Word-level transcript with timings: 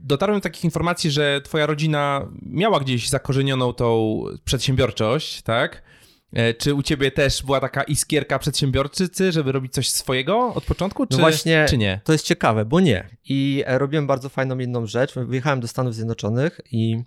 dotarłem 0.00 0.38
do 0.38 0.42
takich 0.42 0.64
informacji, 0.64 1.10
że 1.10 1.40
twoja 1.44 1.66
rodzina 1.66 2.28
miała 2.42 2.80
gdzieś 2.80 3.08
zakorzenioną 3.08 3.72
tą 3.72 4.22
przedsiębiorczość, 4.44 5.42
tak? 5.42 5.82
E, 6.32 6.54
czy 6.54 6.74
u 6.74 6.82
ciebie 6.82 7.10
też 7.10 7.42
była 7.42 7.60
taka 7.60 7.82
iskierka 7.82 8.38
przedsiębiorczycy, 8.38 9.32
żeby 9.32 9.52
robić 9.52 9.72
coś 9.72 9.90
swojego 9.90 10.54
od 10.54 10.64
początku, 10.64 11.06
czy, 11.06 11.12
no 11.12 11.18
właśnie, 11.18 11.66
czy 11.68 11.78
nie? 11.78 12.00
To 12.04 12.12
jest 12.12 12.24
ciekawe, 12.24 12.64
bo 12.64 12.80
nie. 12.80 13.08
I 13.24 13.64
e, 13.66 13.78
robiłem 13.78 14.06
bardzo 14.06 14.28
fajną 14.28 14.58
jedną 14.58 14.86
rzecz. 14.86 15.14
Wyjechałem 15.14 15.60
do 15.60 15.68
Stanów 15.68 15.94
Zjednoczonych 15.94 16.60
i 16.70 17.02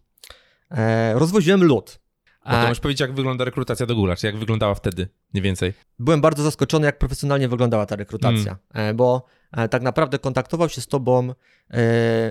e, 0.71 1.13
rozwoziłem 1.13 1.63
lód. 1.63 2.00
No 2.45 2.51
to 2.51 2.61
możesz 2.61 2.79
powiedzieć, 2.79 2.99
jak 2.99 3.13
wygląda 3.13 3.45
rekrutacja 3.45 3.85
do 3.85 3.95
Google, 3.95 4.13
czy 4.17 4.27
jak 4.27 4.37
wyglądała 4.37 4.75
wtedy, 4.75 5.07
mniej 5.33 5.41
więcej. 5.43 5.73
Byłem 5.99 6.21
bardzo 6.21 6.43
zaskoczony, 6.43 6.85
jak 6.85 6.97
profesjonalnie 6.97 7.47
wyglądała 7.47 7.85
ta 7.85 7.95
rekrutacja, 7.95 8.57
mm. 8.73 8.95
bo 8.95 9.25
tak 9.69 9.81
naprawdę 9.81 10.19
kontaktował 10.19 10.69
się 10.69 10.81
z 10.81 10.87
tobą 10.87 11.33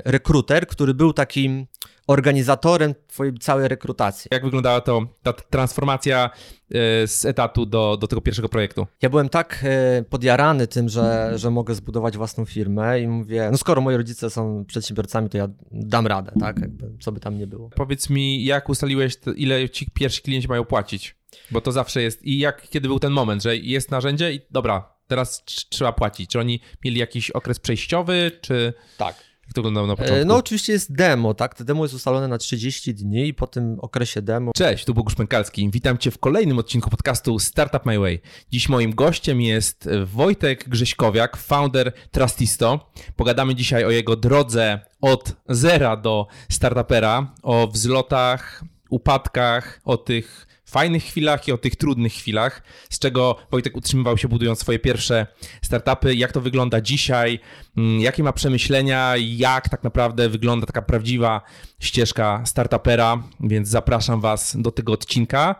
rekruter, 0.05 0.67
który 0.67 0.95
był 0.95 1.13
takim 1.13 1.67
organizatorem 2.11 2.95
twojej 3.09 3.35
całej 3.35 3.69
rekrutacji. 3.69 4.29
Jak 4.33 4.45
wyglądała 4.45 4.81
to 4.81 5.07
ta 5.23 5.33
transformacja 5.33 6.31
e, 6.71 7.07
z 7.07 7.25
etatu 7.25 7.67
do, 7.67 7.97
do 8.01 8.07
tego 8.07 8.21
pierwszego 8.21 8.49
projektu? 8.49 8.87
Ja 9.03 9.11
byłem 9.11 9.29
tak 9.29 9.65
e, 9.65 10.03
podjarany 10.03 10.67
tym, 10.67 10.89
że, 10.89 11.33
że 11.35 11.51
mogę 11.51 11.75
zbudować 11.75 12.17
własną 12.17 12.45
firmę 12.45 13.01
i 13.01 13.09
mówię, 13.09 13.49
no 13.53 13.59
skoro 13.59 13.81
moi 13.81 13.97
rodzice 13.97 14.31
są 14.31 14.65
przedsiębiorcami, 14.65 15.29
to 15.29 15.39
ja 15.39 15.49
dam 15.73 16.07
radę, 16.07 16.33
tak? 16.41 16.59
Jakby, 16.59 16.91
co 17.01 17.13
by 17.13 17.21
tam 17.21 17.39
nie 17.39 17.47
było. 17.47 17.71
Powiedz 17.71 18.11
mi, 18.11 18.45
jak 18.45 18.69
ustaliłeś, 18.69 19.15
ile 19.37 19.69
ci 19.69 19.87
pierwsi 19.95 20.23
klienci 20.23 20.49
mają 20.49 20.65
płacić? 20.65 21.17
Bo 21.51 21.61
to 21.61 21.73
zawsze 21.73 22.03
jest. 22.03 22.23
I 22.23 22.39
jak, 22.39 22.69
kiedy 22.69 22.89
był 22.89 22.99
ten 22.99 23.13
moment, 23.13 23.43
że 23.43 23.57
jest 23.57 23.91
narzędzie 23.91 24.33
i 24.33 24.41
dobra, 24.51 24.95
teraz 25.07 25.45
trzeba 25.45 25.93
płacić? 25.93 26.31
Czy 26.31 26.39
oni 26.39 26.61
mieli 26.85 26.99
jakiś 26.99 27.31
okres 27.31 27.61
przejściowy, 27.61 28.31
czy... 28.41 28.73
Tak. 28.99 29.30
Jak 29.51 29.55
to 29.55 29.63
wyglądało 29.63 29.87
na 29.87 29.97
początku? 29.97 30.27
No 30.27 30.37
oczywiście 30.37 30.73
jest 30.73 30.93
demo, 30.93 31.35
tak? 31.35 31.55
To 31.55 31.65
demo 31.65 31.85
jest 31.85 31.95
ustalone 31.95 32.29
na 32.29 32.39
30 32.39 32.95
dni 32.95 33.29
i 33.29 33.35
po 33.35 33.47
tym 33.47 33.77
okresie 33.81 34.23
demo... 34.23 34.53
Cześć, 34.57 34.85
tu 34.85 34.95
Bogusz 34.95 35.15
Pękalski. 35.15 35.71
Witam 35.71 35.99
Cię 35.99 36.11
w 36.11 36.19
kolejnym 36.19 36.59
odcinku 36.59 36.91
podcastu 36.91 37.39
Startup 37.39 37.87
My 37.87 37.99
Way. 37.99 38.21
Dziś 38.51 38.69
moim 38.69 38.95
gościem 38.95 39.41
jest 39.41 39.89
Wojtek 40.05 40.69
Grześkowiak, 40.69 41.37
founder 41.37 41.93
Trustisto. 42.11 42.93
Pogadamy 43.17 43.55
dzisiaj 43.55 43.85
o 43.85 43.91
jego 43.91 44.17
drodze 44.17 44.81
od 45.01 45.33
zera 45.49 45.97
do 45.97 46.27
startupera, 46.51 47.35
o 47.43 47.67
wzlotach, 47.67 48.65
upadkach, 48.91 49.81
o 49.85 49.97
tych 49.97 50.47
fajnych 50.71 51.05
chwilach 51.05 51.49
i 51.49 51.53
o 51.53 51.59
tych 51.59 51.77
trudnych 51.77 52.13
chwilach, 52.13 52.63
z 52.91 52.99
czego 52.99 53.37
Wojtek 53.51 53.77
utrzymywał 53.77 54.19
się 54.19 54.29
budując 54.29 54.61
swoje 54.61 54.79
pierwsze 54.79 55.27
startupy, 55.63 56.15
jak 56.15 56.33
to 56.33 56.41
wygląda 56.41 56.81
dzisiaj, 56.81 57.41
mm, 57.77 58.01
jakie 58.01 58.23
ma 58.23 58.33
przemyślenia, 58.33 59.15
jak 59.17 59.69
tak 59.69 59.83
naprawdę 59.83 60.29
wygląda 60.29 60.67
taka 60.67 60.83
prawdziwa 60.83 61.43
ścieżka 61.81 62.43
startupera, 62.47 63.23
więc 63.41 63.69
zapraszam 63.69 64.21
Was 64.21 64.57
do 64.59 64.71
tego 64.71 64.93
odcinka. 64.93 65.55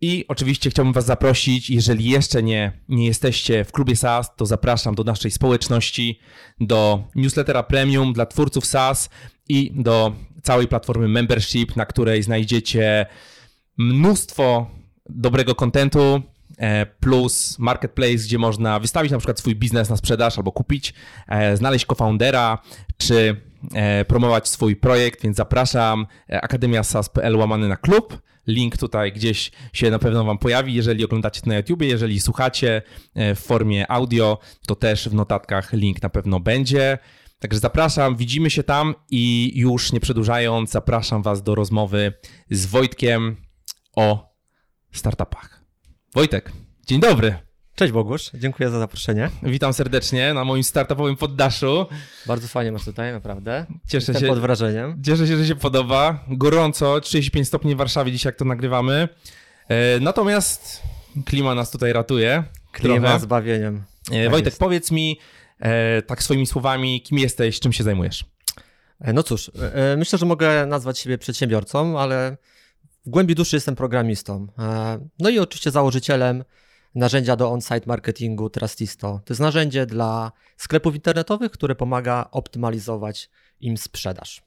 I 0.00 0.24
oczywiście 0.28 0.70
chciałbym 0.70 0.92
Was 0.92 1.06
zaprosić, 1.06 1.70
jeżeli 1.70 2.04
jeszcze 2.04 2.42
nie, 2.42 2.72
nie 2.88 3.06
jesteście 3.06 3.64
w 3.64 3.72
klubie 3.72 3.96
SaaS, 3.96 4.36
to 4.36 4.46
zapraszam 4.46 4.94
do 4.94 5.04
naszej 5.04 5.30
społeczności, 5.30 6.20
do 6.60 7.04
newslettera 7.14 7.62
premium 7.62 8.12
dla 8.12 8.26
twórców 8.26 8.66
SaaS 8.66 9.10
i 9.48 9.72
do 9.74 10.12
całej 10.42 10.68
platformy 10.68 11.08
membership, 11.08 11.76
na 11.76 11.86
której 11.86 12.22
znajdziecie 12.22 13.06
mnóstwo 13.78 14.66
dobrego 15.08 15.54
kontentu, 15.54 16.22
e, 16.58 16.86
plus 16.86 17.58
marketplace, 17.58 18.14
gdzie 18.14 18.38
można 18.38 18.80
wystawić 18.80 19.12
na 19.12 19.18
przykład 19.18 19.38
swój 19.38 19.56
biznes 19.56 19.90
na 19.90 19.96
sprzedaż 19.96 20.38
albo 20.38 20.52
kupić, 20.52 20.94
e, 21.28 21.56
znaleźć 21.56 21.86
co-foundera, 21.86 22.58
czy 22.96 23.36
e, 23.74 24.04
promować 24.04 24.48
swój 24.48 24.76
projekt, 24.76 25.22
więc 25.22 25.36
zapraszam 25.36 26.06
Akademia 26.28 26.82
SAS.pl 26.82 27.36
łamany 27.36 27.68
na 27.68 27.76
klub. 27.76 28.22
Link 28.46 28.76
tutaj 28.76 29.12
gdzieś 29.12 29.50
się 29.72 29.90
na 29.90 29.98
pewno 29.98 30.24
Wam 30.24 30.38
pojawi, 30.38 30.74
jeżeli 30.74 31.04
oglądacie 31.04 31.40
to 31.40 31.48
na 31.50 31.56
YouTubie, 31.56 31.88
jeżeli 31.88 32.20
słuchacie 32.20 32.82
w 33.14 33.38
formie 33.38 33.90
audio, 33.90 34.38
to 34.66 34.74
też 34.74 35.08
w 35.08 35.14
notatkach 35.14 35.72
link 35.72 36.02
na 36.02 36.08
pewno 36.08 36.40
będzie. 36.40 36.98
Także 37.38 37.58
zapraszam, 37.60 38.16
widzimy 38.16 38.50
się 38.50 38.62
tam 38.62 38.94
i 39.10 39.52
już 39.54 39.92
nie 39.92 40.00
przedłużając, 40.00 40.70
zapraszam 40.70 41.22
Was 41.22 41.42
do 41.42 41.54
rozmowy 41.54 42.12
z 42.50 42.66
Wojtkiem 42.66 43.36
o 43.96 44.34
startupach. 44.92 45.60
Wojtek, 46.14 46.52
dzień 46.86 47.00
dobry. 47.00 47.34
Cześć 47.74 47.92
Bogusz, 47.92 48.30
dziękuję 48.34 48.70
za 48.70 48.78
zaproszenie. 48.78 49.30
Witam 49.42 49.72
serdecznie 49.72 50.34
na 50.34 50.44
moim 50.44 50.64
startupowym 50.64 51.16
poddaszu. 51.16 51.86
Bardzo 52.26 52.48
fajnie 52.48 52.72
masz 52.72 52.84
tutaj, 52.84 53.12
naprawdę. 53.12 53.66
Cieszę 53.86 53.96
Jestem 54.12 54.16
się. 54.16 54.26
pod 54.26 54.38
wrażeniem. 54.38 55.02
Cieszę 55.06 55.26
się, 55.26 55.36
że 55.36 55.46
się 55.46 55.54
podoba. 55.56 56.24
Gorąco, 56.28 57.00
35 57.00 57.48
stopni 57.48 57.74
w 57.74 57.78
Warszawie 57.78 58.12
dzisiaj, 58.12 58.28
jak 58.28 58.36
to 58.36 58.44
nagrywamy. 58.44 59.08
E, 59.68 60.00
natomiast 60.00 60.82
klima 61.24 61.54
nas 61.54 61.70
tutaj 61.70 61.92
ratuje. 61.92 62.44
Klima 62.72 63.00
trochę. 63.00 63.20
zbawieniem. 63.20 63.82
E, 64.10 64.22
tak 64.22 64.30
Wojtek, 64.30 64.46
jest. 64.46 64.58
powiedz 64.58 64.90
mi 64.90 65.18
e, 65.60 66.02
tak 66.02 66.22
swoimi 66.22 66.46
słowami, 66.46 67.02
kim 67.02 67.18
jesteś, 67.18 67.60
czym 67.60 67.72
się 67.72 67.84
zajmujesz? 67.84 68.24
No 69.14 69.22
cóż, 69.22 69.50
myślę, 69.96 70.18
że 70.18 70.26
mogę 70.26 70.66
nazwać 70.66 70.98
siebie 70.98 71.18
przedsiębiorcą, 71.18 72.00
ale 72.00 72.36
w 73.06 73.10
głębi 73.10 73.34
duszy 73.34 73.56
jestem 73.56 73.76
programistą. 73.76 74.46
E, 74.58 75.08
no 75.18 75.30
i 75.30 75.38
oczywiście 75.38 75.70
założycielem 75.70 76.44
narzędzia 76.94 77.36
do 77.36 77.50
on-site 77.50 77.86
marketingu 77.86 78.50
Trustisto. 78.50 79.20
To 79.24 79.32
jest 79.32 79.40
narzędzie 79.40 79.86
dla 79.86 80.32
sklepów 80.56 80.94
internetowych, 80.94 81.52
które 81.52 81.74
pomaga 81.74 82.28
optymalizować 82.30 83.30
im 83.60 83.76
sprzedaż. 83.76 84.42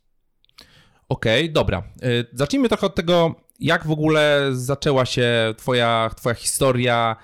Okej, 1.10 1.44
okay, 1.44 1.54
dobra. 1.54 1.78
E, 2.02 2.08
zacznijmy 2.34 2.70
trochę 2.70 2.88
od 2.88 2.96
tego, 2.96 3.36
jak 3.60 3.88
w 3.88 3.92
ogóle 3.92 4.50
zaczęła 4.52 5.06
się 5.06 5.54
Twoja, 5.58 6.10
twoja 6.18 6.36
historia. 6.36 7.16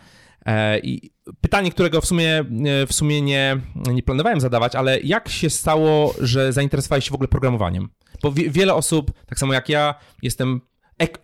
E, 0.45 0.79
I 0.79 1.11
pytanie, 1.41 1.71
którego 1.71 2.01
w 2.01 2.05
sumie, 2.05 2.45
w 2.87 2.93
sumie 2.93 3.21
nie, 3.21 3.57
nie 3.75 4.03
planowałem 4.03 4.39
zadawać, 4.39 4.75
ale 4.75 4.99
jak 4.99 5.29
się 5.29 5.49
stało, 5.49 6.13
że 6.19 6.53
zainteresowałeś 6.53 7.05
się 7.05 7.11
w 7.11 7.15
ogóle 7.15 7.27
programowaniem? 7.27 7.89
Bo 8.23 8.31
wiele 8.31 8.73
osób, 8.73 9.11
tak 9.25 9.39
samo 9.39 9.53
jak 9.53 9.69
ja, 9.69 9.95
jestem 10.21 10.61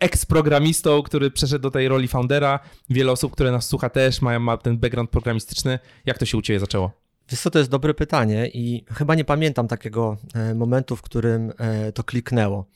eks-programistą, 0.00 1.02
który 1.02 1.30
przeszedł 1.30 1.62
do 1.62 1.70
tej 1.70 1.88
roli 1.88 2.08
foundera. 2.08 2.60
Wiele 2.90 3.12
osób, 3.12 3.32
które 3.32 3.52
nas 3.52 3.66
słucha 3.66 3.88
też 3.90 4.22
mają 4.22 4.40
ma 4.40 4.56
ten 4.56 4.78
background 4.78 5.10
programistyczny. 5.10 5.78
Jak 6.06 6.18
to 6.18 6.26
się 6.26 6.38
u 6.38 6.42
Ciebie 6.42 6.60
zaczęło? 6.60 7.08
Wiesz 7.30 7.40
co, 7.40 7.50
to 7.50 7.58
jest 7.58 7.70
dobre 7.70 7.94
pytanie 7.94 8.48
i 8.54 8.84
chyba 8.90 9.14
nie 9.14 9.24
pamiętam 9.24 9.68
takiego 9.68 10.16
e, 10.34 10.54
momentu, 10.54 10.96
w 10.96 11.02
którym 11.02 11.52
e, 11.58 11.92
to 11.92 12.04
kliknęło. 12.04 12.66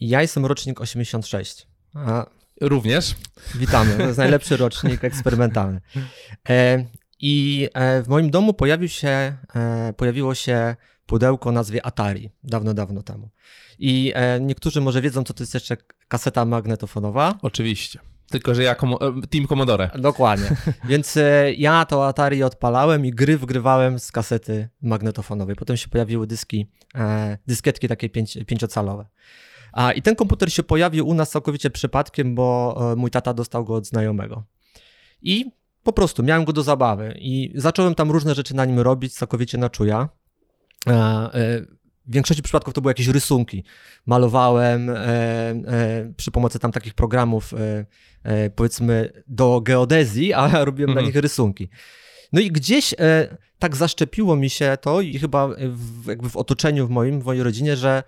Ja 0.00 0.22
jestem 0.22 0.46
rocznik 0.46 0.80
86. 0.80 1.66
A... 1.94 2.26
Również. 2.60 3.14
Witamy, 3.54 3.96
to 3.96 4.02
jest 4.02 4.18
najlepszy 4.18 4.56
rocznik 4.66 5.04
eksperymentalny. 5.04 5.80
E, 6.48 6.84
I 7.20 7.68
w 8.02 8.08
moim 8.08 8.30
domu 8.30 8.54
pojawił 8.54 8.88
się, 8.88 9.36
pojawiło 9.96 10.34
się 10.34 10.76
pudełko 11.12 11.48
o 11.48 11.52
nazwie 11.52 11.86
Atari, 11.86 12.30
dawno, 12.44 12.74
dawno 12.74 13.02
temu. 13.02 13.30
I 13.78 14.12
niektórzy 14.40 14.80
może 14.80 15.00
wiedzą, 15.00 15.24
co 15.24 15.34
to 15.34 15.42
jest 15.42 15.54
jeszcze 15.54 15.76
kaseta 16.08 16.44
magnetofonowa. 16.44 17.38
Oczywiście. 17.42 17.98
Tylko, 18.30 18.54
że 18.54 18.62
ja 18.62 18.74
komo 18.74 19.00
e, 19.00 19.26
Team 19.30 19.46
Commodore. 19.46 19.90
Dokładnie. 19.98 20.56
Więc 20.90 21.16
e, 21.16 21.52
ja 21.52 21.84
to 21.84 22.06
Atari 22.06 22.42
odpalałem 22.42 23.06
i 23.06 23.10
gry 23.10 23.38
wgrywałem 23.38 23.98
z 23.98 24.12
kasety 24.12 24.68
magnetofonowej. 24.82 25.56
Potem 25.56 25.76
się 25.76 25.88
pojawiły 25.88 26.26
dyski, 26.26 26.66
e, 26.94 27.38
dyskietki 27.46 27.88
takie 27.88 28.08
pięć, 28.08 28.38
pięciocalowe. 28.46 29.06
A, 29.72 29.92
I 29.92 30.02
ten 30.02 30.16
komputer 30.16 30.52
się 30.52 30.62
pojawił 30.62 31.08
u 31.08 31.14
nas 31.14 31.30
całkowicie 31.30 31.70
przypadkiem, 31.70 32.34
bo 32.34 32.78
e, 32.92 32.96
mój 32.96 33.10
tata 33.10 33.34
dostał 33.34 33.64
go 33.64 33.74
od 33.74 33.86
znajomego. 33.86 34.44
I 35.22 35.52
po 35.82 35.92
prostu 35.92 36.22
miałem 36.22 36.44
go 36.44 36.52
do 36.52 36.62
zabawy 36.62 37.14
i 37.18 37.52
zacząłem 37.54 37.94
tam 37.94 38.10
różne 38.10 38.34
rzeczy 38.34 38.56
na 38.56 38.64
nim 38.64 38.80
robić 38.80 39.14
całkowicie 39.14 39.58
na 39.58 39.70
czuja. 39.70 40.08
E, 40.86 41.30
w 42.06 42.12
większości 42.12 42.42
przypadków 42.42 42.74
to 42.74 42.80
były 42.80 42.90
jakieś 42.90 43.08
rysunki. 43.08 43.64
Malowałem 44.06 44.90
e, 44.90 44.96
e, 44.96 46.12
przy 46.16 46.30
pomocy 46.30 46.58
tam 46.58 46.72
takich 46.72 46.94
programów, 46.94 47.54
e, 47.54 47.86
e 48.24 48.50
powiedzmy, 48.50 49.12
do 49.28 49.60
geodezji, 49.60 50.32
a 50.32 50.64
robiłem 50.64 50.90
mhm. 50.90 51.04
na 51.04 51.08
nich 51.08 51.16
rysunki. 51.16 51.68
No 52.32 52.40
i 52.40 52.50
gdzieś 52.50 52.94
e, 52.98 53.36
tak 53.58 53.76
zaszczepiło 53.76 54.36
mi 54.36 54.50
się 54.50 54.76
to 54.80 55.00
i 55.00 55.18
chyba 55.18 55.48
w, 55.48 56.06
jakby 56.06 56.30
w 56.30 56.36
otoczeniu 56.36 56.86
w 56.86 56.90
moim, 56.90 57.20
w 57.20 57.24
mojej 57.24 57.42
rodzinie, 57.42 57.76
że, 57.76 58.02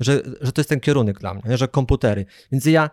że, 0.00 0.22
że 0.40 0.52
to 0.52 0.60
jest 0.60 0.68
ten 0.68 0.80
kierunek 0.80 1.18
dla 1.18 1.34
mnie, 1.34 1.56
że 1.56 1.68
komputery. 1.68 2.26
Więc 2.52 2.64
ja 2.64 2.90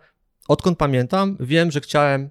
odkąd 0.48 0.78
pamiętam, 0.78 1.36
wiem, 1.40 1.70
że 1.70 1.80
chciałem 1.80 2.30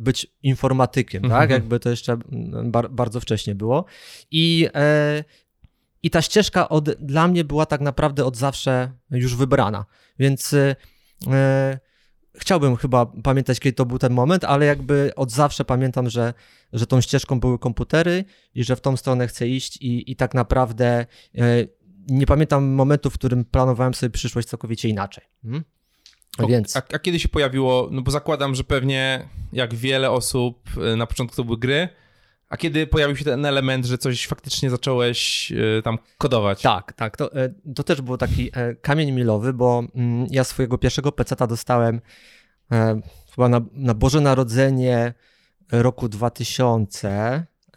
być 0.00 0.26
informatykiem, 0.42 1.22
tak? 1.22 1.32
Mhm. 1.32 1.50
Jakby 1.50 1.80
to 1.80 1.90
jeszcze 1.90 2.18
bar, 2.64 2.90
bardzo 2.90 3.20
wcześnie 3.20 3.54
było. 3.54 3.84
I 4.30 4.68
i 6.02 6.10
ta 6.10 6.22
ścieżka 6.22 6.68
od, 6.68 6.90
dla 6.90 7.28
mnie 7.28 7.44
była 7.44 7.66
tak 7.66 7.80
naprawdę 7.80 8.24
od 8.24 8.36
zawsze 8.36 8.92
już 9.10 9.36
wybrana. 9.36 9.84
Więc 10.18 10.52
yy, 10.52 10.76
chciałbym 12.34 12.76
chyba 12.76 13.06
pamiętać, 13.06 13.60
kiedy 13.60 13.76
to 13.76 13.86
był 13.86 13.98
ten 13.98 14.12
moment, 14.12 14.44
ale 14.44 14.66
jakby 14.66 15.12
od 15.16 15.30
zawsze 15.30 15.64
pamiętam, 15.64 16.10
że, 16.10 16.34
że 16.72 16.86
tą 16.86 17.00
ścieżką 17.00 17.40
były 17.40 17.58
komputery 17.58 18.24
i 18.54 18.64
że 18.64 18.76
w 18.76 18.80
tą 18.80 18.96
stronę 18.96 19.28
chcę 19.28 19.48
iść 19.48 19.76
i, 19.76 20.10
i 20.10 20.16
tak 20.16 20.34
naprawdę 20.34 21.06
yy, 21.34 21.68
nie 22.08 22.26
pamiętam 22.26 22.64
momentu, 22.64 23.10
w 23.10 23.14
którym 23.14 23.44
planowałem 23.44 23.94
sobie 23.94 24.10
przyszłość 24.10 24.48
całkowicie 24.48 24.88
inaczej. 24.88 25.24
Hmm? 25.42 25.64
O, 26.38 26.46
Więc 26.46 26.76
A, 26.76 26.82
a 26.92 26.98
kiedy 26.98 27.20
się 27.20 27.28
pojawiło, 27.28 27.88
no 27.90 28.02
bo 28.02 28.10
zakładam, 28.10 28.54
że 28.54 28.64
pewnie 28.64 29.28
jak 29.52 29.74
wiele 29.74 30.10
osób 30.10 30.70
y, 30.92 30.96
na 30.96 31.06
początku 31.06 31.36
to 31.36 31.44
były 31.44 31.58
gry, 31.58 31.88
a 32.52 32.56
kiedy 32.56 32.86
pojawił 32.86 33.16
się 33.16 33.24
ten 33.24 33.46
element, 33.46 33.86
że 33.86 33.98
coś 33.98 34.26
faktycznie 34.26 34.70
zacząłeś 34.70 35.52
y, 35.52 35.82
tam 35.84 35.98
kodować? 36.18 36.62
tak, 36.62 36.92
tak, 36.92 37.16
to, 37.16 37.34
e, 37.34 37.54
to 37.74 37.82
też 37.82 38.00
był 38.00 38.16
taki 38.16 38.50
e, 38.52 38.74
kamień 38.74 39.12
milowy, 39.12 39.52
bo 39.52 39.84
mm, 39.94 40.26
ja 40.30 40.44
swojego 40.44 40.78
pierwszego 40.78 41.12
peceta 41.12 41.46
dostałem 41.46 42.00
e, 42.72 43.00
chyba 43.34 43.48
na, 43.48 43.60
na 43.72 43.94
Boże 43.94 44.20
Narodzenie 44.20 45.14
roku 45.70 46.08
2000. 46.08 47.08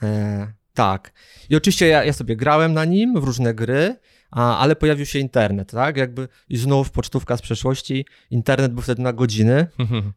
E, 0.04 0.54
tak. 0.74 1.12
I 1.50 1.56
oczywiście 1.56 1.88
ja, 1.88 2.04
ja 2.04 2.14
sobie 2.14 2.36
grałem 2.36 2.74
na 2.74 2.86
nim 2.86 3.22
w 3.22 3.24
różne 3.24 3.54
gry, 3.54 3.96
a, 4.32 4.58
ale 4.58 4.76
pojawił 4.76 5.06
się 5.06 5.20
internet, 5.20 5.72
tak? 5.72 5.98
Jakby 5.98 6.28
i 6.50 6.58
znów 6.58 6.92
pocztówka 6.92 7.38
z 7.38 7.42
przeszłości. 7.42 8.06
Internet 8.32 8.74
był 8.74 8.82
wtedy 8.82 9.02
na 9.02 9.14
godziny, 9.14 9.68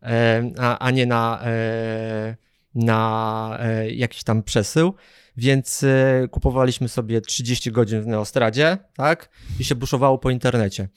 a, 0.59 0.79
a 0.79 0.91
nie 0.91 1.07
na, 1.07 1.41
e, 1.45 2.48
na 2.75 3.59
e, 3.61 3.91
jakiś 3.91 4.25
tam 4.25 4.43
przesył. 4.43 4.95
Więc 5.37 5.83
e, 5.83 6.29
kupowaliśmy 6.31 6.89
sobie 6.89 7.21
30 7.21 7.73
godzin 7.73 8.03
w 8.03 8.07
Neostradzie, 8.07 8.79
tak? 8.95 9.29
I 9.61 9.65
się 9.65 9.75
buszowało 9.75 10.19
po 10.19 10.31
internecie. 10.31 10.89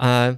E, 0.00 0.36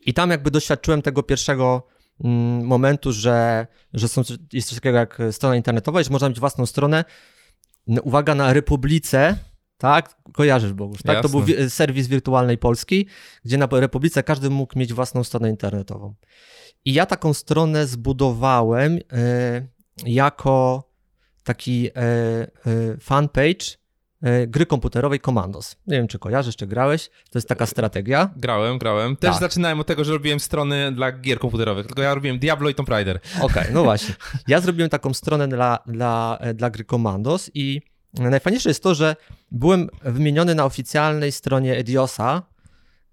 I 0.00 0.14
tam 0.14 0.30
jakby 0.30 0.50
doświadczyłem 0.50 1.02
tego 1.02 1.22
pierwszego 1.22 1.86
mm, 2.24 2.66
momentu, 2.66 3.12
że, 3.12 3.66
że 3.92 4.08
są, 4.08 4.22
jest 4.52 4.68
coś 4.68 4.78
takiego 4.78 4.98
jak 4.98 5.18
strona 5.30 5.56
internetowa 5.56 6.00
i 6.00 6.04
że 6.04 6.10
można 6.10 6.28
mieć 6.28 6.40
własną 6.40 6.66
stronę. 6.66 7.04
Uwaga 8.02 8.34
na 8.34 8.52
Republice, 8.52 9.36
tak? 9.78 10.16
Kojarzysz, 10.32 10.72
Bogusz, 10.72 11.02
tak? 11.02 11.22
To 11.22 11.28
był 11.28 11.40
Jasne. 11.40 11.54
wi- 11.56 11.70
serwis 11.70 12.06
wirtualnej 12.06 12.58
Polski, 12.58 13.06
gdzie 13.44 13.58
na 13.58 13.68
Republice 13.72 14.22
każdy 14.22 14.50
mógł 14.50 14.78
mieć 14.78 14.92
własną 14.92 15.24
stronę 15.24 15.50
internetową. 15.50 16.14
I 16.84 16.92
ja 16.92 17.06
taką 17.06 17.34
stronę 17.34 17.86
zbudowałem 17.86 18.98
e, 19.12 19.66
jako 20.06 20.88
taki 21.44 21.88
e, 21.88 21.92
e, 21.96 22.48
fanpage 23.00 23.82
gry 24.46 24.66
komputerowej 24.66 25.20
Commandos. 25.20 25.76
Nie 25.86 25.96
wiem, 25.96 26.08
czy 26.08 26.18
kojarzysz, 26.18 26.56
czy 26.56 26.66
grałeś. 26.66 27.08
To 27.08 27.38
jest 27.38 27.48
taka 27.48 27.66
strategia. 27.66 28.30
Grałem, 28.36 28.78
grałem. 28.78 29.16
Też 29.16 29.30
Tak. 29.30 29.40
zaczynałem 29.40 29.80
od 29.80 29.86
tego, 29.86 30.04
że 30.04 30.12
robiłem 30.12 30.40
strony 30.40 30.92
dla 30.92 31.12
gier 31.12 31.38
komputerowych, 31.38 31.86
tylko 31.86 32.02
ja 32.02 32.14
robiłem 32.14 32.38
Diablo 32.38 32.68
i 32.68 32.74
Tomb 32.74 32.88
Raider. 32.88 33.20
Okej, 33.40 33.64
no 33.72 33.82
właśnie. 33.88 34.14
Ja 34.48 34.60
zrobiłem 34.60 34.90
taką 34.90 35.14
stronę 35.14 35.48
dla, 35.48 35.78
dla, 35.86 36.38
dla 36.54 36.70
gry 36.70 36.84
Commandos 36.84 37.50
i 37.54 37.82
najfajniejsze 38.14 38.70
jest 38.70 38.82
to, 38.82 38.94
że 38.94 39.16
byłem 39.50 39.88
wymieniony 40.04 40.54
na 40.54 40.64
oficjalnej 40.64 41.32
stronie 41.32 41.76
Ediosa, 41.76 42.42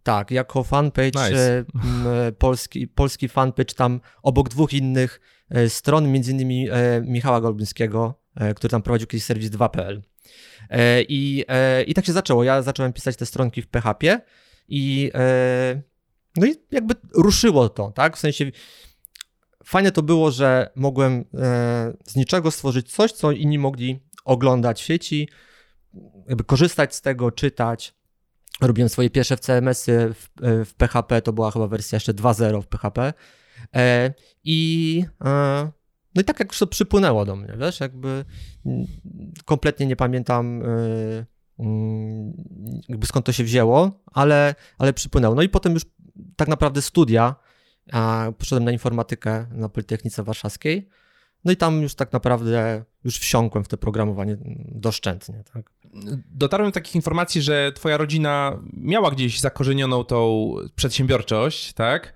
tak, 0.04 0.31
jako 0.31 0.63
fanpage, 0.63 1.06
Nice. 1.30 1.57
e, 1.57 2.31
polski, 2.31 2.88
polski 2.88 3.30
fanpage 3.30 3.74
tam 3.75 4.00
obok 4.24 4.50
dwóch 4.50 4.74
innych 4.74 5.22
e, 5.50 5.69
stron, 5.69 6.12
między 6.12 6.31
innymi 6.31 6.69
e, 6.69 7.01
Michała 7.01 7.42
Golbyńskiego, 7.42 8.22
e, 8.36 8.54
który 8.54 8.72
tam 8.72 8.81
prowadził 8.81 9.07
kiedyś 9.07 9.24
serwis 9.24 9.50
2.pl. 9.50 10.01
E, 10.69 11.01
I, 11.01 11.46
I 11.88 11.94
tak 11.94 12.06
się 12.06 12.13
zaczęło. 12.13 12.44
Ja 12.44 12.62
zacząłem 12.62 12.94
pisać 12.94 13.16
te 13.16 13.25
stronki 13.25 13.62
w 13.62 13.68
PHP 13.68 14.22
i 14.68 15.12
no 16.36 16.46
i 16.48 16.56
jakby 16.72 16.94
ruszyło 17.16 17.69
to, 17.69 17.92
tak? 17.92 18.18
W 18.18 18.19
sensie 18.19 18.51
fajne 19.66 19.92
to 19.92 20.04
było, 20.04 20.31
że 20.31 20.69
mogłem 20.75 21.25
z 22.07 22.16
niczego 22.16 22.51
stworzyć 22.51 22.92
coś, 22.92 23.12
co 23.12 23.31
inni 23.31 23.60
mogli 23.60 24.00
oglądać 24.25 24.81
w 24.81 24.86
sieci, 24.86 25.30
jakby 26.28 26.44
korzystać 26.44 26.96
z 26.96 27.01
tego, 27.01 27.31
czytać. 27.31 27.99
Robiłem 28.62 28.90
swoje 28.90 29.10
pierwsze 29.10 29.38
CMS-y 29.38 30.14
w, 30.14 30.30
e, 30.42 30.66
w 30.66 30.74
PHP, 30.74 31.22
to 31.22 31.34
była 31.34 31.52
chyba 31.52 31.68
wersja 31.68 31.96
jeszcze 31.96 32.14
2.0 32.14 32.62
w 32.62 32.68
PHP. 32.68 33.14
E, 33.76 34.14
I 34.44 35.04
e, 35.26 35.72
no 36.16 36.22
i 36.22 36.26
tak 36.26 36.40
jak 36.40 36.50
już 36.50 36.60
to 36.60 36.68
przypłynęło 36.68 37.26
do 37.26 37.36
mnie, 37.36 37.54
wiesz, 37.58 37.80
jakby 37.80 38.26
mm, 38.66 38.86
kompletnie 39.46 39.86
nie 39.86 39.96
pamiętam 39.96 40.64
e, 40.64 41.26
mm, 41.60 42.34
jakby 42.90 43.08
skąd 43.08 43.26
to 43.26 43.32
się 43.32 43.44
wzięło, 43.44 44.04
ale, 44.06 44.56
ale 44.78 44.94
przypłynęło. 44.94 45.36
No 45.36 45.42
i 45.42 45.50
potem 45.50 45.74
już 45.74 45.86
tak 46.36 46.48
naprawdę 46.48 46.82
studia, 46.82 47.36
a 47.92 48.32
poszedłem 48.38 48.64
na 48.64 48.72
informatykę 48.72 49.46
na 49.52 49.70
Politechnice 49.70 50.24
Warszawskiej, 50.24 50.90
no 51.45 51.51
i 51.51 51.57
tam 51.57 51.81
już 51.81 51.95
tak 51.95 52.13
naprawdę 52.13 52.83
już 53.03 53.19
wsiąkłem 53.19 53.63
w 53.63 53.68
to 53.68 53.77
programowanie 53.77 54.38
doszczętnie, 54.71 55.44
tak. 55.53 55.71
Dotarłem 56.31 56.69
do 56.69 56.74
takich 56.74 56.95
informacji, 56.95 57.41
że 57.41 57.71
twoja 57.75 57.97
rodzina 57.97 58.59
miała 58.74 59.12
gdzieś 59.12 59.39
zakorzenioną 59.39 60.03
tą 60.03 60.53
przedsiębiorczość, 60.75 61.74
tak? 61.74 62.13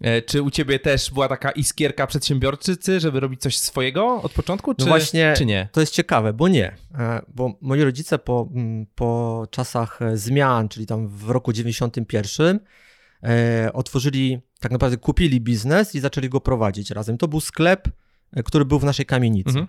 E, 0.00 0.22
Czy 0.22 0.42
u 0.42 0.50
ciebie 0.50 0.78
też 0.78 1.10
była 1.10 1.28
taka 1.28 1.50
iskierka 1.50 2.06
przedsiębiorczycy, 2.06 3.00
żeby 3.00 3.20
robić 3.20 3.40
coś 3.40 3.58
swojego 3.58 4.22
od 4.22 4.32
początku, 4.32 4.74
czy, 4.74 4.80
No 4.80 4.86
właśnie, 4.86 5.34
czy 5.36 5.46
nie? 5.46 5.68
To 5.72 5.80
jest 5.80 5.92
ciekawe, 5.92 6.32
bo 6.32 6.48
nie. 6.48 6.76
E, 6.98 7.22
Bo 7.28 7.58
moi 7.60 7.82
rodzice 7.82 8.18
po, 8.18 8.48
mm, 8.54 8.86
po 8.94 9.46
czasach 9.50 10.02
e, 10.02 10.16
zmian, 10.16 10.68
czyli 10.68 10.86
tam 10.86 11.08
w 11.08 11.30
roku 11.30 11.52
91, 11.52 12.60
e, 13.22 13.70
otworzyli, 13.72 14.38
tak 14.60 14.72
naprawdę 14.72 14.96
kupili 14.96 15.40
biznes 15.40 15.94
i 15.94 16.00
zaczęli 16.00 16.28
go 16.28 16.40
prowadzić 16.40 16.90
razem. 16.90 17.18
To 17.18 17.28
był 17.28 17.40
sklep, 17.40 17.88
który 18.44 18.64
był 18.64 18.78
w 18.78 18.84
naszej 18.84 19.06
kamienicy. 19.06 19.48
Mhm. 19.48 19.66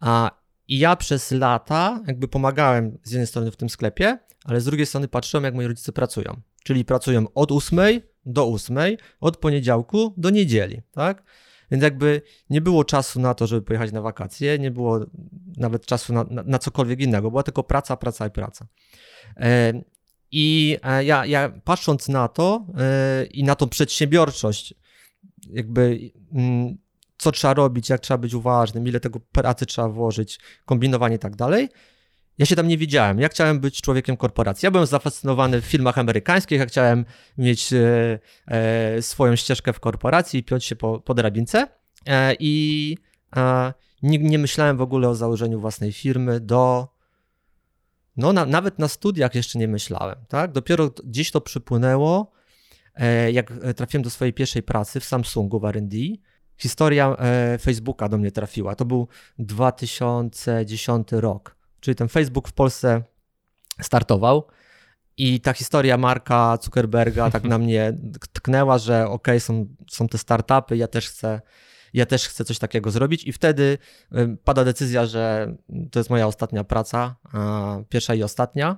A 0.00 0.40
i 0.68 0.78
ja 0.78 0.96
przez 0.96 1.30
lata 1.30 2.00
jakby 2.06 2.28
pomagałem 2.28 2.98
z 3.02 3.10
jednej 3.10 3.26
strony 3.26 3.50
w 3.50 3.56
tym 3.56 3.68
sklepie, 3.68 4.18
ale 4.44 4.60
z 4.60 4.64
drugiej 4.64 4.86
strony 4.86 5.08
patrzyłem, 5.08 5.44
jak 5.44 5.54
moi 5.54 5.66
rodzice 5.66 5.92
pracują. 5.92 6.40
Czyli 6.64 6.84
pracują 6.84 7.26
od 7.34 7.52
8 7.52 7.80
do 8.26 8.52
8, 8.52 8.78
od 9.20 9.36
poniedziałku 9.36 10.14
do 10.16 10.30
niedzieli, 10.30 10.82
tak? 10.92 11.22
Więc 11.70 11.82
jakby 11.82 12.22
nie 12.50 12.60
było 12.60 12.84
czasu 12.84 13.20
na 13.20 13.34
to, 13.34 13.46
żeby 13.46 13.62
pojechać 13.62 13.92
na 13.92 14.02
wakacje, 14.02 14.58
nie 14.58 14.70
było 14.70 15.06
nawet 15.56 15.86
czasu 15.86 16.12
na, 16.12 16.24
na, 16.30 16.42
na 16.42 16.58
cokolwiek 16.58 17.00
innego, 17.00 17.30
była 17.30 17.42
tylko 17.42 17.62
praca, 17.62 17.96
praca 17.96 18.26
i 18.26 18.30
praca. 18.30 18.66
E, 19.36 19.72
I 20.30 20.76
e, 20.82 21.04
ja, 21.04 21.26
ja 21.26 21.52
patrząc 21.64 22.08
na 22.08 22.28
to 22.28 22.66
e, 22.78 23.24
i 23.24 23.44
na 23.44 23.54
tą 23.54 23.68
przedsiębiorczość, 23.68 24.74
jakby 25.50 26.10
mm, 26.32 26.78
co 27.20 27.32
trzeba 27.32 27.54
robić, 27.54 27.88
jak 27.88 28.00
trzeba 28.00 28.18
być 28.18 28.34
uważnym, 28.34 28.88
ile 28.88 29.00
tego 29.00 29.20
pracy 29.20 29.66
trzeba 29.66 29.88
włożyć, 29.88 30.40
kombinowanie 30.64 31.16
i 31.16 31.18
tak 31.18 31.36
dalej. 31.36 31.68
Ja 32.38 32.46
się 32.46 32.56
tam 32.56 32.68
nie 32.68 32.78
widziałem. 32.78 33.20
Ja 33.20 33.28
chciałem 33.28 33.60
być 33.60 33.80
człowiekiem 33.80 34.16
korporacji. 34.16 34.66
Ja 34.66 34.70
byłem 34.70 34.86
zafascynowany 34.86 35.60
w 35.60 35.64
filmach 35.64 35.98
amerykańskich, 35.98 36.58
ja 36.58 36.66
chciałem 36.66 37.04
mieć 37.38 37.72
e, 37.72 38.18
e, 38.46 39.02
swoją 39.02 39.36
ścieżkę 39.36 39.72
w 39.72 39.80
korporacji 39.80 40.40
i 40.40 40.44
piąć 40.44 40.64
się 40.64 40.76
po, 40.76 41.00
po 41.00 41.14
drabince. 41.14 41.68
E, 42.06 42.34
I 42.38 42.96
nie, 44.02 44.18
nie 44.18 44.38
myślałem 44.38 44.76
w 44.76 44.80
ogóle 44.82 45.08
o 45.08 45.14
założeniu 45.14 45.60
własnej 45.60 45.92
firmy 45.92 46.40
do. 46.40 46.88
No, 48.16 48.32
na, 48.32 48.46
nawet 48.46 48.78
na 48.78 48.88
studiach 48.88 49.34
jeszcze 49.34 49.58
nie 49.58 49.68
myślałem, 49.68 50.16
tak? 50.28 50.52
Dopiero 50.52 50.90
gdzieś 51.04 51.30
to 51.30 51.40
przypłynęło, 51.40 52.32
e, 52.94 53.32
jak 53.32 53.52
trafiłem 53.76 54.02
do 54.02 54.10
swojej 54.10 54.32
pierwszej 54.32 54.62
pracy 54.62 55.00
w 55.00 55.04
Samsungu 55.04 55.60
w 55.60 55.64
R&D 55.64 55.96
historia 56.60 57.16
e, 57.18 57.58
Facebooka 57.58 58.08
do 58.08 58.18
mnie 58.18 58.32
trafiła. 58.32 58.74
To 58.74 58.84
był 58.84 59.08
2010 59.38 61.08
rok, 61.12 61.56
czyli 61.80 61.94
ten 61.94 62.08
Facebook 62.08 62.48
w 62.48 62.52
Polsce 62.52 63.02
startował 63.80 64.46
i 65.16 65.40
ta 65.40 65.52
historia 65.52 65.96
Marka 65.96 66.58
Zuckerberga 66.62 67.30
tak 67.30 67.44
na 67.44 67.58
mnie 67.64 67.92
tknęła, 68.32 68.78
że 68.78 69.08
okej, 69.08 69.40
są, 69.40 69.66
są 69.90 70.08
te 70.08 70.18
startupy, 70.18 70.76
ja 70.76 70.88
też 70.88 71.08
chcę 71.08 71.40
ja 71.94 72.06
też 72.06 72.28
chcę 72.28 72.44
coś 72.44 72.58
takiego 72.58 72.90
zrobić 72.90 73.24
i 73.24 73.32
wtedy 73.32 73.78
e, 74.12 74.36
pada 74.44 74.64
decyzja, 74.64 75.06
że 75.06 75.54
to 75.90 76.00
jest 76.00 76.10
moja 76.10 76.26
ostatnia 76.26 76.64
praca, 76.64 77.16
pierwsza 77.88 78.14
i 78.14 78.22
ostatnia. 78.22 78.76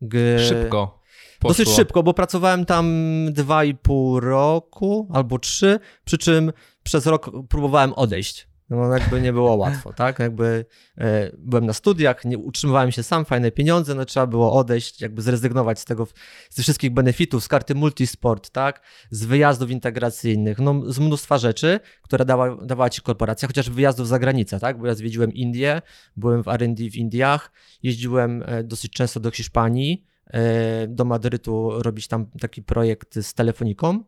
G- 0.00 0.38
Szybko. 0.38 1.04
Poszło. 1.40 1.64
Dosyć 1.64 1.76
szybko, 1.76 2.02
bo 2.02 2.14
pracowałem 2.14 2.64
tam 2.64 2.86
dwa 3.30 3.64
i 3.64 3.74
pół 3.74 4.20
roku 4.20 5.08
albo 5.12 5.38
trzy, 5.38 5.80
przy 6.04 6.18
czym 6.18 6.52
przez 6.84 7.06
rok 7.06 7.30
próbowałem 7.48 7.92
odejść. 7.92 8.48
No 8.70 8.96
jakby 8.96 9.20
nie 9.20 9.32
było 9.32 9.54
łatwo, 9.54 9.92
tak? 10.02 10.18
Jakby 10.18 10.64
e, 10.98 11.30
byłem 11.38 11.66
na 11.66 11.72
studiach, 11.72 12.24
nie 12.24 12.38
utrzymywałem 12.38 12.92
się 12.92 13.02
sam, 13.02 13.24
fajne 13.24 13.50
pieniądze, 13.50 13.94
no 13.94 14.04
trzeba 14.04 14.26
było 14.26 14.52
odejść, 14.52 15.00
jakby 15.00 15.22
zrezygnować 15.22 15.80
z 15.80 15.84
tego, 15.84 16.06
z 16.50 16.54
tych 16.54 16.62
wszystkich 16.62 16.90
benefitów, 16.90 17.44
z 17.44 17.48
karty 17.48 17.74
multisport, 17.74 18.50
tak? 18.50 18.80
Z 19.10 19.24
wyjazdów 19.24 19.70
integracyjnych, 19.70 20.58
no 20.58 20.92
z 20.92 20.98
mnóstwa 20.98 21.38
rzeczy, 21.38 21.80
które 22.02 22.24
dała, 22.24 22.56
dawała 22.56 22.90
ci 22.90 23.02
korporacja, 23.02 23.48
chociaż 23.48 23.70
wyjazdów 23.70 24.08
za 24.08 24.18
granicę, 24.18 24.60
tak? 24.60 24.78
Bo 24.78 24.86
ja 24.86 24.94
zwiedziłem 24.94 25.32
Indię, 25.32 25.82
byłem 26.16 26.42
w 26.42 26.48
R&D 26.48 26.90
w 26.90 26.96
Indiach, 26.96 27.52
jeździłem 27.82 28.42
e, 28.46 28.64
dosyć 28.64 28.92
często 28.92 29.20
do 29.20 29.30
Hiszpanii, 29.30 30.04
e, 30.26 30.88
do 30.88 31.04
Madrytu 31.04 31.82
robić 31.82 32.08
tam 32.08 32.26
taki 32.40 32.62
projekt 32.62 33.18
z 33.22 33.34
telefoniką. 33.34 34.04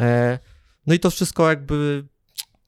E, 0.00 0.38
No 0.88 0.94
i 0.94 0.98
to 0.98 1.10
wszystko 1.10 1.48
jakby 1.48 2.04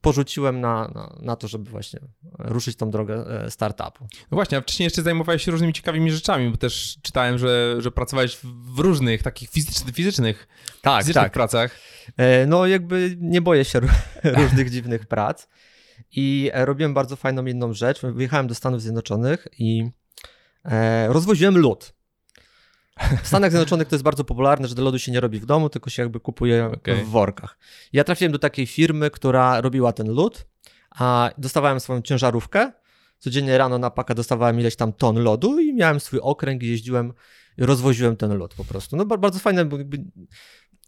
porzuciłem 0.01 0.61
na, 0.61 0.87
na, 0.87 1.15
na 1.21 1.35
to, 1.35 1.47
żeby 1.47 1.69
właśnie 1.69 1.99
ruszyć 2.39 2.75
tą 2.75 2.91
drogę 2.91 3.25
e, 3.45 3.51
startupu. 3.51 4.03
No 4.03 4.35
właśnie, 4.35 4.57
a 4.57 4.61
wcześniej 4.61 4.85
jeszcze 4.85 5.01
zajmowałeś 5.01 5.43
się 5.43 5.51
różnymi 5.51 5.73
ciekawymi 5.73 6.11
rzeczami, 6.11 6.49
bo 6.49 6.57
też 6.57 6.97
czytałem, 7.01 7.37
że, 7.37 7.75
że 7.79 7.91
pracowałeś 7.91 8.37
w 8.75 8.79
różnych 8.79 9.23
takich 9.23 9.49
fizycznych, 9.49 9.95
fizycznych, 9.95 10.47
tak, 10.81 11.01
fizycznych 11.01 11.23
tak. 11.23 11.33
pracach. 11.33 11.79
E, 12.17 12.45
no 12.45 12.67
jakby 12.67 13.17
nie 13.19 13.41
boję 13.41 13.65
się 13.65 13.79
różnych 14.41 14.69
dziwnych 14.69 15.05
prac 15.05 15.47
i 16.11 16.51
robiłem 16.53 16.93
bardzo 16.93 17.15
fajną 17.15 17.45
jedną 17.45 17.73
rzecz. 17.73 18.01
Wyjechałem 18.01 18.47
do 18.47 18.55
Stanów 18.55 18.81
Zjednoczonych 18.81 19.47
i 19.59 19.89
rozwoziłem 21.07 21.57
lód. 21.57 21.93
W 23.23 23.27
Stanach 23.27 23.51
Zjednoczonych 23.51 23.87
to 23.87 23.95
jest 23.95 24.03
bardzo 24.03 24.23
popularne, 24.23 24.67
że 24.67 24.75
do 24.75 24.83
lodu 24.83 24.99
się 24.99 25.11
nie 25.11 25.19
robi 25.19 25.39
w 25.39 25.45
domu, 25.45 25.69
tylko 25.69 25.89
się 25.89 26.01
jakby 26.01 26.19
kupuje 26.19 26.65
okay. 26.65 26.95
w 26.95 27.09
workach. 27.09 27.57
Ja 27.93 28.03
trafiłem 28.03 28.31
do 28.31 28.39
takiej 28.39 28.67
firmy, 28.67 29.09
która 29.09 29.61
robiła 29.61 29.93
ten 29.93 30.09
lód, 30.09 30.45
a 30.89 31.29
dostawałem 31.37 31.79
swoją 31.79 32.01
ciężarówkę. 32.01 32.71
Codziennie 33.19 33.57
rano 33.57 33.77
na 33.77 33.89
pakę 33.89 34.15
dostawałem 34.15 34.59
ileś 34.59 34.75
tam 34.75 34.93
ton 34.93 35.23
lodu 35.23 35.59
i 35.59 35.73
miałem 35.73 35.99
swój 35.99 36.19
okręg 36.19 36.63
i 36.63 36.67
jeździłem, 36.67 37.13
rozwoziłem 37.57 38.15
ten 38.15 38.37
lód 38.37 38.53
po 38.53 38.65
prostu. 38.65 38.95
No 38.95 39.05
bardzo 39.05 39.39
fajne, 39.39 39.69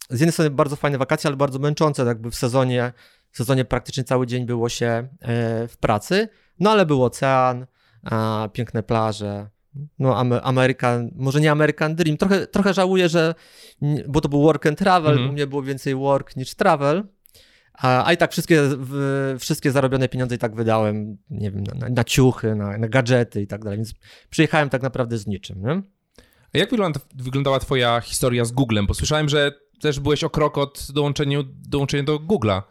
z 0.09 0.19
jednej 0.19 0.31
strony 0.31 0.49
bardzo 0.49 0.75
fajne 0.75 0.97
wakacje, 0.97 1.27
ale 1.27 1.37
bardzo 1.37 1.59
męczące, 1.59 2.03
jakby 2.05 2.31
w 2.31 2.35
sezonie, 2.35 2.93
w 3.31 3.37
sezonie 3.37 3.65
praktycznie 3.65 4.03
cały 4.03 4.27
dzień 4.27 4.45
było 4.45 4.69
się 4.69 4.85
e, 4.85 5.07
w 5.67 5.77
pracy, 5.77 6.29
no 6.59 6.71
ale 6.71 6.85
był 6.85 7.03
ocean, 7.03 7.65
piękne 8.53 8.83
plaże, 8.83 9.49
no 9.99 10.17
American, 10.43 11.11
może 11.15 11.41
nie 11.41 11.51
American 11.51 11.95
Dream. 11.95 12.17
Trochę, 12.17 12.47
trochę 12.47 12.73
żałuję, 12.73 13.09
że, 13.09 13.35
bo 14.07 14.21
to 14.21 14.29
był 14.29 14.41
work 14.41 14.65
and 14.65 14.79
travel, 14.79 15.13
mm. 15.13 15.29
u 15.29 15.33
mnie 15.33 15.47
było 15.47 15.63
więcej 15.63 15.95
work 15.95 16.35
niż 16.35 16.55
travel. 16.55 17.03
A, 17.73 18.05
a 18.05 18.13
i 18.13 18.17
tak 18.17 18.31
wszystkie, 18.31 18.61
w, 18.63 19.35
wszystkie 19.39 19.71
zarobione 19.71 20.09
pieniądze 20.09 20.35
i 20.35 20.37
tak 20.37 20.55
wydałem, 20.55 21.17
nie 21.29 21.51
wiem, 21.51 21.63
na, 21.63 21.89
na 21.89 22.03
ciuchy, 22.03 22.55
na, 22.55 22.77
na 22.77 22.87
gadżety 22.87 23.41
i 23.41 23.47
tak 23.47 23.63
dalej, 23.63 23.77
więc 23.77 23.93
przyjechałem 24.29 24.69
tak 24.69 24.81
naprawdę 24.81 25.17
z 25.17 25.27
niczym, 25.27 25.61
nie? 25.61 25.81
A 26.53 26.57
jak 26.57 26.69
wygląda, 26.69 26.99
wyglądała 27.15 27.59
twoja 27.59 28.01
historia 28.01 28.45
z 28.45 28.51
Googlem? 28.51 28.85
Bo 28.85 28.93
słyszałem, 28.93 29.29
że 29.29 29.51
też 29.81 29.99
byłeś 29.99 30.23
o 30.23 30.29
krok 30.29 30.57
od 30.57 30.87
dołączenia, 30.93 31.39
dołączenia 31.69 32.03
do 32.03 32.19
Google'a. 32.19 32.61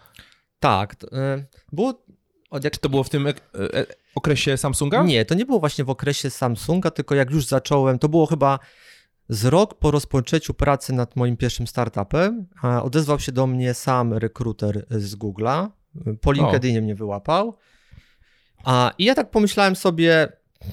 Tak, 0.61 0.95
to, 0.95 1.07
y, 1.07 1.47
było... 1.73 2.05
Od 2.51 2.65
jak... 2.65 2.73
Czy 2.73 2.81
to 2.81 2.89
było 2.89 3.05
w 3.05 3.11
tym 3.11 3.27
e, 3.27 3.31
e, 3.31 3.87
okresie 4.15 4.57
Samsunga? 4.57 5.03
Nie, 5.03 5.25
to 5.25 5.35
nie 5.35 5.47
było 5.47 5.61
właśnie 5.61 5.85
w 5.85 5.91
okresie 5.91 6.31
Samsunga, 6.31 6.91
tylko 6.91 7.15
jak 7.15 7.31
już 7.31 7.47
zacząłem, 7.47 7.99
to 7.99 8.09
było 8.09 8.27
chyba 8.27 8.59
z 9.29 9.45
rok 9.45 9.79
po 9.79 9.91
rozpoczęciu 9.91 10.55
pracy 10.55 10.93
nad 10.93 11.17
moim 11.17 11.37
pierwszym 11.37 11.67
startupem. 11.67 12.47
Odezwał 12.83 13.21
się 13.21 13.33
do 13.33 13.47
mnie 13.47 13.75
sam 13.75 14.13
rekruter 14.13 14.87
z 14.91 15.17
Google'a. 15.17 15.69
Po 16.21 16.33
LinkedInie 16.33 16.79
o. 16.79 16.83
mnie 16.83 16.95
wyłapał. 16.95 17.59
A, 18.65 18.93
I 18.99 19.05
ja 19.05 19.15
tak 19.15 19.31
pomyślałem 19.31 19.77
sobie, 19.77 20.29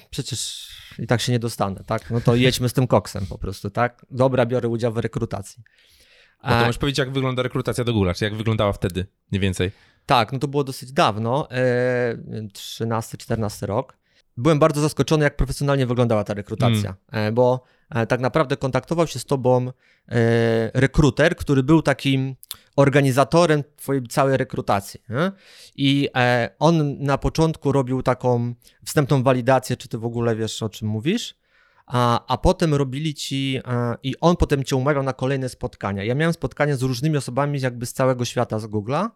przecież 0.10 0.70
i 1.00 1.08
tak 1.08 1.22
się 1.22 1.32
nie 1.32 1.40
dostanę, 1.40 1.84
tak? 1.86 2.12
No 2.12 2.22
to 2.22 2.36
jedźmy 2.36 2.70
z 2.70 2.74
tym 2.74 2.88
koksem 2.88 3.26
po 3.26 3.38
prostu, 3.38 3.70
tak? 3.70 4.06
Dobra, 4.12 4.46
biorę 4.46 4.68
udział 4.68 4.94
w 4.94 4.98
rekrutacji. 4.98 5.64
No 6.44 6.50
to 6.50 6.60
możesz 6.60 6.78
powiedzieć, 6.78 6.98
jak 7.00 7.12
wygląda 7.12 7.44
rekrutacja 7.44 7.84
do 7.84 7.94
Google, 7.94 8.12
czy 8.16 8.26
jak 8.26 8.36
wyglądała 8.36 8.74
wtedy, 8.74 9.06
mniej 9.32 9.42
więcej? 9.42 9.72
Tak, 10.10 10.34
no 10.34 10.40
to 10.40 10.48
było 10.48 10.64
dosyć 10.64 10.92
dawno, 10.92 11.52
e, 11.52 12.18
13-14 12.54 13.66
rok. 13.66 13.98
Byłem 14.38 14.60
bardzo 14.60 14.82
zaskoczony, 14.82 15.24
jak 15.24 15.36
profesjonalnie 15.36 15.86
wyglądała 15.86 16.24
ta 16.24 16.34
rekrutacja, 16.34 16.96
mm. 17.12 17.34
bo 17.34 17.64
e, 17.90 18.06
tak 18.06 18.20
naprawdę 18.20 18.58
kontaktował 18.58 19.08
się 19.08 19.20
z 19.20 19.26
tobą 19.26 19.68
e, 19.68 19.72
rekruter, 20.74 21.36
który 21.36 21.64
był 21.64 21.82
takim 21.82 22.36
organizatorem 22.76 23.64
twojej 23.76 24.04
całej 24.08 24.38
rekrutacji. 24.38 25.00
Nie? 25.10 25.32
I 25.76 26.10
on 26.60 27.00
na 27.00 27.18
początku 27.18 27.72
robił 27.72 28.04
taką 28.04 28.54
wstępną 28.86 29.24
walidację, 29.24 29.78
czy 29.78 29.88
ty 29.88 29.98
w 29.98 30.06
ogóle 30.06 30.36
wiesz, 30.36 30.64
o 30.64 30.70
czym 30.70 30.88
mówisz, 30.88 31.36
a, 31.86 32.26
a 32.28 32.38
potem 32.38 32.74
robili 32.74 33.14
ci, 33.14 33.62
i 34.04 34.16
on 34.22 34.36
potem 34.36 34.64
cię 34.64 34.76
umawiał 34.76 35.04
na 35.04 35.14
kolejne 35.14 35.50
spotkania. 35.50 36.04
Ja 36.04 36.16
miałem 36.16 36.34
spotkania 36.34 36.76
z 36.76 36.82
różnymi 36.82 37.18
osobami 37.18 37.60
jakby 37.60 37.86
z 37.86 37.94
całego 37.94 38.26
świata 38.26 38.60
z 38.60 38.66
Google'a, 38.66 39.10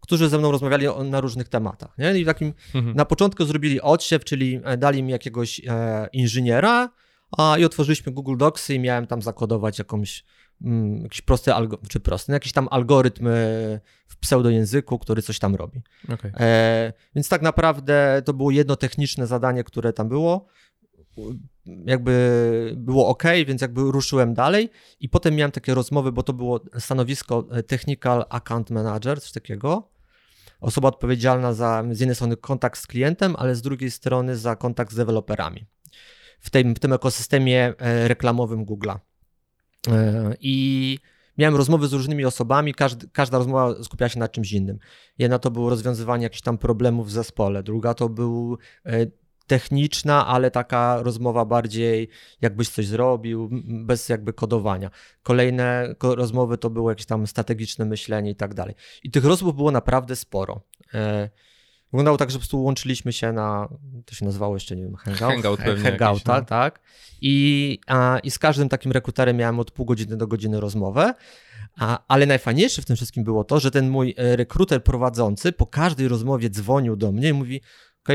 którzy 0.00 0.28
ze 0.28 0.38
mną 0.38 0.52
rozmawiali 0.52 0.88
o, 0.88 1.04
na 1.04 1.20
różnych 1.20 1.48
tematach. 1.48 1.98
Nie? 1.98 2.18
I 2.18 2.24
takim 2.24 2.54
mhm. 2.74 2.96
na 2.96 3.04
początku 3.04 3.44
zrobili 3.44 3.80
odsiew, 3.80 4.24
czyli 4.24 4.60
e, 4.64 4.76
dali 4.76 5.02
mi 5.02 5.12
jakiegoś 5.12 5.60
e, 5.66 6.08
inżyniera 6.12 6.90
a, 7.38 7.58
i 7.58 7.64
otworzyliśmy 7.64 8.12
Google 8.12 8.36
Docsy 8.36 8.74
i 8.74 8.78
miałem 8.78 9.06
tam 9.06 9.22
zakodować 9.22 9.78
jakąś 9.78 10.24
mm, 10.62 11.02
jakiś 11.02 11.20
prosty, 11.20 11.50
czy 11.88 12.00
prosty, 12.00 12.32
no 12.32 12.36
jakiś 12.36 12.52
tam 12.52 12.68
algorytm 12.70 13.28
w 14.06 14.16
pseudojęzyku, 14.20 14.98
który 14.98 15.22
coś 15.22 15.38
tam 15.38 15.54
robi. 15.54 15.82
Okay. 16.14 16.32
E, 16.40 16.92
więc 17.14 17.28
tak 17.28 17.42
naprawdę 17.42 18.22
to 18.24 18.32
było 18.32 18.50
jedno 18.50 18.76
techniczne 18.76 19.26
zadanie, 19.26 19.64
które 19.64 19.92
tam 19.92 20.08
było 20.08 20.46
jakby 21.86 22.74
było 22.76 23.08
ok, 23.08 23.22
więc 23.46 23.62
jakby 23.62 23.80
ruszyłem 23.80 24.34
dalej 24.34 24.70
i 25.00 25.08
potem 25.08 25.34
miałem 25.34 25.52
takie 25.52 25.74
rozmowy, 25.74 26.12
bo 26.12 26.22
to 26.22 26.32
było 26.32 26.60
stanowisko 26.78 27.46
e, 27.50 27.62
Technical 27.62 28.24
Account 28.28 28.70
Manager, 28.70 29.20
coś 29.20 29.32
takiego. 29.32 29.90
Osoba 30.60 30.88
odpowiedzialna 30.88 31.52
za 31.52 31.84
z 31.90 32.00
jednej 32.00 32.14
strony 32.14 32.36
kontakt 32.36 32.78
z 32.78 32.86
klientem, 32.86 33.36
ale 33.38 33.54
z 33.54 33.62
drugiej 33.62 33.90
strony 33.90 34.36
za 34.36 34.56
kontakt 34.56 34.92
z 34.92 34.96
deweloperami 34.96 35.66
w 36.40 36.50
tym, 36.50 36.74
w 36.74 36.78
tym 36.78 36.92
ekosystemie 36.92 37.74
e, 37.78 38.08
reklamowym 38.08 38.66
Google'a. 38.66 38.98
E, 39.88 40.34
I 40.40 40.98
miałem 41.38 41.56
rozmowy 41.56 41.88
z 41.88 41.92
różnymi 41.92 42.24
osobami, 42.24 42.74
każdy, 42.74 43.08
każda 43.08 43.38
rozmowa 43.38 43.82
skupiała 43.82 44.08
się 44.08 44.18
na 44.18 44.28
czymś 44.28 44.52
innym. 44.52 44.78
Jedna 45.18 45.38
to 45.38 45.50
było 45.50 45.70
rozwiązywanie 45.70 46.22
jakichś 46.22 46.42
tam 46.42 46.58
problemów 46.58 47.08
w 47.08 47.10
zespole, 47.10 47.62
druga 47.62 47.94
to 47.94 48.08
był 48.08 48.58
techniczna, 49.50 50.26
ale 50.26 50.50
taka 50.50 51.02
rozmowa 51.02 51.44
bardziej 51.44 52.08
jakbyś 52.40 52.68
coś 52.68 52.86
zrobił, 52.86 53.48
bez 53.64 54.08
jakby 54.08 54.32
kodowania. 54.32 54.90
Kolejne 55.22 55.94
rozmowy 56.02 56.58
to 56.58 56.70
było 56.70 56.90
jakieś 56.90 57.06
tam 57.06 57.26
strategiczne 57.26 57.84
myślenie 57.84 58.30
i 58.30 58.36
tak 58.36 58.54
dalej. 58.54 58.74
I 59.02 59.10
tych 59.10 59.24
rozmów 59.24 59.56
było 59.56 59.70
naprawdę 59.70 60.16
sporo. 60.16 60.60
E, 60.94 61.30
wyglądało 61.92 62.16
tak, 62.16 62.30
że 62.30 62.34
po 62.34 62.40
prostu 62.40 62.62
łączyliśmy 62.62 63.12
się 63.12 63.32
na, 63.32 63.68
to 64.04 64.14
się 64.14 64.24
nazywało 64.24 64.56
jeszcze, 64.56 64.76
nie 64.76 64.82
wiem, 64.82 64.94
Hangout? 64.94 65.32
Hangout 65.32 65.60
pewnie 65.60 65.90
Hangouta, 65.90 66.38
no. 66.38 66.44
tak. 66.44 66.80
I, 67.20 67.78
a, 67.86 68.18
I 68.22 68.30
z 68.30 68.38
każdym 68.38 68.68
takim 68.68 68.92
rekruterem 68.92 69.36
miałem 69.36 69.60
od 69.60 69.70
pół 69.70 69.86
godziny 69.86 70.16
do 70.16 70.26
godziny 70.26 70.60
rozmowę. 70.60 71.14
A, 71.78 72.04
ale 72.08 72.26
najfajniejsze 72.26 72.82
w 72.82 72.84
tym 72.84 72.96
wszystkim 72.96 73.24
było 73.24 73.44
to, 73.44 73.60
że 73.60 73.70
ten 73.70 73.88
mój 73.88 74.14
e, 74.16 74.36
rekruter 74.36 74.84
prowadzący 74.84 75.52
po 75.52 75.66
każdej 75.66 76.08
rozmowie 76.08 76.50
dzwonił 76.50 76.96
do 76.96 77.12
mnie 77.12 77.28
i 77.28 77.32
mówi: 77.32 77.60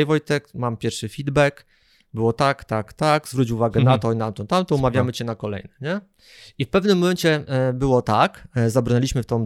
Wojtek, 0.03 0.53
mam 0.53 0.77
pierwszy 0.77 1.09
feedback, 1.09 1.65
było 2.15 2.33
tak, 2.33 2.63
tak, 2.63 2.93
tak, 2.93 3.27
zwróć 3.27 3.51
uwagę 3.51 3.79
mhm. 3.79 3.95
na 3.95 3.99
to 3.99 4.13
i 4.13 4.15
na 4.15 4.31
to, 4.31 4.45
tamto, 4.45 4.75
umawiamy 4.75 5.13
cię 5.13 5.25
na 5.25 5.35
kolejne, 5.35 5.69
nie? 5.81 6.01
I 6.57 6.65
w 6.65 6.69
pewnym 6.69 6.97
momencie 6.97 7.43
e, 7.47 7.73
było 7.73 8.01
tak, 8.01 8.47
e, 8.55 8.69
zabraliśmy 8.69 9.23
w 9.23 9.25
tą, 9.25 9.43
e, 9.43 9.45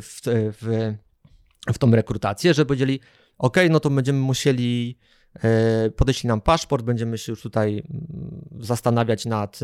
w, 0.00 0.20
w, 0.24 0.94
w 1.72 1.78
tą 1.78 1.90
rekrutację, 1.90 2.54
że 2.54 2.66
powiedzieli, 2.66 3.00
OK, 3.38 3.56
no 3.70 3.80
to 3.80 3.90
będziemy 3.90 4.18
musieli, 4.18 4.98
podeśli 5.96 6.28
nam 6.28 6.40
paszport, 6.40 6.84
będziemy 6.84 7.18
się 7.18 7.32
już 7.32 7.42
tutaj 7.42 7.82
mm, 7.90 8.44
zastanawiać 8.60 9.26
nad 9.26 9.60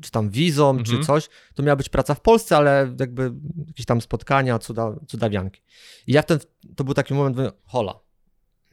czy 0.00 0.10
tam 0.10 0.30
wizą, 0.30 0.70
mhm. 0.70 0.84
czy 0.84 1.06
coś, 1.06 1.28
to 1.54 1.62
miała 1.62 1.76
być 1.76 1.88
praca 1.88 2.14
w 2.14 2.20
Polsce, 2.20 2.56
ale 2.56 2.94
jakby 3.00 3.32
jakieś 3.66 3.86
tam 3.86 4.00
spotkania, 4.00 4.58
cuda, 4.58 4.92
cudawianki. 5.06 5.62
I 6.06 6.12
ja 6.12 6.22
wtedy, 6.22 6.44
to 6.76 6.84
był 6.84 6.94
taki 6.94 7.14
moment, 7.14 7.36
mówię, 7.36 7.50
hola, 7.64 8.05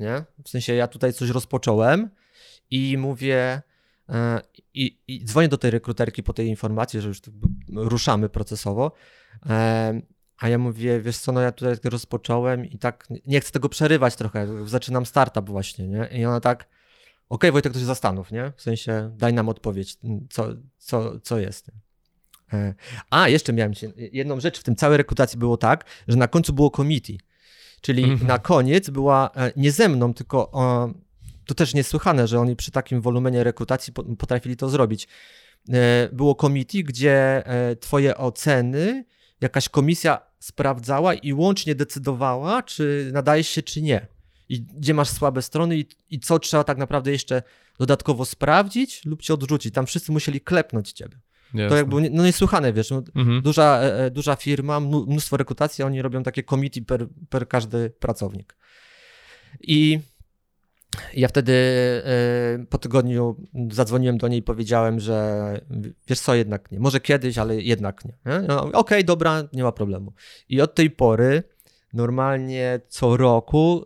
nie? 0.04 0.24
W 0.44 0.50
sensie 0.50 0.74
ja 0.74 0.88
tutaj 0.88 1.14
coś 1.14 1.30
rozpocząłem 1.30 2.10
i 2.72 2.98
mówię 2.98 3.62
e, 4.10 4.42
i, 4.74 5.00
i 5.08 5.26
dzwonię 5.26 5.48
do 5.48 5.58
tej 5.58 5.72
rekruterki 5.72 6.24
po 6.24 6.34
tej 6.34 6.48
informacji, 6.48 7.02
że 7.02 7.08
już 7.08 7.22
ruszamy 7.76 8.30
procesowo, 8.30 8.92
e, 9.46 10.02
a 10.38 10.50
ja 10.50 10.58
mówię, 10.58 11.02
wiesz 11.02 11.18
co, 11.18 11.32
no 11.32 11.42
ja 11.42 11.52
tutaj 11.52 11.76
rozpocząłem 11.84 12.66
i 12.66 12.78
tak 12.78 13.08
nie 13.28 13.40
chcę 13.40 13.52
tego 13.52 13.70
przerywać 13.70 14.16
trochę, 14.16 14.68
zaczynam 14.68 15.06
startup 15.06 15.50
właśnie, 15.50 15.88
nie? 15.88 16.10
I 16.12 16.26
ona 16.26 16.40
tak, 16.40 16.60
okej 16.64 16.70
okay, 17.30 17.52
Wojtek, 17.52 17.74
to 17.74 17.80
się 17.80 17.86
zastanów, 17.86 18.32
nie? 18.32 18.52
W 18.56 18.62
sensie 18.62 19.12
daj 19.18 19.34
nam 19.34 19.50
odpowiedź, 19.50 19.98
co, 20.30 20.48
co, 20.78 21.20
co 21.20 21.40
jest. 21.40 21.72
E, 22.54 22.74
a, 23.10 23.30
jeszcze 23.30 23.54
miałem 23.54 23.74
jedną 23.98 24.40
rzecz, 24.40 24.60
w 24.60 24.64
tym 24.64 24.76
całej 24.76 24.98
rekrutacji 24.98 25.40
było 25.40 25.58
tak, 25.58 25.86
że 26.08 26.18
na 26.18 26.28
końcu 26.28 26.54
było 26.54 26.70
committee, 26.70 27.20
Czyli 27.84 28.04
mm 28.04 28.18
-hmm. 28.18 28.26
na 28.26 28.40
koniec 28.40 28.90
była 28.90 29.30
e, 29.36 29.52
nie 29.56 29.72
ze 29.72 29.90
mną, 29.90 30.14
tylko 30.14 30.52
to 31.46 31.54
też 31.54 31.74
niesłychane, 31.74 32.28
że 32.28 32.40
oni 32.40 32.56
przy 32.56 32.72
takim 32.72 33.02
wolumenie 33.02 33.44
rekrutacji 33.44 33.94
potrafili 33.94 34.58
to 34.58 34.70
zrobić. 34.70 35.08
E, 35.70 36.10
było 36.12 36.36
committee, 36.36 36.84
gdzie 36.84 37.48
e, 37.48 37.76
twoje 37.76 38.18
oceny 38.18 39.06
jakaś 39.42 39.70
komisja 39.70 40.22
sprawdzała 40.40 41.14
i 41.14 41.34
łącznie 41.34 41.76
decydowała, 41.76 42.64
czy 42.64 43.10
nadajesz 43.14 43.48
się, 43.48 43.64
czy 43.64 43.82
nie. 43.82 44.08
I 44.50 44.62
gdzie 44.62 44.94
masz 44.94 45.10
słabe 45.10 45.42
strony 45.42 45.78
i, 45.78 45.86
i 46.10 46.20
co 46.20 46.40
trzeba 46.40 46.64
tak 46.64 46.78
naprawdę 46.78 47.12
jeszcze 47.12 47.44
dodatkowo 47.80 48.26
sprawdzić 48.26 49.06
lub 49.06 49.22
cię 49.22 49.34
odrzucić. 49.34 49.74
Tam 49.74 49.86
wszyscy 49.86 50.12
musieli 50.12 50.42
klepnąć 50.42 50.92
ciebie. 50.92 51.18
Jasne. 51.54 51.70
To 51.70 51.76
jakby 51.76 52.10
no 52.10 52.24
niesłychane, 52.24 52.74
wiesz, 52.74 52.90
no, 52.90 53.04
mhm. 53.16 53.42
duża, 53.42 53.80
e, 53.82 54.06
e, 54.06 54.12
duża 54.12 54.36
firma, 54.36 54.80
mnóstwo 54.80 55.38
rekrutacji, 55.38 55.84
oni 55.84 56.02
robią 56.02 56.24
takie 56.24 56.44
committee 56.44 56.82
per, 56.82 57.08
per 57.30 57.48
każdy 57.48 57.90
pracownik. 57.90 58.56
I 59.62 60.00
ja 61.14 61.28
wtedy 61.28 61.54
e, 61.54 62.66
po 62.70 62.78
tygodniu 62.78 63.36
zadzwoniłem 63.72 64.18
do 64.18 64.28
niej 64.28 64.40
i 64.40 64.44
powiedziałem, 64.44 65.00
że 65.00 65.60
wiesz 66.08 66.20
co, 66.20 66.36
jednak 66.36 66.72
nie. 66.72 66.80
Może 66.80 67.00
kiedyś, 67.00 67.38
ale 67.38 67.62
jednak 67.62 68.06
nie. 68.06 68.14
nie? 68.26 68.42
No, 68.48 68.62
Okej, 68.64 68.74
okay, 68.74 69.04
dobra, 69.04 69.44
nie 69.54 69.64
ma 69.64 69.72
problemu. 69.72 70.14
I 70.50 70.62
od 70.62 70.76
tej 70.76 70.90
pory 70.90 71.44
normalnie 71.94 72.80
co 72.88 73.18
roku 73.18 73.86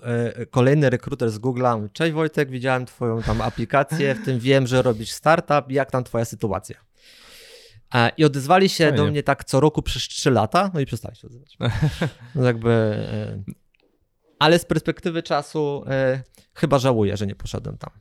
kolejny 0.50 0.90
rekruter 0.90 1.30
z 1.32 1.40
Google'a 1.40 1.90
cześć 1.94 2.14
Wojtek, 2.14 2.50
widziałem 2.50 2.86
twoją 2.86 3.22
tam 3.22 3.42
aplikację, 3.42 4.16
w 4.16 4.26
tym 4.26 4.40
wiem, 4.40 4.68
że 4.68 4.82
robisz 4.82 5.12
startup, 5.12 5.72
jak 5.72 5.92
tam 5.92 6.04
twoja 6.04 6.26
sytuacja? 6.26 6.87
I 8.18 8.26
odezwali 8.26 8.70
się 8.70 8.84
Fajnie. 8.84 8.98
do 8.98 9.06
mnie 9.06 9.24
tak 9.24 9.44
co 9.44 9.60
roku 9.60 9.82
przez 9.82 10.04
3 10.04 10.32
lata, 10.32 10.72
no 10.74 10.80
i 10.80 10.86
przestali 10.86 11.16
się 11.16 11.28
odzywać. 11.28 11.58
No 12.36 12.44
jakby... 12.44 12.70
E, 12.70 13.44
ale 14.40 14.60
z 14.60 14.66
perspektywy 14.66 15.24
czasu 15.24 15.84
e, 15.88 16.24
chyba 16.54 16.80
żałuję, 16.80 17.18
że 17.18 17.28
nie 17.28 17.36
poszedłem 17.36 17.78
tam. 17.78 17.92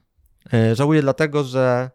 żałuję 0.74 1.02
dlatego, 1.02 1.44
że 1.44 1.90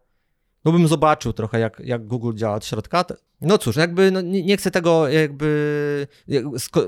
no 0.65 0.71
bym 0.71 0.87
zobaczył 0.87 1.33
trochę, 1.33 1.59
jak, 1.59 1.81
jak 1.85 2.07
Google 2.07 2.35
działa 2.35 2.55
od 2.55 2.65
środka. 2.65 3.05
No 3.41 3.57
cóż, 3.57 3.75
jakby 3.75 4.11
no 4.11 4.21
nie, 4.21 4.43
nie, 4.43 4.57
chcę 4.57 4.71
tego, 4.71 5.07
jakby 5.07 6.07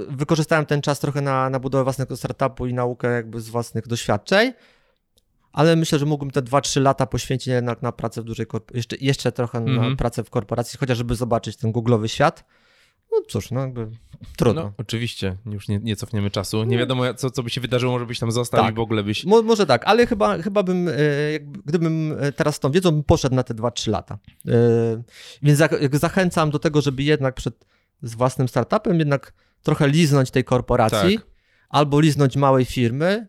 wykorzystałem 0.10 0.66
ten 0.66 0.82
czas 0.82 1.00
trochę 1.00 1.22
na, 1.22 1.50
na 1.50 1.60
budowę 1.60 1.84
własnego 1.84 2.18
startupu 2.18 2.68
i 2.68 2.74
naukę 2.74 3.08
jakby 3.08 3.42
z 3.42 3.50
własnych 3.50 3.88
doświadczeń, 3.88 4.54
ale 5.54 5.76
myślę, 5.76 6.00
że 6.00 6.06
mógłbym 6.06 6.32
te 6.32 6.42
2-3 6.42 6.82
lata 6.82 7.06
poświęcić 7.06 7.48
jednak 7.48 7.82
na 7.82 7.92
pracę 7.92 8.22
w 8.22 8.26
dużej 8.26 8.48
korporacji, 8.48 8.78
jeszcze, 8.78 8.96
jeszcze 9.02 9.32
trochę 9.32 9.60
na 9.60 9.72
mhm. 9.72 9.98
pracę 9.98 10.24
w 10.24 10.30
korporacji, 10.30 10.80
chociażby 10.80 11.16
zobaczyć 11.16 11.58
ten 11.58 11.72
googlowy 11.72 12.10
świat. 12.10 12.46
No 13.12 13.18
cóż, 13.28 13.52
no 13.52 13.62
jakby 13.62 13.88
trudno. 14.38 14.64
No, 14.64 14.74
oczywiście, 14.78 15.38
już 15.46 15.68
nie, 15.68 15.80
nie 15.80 15.96
cofniemy 15.96 16.32
czasu. 16.32 16.64
Nie 16.64 16.76
no. 16.76 16.80
wiadomo, 16.80 17.14
co, 17.14 17.32
co 17.32 17.44
by 17.44 17.50
się 17.50 17.62
wydarzyło, 17.62 17.94
może 17.94 18.06
byś 18.06 18.20
tam 18.20 18.32
został 18.32 18.62
tak. 18.62 18.74
i 18.74 18.76
w 18.76 18.80
ogóle 18.80 19.04
byś... 19.04 19.26
Mo, 19.26 19.42
może 19.42 19.66
tak, 19.66 19.84
ale 19.86 20.08
chyba, 20.08 20.42
chyba 20.42 20.64
bym, 20.64 20.88
e, 20.88 21.32
jakby, 21.32 21.60
gdybym 21.66 22.16
e, 22.20 22.32
teraz 22.32 22.56
z 22.56 22.60
tą 22.60 22.72
wiedzą, 22.72 22.92
bym 22.92 23.04
poszedł 23.04 23.36
na 23.36 23.44
te 23.44 23.54
2-3 23.54 23.92
lata. 23.92 24.18
E, 24.48 24.52
więc 25.42 25.60
zachęcam 25.92 26.52
do 26.52 26.60
tego, 26.60 26.82
żeby 26.82 27.04
jednak 27.04 27.36
przed 27.36 27.66
z 28.04 28.16
własnym 28.16 28.48
startupem 28.48 29.00
jednak 29.00 29.34
trochę 29.64 29.88
liznąć 29.88 30.32
tej 30.32 30.44
korporacji 30.44 31.18
tak. 31.18 31.28
albo 31.70 32.00
liznąć 32.00 32.36
małej 32.36 32.66
firmy. 32.66 33.28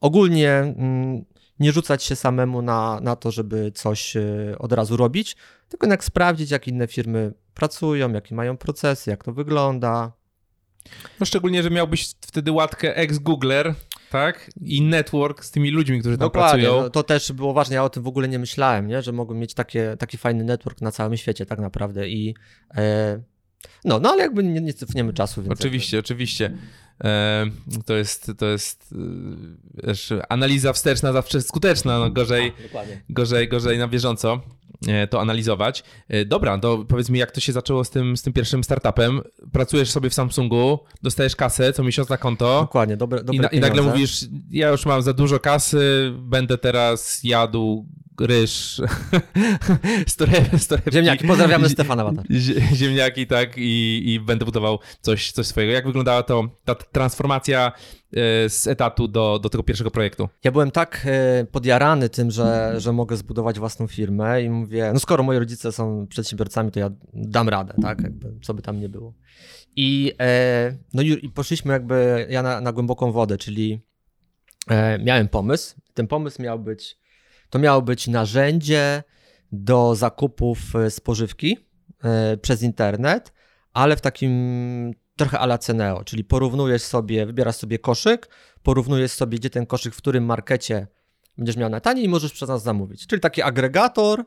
Ogólnie 0.00 0.52
mm, 0.52 1.24
nie 1.60 1.72
rzucać 1.72 2.02
się 2.02 2.16
samemu 2.16 2.62
na, 2.62 3.00
na 3.02 3.16
to, 3.16 3.30
żeby 3.30 3.72
coś 3.74 4.16
od 4.58 4.72
razu 4.72 4.96
robić, 4.96 5.36
tylko 5.68 5.86
jednak 5.86 6.04
sprawdzić, 6.04 6.50
jak 6.50 6.68
inne 6.68 6.86
firmy 6.86 7.32
pracują, 7.54 8.12
jakie 8.12 8.34
mają 8.34 8.56
procesy, 8.56 9.10
jak 9.10 9.24
to 9.24 9.32
wygląda. 9.32 10.12
No 11.20 11.26
szczególnie, 11.26 11.62
że 11.62 11.70
miałbyś 11.70 12.14
wtedy 12.20 12.52
łatkę 12.52 12.96
ex-Googler, 12.96 13.74
tak? 14.10 14.50
I 14.64 14.82
network 14.82 15.44
z 15.44 15.50
tymi 15.50 15.70
ludźmi, 15.70 16.00
którzy 16.00 16.18
tam 16.18 16.26
Dokładnie, 16.28 16.62
pracują. 16.62 16.82
No, 16.82 16.90
to 16.90 17.02
też 17.02 17.32
było 17.32 17.52
ważne, 17.52 17.74
ja 17.74 17.84
o 17.84 17.90
tym 17.90 18.02
w 18.02 18.06
ogóle 18.06 18.28
nie 18.28 18.38
myślałem, 18.38 18.86
nie? 18.86 19.02
że 19.02 19.12
mogłem 19.12 19.38
mieć 19.38 19.54
takie, 19.54 19.96
taki 19.98 20.16
fajny 20.18 20.44
network 20.44 20.80
na 20.80 20.92
całym 20.92 21.16
świecie 21.16 21.46
tak 21.46 21.58
naprawdę 21.58 22.08
i 22.08 22.34
e, 22.74 23.22
no, 23.84 24.00
no 24.00 24.10
ale 24.10 24.22
jakby 24.22 24.44
nie, 24.44 24.60
nie 24.60 24.74
cofniemy 24.74 25.12
czasu. 25.12 25.42
Więc 25.42 25.60
oczywiście, 25.60 25.96
jakby... 25.96 26.06
oczywiście. 26.06 26.56
To 27.86 27.94
jest, 27.94 28.32
to 28.38 28.46
jest 28.46 28.94
e, 29.84 29.86
wiesz, 29.86 30.12
analiza 30.28 30.72
wsteczna 30.72 31.12
zawsze 31.12 31.42
skuteczna, 31.42 31.98
no 31.98 32.10
gorzej, 32.10 32.52
gorzej, 33.10 33.48
gorzej 33.48 33.78
na 33.78 33.88
bieżąco. 33.88 34.40
E, 34.88 35.06
to 35.06 35.20
analizować. 35.20 35.84
E, 36.08 36.24
dobra, 36.24 36.58
to 36.58 36.84
powiedz 36.88 37.10
mi, 37.10 37.18
jak 37.18 37.30
to 37.30 37.40
się 37.40 37.52
zaczęło 37.52 37.84
z 37.84 37.90
tym, 37.90 38.16
z 38.16 38.22
tym 38.22 38.32
pierwszym 38.32 38.64
startupem. 38.64 39.20
Pracujesz 39.52 39.90
sobie 39.90 40.10
w 40.10 40.14
Samsungu, 40.14 40.78
dostajesz 41.02 41.36
kasę 41.36 41.72
co 41.72 41.82
miesiąc 41.82 42.08
na 42.08 42.16
konto. 42.16 42.60
Dokładnie, 42.60 42.96
dobre, 42.96 43.24
dobre 43.24 43.36
i, 43.36 43.40
na, 43.40 43.48
I 43.48 43.60
nagle 43.60 43.82
mówisz, 43.82 44.24
ja 44.50 44.68
już 44.68 44.86
mam 44.86 45.02
za 45.02 45.12
dużo 45.12 45.38
kasy, 45.38 46.12
będę 46.18 46.58
teraz 46.58 47.20
jadł 47.24 47.86
ryż, 48.20 48.82
Ziemniaki, 50.92 51.26
pozdrawiamy 51.26 51.68
Stefana. 51.68 52.12
Ziemniaki, 52.74 53.26
tak, 53.26 53.54
i, 53.56 54.02
i 54.06 54.20
będę 54.20 54.44
budował 54.44 54.78
coś, 55.00 55.32
coś 55.32 55.46
swojego. 55.46 55.72
Jak 55.72 55.86
wyglądała 55.86 56.22
to 56.22 56.48
ta 56.64 56.74
transformacja 56.74 57.72
e, 58.12 58.48
z 58.48 58.66
etatu 58.66 59.08
do, 59.08 59.38
do 59.38 59.48
tego 59.48 59.62
pierwszego 59.62 59.90
projektu? 59.90 60.28
Ja 60.44 60.52
byłem 60.52 60.70
tak 60.70 61.06
e, 61.06 61.44
podjarany 61.44 62.08
tym, 62.08 62.30
że, 62.30 62.74
że 62.76 62.92
mogę 62.92 63.16
zbudować 63.16 63.58
własną 63.58 63.86
firmę 63.86 64.42
i 64.42 64.50
mówię, 64.50 64.90
no 64.94 65.00
skoro 65.00 65.22
moi 65.22 65.38
rodzice 65.38 65.72
są 65.72 66.06
przedsiębiorcami, 66.06 66.70
to 66.70 66.80
ja 66.80 66.90
dam 67.12 67.48
radę, 67.48 67.74
tak, 67.82 68.00
jakby, 68.00 68.32
co 68.42 68.54
by 68.54 68.62
tam 68.62 68.80
nie 68.80 68.88
było. 68.88 69.14
I, 69.76 70.12
e, 70.20 70.76
no 70.94 71.02
i 71.02 71.28
poszliśmy 71.28 71.72
jakby 71.72 72.26
ja 72.30 72.42
na, 72.42 72.60
na 72.60 72.72
głęboką 72.72 73.12
wodę, 73.12 73.38
czyli 73.38 73.80
miałem 75.04 75.28
pomysł. 75.28 75.74
Ten 75.94 76.06
pomysł 76.06 76.42
miał 76.42 76.58
być 76.58 77.00
to 77.50 77.58
miało 77.58 77.82
być 77.82 78.08
narzędzie 78.08 79.02
do 79.52 79.94
zakupów 79.94 80.76
e, 80.76 80.90
spożywki 80.90 81.58
e, 82.04 82.36
przez 82.36 82.62
internet, 82.62 83.32
ale 83.72 83.96
w 83.96 84.00
takim 84.00 84.94
trochę 85.16 85.38
ala 85.38 85.58
Ceneo, 85.58 86.04
czyli 86.04 86.24
porównujesz 86.24 86.82
sobie, 86.82 87.26
wybierasz 87.26 87.56
sobie 87.56 87.78
koszyk, 87.78 88.28
porównujesz 88.62 89.12
sobie, 89.12 89.38
gdzie 89.38 89.50
ten 89.50 89.66
koszyk, 89.66 89.94
w 89.94 89.98
którym 89.98 90.24
markecie 90.24 90.86
będziesz 91.38 91.56
miał 91.56 91.70
na 91.70 91.80
taniej 91.80 92.04
i 92.04 92.08
możesz 92.08 92.32
przez 92.32 92.48
nas 92.48 92.62
zamówić. 92.62 93.06
Czyli 93.06 93.20
taki 93.20 93.42
agregator 93.42 94.20
e, 94.20 94.24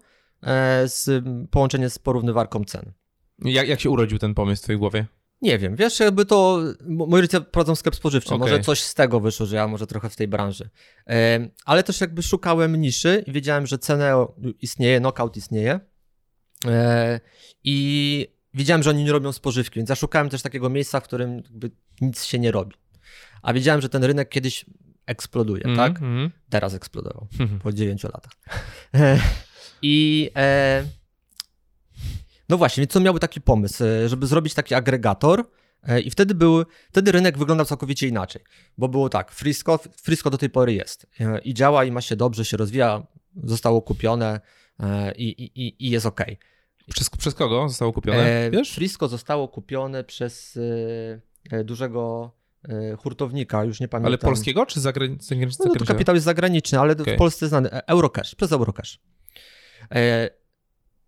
z 0.88 1.26
połączenie 1.52 1.90
z 1.90 2.00
porównywarką 2.00 2.64
cen. 2.64 2.92
Jak, 3.40 3.68
jak 3.68 3.80
się 3.80 3.90
urodził 3.90 4.20
ten 4.20 4.34
pomysł 4.34 4.62
w 4.62 4.64
twojej 4.64 4.80
głowie? 4.80 5.06
Nie 5.44 5.60
wiem, 5.60 5.76
wiesz, 5.76 6.00
jakby 6.00 6.26
to. 6.26 6.60
Moi 6.88 7.22
rodzice 7.22 7.42
prowadzą 7.42 7.76
sklep 7.76 7.96
spożywczy, 7.96 8.30
okay. 8.30 8.40
może 8.40 8.60
coś 8.60 8.82
z 8.82 8.94
tego 8.94 9.20
wyszło, 9.20 9.46
że 9.46 9.56
ja 9.56 9.68
może 9.68 9.88
trochę 9.88 10.10
w 10.10 10.16
tej 10.16 10.28
branży. 10.28 10.70
ale 11.66 11.84
też 11.84 12.02
jakby 12.02 12.24
szukałem 12.24 12.76
niszy 12.76 13.24
i 13.28 13.32
wiedziałem, 13.32 13.68
że 13.68 13.78
cenę 13.78 14.26
istnieje, 14.62 15.00
knockout 15.00 15.38
istnieje. 15.38 15.80
E, 16.68 17.20
I 17.64 18.28
wiedziałem, 18.54 18.84
że 18.84 18.90
oni 18.90 19.04
nie 19.04 19.12
robią 19.12 19.32
spożywki, 19.32 19.80
więc 19.80 19.90
ja 19.90 19.96
szukałem 19.96 20.30
też 20.30 20.42
takiego 20.42 20.70
miejsca, 20.70 21.00
w 21.00 21.04
którym 21.04 21.44
nic 22.02 22.26
się 22.26 22.40
nie 22.40 22.52
robi. 22.52 22.76
A 23.42 23.54
wiedziałem, 23.54 23.82
że 23.82 23.90
ten 23.90 24.04
rynek 24.04 24.30
kiedyś 24.30 24.66
eksploduje, 25.06 25.64
mm 25.64 25.78
tak? 25.78 25.92
Mhm. 25.92 26.32
Teraz 26.50 26.74
eksplodował 26.74 27.28
po 27.64 27.74
9 27.74 28.04
latach. 28.04 28.32
E, 28.94 29.20
I. 29.82 30.30
E, 30.36 30.84
no 32.54 32.58
właśnie, 32.58 32.82
więc 32.82 32.94
to 32.94 33.00
miałby 33.00 33.20
taki 33.20 33.42
pomysł, 33.42 33.84
e, 33.84 34.10
żeby 34.10 34.28
zrobić 34.28 34.54
taki 34.54 34.76
agregator 34.76 35.44
e, 35.84 36.02
i 36.02 36.10
wtedy 36.10 36.36
był, 36.36 36.64
wtedy 36.92 37.12
rynek 37.12 37.38
wyglądał 37.38 37.66
całkowicie 37.66 38.08
inaczej, 38.08 38.42
bo 38.78 38.88
było 38.88 39.10
tak, 39.10 39.32
Frisco, 39.32 39.80
Frisco 40.02 40.30
do 40.30 40.38
tej 40.38 40.50
pory 40.50 40.74
jest 40.74 41.08
e, 41.20 41.40
i 41.40 41.54
działa 41.54 41.84
i 41.84 41.92
ma 41.92 42.02
się 42.02 42.16
dobrze, 42.16 42.46
się 42.46 42.58
rozwija, 42.58 43.08
zostało 43.44 43.82
kupione 43.82 44.40
i, 45.18 45.52
i, 45.56 45.86
i 45.88 45.90
jest 45.90 46.06
ok. 46.06 46.22
Przez, 46.90 47.10
przez 47.10 47.36
kogo 47.36 47.70
zostało 47.70 47.94
kupione? 47.94 48.50
Wiesz? 48.52 48.72
Frisco 48.72 49.08
zostało 49.08 49.48
kupione 49.48 50.04
przez 50.04 50.60
dużego 51.64 52.32
hurtownika, 52.98 53.64
już 53.64 53.80
nie 53.80 53.88
pamiętam. 53.88 54.08
Ale 54.08 54.18
polskiego 54.18 54.66
czy 54.66 54.80
zagranicznego? 54.80 55.46
No, 55.60 55.76
to 55.76 55.86
kapitał 55.86 56.16
jest 56.16 56.26
zagraniczny, 56.26 56.80
ale 56.80 56.94
okay. 56.94 57.16
w 57.16 57.18
Polsce 57.18 57.48
znany. 57.48 57.70
Eurocash, 57.70 58.36
przez 58.36 58.52
Eurocash. 58.52 59.00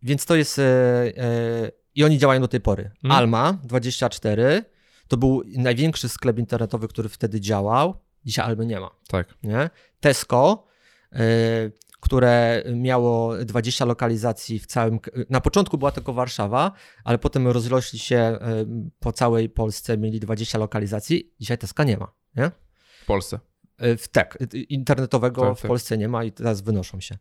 Więc 0.06 0.26
to 0.26 0.36
jest. 0.36 0.60
E, 0.60 0.64
e, 0.64 1.72
I 1.96 2.04
oni 2.04 2.18
działają 2.18 2.42
do 2.42 2.48
tej 2.48 2.62
pory. 2.62 2.92
Hmm. 3.02 3.18
Alma 3.18 3.58
24 3.64 4.66
to 5.08 5.18
był 5.18 5.44
największy 5.58 6.10
sklep 6.10 6.40
internetowy, 6.40 6.88
który 6.88 7.10
wtedy 7.10 7.42
działał. 7.42 8.02
Dzisiaj 8.26 8.46
Almy 8.46 8.66
nie 8.66 8.80
ma. 8.80 8.90
Tak. 9.08 9.34
Nie? 9.44 9.70
Tesco, 10.00 10.68
e, 11.12 11.18
które 12.00 12.64
miało 12.76 13.46
20 13.46 13.86
lokalizacji 13.86 14.60
w 14.60 14.66
całym. 14.66 15.00
Na 15.30 15.42
początku 15.42 15.78
była 15.78 15.92
tylko 15.92 16.14
Warszawa, 16.14 16.72
ale 17.04 17.18
potem 17.18 17.48
rozrośli 17.48 18.00
się 18.00 18.38
po 19.00 19.12
całej 19.12 19.50
Polsce, 19.50 19.98
mieli 19.98 20.20
20 20.20 20.58
lokalizacji. 20.58 21.34
Dzisiaj 21.40 21.58
Tesco 21.58 21.84
nie 21.84 21.98
ma. 21.98 22.12
Nie? 22.36 22.52
W 23.04 23.06
Polsce. 23.06 23.40
W, 23.80 24.08
tak, 24.08 24.38
internetowego 24.70 25.42
tak, 25.42 25.58
w 25.58 25.62
tak. 25.62 25.68
Polsce 25.68 25.98
nie 25.98 26.08
ma 26.08 26.24
i 26.24 26.32
teraz 26.32 26.62
wynoszą 26.62 27.00
się. 27.00 27.18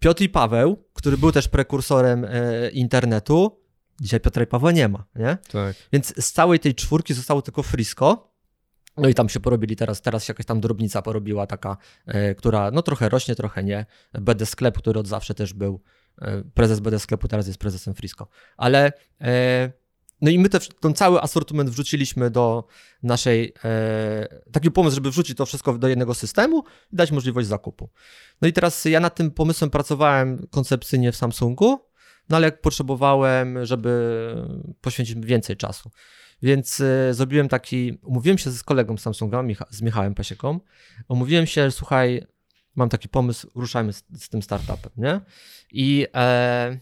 Piotr 0.00 0.22
i 0.22 0.28
Paweł, 0.28 0.84
który 0.92 1.18
był 1.18 1.32
też 1.32 1.48
prekursorem 1.48 2.24
e, 2.24 2.70
internetu, 2.70 3.60
dzisiaj 4.00 4.20
Piotra 4.20 4.42
i 4.42 4.46
Pawła 4.46 4.72
nie 4.72 4.88
ma, 4.88 5.04
nie? 5.14 5.38
Tak. 5.52 5.76
Więc 5.92 6.24
z 6.24 6.32
całej 6.32 6.60
tej 6.60 6.74
czwórki 6.74 7.14
zostało 7.14 7.42
tylko 7.42 7.62
Frisco. 7.62 8.30
No 8.96 9.08
i 9.08 9.14
tam 9.14 9.28
się 9.28 9.40
porobili 9.40 9.76
teraz, 9.76 10.02
teraz 10.02 10.24
się 10.24 10.30
jakaś 10.30 10.46
tam 10.46 10.60
drobnica 10.60 11.02
porobiła 11.02 11.46
taka, 11.46 11.76
e, 12.06 12.34
która 12.34 12.70
no 12.70 12.82
trochę 12.82 13.08
rośnie, 13.08 13.34
trochę 13.34 13.64
nie. 13.64 13.86
BD 14.12 14.46
Sklep, 14.46 14.78
który 14.78 15.00
od 15.00 15.08
zawsze 15.08 15.34
też 15.34 15.52
był, 15.52 15.80
e, 16.22 16.42
prezes 16.54 16.80
BD 16.80 16.98
Sklepu 16.98 17.28
teraz 17.28 17.46
jest 17.46 17.58
prezesem 17.58 17.94
Frisco. 17.94 18.28
Ale 18.56 18.92
e, 19.20 19.72
no 20.20 20.30
i 20.30 20.38
my 20.38 20.48
te, 20.48 20.60
ten 20.60 20.94
cały 20.94 21.20
asortyment 21.20 21.70
wrzuciliśmy 21.70 22.30
do 22.30 22.64
naszej, 23.02 23.54
e, 23.64 24.40
taki 24.52 24.70
pomysł, 24.70 24.94
żeby 24.94 25.10
wrzucić 25.10 25.36
to 25.36 25.46
wszystko 25.46 25.78
do 25.78 25.88
jednego 25.88 26.14
systemu 26.14 26.64
i 26.92 26.96
dać 26.96 27.10
możliwość 27.10 27.48
zakupu. 27.48 27.90
No 28.42 28.48
i 28.48 28.52
teraz 28.52 28.84
ja 28.84 29.00
nad 29.00 29.14
tym 29.14 29.30
pomysłem 29.30 29.70
pracowałem 29.70 30.46
koncepcyjnie 30.50 31.12
w 31.12 31.16
Samsungu, 31.16 31.80
no 32.28 32.36
ale 32.36 32.52
potrzebowałem, 32.52 33.66
żeby 33.66 34.34
poświęcić 34.80 35.26
więcej 35.26 35.56
czasu. 35.56 35.90
Więc 36.42 36.80
y, 36.80 37.14
zrobiłem 37.14 37.48
taki, 37.48 37.98
umówiłem 38.02 38.38
się 38.38 38.50
z 38.50 38.62
kolegą 38.62 38.96
z 38.96 39.00
Samsunga, 39.00 39.42
Micha, 39.42 39.66
z 39.70 39.82
Michałem 39.82 40.14
Pasieką, 40.14 40.60
umówiłem 41.08 41.46
się, 41.46 41.70
słuchaj, 41.70 42.26
mam 42.74 42.88
taki 42.88 43.08
pomysł, 43.08 43.50
ruszajmy 43.54 43.92
z, 43.92 44.04
z 44.18 44.28
tym 44.28 44.42
startupem, 44.42 44.92
nie? 44.96 45.20
I, 45.72 46.06
e, 46.14 46.78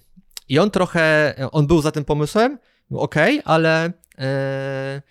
I 0.49 0.59
on 0.59 0.71
trochę, 0.71 1.35
on 1.53 1.67
był 1.67 1.83
za 1.83 1.93
tym 1.93 2.05
pomysłem, 2.05 2.59
okej, 2.91 3.41
okay, 3.41 3.55
ale 3.55 3.93
e, 4.19 5.03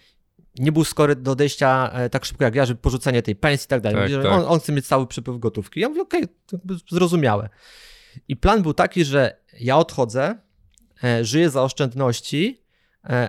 nie 0.60 0.72
był 0.72 0.84
skory 0.84 1.16
do 1.16 1.32
odejścia 1.32 1.92
e, 1.94 2.10
tak 2.10 2.26
szybko 2.26 2.44
jak 2.44 2.56
ja, 2.56 2.66
żeby 2.66 2.82
porzucenie 2.82 3.22
tej 3.22 3.36
pensji 3.36 3.66
i 3.66 3.68
tak 3.68 3.82
dalej. 3.82 3.98
Tak, 3.98 4.12
Mówi, 4.12 4.24
tak. 4.24 4.32
On, 4.32 4.46
on 4.48 4.60
chce 4.60 4.72
mieć 4.72 4.88
cały 4.88 5.08
przypływ 5.08 5.40
gotówki. 5.40 5.80
Ja 5.80 5.90
mówię, 5.90 6.02
okej, 6.02 6.24
okay, 6.24 6.78
zrozumiałe. 6.92 7.50
I 8.28 8.36
plan 8.36 8.62
był 8.62 8.74
taki, 8.74 9.06
że 9.06 9.42
ja 9.60 9.78
odchodzę, 9.78 10.38
e, 11.04 11.26
żyję 11.26 11.50
za 11.50 11.64
oszczędności, 11.64 12.68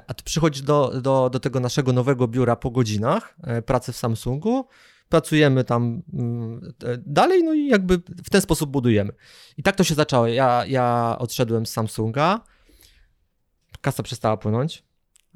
a 0.07 0.15
ty 0.15 0.25
przychodzisz 0.25 0.63
do, 0.63 1.01
do, 1.01 1.31
do 1.31 1.41
tego 1.41 1.61
naszego 1.61 1.93
nowego 1.93 2.29
biura 2.29 2.57
po 2.57 2.71
godzinach 2.71 3.37
pracy 3.67 3.93
w 3.93 3.97
Samsungu, 3.97 4.69
pracujemy 5.09 5.65
tam 5.65 6.03
mm, 6.13 6.73
dalej, 7.07 7.45
no 7.45 7.55
i 7.55 7.67
jakby 7.67 7.99
w 8.25 8.31
ten 8.31 8.41
sposób 8.41 8.71
budujemy. 8.71 9.13
I 9.57 9.63
tak 9.63 9.77
to 9.77 9.85
się 9.85 9.95
zaczęło. 9.95 10.27
Ja, 10.27 10.65
ja 10.67 11.17
odszedłem 11.19 11.67
z 11.67 11.71
Samsunga, 11.71 12.41
kasa 13.81 14.03
przestała 14.03 14.37
płynąć, 14.37 14.83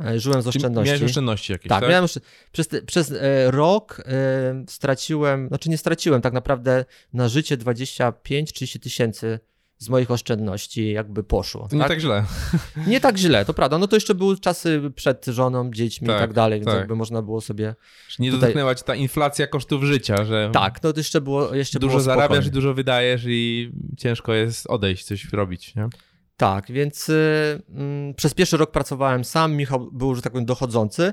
e, 0.01 0.21
żyłem 0.21 0.43
z 0.43 0.47
oszczędności. 0.47 0.89
Miałeś 0.89 1.03
oszczędności 1.03 1.53
jakieś, 1.53 1.69
Tak, 1.69 1.81
tak? 1.81 1.91
miałem 1.91 2.07
przez, 2.53 2.69
przez 2.87 3.13
e, 3.13 3.51
rok 3.51 4.03
e, 4.07 4.65
straciłem, 4.69 5.49
znaczy 5.49 5.71
nie 5.71 5.79
straciłem, 5.79 6.21
tak 6.21 6.33
naprawdę 6.33 6.85
na 7.13 7.29
życie 7.29 7.57
25-30 7.57 8.79
tysięcy 8.79 9.41
z 9.83 9.89
moich 9.89 10.11
oszczędności 10.11 10.93
jakby 10.93 11.25
poszło. 11.25 11.69
Nie 11.73 11.85
tak 11.85 12.01
źle. 12.01 12.25
nie 12.87 13.01
tak 13.01 13.17
źle, 13.19 13.45
to 13.45 13.55
prawda. 13.55 13.79
No 13.79 13.89
to 13.89 13.97
jeszcze 13.97 14.15
były 14.15 14.39
czasy 14.39 14.93
przed 14.95 15.27
żoną, 15.27 15.71
dziećmi 15.71 16.07
Tak, 16.07 16.17
i 16.17 16.21
tak 16.21 16.33
dalej, 16.33 16.61
więc 16.61 16.67
tak. 16.67 16.79
jakby 16.79 16.97
można 16.97 17.23
było 17.23 17.41
sobie... 17.41 17.75
Nie 18.19 18.31
Tutaj- 18.31 18.49
dotknęła 18.49 18.75
ta 18.75 18.95
inflacja 18.95 19.47
kosztów 19.47 19.85
życia, 19.85 20.25
że 20.25 20.51
Tak, 20.53 20.81
to 20.81 20.93
jeszcze 20.97 21.21
było 21.21 21.55
jeszcze 21.55 21.79
dużo 21.79 21.91
było 21.91 22.01
zarabiasz 22.01 22.47
i 22.47 22.51
dużo 22.51 22.75
wydajesz 22.75 23.23
i 23.27 23.73
ciężko 23.99 24.35
jest 24.35 24.67
odejść, 24.67 25.05
coś 25.05 25.33
robić, 25.33 25.75
nie? 25.75 25.89
Tak, 26.37 26.73
więc 26.73 27.09
y, 27.09 27.63
mm, 27.69 28.15
przez 28.15 28.35
pierwszy 28.35 28.57
rok 28.57 28.71
pracowałem 28.71 29.25
sam, 29.25 29.57
Michał 29.57 29.91
był, 29.93 30.15
że 30.15 30.23
tak 30.23 30.33
powiem, 30.33 30.47
dochodzący 30.47 31.13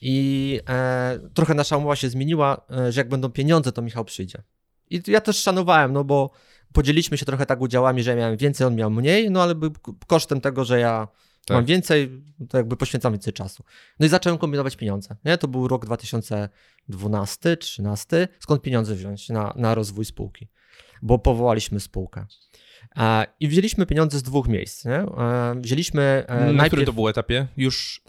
i 0.00 0.60
e, 0.68 1.18
trochę 1.34 1.54
nasza 1.54 1.76
umowa 1.76 1.96
się 1.96 2.08
zmieniła, 2.08 2.66
e, 2.70 2.92
że 2.92 3.00
jak 3.00 3.08
będą 3.08 3.30
pieniądze, 3.30 3.72
to 3.72 3.82
Michał 3.82 4.04
przyjdzie. 4.04 4.42
I 4.90 5.02
ja 5.06 5.20
też 5.20 5.36
szanowałem, 5.36 5.92
no 5.92 6.04
bo 6.04 6.30
podzieliliśmy 6.72 7.18
się 7.18 7.26
trochę 7.26 7.46
tak 7.46 7.60
udziałami, 7.60 8.02
że 8.02 8.10
ja 8.10 8.16
miałem 8.16 8.36
więcej, 8.36 8.66
on 8.66 8.74
miał 8.74 8.90
mniej, 8.90 9.30
no 9.30 9.42
ale 9.42 9.54
kosztem 10.06 10.40
tego, 10.40 10.64
że 10.64 10.80
ja 10.80 11.08
Tak. 11.46 11.54
mam 11.54 11.64
więcej, 11.64 12.22
to 12.48 12.56
jakby 12.56 12.76
poświęcam 12.76 13.12
więcej 13.12 13.32
czasu. 13.32 13.64
No 14.00 14.06
i 14.06 14.08
zacząłem 14.08 14.38
kombinować 14.38 14.76
pieniądze, 14.76 15.16
nie? 15.24 15.38
To 15.38 15.48
był 15.48 15.68
rok 15.68 15.86
2012, 15.86 17.56
13 17.56 18.28
skąd 18.38 18.62
pieniądze 18.62 18.94
wziąć 18.94 19.28
na, 19.28 19.52
na 19.56 19.74
rozwój 19.74 20.04
spółki? 20.04 20.48
Bo 21.02 21.18
powołaliśmy 21.18 21.80
spółkę. 21.80 22.26
I 23.40 23.48
wzięliśmy 23.48 23.86
pieniądze 23.86 24.18
z 24.18 24.22
dwóch 24.22 24.48
miejsc. 24.48 24.84
Nie? 24.84 25.04
Wzięliśmy 25.56 26.02
e, 26.02 26.26
Na 26.28 26.36
którym 26.36 26.56
najpierw. 26.56 26.86
to 26.86 26.92
było 26.92 27.10
etapie? 27.10 27.46
Już 27.56 28.02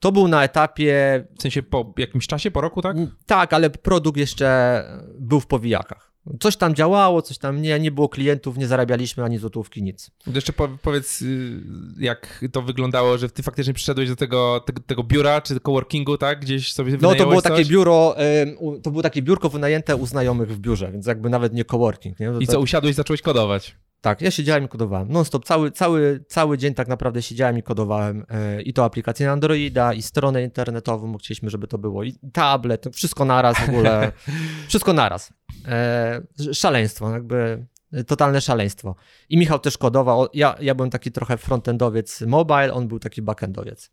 To 0.00 0.12
był 0.12 0.28
na 0.28 0.44
etapie. 0.44 1.24
w 1.38 1.42
sensie 1.42 1.62
po 1.62 1.94
jakimś 1.98 2.26
czasie, 2.26 2.50
po 2.50 2.60
roku, 2.60 2.82
tak? 2.82 2.96
Tak, 3.26 3.52
ale 3.52 3.70
produkt 3.70 4.18
jeszcze 4.18 4.82
był 5.18 5.40
w 5.40 5.46
powijakach. 5.46 6.14
Coś 6.40 6.56
tam 6.56 6.74
działało, 6.74 7.22
coś 7.22 7.38
tam 7.38 7.62
nie, 7.62 7.80
nie 7.80 7.90
było 7.90 8.08
klientów, 8.08 8.56
nie 8.58 8.66
zarabialiśmy 8.66 9.24
ani 9.24 9.38
złotówki, 9.38 9.82
nic. 9.82 10.10
Jeszcze 10.34 10.52
po, 10.52 10.68
powiedz, 10.82 11.22
y, 11.22 11.60
jak 11.98 12.44
to 12.52 12.62
wyglądało, 12.62 13.18
że 13.18 13.28
ty 13.28 13.42
faktycznie 13.42 13.74
przyszedłeś 13.74 14.08
do 14.08 14.16
tego, 14.16 14.60
tego, 14.66 14.82
tego 14.86 15.02
biura 15.02 15.40
czy 15.40 15.60
coworkingu, 15.60 16.18
tak? 16.18 16.40
Gdzieś 16.40 16.72
sobie 16.72 16.98
No 17.00 17.14
to 17.14 17.26
było 17.26 17.42
takie 17.42 17.56
coś? 17.56 17.68
biuro, 17.68 18.16
em, 18.18 18.56
u- 18.58 18.78
to 18.80 18.90
było 18.90 19.02
takie 19.02 19.22
biurko 19.22 19.48
wynajęte 19.48 19.96
u 19.96 20.06
znajomych 20.06 20.48
w 20.48 20.58
biurze, 20.58 20.92
więc 20.92 21.06
jakby 21.06 21.30
nawet 21.30 21.52
nie 21.52 21.64
coworking. 21.64 22.20
Nie? 22.20 22.26
To 22.32 22.40
I 22.40 22.46
tak- 22.46 22.54
co, 22.54 22.60
usiadłeś 22.60 22.92
i 22.92 22.94
zacząłeś 22.94 23.22
kodować? 23.22 23.76
Tak, 24.04 24.22
ja 24.22 24.30
siedziałem 24.30 24.64
i 24.64 24.68
kodowałem. 24.68 25.12
Non-stop, 25.12 25.44
cały, 25.44 25.70
cały, 25.70 26.24
cały 26.28 26.58
dzień 26.58 26.74
tak 26.74 26.88
naprawdę 26.88 27.22
siedziałem 27.22 27.58
i 27.58 27.62
kodowałem. 27.62 28.24
E, 28.28 28.62
I 28.62 28.72
to 28.72 28.84
aplikację 28.84 29.26
na 29.26 29.32
Androida, 29.32 29.92
i 29.92 30.02
stronę 30.02 30.42
internetową, 30.42 31.12
bo 31.12 31.18
chcieliśmy, 31.18 31.50
żeby 31.50 31.66
to 31.66 31.78
było, 31.78 32.04
i 32.04 32.18
tablet, 32.32 32.84
no 32.84 32.90
wszystko 32.90 33.24
naraz 33.24 33.58
w 33.58 33.68
ogóle. 33.68 34.12
wszystko 34.68 34.92
naraz. 34.92 35.32
E, 35.68 36.22
szaleństwo, 36.52 37.10
jakby 37.10 37.66
e, 37.92 38.04
totalne 38.04 38.40
szaleństwo. 38.40 38.94
I 39.28 39.38
Michał 39.38 39.58
też 39.58 39.78
kodował. 39.78 40.26
Ja, 40.34 40.56
ja 40.60 40.74
byłem 40.74 40.90
taki 40.90 41.12
trochę 41.12 41.36
frontendowiec 41.36 42.20
mobile, 42.20 42.72
on 42.72 42.88
był 42.88 42.98
taki 42.98 43.22
backendowiec. 43.22 43.90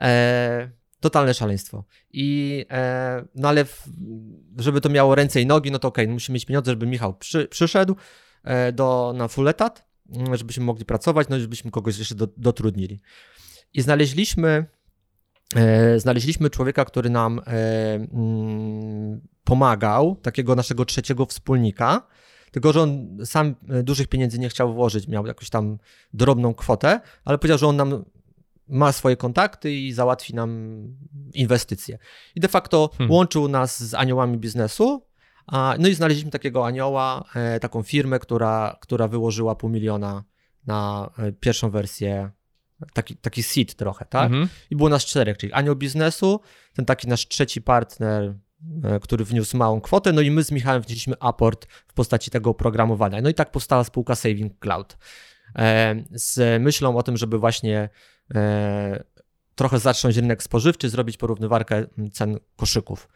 E, 0.00 0.70
totalne 1.00 1.34
szaleństwo. 1.34 1.84
I 2.12 2.66
e, 2.70 3.24
no 3.34 3.48
ale 3.48 3.64
w, 3.64 3.88
żeby 4.58 4.80
to 4.80 4.88
miało 4.88 5.14
ręce 5.14 5.40
i 5.40 5.46
nogi, 5.46 5.70
no 5.70 5.78
to 5.78 5.88
okej, 5.88 6.08
musimy 6.08 6.34
mieć 6.34 6.46
pieniądze, 6.46 6.70
żeby 6.70 6.86
Michał 6.86 7.14
przy, 7.14 7.48
przyszedł 7.48 7.96
do, 8.72 9.12
na 9.16 9.28
full 9.28 9.48
etat, 9.48 9.86
mm, 10.16 10.36
żebyśmy 10.36 10.64
mogli 10.64 10.84
pracować, 10.84 11.28
no 11.28 11.36
i 11.36 11.40
żebyśmy 11.40 11.70
kogoś 11.70 11.98
jeszcze 11.98 12.14
do, 12.14 12.28
dotrudnili. 12.36 13.00
I 13.74 13.82
znaleźliśmy, 13.82 14.66
e, 15.56 16.00
znaleźliśmy 16.00 16.50
człowieka, 16.50 16.84
który 16.84 17.10
nam 17.10 17.38
e, 17.38 17.42
mm, 17.94 19.20
pomagał, 19.44 20.16
takiego 20.16 20.54
naszego 20.54 20.84
trzeciego 20.84 21.26
wspólnika, 21.26 22.06
tylko 22.50 22.72
że 22.72 22.80
on 22.82 23.18
sam 23.24 23.54
e, 23.68 23.82
dużych 23.82 24.08
pieniędzy 24.08 24.38
nie 24.38 24.48
chciał 24.48 24.74
włożyć, 24.74 25.08
miał 25.08 25.26
jakąś 25.26 25.50
tam 25.50 25.78
drobną 26.12 26.54
kwotę, 26.54 27.00
ale 27.24 27.38
powiedział, 27.38 27.58
że 27.58 27.66
on 27.66 27.76
nam 27.76 28.04
ma 28.68 28.92
swoje 28.92 29.16
kontakty 29.16 29.72
i 29.72 29.92
załatwi 29.92 30.34
nam 30.34 30.80
inwestycje. 31.34 31.98
I 32.34 32.40
de 32.40 32.48
facto 32.48 32.90
Hmm. 32.98 33.10
łączył 33.10 33.48
nas 33.48 33.84
z 33.84 33.94
aniołami 33.94 34.38
biznesu, 34.38 35.02
no 35.78 35.88
i 35.88 35.94
znaleźliśmy 35.94 36.30
takiego 36.30 36.66
anioła, 36.66 37.24
e, 37.34 37.60
taką 37.60 37.82
firmę, 37.82 38.18
która, 38.18 38.76
która 38.80 39.08
wyłożyła 39.08 39.54
pół 39.54 39.70
miliona 39.70 40.24
na 40.66 41.10
e, 41.18 41.32
pierwszą 41.32 41.70
wersję, 41.70 42.30
taki, 42.92 43.16
taki 43.16 43.42
seed 43.42 43.74
trochę, 43.74 44.04
tak? 44.04 44.26
Mhm. 44.26 44.48
I 44.70 44.76
było 44.76 44.88
nas 44.88 45.06
czterech, 45.06 45.38
czyli 45.38 45.52
anioł 45.52 45.76
biznesu, 45.76 46.40
ten 46.74 46.84
taki 46.84 47.08
nasz 47.08 47.28
trzeci 47.28 47.62
partner, 47.62 48.34
e, 48.84 49.00
który 49.00 49.24
wniósł 49.24 49.56
małą 49.56 49.80
kwotę, 49.80 50.12
no 50.12 50.20
i 50.20 50.30
my 50.30 50.44
z 50.44 50.50
Michałem 50.50 50.82
wnieśliśmy 50.82 51.14
aport 51.20 51.66
w 51.88 51.92
postaci 51.92 52.30
tego 52.30 52.50
oprogramowania. 52.50 53.20
No 53.22 53.28
i 53.28 53.34
tak 53.34 53.50
powstała 53.50 53.84
spółka 53.84 54.14
Saving 54.14 54.58
Cloud. 54.58 54.96
Z 56.10 56.62
myślą 56.62 56.96
o 56.96 57.02
tym, 57.02 57.16
żeby 57.16 57.38
właśnie 57.38 57.88
trochę 59.54 59.78
zacząć 59.78 60.16
rynek 60.16 60.42
spożywczy, 60.42 60.88
zrobić 60.88 61.16
porównywarkę 61.16 61.86
cen 62.12 62.38
koszyków. 62.56 63.08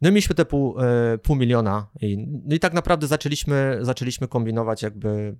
No 0.00 0.08
i 0.08 0.12
mieliśmy 0.12 0.34
te 0.34 0.44
pół, 0.44 0.80
e, 0.80 1.18
pół 1.18 1.36
miliona. 1.36 1.86
I, 2.00 2.26
no 2.44 2.54
i 2.54 2.60
tak 2.60 2.72
naprawdę 2.72 3.06
zaczęliśmy, 3.06 3.78
zaczęliśmy 3.80 4.28
kombinować 4.28 4.82
jakby, 4.82 5.36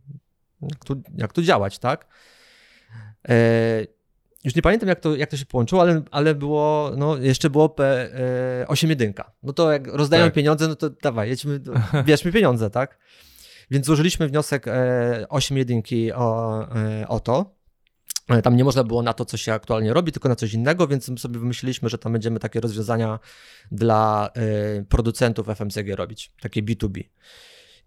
jak 0.62 0.84
tu, 0.84 1.02
jak 1.16 1.32
tu 1.32 1.42
działać, 1.42 1.78
tak? 1.78 2.06
E, 3.28 3.86
już 4.44 4.54
nie 4.54 4.62
pamiętam, 4.62 4.88
jak 4.88 5.00
to, 5.00 5.16
jak 5.16 5.30
to 5.30 5.36
się 5.36 5.46
połączyło, 5.46 5.82
ale, 5.82 6.02
ale 6.10 6.34
było, 6.34 6.92
no, 6.96 7.16
jeszcze 7.16 7.50
było 7.50 7.68
P, 7.68 8.10
e, 8.62 8.68
8 8.68 8.90
jedynka. 8.90 9.32
No 9.42 9.52
to 9.52 9.72
jak 9.72 9.86
rozdają 9.86 10.24
Tak. 10.24 10.34
pieniądze, 10.34 10.68
no 10.68 10.76
to 10.76 10.90
dawaj, 10.90 11.28
jedźmy, 11.28 11.60
bierzmy 12.06 12.32
pieniądze, 12.32 12.70
tak? 12.70 12.98
Więc 13.70 13.86
złożyliśmy 13.86 14.28
wniosek 14.28 14.68
e, 14.68 15.26
8 15.28 15.56
jedynki 15.58 16.12
o, 16.12 16.62
e, 16.76 17.08
o 17.08 17.20
to. 17.20 17.57
E, 18.28 18.42
Tam 18.42 18.56
nie 18.56 18.64
można 18.64 18.84
było 18.84 19.02
na 19.02 19.12
to, 19.12 19.24
co 19.24 19.36
się 19.36 19.52
aktualnie 19.52 19.92
robi, 19.92 20.12
tylko 20.12 20.28
na 20.28 20.36
coś 20.36 20.52
innego, 20.54 20.88
więc 20.88 21.08
my 21.08 21.18
sobie 21.18 21.38
wymyśliliśmy, 21.38 21.88
że 21.88 21.98
tam 21.98 22.12
będziemy 22.12 22.38
takie 22.40 22.60
rozwiązania 22.60 23.18
dla 23.72 24.30
e, 24.34 24.84
producentów 24.84 25.48
FMCG 25.48 25.96
robić, 25.96 26.32
takie 26.40 26.62
B2B. 26.62 27.04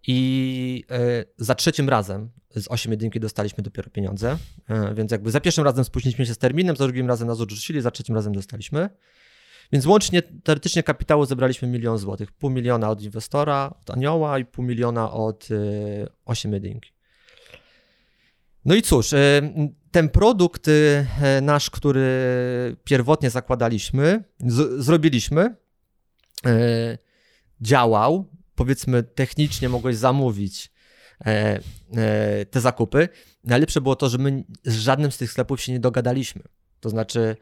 I 0.07 0.83
e, 0.91 1.25
za 1.37 1.55
trzecim 1.55 1.89
razem 1.89 2.29
z 2.55 2.67
8 2.71 2.91
jedynki 2.91 3.19
dostaliśmy 3.19 3.63
dopiero 3.63 3.89
pieniądze, 3.89 4.37
więc 4.95 5.11
jakby 5.11 5.31
za 5.31 5.39
pierwszym 5.39 5.63
razem 5.63 5.83
spóźniliśmy 5.83 6.25
się 6.25 6.33
z 6.33 6.37
terminem, 6.37 6.75
za 6.75 6.83
drugim 6.83 7.07
razem 7.07 7.27
nas 7.27 7.39
odrzucili, 7.39 7.81
za 7.81 7.91
trzecim 7.91 8.15
razem 8.15 8.33
dostaliśmy. 8.33 8.89
Więc 9.71 9.85
łącznie 9.85 10.21
teoretycznie 10.21 10.83
kapitału 10.83 11.25
zebraliśmy 11.25 11.67
milion 11.67 11.97
złotych. 11.97 12.31
Pół 12.31 12.49
miliona 12.49 12.89
od 12.89 13.01
inwestora, 13.01 13.73
od 13.81 13.89
anioła 13.89 14.39
i 14.39 14.45
pół 14.45 14.65
miliona 14.65 15.11
od 15.11 15.47
e, 15.51 16.07
8 16.25 16.53
jedynki. 16.53 16.91
No 18.65 18.75
i 18.75 18.81
cóż, 18.81 19.13
ten 19.91 20.09
produkt 20.09 20.67
e, 20.67 21.41
nasz, 21.41 21.69
który 21.69 22.07
pierwotnie 22.83 23.29
zakładaliśmy, 23.29 24.23
z, 24.39 24.85
zrobiliśmy, 24.85 25.55
e, 26.45 26.97
działał, 27.61 28.29
powiedzmy 28.55 29.03
technicznie 29.03 29.69
mogłeś 29.69 29.97
zamówić 29.97 30.71
e, 31.25 31.59
te 32.45 32.61
zakupy. 32.61 33.09
Najlepsze 33.43 33.81
było 33.81 33.95
to, 33.95 34.09
że 34.09 34.17
my 34.17 34.43
z 34.63 34.75
żadnym 34.77 35.11
z 35.11 35.17
tych 35.17 35.31
sklepów 35.31 35.61
się 35.61 35.71
nie 35.71 35.79
dogadaliśmy. 35.79 36.41
To 36.79 36.89
znaczy, 36.89 37.35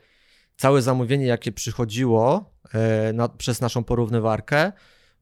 całe 0.58 0.82
zamówienie, 0.82 1.26
jakie 1.26 1.52
przychodziło 1.52 2.54
na, 3.14 3.30
przez 3.30 3.62
naszą 3.62 3.84
porównywarkę, 3.84 4.72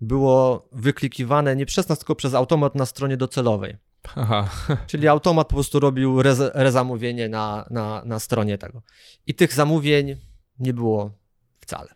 było 0.01 0.69
wyklikiwane 0.71 1.55
nie 1.55 1.65
przez 1.65 1.89
nas, 1.89 1.99
tylko 1.99 2.15
przez 2.15 2.33
automat 2.33 2.75
na 2.75 2.85
stronie 2.85 3.17
docelowej. 3.17 3.77
Aha. 4.15 4.49
Czyli 4.87 5.07
automat 5.07 5.47
po 5.47 5.55
prostu 5.55 5.79
robił 5.79 6.21
rez, 6.21 6.39
rezamówienie 6.53 7.29
na, 7.29 7.67
na, 7.69 8.01
na 8.05 8.19
stronie 8.19 8.57
tego. 8.57 8.81
I 9.25 9.35
tych 9.35 9.53
zamówień 9.53 10.15
nie 10.59 10.73
było 10.73 11.11
wcale. 11.59 11.95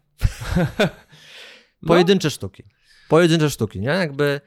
Pojedyncze 1.88 2.30
sztuki. 2.30 2.63
Pojedyncze 3.10 3.50
sztuki, 3.50 3.80
nie? 3.80 3.88
Jakby 3.88 4.41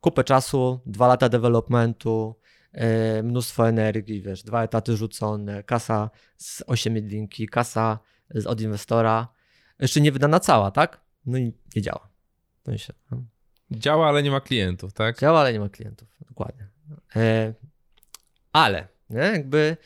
kupę 0.00 0.24
czasu, 0.24 0.80
dwa 0.86 1.08
lata 1.08 1.28
developmentu, 1.28 2.40
yy, 2.74 3.22
mnóstwo 3.22 3.68
energii, 3.68 4.22
wiesz, 4.22 4.42
dwa 4.42 4.62
etaty 4.62 4.96
rzucone, 4.96 5.62
kasa 5.62 6.10
z 6.36 6.62
8 6.66 6.96
jedynki, 6.96 7.48
kasa 7.48 7.98
z, 8.30 8.46
od 8.46 8.60
inwestora, 8.60 9.28
jeszcze 9.78 10.00
nie 10.00 10.12
wydana 10.12 10.40
cała, 10.40 10.70
tak? 10.70 11.00
No 11.26 11.38
i 11.38 11.52
nie 11.76 11.82
działa. 11.82 12.08
No 12.66 12.74
i 12.74 12.78
się, 12.78 12.92
no. 13.10 13.22
Działa, 13.70 14.08
ale 14.08 14.22
nie 14.22 14.30
ma 14.30 14.40
klientów, 14.40 14.92
tak? 14.92 15.18
Działa, 15.18 15.40
ale 15.40 15.52
nie 15.52 15.60
ma 15.60 15.68
klientów, 15.68 16.08
dokładnie. 16.28 16.68
E, 17.16 17.54
ale, 18.52 18.88
nie? 19.10 19.18
jakby 19.18 19.76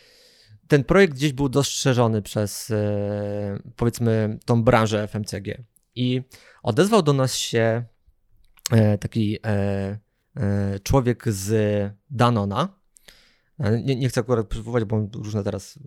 ten 0.69 0.85
projekt 0.85 1.15
gdzieś 1.15 1.33
był 1.33 1.49
dostrzeżony 1.49 2.23
przez, 2.23 2.71
e, 2.71 3.59
powiedzmy, 3.77 4.39
tą 4.45 4.63
branżę 4.63 5.09
FMCG 5.09 5.65
i 5.95 6.23
odezwał 6.63 7.03
do 7.03 7.13
nas 7.13 7.35
się 7.35 7.85
e, 8.71 8.99
taki 8.99 9.39
e, 9.47 9.99
e, 10.37 10.81
człowiek 10.83 11.25
z 11.33 11.53
Danona. 12.11 12.69
E, 13.59 13.83
Nie, 13.83 13.97
nie 13.97 14.09
chcę 14.09 14.21
akurat 14.21 14.47
przywoływać, 14.49 14.85
bo 14.85 14.97
on 14.97 15.11
różne 15.15 15.45
teraz 15.45 15.79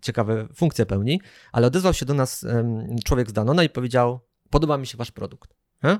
ciekawe 0.00 0.48
funkcje 0.54 0.86
pełni, 0.86 1.20
ale 1.52 1.66
odezwał 1.66 1.94
się 1.94 2.06
do 2.06 2.14
nas 2.14 2.46
człowiek 3.04 3.30
z 3.30 3.32
Danona 3.32 3.64
i 3.64 3.68
powiedział: 3.68 4.20
Podoba 4.50 4.78
mi 4.78 4.86
się 4.86 4.98
wasz 4.98 5.10
produkt. 5.10 5.54
Nie? 5.82 5.98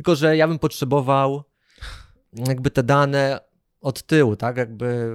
Tylko, 0.00 0.16
że 0.16 0.36
ja 0.36 0.48
bym 0.48 0.58
potrzebował 0.58 1.42
jakby 2.32 2.70
te 2.70 2.82
dane 2.82 3.40
od 3.80 4.02
tyłu, 4.02 4.36
tak? 4.36 4.56
Jakby 4.56 5.12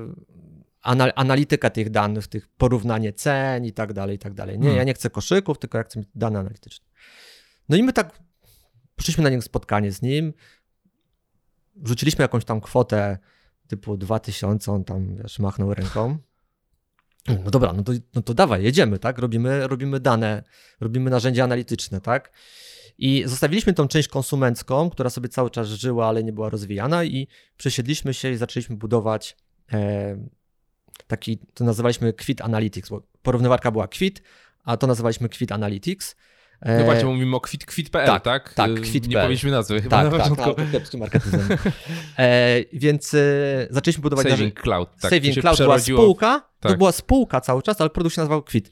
anal- 0.84 1.12
analityka 1.15 1.69
tych 1.69 1.89
danych, 1.89 2.28
tych 2.28 2.48
porównanie 2.48 3.13
cen 3.13 3.65
i 3.65 3.71
tak 3.74 3.93
dalej, 3.93 4.15
i 4.15 4.19
tak 4.19 4.34
dalej. 4.34 4.56
Nie, 4.60 4.63
Hmm. 4.63 4.78
ja 4.78 4.84
nie 4.84 4.93
chcę 4.93 5.10
koszyków, 5.10 5.60
tylko 5.60 5.78
ja 5.78 5.84
chcę 5.84 6.00
mieć 6.00 6.10
dane 6.15 6.39
analityczne. 6.39 6.86
No 7.69 7.78
i 7.78 7.84
my 7.84 7.93
tak 7.93 8.19
poszliśmy 8.95 9.24
na 9.24 9.30
niego 9.30 9.41
spotkanie 9.41 9.91
z 9.91 10.02
nim, 10.02 10.34
wrzuciliśmy 11.76 12.21
jakąś 12.21 12.45
tam 12.45 12.62
kwotę 12.62 13.17
typu 13.67 13.98
2000, 13.98 14.71
on 14.71 14.84
tam, 14.84 15.15
wiesz, 15.15 15.39
machnął 15.39 15.74
ręką. 15.74 16.17
No 17.28 17.52
dobra, 17.52 17.74
no 17.74 17.84
to, 17.84 17.91
no 18.15 18.21
to 18.21 18.34
dawaj, 18.34 18.63
jedziemy, 18.63 19.00
tak? 19.00 19.17
Robimy, 19.17 19.67
robimy 19.67 20.00
dane, 20.00 20.43
robimy 20.80 21.10
narzędzia 21.10 21.43
analityczne, 21.43 22.02
tak? 22.02 22.32
I 22.97 23.23
zostawiliśmy 23.25 23.73
tą 23.73 23.88
część 23.88 24.08
konsumencką, 24.08 24.89
która 24.89 25.10
sobie 25.10 25.29
cały 25.29 25.49
czas 25.49 25.67
żyła, 25.67 26.08
ale 26.08 26.23
nie 26.23 26.34
była 26.34 26.49
rozwijana, 26.49 27.03
i 27.03 27.27
przesiedliśmy 27.58 28.13
się 28.13 28.31
i 28.31 28.38
zaczęliśmy 28.38 28.75
budować 28.75 29.38
e, 29.73 30.17
taki, 31.08 31.38
to 31.53 31.63
nazywaliśmy 31.63 32.13
Quit 32.13 32.41
Analytics, 32.41 32.89
bo 32.89 33.01
porównywarka 33.21 33.71
była 33.71 33.88
Quit, 33.88 34.21
a 34.63 34.77
to 34.77 34.88
nazywaliśmy 34.88 35.29
Quit 35.29 35.51
Analytics. 35.51 36.15
E, 36.62 36.79
No 36.79 36.86
właśnie, 36.86 37.05
mówimy 37.05 37.36
o 37.36 37.41
kwit.kwit.pl, 37.41 38.08
tak? 38.08 38.23
tak, 38.23 38.53
tak, 38.53 38.71
Y, 38.71 38.81
kwit.pl. 38.81 39.10
Nie 39.10 39.15
powiedzieliśmy 39.15 39.51
nazwy 39.51 39.81
chyba 39.81 40.03
tak, 40.03 40.12
na 40.12 40.17
tak, 40.17 40.29
początku. 40.29 40.53
tak, 40.53 40.65
to 40.65 40.71
kiepski 40.71 40.97
marketing. 40.97 41.36
e, 42.17 42.55
więc 42.73 43.13
e, 43.13 43.17
zaczęliśmy 43.69 44.01
budować. 44.01 44.27
Saving 44.29 44.62
Cloud, 44.62 44.89
tak. 44.89 45.01
to 45.01 45.10
Saving 45.10 45.39
Cloud 45.41 45.58
była 45.58 45.79
spółka, 45.79 46.49
to 46.60 46.69
tak. 46.69 46.77
była 46.77 46.91
spółka 46.91 47.41
cały 47.41 47.62
czas, 47.62 47.81
ale 47.81 47.89
produkt 47.89 48.15
się 48.15 48.21
nazywał 48.21 48.43
Quit. 48.43 48.71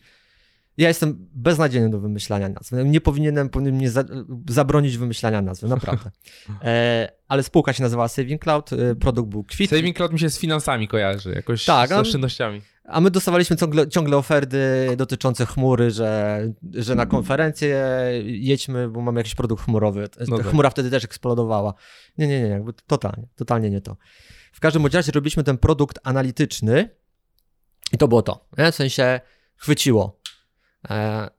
Ja 0.77 0.87
jestem 0.87 1.29
beznadziejny 1.33 1.89
do 1.89 1.99
wymyślania 1.99 2.49
nazw. 2.49 2.71
Nie 2.85 3.01
powinienem, 3.01 3.49
powinien 3.49 3.75
mnie 3.75 3.89
za, 3.89 4.03
zabronić 4.49 4.97
wymyślania 4.97 5.41
nazwy, 5.41 5.67
naprawdę. 5.67 6.11
E, 6.63 7.11
ale 7.27 7.43
spółka 7.43 7.73
się 7.73 7.83
nazywała 7.83 8.07
Saving 8.07 8.41
Cloud, 8.41 8.73
e, 8.73 8.95
produkt 8.95 9.29
był 9.29 9.43
Quit. 9.43 9.69
Saving 9.69 9.97
Cloud 9.97 10.13
mi 10.13 10.19
się 10.19 10.29
z 10.29 10.39
finansami 10.39 10.87
kojarzy, 10.87 11.31
jakoś 11.35 11.65
Tak, 11.65 11.89
z 11.89 11.93
oszczędnościami. 11.93 12.61
A 12.83 13.01
my 13.01 13.11
dostawaliśmy 13.11 13.57
ciągle, 13.57 13.87
ciągle 13.87 14.17
oferty 14.17 14.87
dotyczące 14.97 15.45
chmury, 15.45 15.91
że, 15.91 16.39
że 16.73 16.95
na 16.95 17.05
konferencję 17.05 17.85
jedźmy, 18.23 18.89
bo 18.89 19.01
mamy 19.01 19.19
jakiś 19.19 19.35
produkt 19.35 19.63
chmurowy. 19.63 20.09
No 20.27 20.37
tak. 20.37 20.47
Chmura 20.47 20.69
wtedy 20.69 20.89
też 20.89 21.03
eksplodowała. 21.03 21.73
Nie, 22.17 22.27
nie, 22.27 22.41
nie, 22.41 22.47
jakby 22.47 22.73
totalnie, 22.73 23.27
totalnie 23.35 23.69
nie 23.69 23.81
to. 23.81 23.97
W 24.53 24.59
każdym 24.59 24.85
razie 24.85 25.11
robiliśmy 25.11 25.43
ten 25.43 25.57
produkt 25.57 25.99
analityczny 26.03 26.89
i 27.93 27.97
to 27.97 28.07
było 28.07 28.21
to. 28.21 28.45
Nie? 28.57 28.71
W 28.71 28.75
sensie 28.75 29.21
chwyciło. 29.55 30.22
E, 30.89 31.29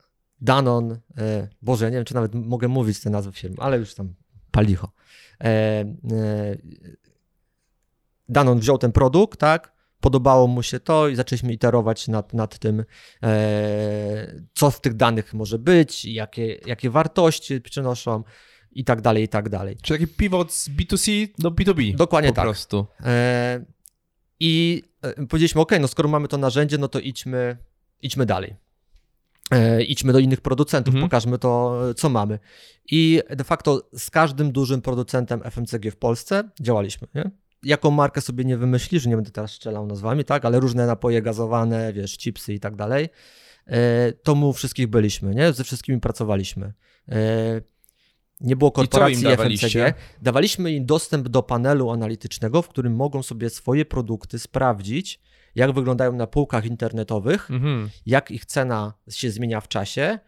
Danon, 0.41 1.01
e, 1.19 1.49
Boże, 1.63 1.91
nie 1.91 1.97
wiem, 1.97 2.05
czy 2.05 2.15
nawet 2.15 2.35
mogę 2.35 2.69
mówić 2.69 3.01
te 3.01 3.11
nazwy 3.11 3.33
firm, 3.33 3.55
ale 3.59 3.79
już 3.79 3.95
tam 3.95 4.15
palicho. 4.51 4.93
E, 5.45 5.85
Danon 8.29 8.59
wziął 8.59 8.79
ten 8.79 8.93
produkt, 8.93 9.41
tak? 9.41 9.75
Podobało 10.01 10.47
mu 10.47 10.63
się 10.63 10.81
to 10.81 11.09
i 11.09 11.17
zaczęliśmy 11.17 11.53
iterować 11.53 12.09
nad, 12.09 12.35
nad 12.35 12.59
tym, 12.59 12.85
co 14.55 14.71
w 14.71 14.81
tych 14.81 14.95
danych 14.95 15.35
może 15.35 15.59
być, 15.59 16.05
jakie, 16.05 16.47
jakie 16.67 16.91
wartości 16.91 17.61
przynoszą 17.61 18.23
i 18.75 18.85
tak 18.85 19.01
dalej, 19.01 19.25
i 19.25 19.29
tak 19.29 19.49
dalej. 19.49 19.77
Czy 19.83 19.93
taki 19.93 20.07
pivot 20.07 20.53
z 20.53 20.71
B2C 20.71 21.29
do 21.39 21.51
B2B. 21.51 21.97
Dokładnie 21.97 22.31
po 22.31 22.37
tak. 22.37 22.45
prostu. 22.45 22.87
E, 23.01 23.65
I 24.41 24.83
powiedzieliśmy, 25.29 25.61
ok, 25.61 25.73
no 25.81 25.89
skoro 25.89 26.09
mamy 26.09 26.29
to 26.29 26.39
narzędzie, 26.39 26.79
no 26.79 26.89
to 26.89 27.01
idźmy, 27.01 27.57
idźmy 28.03 28.27
dalej. 28.27 28.57
E, 29.51 29.83
idźmy 29.83 30.13
do 30.13 30.19
innych 30.19 30.41
producentów, 30.41 30.95
Mhm. 30.95 31.09
pokażmy 31.11 31.39
to, 31.39 31.81
co 31.97 32.09
mamy. 32.09 32.39
I 32.91 33.21
de 33.31 33.45
facto 33.45 33.89
z 33.99 34.11
każdym 34.11 34.53
dużym 34.53 34.83
producentem 34.83 35.41
FMCG 35.45 35.91
w 35.91 35.97
Polsce 35.97 36.51
działaliśmy. 36.61 37.09
Nie? 37.15 37.31
Jaką 37.63 37.91
markę 37.91 38.21
sobie 38.21 38.45
nie 38.45 38.57
wymyślisz, 38.57 39.07
nie 39.07 39.15
będę 39.17 39.31
teraz 39.31 39.51
strzelał 39.51 39.87
nazwami, 39.87 40.25
tak, 40.25 40.45
ale 40.45 40.61
różne 40.61 40.87
napoje 40.87 41.23
gazowane, 41.23 41.93
wiesz, 41.93 42.19
chipsy 42.19 42.55
i 42.55 42.61
tak 42.61 42.77
dalej, 42.77 43.09
e, 43.67 44.13
to 44.13 44.35
mu 44.35 44.53
wszystkich 44.53 44.87
byliśmy, 44.87 45.35
nie? 45.35 45.53
Ze 45.53 45.65
wszystkimi 45.65 46.01
pracowaliśmy. 46.01 46.73
Nie 48.41 48.57
było 48.57 48.71
korporacji? 48.73 49.17
FMCG. 49.61 49.95
Dawaliśmy 50.23 50.73
im 50.73 50.87
dostęp 50.87 51.29
do 51.29 51.43
panelu 51.43 51.91
analitycznego, 51.91 52.63
w 52.63 52.69
którym 52.69 52.95
mogą 52.97 53.23
sobie 53.23 53.51
swoje 53.51 53.85
produkty 53.85 54.39
sprawdzić, 54.39 55.21
jak 55.55 55.73
wyglądają 55.73 56.13
na 56.13 56.27
półkach 56.27 56.67
internetowych, 56.67 57.51
Mhm. 57.51 57.91
jak 58.07 58.31
ich 58.31 58.47
cena 58.47 58.95
się 59.11 59.31
zmienia 59.31 59.61
w 59.61 59.69
czasie. 59.69 60.19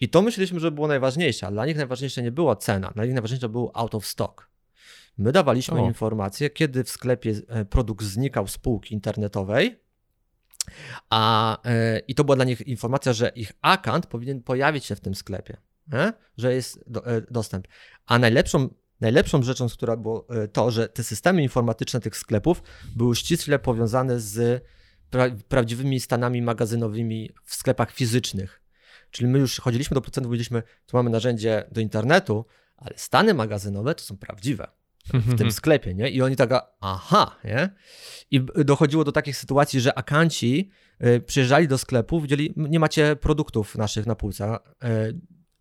I 0.00 0.08
to 0.08 0.22
myśleliśmy, 0.22 0.60
że 0.60 0.70
było 0.70 0.88
najważniejsze, 0.88 1.46
a 1.46 1.50
dla 1.50 1.66
nich 1.66 1.76
najważniejsze 1.76 2.22
nie 2.22 2.32
była 2.32 2.56
cena, 2.56 2.90
dla 2.94 3.04
nich 3.04 3.14
najważniejsze 3.14 3.48
był 3.48 3.70
out 3.74 3.94
of 3.94 4.06
stock. 4.06 4.50
My 5.18 5.32
dawaliśmy 5.32 5.80
O. 5.80 5.86
informację, 5.86 6.50
kiedy 6.50 6.84
w 6.84 6.90
sklepie 6.90 7.34
e, 7.48 7.64
produkt 7.64 8.04
znikał 8.04 8.48
z 8.48 8.58
półki 8.58 8.94
internetowej, 8.94 9.80
a, 11.10 11.58
e, 11.64 11.98
i 11.98 12.14
to 12.14 12.24
była 12.24 12.36
dla 12.36 12.44
nich 12.44 12.60
informacja, 12.60 13.12
że 13.12 13.28
ich 13.34 13.52
account 13.62 14.06
powinien 14.06 14.42
pojawić 14.42 14.84
się 14.84 14.96
w 14.96 15.00
tym 15.00 15.14
sklepie, 15.14 15.56
nie? 15.92 16.12
że 16.36 16.54
jest 16.54 16.80
do, 16.86 17.06
e, 17.06 17.20
dostęp. 17.30 17.68
A 18.06 18.18
najlepszą, 18.18 18.68
najlepszą 19.00 19.42
rzeczą, 19.42 19.68
która 19.68 19.96
było 19.96 20.26
e, 20.28 20.48
to, 20.48 20.70
że 20.70 20.88
te 20.88 21.04
systemy 21.04 21.42
informatyczne 21.42 22.00
tych 22.00 22.16
sklepów 22.16 22.62
były 22.96 23.16
ściśle 23.16 23.58
powiązane 23.58 24.20
z 24.20 24.64
pra, 25.10 25.24
prawdziwymi 25.48 26.00
stanami 26.00 26.42
magazynowymi 26.42 27.30
w 27.44 27.54
sklepach 27.54 27.90
fizycznych. 27.92 28.62
Czyli 29.10 29.28
my 29.28 29.38
już 29.38 29.60
chodziliśmy 29.60 29.94
do 29.94 30.00
producentów, 30.00 30.28
powiedzieliśmy, 30.28 30.62
tu 30.86 30.96
mamy 30.96 31.10
narzędzie 31.10 31.64
do 31.72 31.80
internetu, 31.80 32.44
ale 32.76 32.90
stany 32.96 33.34
magazynowe 33.34 33.94
to 33.94 34.04
są 34.04 34.16
prawdziwe 34.16 34.68
w 35.14 35.38
tym 35.38 35.52
sklepie, 35.60 35.94
nie? 35.94 36.10
I 36.10 36.22
oni 36.22 36.36
taka, 36.36 36.70
aha, 36.80 37.36
nie? 37.44 37.70
I 38.30 38.40
dochodziło 38.64 39.04
do 39.04 39.12
takich 39.12 39.36
sytuacji, 39.36 39.80
że 39.80 39.98
akanci 39.98 40.70
y, 41.06 41.20
przyjeżdżali 41.20 41.68
do 41.68 41.78
sklepu, 41.78 42.20
widzieli, 42.20 42.54
"M- 42.56 42.66
nie 42.70 42.80
macie 42.80 43.16
produktów 43.16 43.76
naszych 43.76 44.06
na 44.06 44.14
półce, 44.14 44.56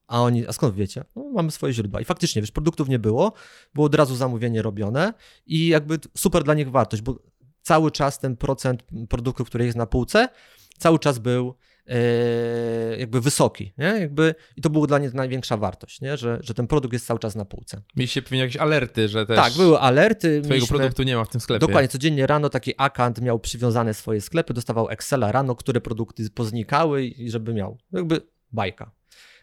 a 0.09 0.21
oni, 0.21 0.47
a 0.47 0.53
skąd 0.53 0.75
wiecie? 0.75 1.03
No, 1.15 1.23
mamy 1.33 1.51
swoje 1.51 1.73
źródła. 1.73 2.01
I 2.01 2.05
faktycznie, 2.05 2.41
wiesz, 2.41 2.51
produktów 2.51 2.89
nie 2.89 2.99
było, 2.99 3.33
było 3.73 3.85
od 3.87 3.95
razu 3.95 4.15
zamówienie 4.15 4.61
robione 4.61 5.13
i 5.45 5.67
jakby 5.67 5.99
super 6.17 6.43
dla 6.43 6.53
nich 6.53 6.71
wartość, 6.71 7.01
bo 7.03 7.19
cały 7.61 7.91
czas 7.91 8.19
ten 8.19 8.37
procent 8.37 8.83
produktów, 9.09 9.47
który 9.47 9.65
jest 9.65 9.77
na 9.77 9.85
półce, 9.85 10.29
cały 10.77 10.99
czas 10.99 11.19
był 11.19 11.55
e, 11.87 12.97
jakby 12.99 13.21
wysoki, 13.21 13.73
nie? 13.77 13.85
Jakby, 13.85 14.35
I 14.57 14.61
to 14.61 14.69
była 14.69 14.87
dla 14.87 14.99
nich 14.99 15.13
największa 15.13 15.57
wartość, 15.57 16.01
nie? 16.01 16.17
Że, 16.17 16.39
że 16.41 16.53
ten 16.53 16.67
produkt 16.67 16.93
jest 16.93 17.05
cały 17.05 17.19
czas 17.19 17.35
na 17.35 17.45
półce. 17.45 17.81
Mieliście 17.95 18.21
pewnie 18.21 18.39
jakieś 18.39 18.57
alerty, 18.57 19.07
że 19.07 19.25
też 19.25 19.35
Tak, 19.37 19.53
były 19.53 19.79
alerty. 19.79 20.27
twojego 20.27 20.49
mieliśmy- 20.49 20.77
produktu 20.77 21.03
nie 21.03 21.15
ma 21.15 21.23
w 21.25 21.29
tym 21.29 21.41
sklepie. 21.41 21.59
Dokładnie, 21.59 21.87
codziennie 21.87 22.27
rano 22.27 22.49
taki 22.49 22.73
akant 22.77 23.21
miał 23.21 23.39
przywiązane 23.39 23.93
swoje 23.93 24.21
sklepy, 24.21 24.53
dostawał 24.53 24.89
Excela 24.89 25.31
rano, 25.31 25.55
które 25.55 25.81
produkty 25.81 26.29
poznikały 26.29 27.05
i 27.05 27.29
żeby 27.31 27.53
miał. 27.53 27.77
Jakby 27.91 28.21
bajka. 28.51 28.91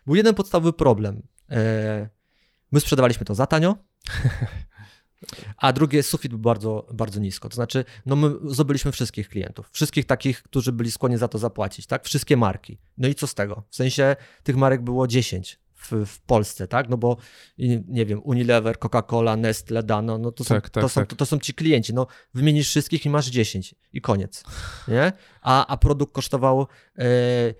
Był 0.06 0.14
jeden 0.14 0.34
podstawowy 0.34 0.72
problem. 0.72 1.22
E, 1.50 2.08
My 2.72 2.80
sprzedawaliśmy 2.80 3.26
to 3.26 3.34
za 3.34 3.46
tanio, 3.46 3.76
a 5.56 5.72
drugie 5.72 6.02
sufit 6.02 6.30
był 6.32 6.38
bardzo, 6.38 6.86
bardzo 6.94 7.20
nisko. 7.20 7.48
To 7.48 7.54
znaczy, 7.54 7.84
no 8.06 8.16
my 8.16 8.30
zdobyliśmy 8.44 8.92
wszystkich 8.92 9.28
klientów, 9.28 9.70
wszystkich 9.72 10.04
takich, 10.04 10.42
którzy 10.42 10.72
byli 10.72 10.90
skłonni 10.90 11.18
za 11.18 11.28
to 11.28 11.38
zapłacić, 11.38 11.86
tak? 11.86 12.04
Wszystkie 12.04 12.36
marki. 12.36 12.78
No 12.98 13.08
i 13.08 13.14
co 13.14 13.26
z 13.26 13.34
tego? 13.34 13.62
W 13.70 13.76
sensie 13.76 14.16
tych 14.42 14.56
marek 14.56 14.82
było 14.82 15.06
10 15.06 15.60
w, 15.76 15.92
w 16.06 16.20
Polsce, 16.20 16.68
tak? 16.68 16.88
No 16.88 16.96
bo 16.96 17.16
nie 17.88 18.06
wiem, 18.06 18.20
Unilever, 18.24 18.78
Coca-Cola, 18.78 19.36
Nestle, 19.36 19.82
Dano, 19.82 20.18
no 20.18 20.32
to 20.32 20.44
są, 20.44 20.54
Tak, 20.54 20.70
tak, 20.70 20.82
to, 20.82 20.88
są, 20.88 21.00
tak. 21.00 21.08
to, 21.10 21.16
to 21.16 21.26
są 21.26 21.38
ci 21.38 21.54
klienci. 21.54 21.94
No 21.94 22.06
wymienisz 22.34 22.68
wszystkich 22.68 23.06
i 23.06 23.10
masz 23.10 23.26
10 23.26 23.74
i 23.92 24.00
koniec, 24.00 24.44
nie? 24.88 25.12
A, 25.42 25.66
a 25.66 25.76
produkt 25.76 26.14
kosztował 26.14 26.66
e, 26.98 27.02
e, 27.04 27.54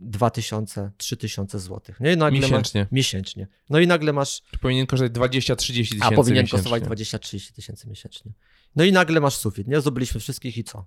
2000, 0.00 0.90
3000 0.96 1.58
zł, 1.58 1.80
nie? 2.00 2.16
Nagle 2.16 2.40
Miesięcznie. 2.40 2.80
Masz, 2.80 2.92
miesięcznie. 2.92 3.46
No 3.70 3.78
i 3.80 3.86
nagle 3.86 4.12
masz 4.12 4.42
Czy 4.50 4.58
powinien 4.58 4.86
kosztować 4.86 5.32
20-30 5.32 5.56
tysięcy 5.66 5.96
a 6.00 6.10
powinien 6.10 6.42
miesięcznie. 6.44 6.58
kosztować 6.58 6.82
20-30 7.00 7.52
tysięcy 7.52 7.88
miesięcznie. 7.88 8.32
No 8.76 8.84
i 8.84 8.92
nagle 8.92 9.20
masz 9.20 9.36
sufit, 9.36 9.68
nie? 9.68 9.80
Zdobyliśmy 9.80 10.20
wszystkich 10.20 10.58
i 10.58 10.64
co? 10.64 10.86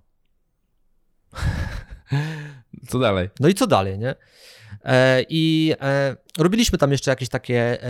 Co 2.88 2.98
dalej? 2.98 3.30
No 3.40 3.48
i 3.48 3.54
co 3.54 3.66
dalej, 3.66 3.98
nie? 3.98 4.14
E, 4.84 5.24
I 5.28 5.74
e, 5.80 6.16
robiliśmy 6.38 6.78
tam 6.78 6.92
jeszcze 6.92 7.10
jakieś 7.10 7.28
takie 7.28 7.82
e, 7.82 7.88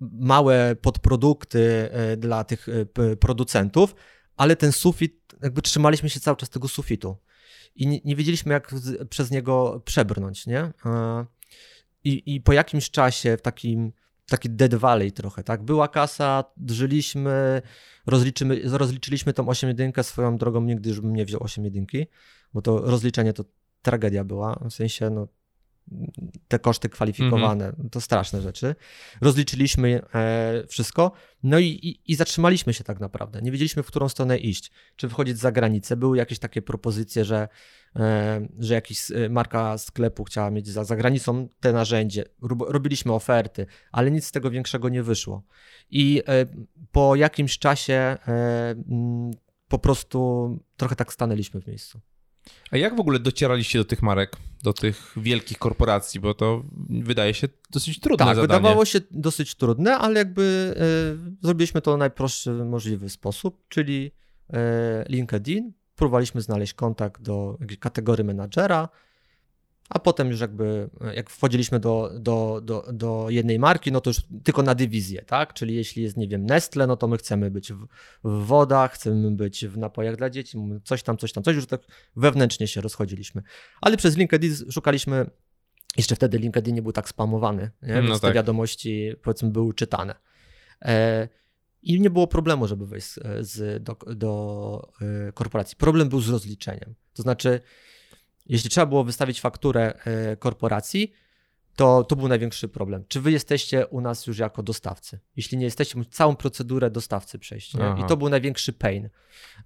małe 0.00 0.76
podprodukty 0.76 1.90
dla 2.16 2.44
tych 2.44 2.66
producentów, 3.20 3.94
ale 4.36 4.56
ten 4.56 4.72
sufit, 4.72 5.34
jakby 5.42 5.62
trzymaliśmy 5.62 6.10
się 6.10 6.20
cały 6.20 6.36
czas 6.36 6.50
tego 6.50 6.68
sufitu 6.68 7.16
i 7.76 8.00
nie, 8.04 8.16
wiedzieliśmy, 8.16 8.52
jak 8.52 8.74
przez 9.10 9.30
niego 9.30 9.82
przebrnąć, 9.84 10.46
nie? 10.46 10.72
I, 12.04 12.34
I 12.34 12.40
po 12.40 12.52
jakimś 12.52 12.90
czasie 12.90 13.36
w 13.36 13.42
takim 13.42 13.92
taki 14.28 14.50
dead 14.50 14.74
valley 14.74 15.12
trochę, 15.12 15.42
tak? 15.42 15.62
Była 15.62 15.88
kasa, 15.88 16.44
żyliśmy, 16.70 17.62
rozliczymy, 18.06 18.60
rozliczyliśmy 18.64 19.32
tą 19.32 19.48
8 19.48 19.68
jedynkę 19.68 20.04
swoją 20.04 20.36
drogą, 20.36 20.60
nigdy 20.60 20.88
już 20.88 21.00
bym 21.00 21.16
nie 21.16 21.24
wziął 21.24 21.42
8 21.42 21.64
jedynki, 21.64 22.06
bo 22.54 22.62
to 22.62 22.78
rozliczenie 22.78 23.32
to 23.32 23.44
tragedia 23.86 24.24
była, 24.24 24.58
w 24.70 24.70
sensie 24.70 25.10
no, 25.10 25.28
te 26.48 26.58
koszty 26.58 26.88
kwalifikowane, 26.88 27.72
to 27.90 28.00
straszne 28.00 28.42
rzeczy. 28.42 28.74
Rozliczyliśmy 29.20 30.02
e, 30.14 30.64
wszystko, 30.68 31.12
no 31.42 31.58
i, 31.58 31.66
i, 31.66 32.12
i 32.12 32.14
zatrzymaliśmy 32.14 32.74
się 32.74 32.84
tak 32.84 33.00
naprawdę. 33.00 33.42
Nie 33.42 33.52
wiedzieliśmy, 33.52 33.82
w 33.82 33.86
którą 33.86 34.08
stronę 34.08 34.38
iść. 34.38 34.70
Czy 34.96 35.08
wychodzić 35.08 35.38
za 35.38 35.52
granicę. 35.52 35.96
Były 35.96 36.16
jakieś 36.16 36.38
takie 36.38 36.62
propozycje, 36.62 37.24
że, 37.24 37.48
e, 37.96 38.48
że 38.58 38.74
jakaś 38.74 39.10
e, 39.10 39.28
marka 39.28 39.78
sklepu 39.78 40.24
chciała 40.24 40.50
mieć 40.50 40.68
za, 40.68 40.84
za 40.84 40.96
granicą 40.96 41.48
te 41.60 41.72
narzędzie. 41.72 42.24
Rob, 42.42 42.62
robiliśmy 42.68 43.12
oferty, 43.12 43.66
ale 43.92 44.10
nic 44.10 44.26
z 44.26 44.32
tego 44.32 44.50
większego 44.50 44.88
nie 44.88 45.02
wyszło. 45.02 45.42
I 45.90 46.22
e, 46.28 46.46
po 46.92 47.16
jakimś 47.16 47.58
czasie 47.58 47.94
e, 47.94 48.74
po 49.68 49.78
prostu 49.78 50.48
trochę 50.76 50.96
tak 50.96 51.12
stanęliśmy 51.12 51.60
w 51.60 51.66
miejscu. 51.66 52.00
A 52.70 52.76
jak 52.76 52.96
w 52.96 53.00
ogóle 53.00 53.18
docieraliście 53.18 53.78
do 53.78 53.84
tych 53.84 54.02
marek, 54.02 54.36
do 54.62 54.72
tych 54.72 55.12
wielkich 55.16 55.58
korporacji, 55.58 56.20
bo 56.20 56.34
to 56.34 56.62
wydaje 56.90 57.34
się 57.34 57.48
dosyć 57.70 58.00
trudne 58.00 58.26
Tak, 58.26 58.36
zadanie. 58.36 58.58
wydawało 58.60 58.84
się 58.84 59.00
dosyć 59.10 59.54
trudne, 59.54 59.96
ale 59.98 60.18
jakby 60.18 60.74
e, 60.76 61.36
zrobiliśmy 61.46 61.80
to 61.80 61.94
w 61.94 61.98
najprostszy 61.98 62.50
możliwy 62.52 63.08
sposób, 63.10 63.64
czyli 63.68 64.10
e, 64.52 65.04
LinkedIn. 65.08 65.72
Próbowaliśmy 65.96 66.40
znaleźć 66.40 66.74
kontakt 66.74 67.22
do 67.22 67.58
kategorii 67.80 68.24
menadżera, 68.24 68.88
a 69.88 69.98
potem 69.98 70.30
już 70.30 70.40
jakby, 70.40 70.90
jak 71.14 71.30
wchodziliśmy 71.30 71.80
do, 71.80 72.10
do, 72.18 72.60
do, 72.64 72.84
do 72.92 73.26
jednej 73.30 73.58
marki, 73.58 73.92
no 73.92 74.00
to 74.00 74.10
już 74.10 74.20
tylko 74.44 74.62
na 74.62 74.74
dywizję, 74.74 75.22
tak? 75.22 75.54
Czyli 75.54 75.74
jeśli 75.74 76.02
jest, 76.02 76.16
nie 76.16 76.28
wiem, 76.28 76.46
Nestle, 76.46 76.86
no 76.86 76.96
to 76.96 77.08
my 77.08 77.16
chcemy 77.16 77.50
być 77.50 77.72
w, 77.72 77.86
w 78.24 78.46
wodach, 78.46 78.92
chcemy 78.92 79.30
być 79.30 79.66
w 79.66 79.78
napojach 79.78 80.16
dla 80.16 80.30
dzieci, 80.30 80.58
coś 80.84 81.02
tam, 81.02 81.16
coś 81.16 81.32
tam, 81.32 81.44
coś, 81.44 81.56
już 81.56 81.66
tak 81.66 81.80
wewnętrznie 82.16 82.68
się 82.68 82.80
rozchodziliśmy. 82.80 83.42
Ale 83.80 83.96
przez 83.96 84.16
LinkedIn 84.16 84.54
szukaliśmy 84.70 85.30
jeszcze 85.96 86.16
wtedy 86.16 86.38
LinkedIn 86.38 86.74
nie 86.74 86.82
był 86.82 86.92
tak 86.92 87.08
spamowany, 87.08 87.70
nie? 87.82 87.94
No 87.94 88.02
więc 88.02 88.20
te 88.20 88.26
tak. 88.26 88.34
wiadomości 88.34 89.12
powiedzmy 89.22 89.50
były 89.50 89.74
czytane. 89.74 90.14
E, 90.82 91.28
I 91.82 92.00
nie 92.00 92.10
było 92.10 92.26
problemu, 92.26 92.66
żeby 92.66 92.86
wejść 92.86 93.06
z, 93.06 93.18
z, 93.40 93.82
do, 93.82 93.96
do 94.14 94.92
e, 95.28 95.32
korporacji. 95.32 95.76
Problem 95.76 96.08
był 96.08 96.20
z 96.20 96.28
rozliczeniem. 96.28 96.94
To 97.14 97.22
znaczy, 97.22 97.60
jeśli 98.48 98.70
trzeba 98.70 98.86
było 98.86 99.04
wystawić 99.04 99.40
fakturę 99.40 99.94
e, 100.04 100.36
korporacji, 100.36 101.12
to, 101.76 102.04
to 102.04 102.16
był 102.16 102.28
największy 102.28 102.68
problem. 102.68 103.04
Czy 103.08 103.20
wy 103.20 103.32
jesteście 103.32 103.86
u 103.86 104.00
nas 104.00 104.26
już 104.26 104.38
jako 104.38 104.62
dostawcy? 104.62 105.18
Jeśli 105.36 105.58
nie 105.58 105.64
jesteście, 105.64 105.98
musicie 105.98 106.16
całą 106.16 106.36
procedurę 106.36 106.90
dostawcy 106.90 107.38
przejść. 107.38 107.74
I 107.74 108.04
to 108.08 108.16
był 108.16 108.28
największy 108.28 108.72
pain. 108.72 109.08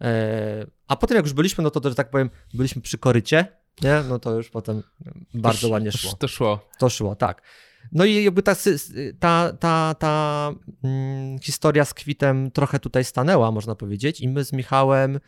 E, 0.00 0.66
a 0.88 0.96
potem 0.96 1.16
jak 1.16 1.24
już 1.24 1.32
byliśmy, 1.32 1.64
no 1.64 1.70
to, 1.70 1.88
że 1.88 1.94
tak 1.94 2.10
powiem, 2.10 2.30
byliśmy 2.54 2.82
przy 2.82 2.98
korycie, 2.98 3.46
nie? 3.82 4.02
no 4.08 4.18
to 4.18 4.34
już 4.36 4.50
potem 4.50 4.82
bardzo 5.34 5.60
To 5.66 5.72
ładnie 5.72 5.92
szło. 5.92 6.10
sz- 6.10 6.18
To 6.18 6.28
szło. 6.28 6.68
To 6.78 6.88
szło, 6.90 7.16
tak. 7.16 7.42
No 7.92 8.04
i 8.04 8.24
jakby 8.24 8.42
ta, 8.42 8.54
ta, 9.20 9.52
ta, 9.60 9.94
ta 9.98 10.50
mm, 10.84 11.38
historia 11.38 11.84
z 11.84 11.94
kwitem 11.94 12.50
trochę 12.50 12.78
tutaj 12.80 13.04
stanęła, 13.04 13.50
można 13.50 13.74
powiedzieć. 13.74 14.20
I 14.20 14.28
my 14.28 14.44
z 14.44 14.52
Michałem, 14.52 15.20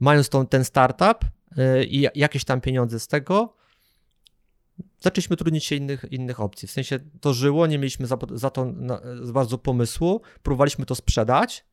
mając 0.00 0.28
tą, 0.28 0.46
ten 0.46 0.64
startup 0.64 1.18
i 1.88 2.08
jakieś 2.14 2.44
tam 2.44 2.60
pieniądze 2.60 3.00
z 3.00 3.08
tego, 3.08 3.56
zaczęliśmy 5.00 5.36
trudnić 5.36 5.64
się 5.64 5.76
innych, 5.76 6.04
innych 6.10 6.40
opcji. 6.40 6.68
W 6.68 6.70
sensie 6.70 6.98
to 7.20 7.34
żyło, 7.34 7.66
nie 7.66 7.78
mieliśmy 7.78 8.06
za, 8.06 8.18
za 8.30 8.50
to 8.50 8.64
na, 8.64 9.00
za 9.22 9.32
bardzo 9.32 9.58
pomysłu, 9.58 10.20
próbowaliśmy 10.42 10.86
to 10.86 10.94
sprzedać. 10.94 11.64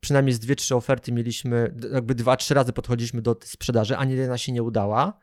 Przynajmniej 0.00 0.34
z 0.34 0.38
dwie, 0.38 0.56
trzy 0.56 0.74
oferty 0.74 1.12
mieliśmy, 1.12 1.74
jakby 1.92 2.14
dwa, 2.14 2.36
trzy 2.36 2.54
razy 2.54 2.72
podchodziliśmy 2.72 3.22
do 3.22 3.36
sprzedaży, 3.44 3.96
ani 3.96 4.14
jedna 4.14 4.38
się 4.38 4.52
nie 4.52 4.62
udała, 4.62 5.18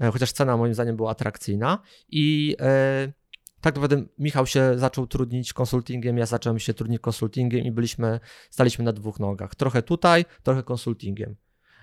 e, 0.00 0.10
chociaż 0.10 0.32
cena 0.32 0.56
moim 0.56 0.74
zdaniem 0.74 0.96
była 0.96 1.10
atrakcyjna. 1.10 1.78
I 2.08 2.56
e, 2.60 3.12
tak 3.60 3.74
naprawdę 3.74 4.04
Michał 4.18 4.46
się 4.46 4.78
zaczął 4.78 5.06
trudnić 5.06 5.52
konsultingiem, 5.52 6.18
ja 6.18 6.26
zacząłem 6.26 6.58
się 6.58 6.74
trudnić 6.74 7.00
konsultingiem 7.00 7.64
i 7.64 7.72
byliśmy, 7.72 8.20
staliśmy 8.50 8.84
na 8.84 8.92
dwóch 8.92 9.20
nogach. 9.20 9.54
Trochę 9.54 9.82
tutaj, 9.82 10.24
trochę 10.42 10.62
konsultingiem. 10.62 11.36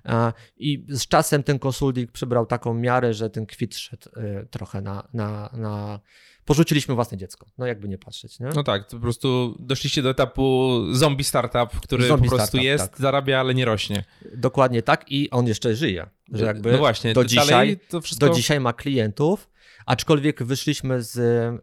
E, 0.06 0.34
I 0.58 0.86
z 0.90 1.08
czasem 1.08 1.44
ten 1.44 1.60
konsulting 1.60 2.12
przybrał 2.12 2.46
taką 2.46 2.74
miarę, 2.74 3.14
że 3.14 3.30
ten 3.30 3.46
kwit 3.46 3.78
szedł 3.78 4.10
e, 4.16 4.46
trochę 4.46 4.82
na, 4.82 5.08
na, 5.14 5.50
na... 5.54 6.00
Porzuciliśmy 6.46 6.96
własne 6.96 7.18
dziecko, 7.18 7.46
no 7.58 7.66
jakby 7.66 7.90
nie 7.90 7.98
patrzeć, 7.98 8.40
nie? 8.40 8.50
No 8.56 8.64
tak, 8.64 8.86
to 8.86 8.98
po 8.98 9.02
prostu 9.02 9.58
doszliście 9.60 10.02
do 10.02 10.10
etapu 10.10 10.80
zombie 10.92 11.24
startup, 11.24 11.82
który 11.82 12.08
Zombie 12.08 12.30
po 12.30 12.36
prostu 12.36 12.48
startup, 12.48 12.66
jest, 12.66 12.92
tak. 12.92 13.00
zarabia, 13.00 13.40
ale 13.40 13.54
nie 13.54 13.66
rośnie. 13.66 14.04
Dokładnie 14.36 14.82
tak 14.82 15.12
i 15.12 15.30
on 15.30 15.48
jeszcze 15.48 15.76
żyje, 15.76 16.10
że 16.32 16.46
jakby 16.46 16.72
no 16.72 16.78
właśnie, 16.78 17.14
do 17.14 17.22
to 17.22 17.28
dzisiaj, 17.28 17.80
wszystko... 18.04 18.28
do 18.28 18.34
dzisiaj 18.34 18.60
ma 18.60 18.74
klientów, 18.74 19.50
aczkolwiek 19.86 20.44
wyszliśmy 20.44 21.04
z 21.04 21.18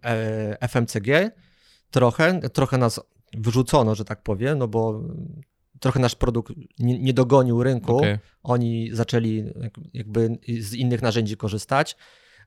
e, 0.05 0.69
FMCG 0.69 1.31
trochę, 1.91 2.41
trochę 2.41 2.79
nas 2.79 3.01
wyrzucono, 3.35 3.95
że 3.95 4.05
tak 4.05 4.23
powiem, 4.23 4.59
no 4.59 4.69
bo 4.69 5.03
trochę 5.81 6.01
nasz 6.01 6.15
produkt 6.15 6.53
nie, 6.79 6.99
nie 6.99 7.13
dogonił 7.15 7.63
rynku, 7.63 7.97
Okej. 7.97 8.19
oni 8.43 8.91
zaczęli 8.93 9.45
jak- 9.61 9.81
jakby 9.95 10.39
z 10.61 10.75
innych 10.75 11.03
narzędzi 11.03 11.37
korzystać, 11.37 11.97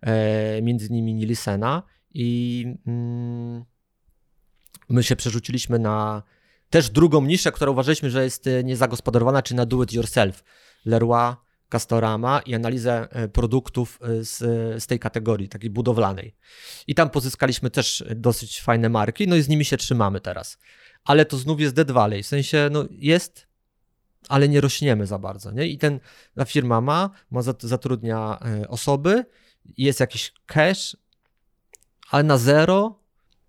e, 0.01 0.61
między 0.61 0.87
innymi 0.87 1.13
Nilisena 1.13 1.83
i 2.13 2.65
mm, 2.87 3.65
my 4.89 5.03
się 5.03 5.15
przerzucili 5.15 5.59
na 5.79 6.23
też 6.69 6.89
drugą 6.89 7.21
niszę, 7.25 7.51
która 7.51 7.71
uważaliśmy, 7.71 8.09
że 8.09 8.23
jest 8.23 8.47
e, 8.47 8.63
niezagospodarowana, 8.63 9.41
czy 9.41 9.55
na 9.55 9.65
do 9.65 9.83
it 9.83 9.93
yourself. 9.93 10.43
Leroy, 10.85 11.35
Castorama 11.69 12.39
i 12.45 12.55
analizę 12.55 13.07
e, 13.11 13.27
produktów 13.27 13.99
e, 14.01 14.23
z, 14.23 14.37
z 14.83 14.87
tej 14.87 14.99
kategorii, 14.99 15.49
takiej 15.49 15.69
budowlanej. 15.69 16.35
I 16.87 16.95
tam 16.95 17.09
pozyskaliśmy 17.09 17.69
też 17.69 18.03
dosyć 18.15 18.61
fajne 18.61 18.89
marki, 18.89 19.27
no 19.27 19.35
i 19.35 19.41
z 19.41 19.47
nimi 19.49 19.65
się 19.65 19.77
trzymamy 19.77 20.21
teraz. 20.21 20.57
Ale 21.03 21.25
to 21.25 21.37
znów 21.37 21.59
jest 21.61 21.75
dead 21.75 21.91
valley, 21.91 22.23
w 22.23 22.27
sensie 22.27 22.69
no 22.71 22.85
jest, 22.91 23.47
ale 24.29 24.49
nie 24.49 24.61
rośniemy 24.61 25.07
za 25.07 25.19
bardzo. 25.19 25.51
Nie? 25.51 25.67
I 25.67 25.77
ten, 25.77 25.99
ta 26.35 26.45
firma 26.45 26.81
ma, 26.81 27.09
ma 27.31 27.41
zat- 27.41 27.65
zatrudnia 27.65 28.39
e, 28.45 28.67
osoby, 28.67 29.25
jest 29.77 29.99
jakiś 29.99 30.33
cash, 30.45 30.97
ale 32.09 32.23
na 32.23 32.37
zero. 32.37 32.99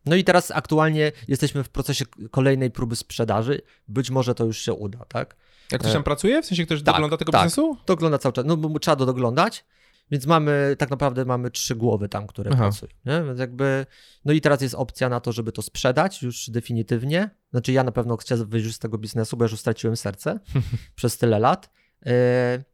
No 0.06 0.16
i 0.16 0.24
teraz 0.24 0.50
aktualnie 0.50 1.12
jesteśmy 1.28 1.64
w 1.64 1.68
procesie 1.68 2.04
kolejnej 2.30 2.70
próby 2.70 2.96
sprzedaży. 2.96 3.60
Być 3.88 4.10
może 4.10 4.34
to 4.34 4.44
już 4.44 4.58
się 4.58 4.72
uda, 4.72 5.04
tak? 5.08 5.36
Jak 5.72 5.80
ktoś 5.80 5.90
E, 5.90 5.94
tam 5.94 6.02
pracuje? 6.02 6.42
W 6.42 6.46
sensie 6.46 6.66
ktoś 6.66 6.82
tak, 6.82 6.94
dogląda 6.94 7.16
tego 7.16 7.32
tak. 7.32 7.40
biznesu? 7.40 7.76
To 7.84 7.92
ogląda 7.92 8.18
cały 8.18 8.32
czas, 8.32 8.44
no 8.46 8.56
bo 8.56 8.78
trzeba 8.78 8.96
to 8.96 9.06
doglądać, 9.06 9.64
więc 10.12 10.26
mamy, 10.26 10.76
tak 10.78 10.90
naprawdę 10.90 11.24
mamy 11.24 11.50
trzy 11.50 11.76
głowy 11.76 12.08
tam, 12.08 12.26
które 12.26 12.50
Aha. 12.54 12.62
pracują, 12.62 12.92
nie? 13.04 13.24
Więc 13.24 13.38
jakby, 13.38 13.86
no 14.24 14.32
i 14.32 14.40
teraz 14.40 14.62
jest 14.62 14.74
opcja 14.74 15.08
na 15.08 15.20
to, 15.20 15.32
żeby 15.32 15.52
to 15.52 15.62
sprzedać 15.62 16.22
już 16.22 16.50
definitywnie, 16.50 17.30
znaczy 17.50 17.72
ja 17.72 17.84
na 17.84 17.92
pewno 17.92 18.16
chcę 18.16 18.46
wyjść 18.46 18.66
już 18.66 18.74
z 18.74 18.78
tego 18.78 18.98
biznesu, 18.98 19.36
bo 19.36 19.44
ja 19.44 19.50
już 19.50 19.60
straciłem 19.60 19.96
serce 19.96 20.40
przez 20.96 21.18
tyle 21.18 21.38
lat, 21.38 21.70
E, 22.06 22.64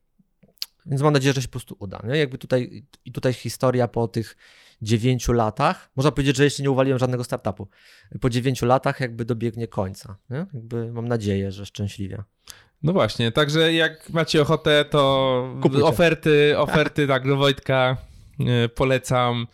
więc 0.86 1.02
mam 1.02 1.12
nadzieję, 1.12 1.32
że 1.32 1.42
się 1.42 1.48
po 1.48 1.52
prostu 1.52 1.76
uda, 1.78 2.02
nie? 2.04 2.16
Jakby 2.16 2.38
tutaj, 2.38 2.86
i 3.04 3.12
tutaj 3.12 3.32
historia 3.32 3.88
po 3.88 4.08
tych 4.08 4.36
dziewięciu 4.82 5.32
latach, 5.32 5.90
można 5.96 6.10
powiedzieć, 6.10 6.36
że 6.36 6.44
jeszcze 6.44 6.62
nie 6.62 6.70
uwaliłem 6.70 6.98
żadnego 6.98 7.24
startupu, 7.24 7.68
po 8.20 8.30
dziewięciu 8.30 8.66
latach 8.66 9.00
jakby 9.00 9.24
dobiegnie 9.24 9.68
końca, 9.68 10.16
nie? 10.30 10.46
Jakby 10.54 10.92
mam 10.92 11.08
nadzieję, 11.08 11.52
że 11.52 11.66
szczęśliwie. 11.66 12.22
No 12.82 12.92
właśnie, 12.92 13.32
także 13.32 13.72
jak 13.72 14.10
macie 14.10 14.42
ochotę, 14.42 14.84
to 14.84 15.54
Kupujcie. 15.62 15.84
oferty, 15.86 16.58
oferty 16.58 17.06
tak 17.06 17.26
do 17.26 17.36
Wojtka 17.36 17.96
e, 18.40 18.68
polecam. 18.68 19.46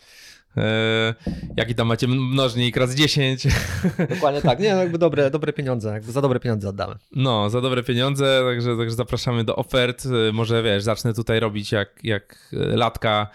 E, 0.57 1.13
jaki 1.57 1.75
tam 1.75 1.87
macie 1.87 2.07
mnożnik 2.07 2.77
raz 2.77 2.95
10. 2.95 3.47
Dokładnie 4.09 4.41
tak. 4.41 4.59
Nie, 4.59 4.75
no 4.75 4.81
jakby 4.81 4.97
dobre, 4.97 5.31
dobre 5.31 5.53
pieniądze, 5.53 5.89
jakby 5.89 6.11
za 6.11 6.21
dobre 6.21 6.39
pieniądze 6.39 6.69
oddamy. 6.69 6.95
No, 7.11 7.49
za 7.49 7.61
dobre 7.61 7.83
pieniądze, 7.83 8.41
także, 8.49 8.77
także 8.77 8.95
zapraszamy 8.95 9.43
do 9.43 9.55
ofert. 9.55 10.05
E, 10.05 10.31
może 10.31 10.63
wiesz, 10.63 10.83
zacznę 10.83 11.13
tutaj 11.13 11.39
robić 11.39 11.71
jak, 11.71 11.99
jak 12.03 12.49
latka 12.51 13.27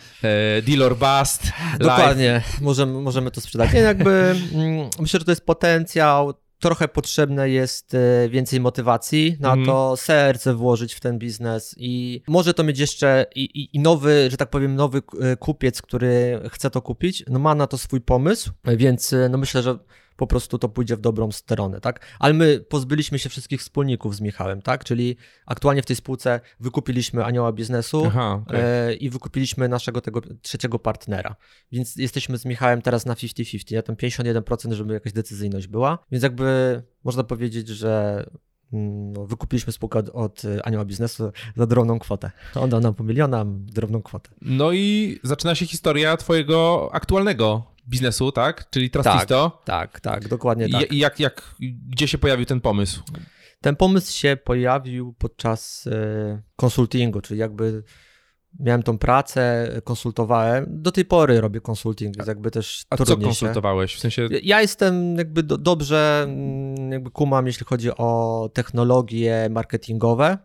deal 0.62 0.82
or 0.82 0.97
bust. 0.97 1.53
Dokładnie, 1.78 2.43
możemy, 2.61 3.01
możemy 3.01 3.30
to 3.30 3.41
sprzedać. 3.41 3.72
Nie, 3.72 3.80
jakby 3.80 4.34
mm, 4.55 4.91
myślę, 5.01 5.20
że 5.20 5.24
to 5.24 5.32
jest 5.32 5.47
potencjał 5.47 6.34
trochę 6.61 6.88
potrzebne 6.88 7.50
jest 7.50 7.94
e, 7.94 8.28
więcej 8.28 8.61
motywacji 8.61 9.36
na 9.40 9.52
mm. 9.52 9.66
to, 9.66 9.96
serce 9.96 10.54
włożyć 10.54 10.94
w 10.94 11.00
ten 11.00 11.18
biznes 11.18 11.74
i 11.78 12.22
może 12.28 12.54
to 12.54 12.64
mieć 12.64 12.78
jeszcze 12.78 13.26
i, 13.34 13.44
i, 13.44 13.76
i, 13.76 13.78
nowy, 13.78 14.28
że 14.30 14.36
tak 14.36 14.50
powiem, 14.50 14.74
nowy 14.74 15.02
e, 15.20 15.36
kupiec, 15.36 15.82
który 15.82 16.40
chce 16.50 16.70
to 16.70 16.82
kupić, 16.82 17.24
no 17.28 17.38
ma 17.38 17.54
na 17.54 17.66
to 17.66 17.78
swój 17.78 18.00
pomysł, 18.00 18.50
więc 18.64 19.12
e, 19.12 19.28
no 19.28 19.38
myślę, 19.38 19.62
że 19.62 19.78
po 20.20 20.26
prostu 20.26 20.58
to 20.58 20.68
pójdzie 20.68 20.96
w 20.96 21.00
dobrą 21.00 21.32
stronę, 21.32 21.80
tak? 21.80 22.06
Ale 22.18 22.34
my 22.34 22.60
pozbyliśmy 22.68 23.18
się 23.18 23.28
wszystkich 23.28 23.60
wspólników 23.60 24.16
z 24.16 24.20
Michałem, 24.20 24.62
tak? 24.62 24.84
Czyli 24.84 25.16
aktualnie 25.46 25.82
w 25.82 25.86
tej 25.86 25.96
spółce 25.96 26.40
wykupiliśmy 26.60 27.24
anioła 27.24 27.52
biznesu 27.52 28.02
Aha, 28.06 28.42
okay. 28.46 28.60
e, 28.62 28.94
i 28.94 29.10
wykupiliśmy 29.10 29.68
naszego 29.68 30.00
tego 30.00 30.20
trzeciego 30.42 30.78
partnera. 30.78 31.36
Więc 31.72 31.96
jesteśmy 31.96 32.38
z 32.38 32.44
Michałem 32.44 32.82
teraz 32.82 33.06
na 33.06 33.14
50-50, 33.14 33.74
ja 33.74 33.82
tam 33.82 33.96
51%, 33.96 34.72
żeby 34.72 34.94
jakaś 34.94 35.12
decyzyjność 35.12 35.66
była. 35.66 35.98
Więc 36.12 36.22
jakby 36.22 36.82
można 37.04 37.24
powiedzieć, 37.24 37.68
że 37.68 38.24
mm, 38.72 39.12
no, 39.12 39.26
wykupiliśmy 39.26 39.72
spółkę 39.72 39.98
od, 39.98 40.08
od 40.08 40.42
Anioła 40.64 40.84
Biznesu 40.84 41.32
za 41.56 41.66
drobną 41.66 41.98
kwotę. 41.98 42.30
On 42.54 42.70
dał 42.70 42.80
nam 42.80 42.94
po 42.94 43.04
miliona, 43.04 43.44
drobną 43.46 44.02
kwotę. 44.02 44.30
No 44.42 44.72
i 44.72 45.18
zaczyna 45.22 45.54
się 45.54 45.66
historia 45.66 46.16
twojego 46.16 46.90
aktualnego 46.92 47.69
biznesu, 47.91 48.32
tak? 48.32 48.70
Czyli 48.70 48.91
Trustisto. 48.91 49.62
Tak, 49.64 50.01
tak, 50.01 50.01
tak 50.01 50.28
dokładnie 50.28 50.68
tak. 50.68 50.93
I 50.93 50.99
jak, 50.99 51.20
jak, 51.20 51.55
gdzie 51.88 52.09
się 52.09 52.18
pojawił 52.18 52.47
ten 52.47 52.61
pomysł? 52.61 53.03
Ten 53.61 53.76
pomysł 53.76 54.12
się 54.12 54.36
pojawił 54.45 55.12
podczas 55.12 55.86
e, 55.86 56.43
konsultingu, 56.57 57.20
czyli 57.20 57.41
jakby 57.41 57.82
miałem 58.59 58.82
tą 58.82 58.99
pracę, 58.99 59.68
konsultowałem. 59.84 60.66
Do 60.68 60.93
tej 60.93 61.05
pory 61.05 61.41
robię 61.41 61.61
konsulting, 61.61 62.16
więc 62.16 62.28
jakby 62.28 62.51
też 62.51 62.84
A 62.91 62.97
co 62.97 63.16
konsultowałeś? 63.16 63.95
W 63.95 63.99
sensie... 63.99 64.28
Ja 64.43 64.61
jestem 64.61 65.16
jakby 65.16 65.43
do, 65.43 65.59
dobrze, 65.59 66.22
mm, 66.24 66.93
jakby 66.93 67.11
kumam, 67.11 67.47
jeśli 67.47 67.66
chodzi 67.66 67.91
o 67.91 68.51
technologie 68.55 69.49
marketingowe, 69.51 70.38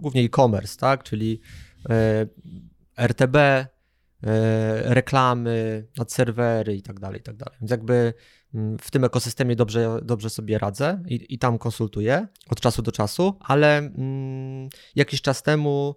głównie 0.00 0.22
e-commerce, 0.22 0.76
tak? 0.76 1.02
Czyli 1.02 1.40
e, 1.90 2.26
RTB, 2.96 3.36
reklamy, 4.82 5.86
nad 5.96 6.12
serwery 6.12 6.76
i 6.76 6.82
tak 6.82 7.00
dalej, 7.00 7.20
i 7.20 7.22
tak 7.22 7.36
dalej. 7.36 7.58
Więc 7.60 7.70
jakby 7.70 8.14
mm, 8.54 8.78
w 8.78 8.90
tym 8.90 9.04
ekosystemie 9.04 9.56
dobrze, 9.56 10.00
dobrze 10.02 10.30
sobie 10.30 10.58
radzę 10.58 11.02
i, 11.06 11.34
i 11.34 11.38
tam 11.38 11.58
konsultuję 11.58 12.26
od 12.50 12.60
czasu 12.60 12.82
do 12.82 12.92
czasu, 12.92 13.38
ale 13.40 13.78
mm, 13.78 14.68
jakiś 14.96 15.22
czas 15.22 15.42
temu, 15.42 15.94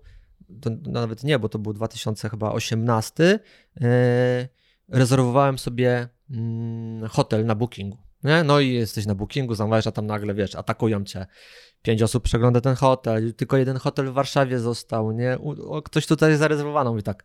to 0.61 0.69
nawet 0.87 1.23
nie, 1.23 1.39
bo 1.39 1.49
to 1.49 1.59
był 1.59 1.73
2018, 1.73 3.39
e, 3.81 4.47
rezerwowałem 4.87 5.57
sobie 5.57 6.09
mm, 6.29 7.09
hotel 7.09 7.45
na 7.45 7.55
bookingu. 7.55 7.97
Nie? 8.23 8.43
No 8.43 8.59
i 8.59 8.73
jesteś 8.73 9.05
na 9.05 9.15
bookingu, 9.15 9.55
zamawiasz, 9.55 9.87
a 9.87 9.91
tam 9.91 10.05
nagle, 10.05 10.33
wiesz, 10.33 10.55
atakują 10.55 11.03
cię. 11.03 11.25
Pięć 11.81 12.01
osób 12.01 12.23
przegląda 12.23 12.61
ten 12.61 12.75
hotel, 12.75 13.33
tylko 13.33 13.57
jeden 13.57 13.77
hotel 13.77 14.05
w 14.05 14.13
Warszawie 14.13 14.59
został, 14.59 15.11
nie? 15.11 15.37
U, 15.39 15.81
ktoś 15.81 16.07
tutaj 16.07 16.37
zarezerwowano 16.37 16.97
i 16.97 17.03
tak 17.03 17.23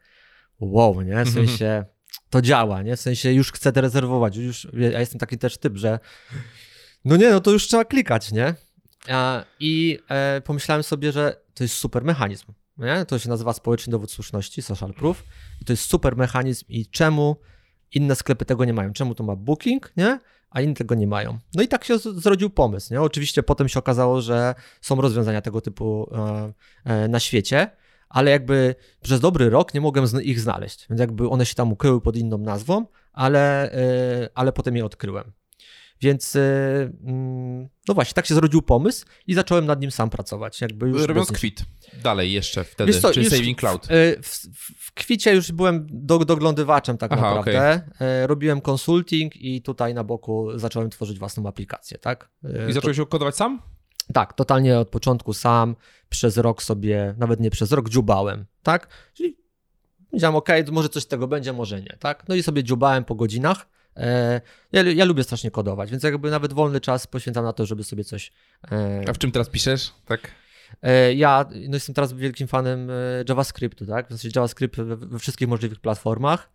wow, 0.61 1.03
nie? 1.03 1.15
W 1.15 1.29
mhm. 1.29 1.47
sensie 1.47 1.85
to 2.31 2.43
działa, 2.43 2.83
nie? 2.83 2.97
W 2.97 3.01
sensie 3.01 3.33
już 3.33 3.53
chcę 3.53 3.73
te 3.73 3.81
rezerwować. 3.81 4.37
Już, 4.37 4.69
ja 4.73 5.01
jestem 5.01 5.19
taki 5.19 5.39
też 5.39 5.59
typ, 5.59 5.77
że 5.77 5.99
no 7.05 7.17
nie, 7.17 7.31
no 7.31 7.41
to 7.41 7.51
już 7.51 7.67
trzeba 7.67 7.85
klikać, 7.85 8.33
nie? 8.33 8.55
I 9.61 9.99
e, 10.09 10.41
pomyślałem 10.41 10.83
sobie, 10.83 11.13
że 11.13 11.37
to 11.55 11.65
jest 11.65 11.75
super 11.75 12.05
mechanizm. 12.05 12.47
Nie? 12.79 13.05
To 13.05 13.19
się 13.19 13.29
nazywa 13.29 13.53
społeczny 13.53 13.91
dowód 13.91 14.11
słuszności, 14.11 14.63
social 14.63 14.95
proof. 14.95 15.25
I 15.63 15.65
to 15.65 15.73
jest 15.73 15.85
super 15.85 16.17
mechanizm 16.17 16.65
i 16.69 16.87
czemu 16.87 17.37
inne 17.93 18.17
sklepy 18.17 18.45
tego 18.45 18.65
nie 18.65 18.73
mają? 18.73 18.93
Czemu 18.93 19.15
to 19.15 19.25
ma 19.25 19.37
Booking, 19.37 19.93
nie? 19.97 20.21
a 20.51 20.61
inni 20.61 20.75
tego 20.75 20.95
nie 20.95 21.07
mają. 21.07 21.39
No 21.55 21.63
i 21.63 21.69
tak 21.69 21.85
się 21.85 21.99
zrodził 21.99 22.51
pomysł. 22.51 22.95
Nie? 22.95 23.03
Oczywiście 23.03 23.43
potem 23.43 23.69
się 23.69 23.79
okazało, 23.79 24.21
że 24.21 24.55
są 24.81 25.01
rozwiązania 25.01 25.41
tego 25.41 25.61
typu 25.61 26.11
e, 26.15 26.53
e, 26.85 27.09
na 27.09 27.21
świecie, 27.21 27.71
ale 28.09 28.31
jakby 28.31 28.75
przez 29.03 29.21
dobry 29.21 29.51
rok 29.51 29.75
nie 29.75 29.81
mogłem 29.81 30.07
ich 30.23 30.41
znaleźć, 30.41 30.87
więc 30.91 31.01
jakby 31.01 31.29
one 31.29 31.47
się 31.47 31.55
tam 31.55 31.73
ukryły 31.73 32.01
pod 32.01 32.17
inną 32.17 32.39
nazwą, 32.39 32.87
ale, 33.13 33.73
e, 33.73 34.29
ale 34.35 34.53
potem 34.53 34.77
je 34.77 34.85
odkryłem. 34.85 35.33
Więc 36.01 36.37
e, 36.37 36.41
mm, 37.05 37.69
no 37.89 37.95
właśnie, 37.95 38.15
tak 38.15 38.27
się 38.27 38.35
zrodził 38.35 38.63
pomysł 38.63 39.07
i 39.27 39.35
zacząłem 39.35 39.67
nad 39.67 39.81
nim 39.81 39.91
sam 39.91 40.11
pracować. 40.11 40.61
Jakby 40.61 40.89
już 40.89 41.03
Robiąc 41.03 41.33
kwit 41.33 41.65
dalej 42.03 42.33
jeszcze 42.33 42.65
wtedy, 42.65 43.01
co, 43.01 43.13
czyli 43.13 43.31
Saving 43.31 43.59
Cloud. 43.59 43.85
E, 43.85 44.23
w, 44.23 44.29
w, 44.79 44.93
kwicie 44.95 45.35
już 45.35 45.53
byłem 45.53 45.87
do, 45.91 46.19
doglądywaczem 46.19 46.99
tak 46.99 47.13
Aha, 47.13 47.23
naprawdę. 47.23 47.83
Okay. 47.97 48.27
Robiłem 48.27 48.61
konsulting 48.61 49.37
i 49.37 49.63
tutaj 49.63 49.95
na 49.95 50.05
boku 50.05 50.59
zacząłem 50.59 50.91
tworzyć 50.91 51.19
własną 51.19 51.47
aplikację, 51.47 51.99
tak? 51.99 52.31
I 52.69 52.73
zacząłeś 52.73 52.97
to... 52.97 53.07
kodować 53.07 53.37
sam? 53.37 53.63
Tak, 54.13 54.33
totalnie 54.33 54.79
od 54.79 54.89
początku 54.89 55.33
sam, 55.33 55.77
przez 56.09 56.37
rok 56.37 56.63
sobie, 56.63 57.15
nawet 57.19 57.41
nie 57.41 57.51
przez 57.51 57.73
rok, 57.73 57.89
dziubałem, 57.89 58.47
tak? 58.63 58.89
Czyli 59.15 59.37
wiedziałem, 60.13 60.37
ok, 60.37 60.49
może 60.73 60.89
coś 60.89 61.03
z 61.03 61.07
tego 61.07 61.29
będzie, 61.29 61.53
może 61.53 61.81
nie, 61.81 61.97
tak? 61.99 62.29
No 62.29 62.35
i 62.35 62.43
sobie 62.43 62.65
dziubałem 62.65 63.05
po 63.05 63.15
godzinach. 63.15 63.67
E, 63.97 64.41
ja, 64.73 64.83
ja, 64.83 65.05
lubię 65.05 65.25
strasznie 65.25 65.51
kodować, 65.51 65.91
więc 65.91 66.03
jakby 66.03 66.31
nawet 66.31 66.53
wolny 66.53 66.81
czas 66.81 67.07
poświęcam 67.07 67.45
na 67.45 67.53
to, 67.53 67.67
żeby 67.67 67.85
sobie 67.85 68.05
coś... 68.05 68.33
E, 68.73 69.03
A 69.09 69.13
w 69.13 69.19
czym 69.19 69.33
teraz 69.33 69.49
piszesz, 69.49 69.93
tak? 70.05 70.31
E, 70.83 71.15
ja 71.15 71.45
no 71.69 71.75
jestem 71.75 71.95
teraz 71.95 72.13
wielkim 72.13 72.47
fanem 72.47 72.91
JavaScriptu, 73.29 73.87
tak? 73.87 74.07
W 74.07 74.09
sensie 74.09 74.29
JavaScript 74.37 74.77
we, 74.77 74.97
we 74.97 75.19
wszystkich 75.19 75.49
możliwych 75.49 75.81
platformach, 75.81 76.51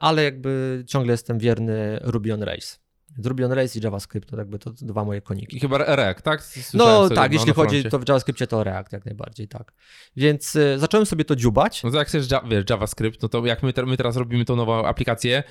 ale 0.00 0.24
jakby 0.24 0.84
ciągle 0.86 1.12
jestem 1.12 1.38
wierny 1.38 1.98
Ruby 2.02 2.34
on 2.34 2.42
Rails. 2.42 2.80
Ruby 3.24 3.44
on 3.44 3.52
Rails 3.52 3.76
i 3.76 3.80
JavaScript 3.84 4.30
to 4.30 4.36
jakby 4.36 4.58
to 4.58 4.70
dwa 4.70 5.04
moje 5.04 5.20
koniki. 5.20 5.56
I 5.56 5.60
chyba 5.60 5.78
React, 5.78 6.22
tak? 6.22 6.42
Słyszałem 6.42 7.08
no 7.08 7.16
tak, 7.16 7.32
jeśli 7.32 7.52
chodzi, 7.52 7.84
to 7.84 7.98
w 7.98 8.08
JavaScriptie 8.08 8.46
to 8.46 8.64
React 8.64 8.92
jak 8.92 9.04
najbardziej, 9.04 9.48
tak. 9.48 9.72
Więc 10.16 10.56
y, 10.56 10.78
zacząłem 10.78 11.06
sobie 11.06 11.24
to 11.24 11.36
dziubać. 11.36 11.82
No 11.82 11.90
to 11.90 11.98
jak 11.98 12.08
chcesz 12.08 12.28
wiesz, 12.44 12.64
JavaScript, 12.70 13.22
no 13.22 13.28
to 13.28 13.46
jak 13.46 13.62
my, 13.62 13.72
my 13.86 13.96
teraz 13.96 14.16
robimy 14.16 14.44
tą 14.44 14.56
nową 14.56 14.86
aplikację, 14.86 15.42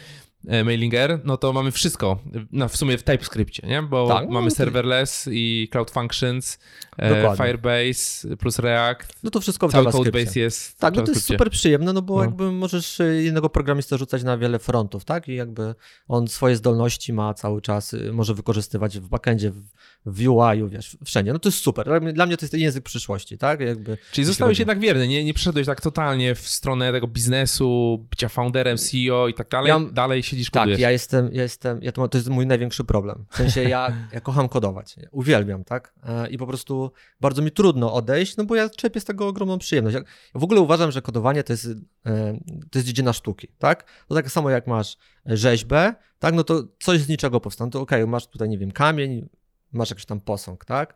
Mailinger, 0.43 1.19
no 1.23 1.37
to 1.37 1.53
mamy 1.53 1.71
wszystko 1.71 2.19
no 2.51 2.69
w 2.69 2.77
sumie 2.77 2.97
w 2.97 3.03
TypeScriptie, 3.03 3.67
nie? 3.67 3.81
Bo 3.81 4.07
tak, 4.07 4.29
mamy 4.29 4.45
no, 4.45 4.51
serverless 4.51 5.29
i 5.31 5.67
Cloud 5.71 5.91
Functions, 5.91 6.59
e. 6.97 7.35
Firebase 7.37 8.37
plus 8.37 8.59
React. 8.59 9.23
No 9.23 9.29
to 9.29 9.41
wszystko 9.41 9.67
w 9.67 9.71
Cały 9.71 9.91
codebase 9.91 10.39
jest 10.39 10.79
Tak, 10.79 10.95
no 10.95 11.01
to 11.01 11.11
jest 11.11 11.25
super 11.25 11.49
przyjemne, 11.49 11.93
no 11.93 12.01
bo 12.01 12.15
no. 12.15 12.21
jakby 12.23 12.51
możesz 12.51 12.99
e, 12.99 13.03
jednego 13.03 13.49
programistę 13.49 13.97
rzucać 13.97 14.23
na 14.23 14.37
wiele 14.37 14.59
frontów, 14.59 15.05
tak? 15.05 15.27
I 15.27 15.35
jakby 15.35 15.75
on 16.07 16.27
swoje 16.27 16.55
zdolności 16.55 17.13
ma 17.13 17.33
cały 17.33 17.61
czas, 17.61 17.95
może 18.11 18.33
wykorzystywać 18.33 18.99
w 18.99 19.07
backendzie, 19.07 19.51
w, 19.51 19.61
w 20.05 20.27
UI, 20.27 20.69
wiesz, 20.69 20.97
wszędzie. 21.05 21.33
No 21.33 21.39
to 21.39 21.49
jest 21.49 21.59
super. 21.59 22.01
Dla 22.13 22.25
mnie 22.25 22.37
to 22.37 22.45
jest 22.45 22.53
język 22.53 22.83
przyszłości, 22.83 23.37
tak? 23.37 23.59
Jakby, 23.59 23.97
Czyli 24.11 24.25
zostałeś 24.25 24.59
jednak 24.59 24.79
wierny, 24.79 25.07
nie, 25.07 25.23
nie 25.23 25.33
przyszedłeś 25.33 25.65
tak 25.65 25.81
totalnie 25.81 26.35
w 26.35 26.49
stronę 26.49 26.91
tego 26.91 27.07
biznesu, 27.07 28.05
bycia 28.09 28.29
founderem, 28.29 28.77
CEO 28.77 29.27
i 29.27 29.33
tak 29.33 29.49
dalej. 29.49 29.69
Ja, 29.69 29.79
dalej 29.79 30.23
siedzisz, 30.29 30.49
kodujesz. 30.49 30.77
Tak, 30.77 30.81
ja 30.81 30.91
jestem, 30.91 31.29
ja 31.33 31.43
jestem, 31.43 31.79
ja 31.81 31.91
to, 31.91 32.07
to 32.07 32.17
jest 32.17 32.29
mój 32.29 32.47
największy 32.47 32.83
problem. 32.83 33.25
W 33.29 33.37
sensie 33.37 33.63
ja, 33.63 33.93
ja 34.13 34.21
kocham 34.21 34.49
kodować, 34.49 34.95
uwielbiam, 35.11 35.63
tak? 35.63 35.93
E, 36.03 36.29
I 36.29 36.37
po 36.37 36.47
prostu 36.47 36.91
bardzo 37.21 37.41
mi 37.41 37.51
trudno 37.51 37.93
odejść, 37.93 38.37
no 38.37 38.45
bo 38.45 38.55
ja 38.55 38.69
czerpię 38.69 38.99
z 38.99 39.05
tego 39.05 39.27
ogromną 39.27 39.57
przyjemność. 39.57 39.95
Ja 39.95 40.01
w 40.35 40.43
ogóle 40.43 40.61
uważam, 40.61 40.91
że 40.91 41.01
kodowanie 41.01 41.43
to 41.43 41.53
jest, 41.53 41.65
e, 42.05 42.39
to 42.71 42.79
jest 42.79 42.87
dziedzina 42.87 43.13
sztuki, 43.13 43.47
tak? 43.57 43.83
To 44.07 44.15
tak 44.15 44.31
samo 44.31 44.49
jak 44.49 44.67
masz 44.67 44.97
rzeźbę, 45.25 45.93
tak? 46.19 46.33
No 46.33 46.43
to 46.43 46.63
coś 46.79 46.99
z 46.99 47.09
niczego 47.09 47.39
powstanie. 47.39 47.71
To 47.71 47.81
okej, 47.81 48.01
okay, 48.01 48.11
masz 48.11 48.27
tutaj, 48.27 48.49
nie 48.49 48.57
wiem, 48.57 48.71
kamień, 48.71 49.29
masz 49.71 49.89
jakiś 49.89 50.05
tam 50.05 50.21
posąg, 50.21 50.65
tak? 50.65 50.95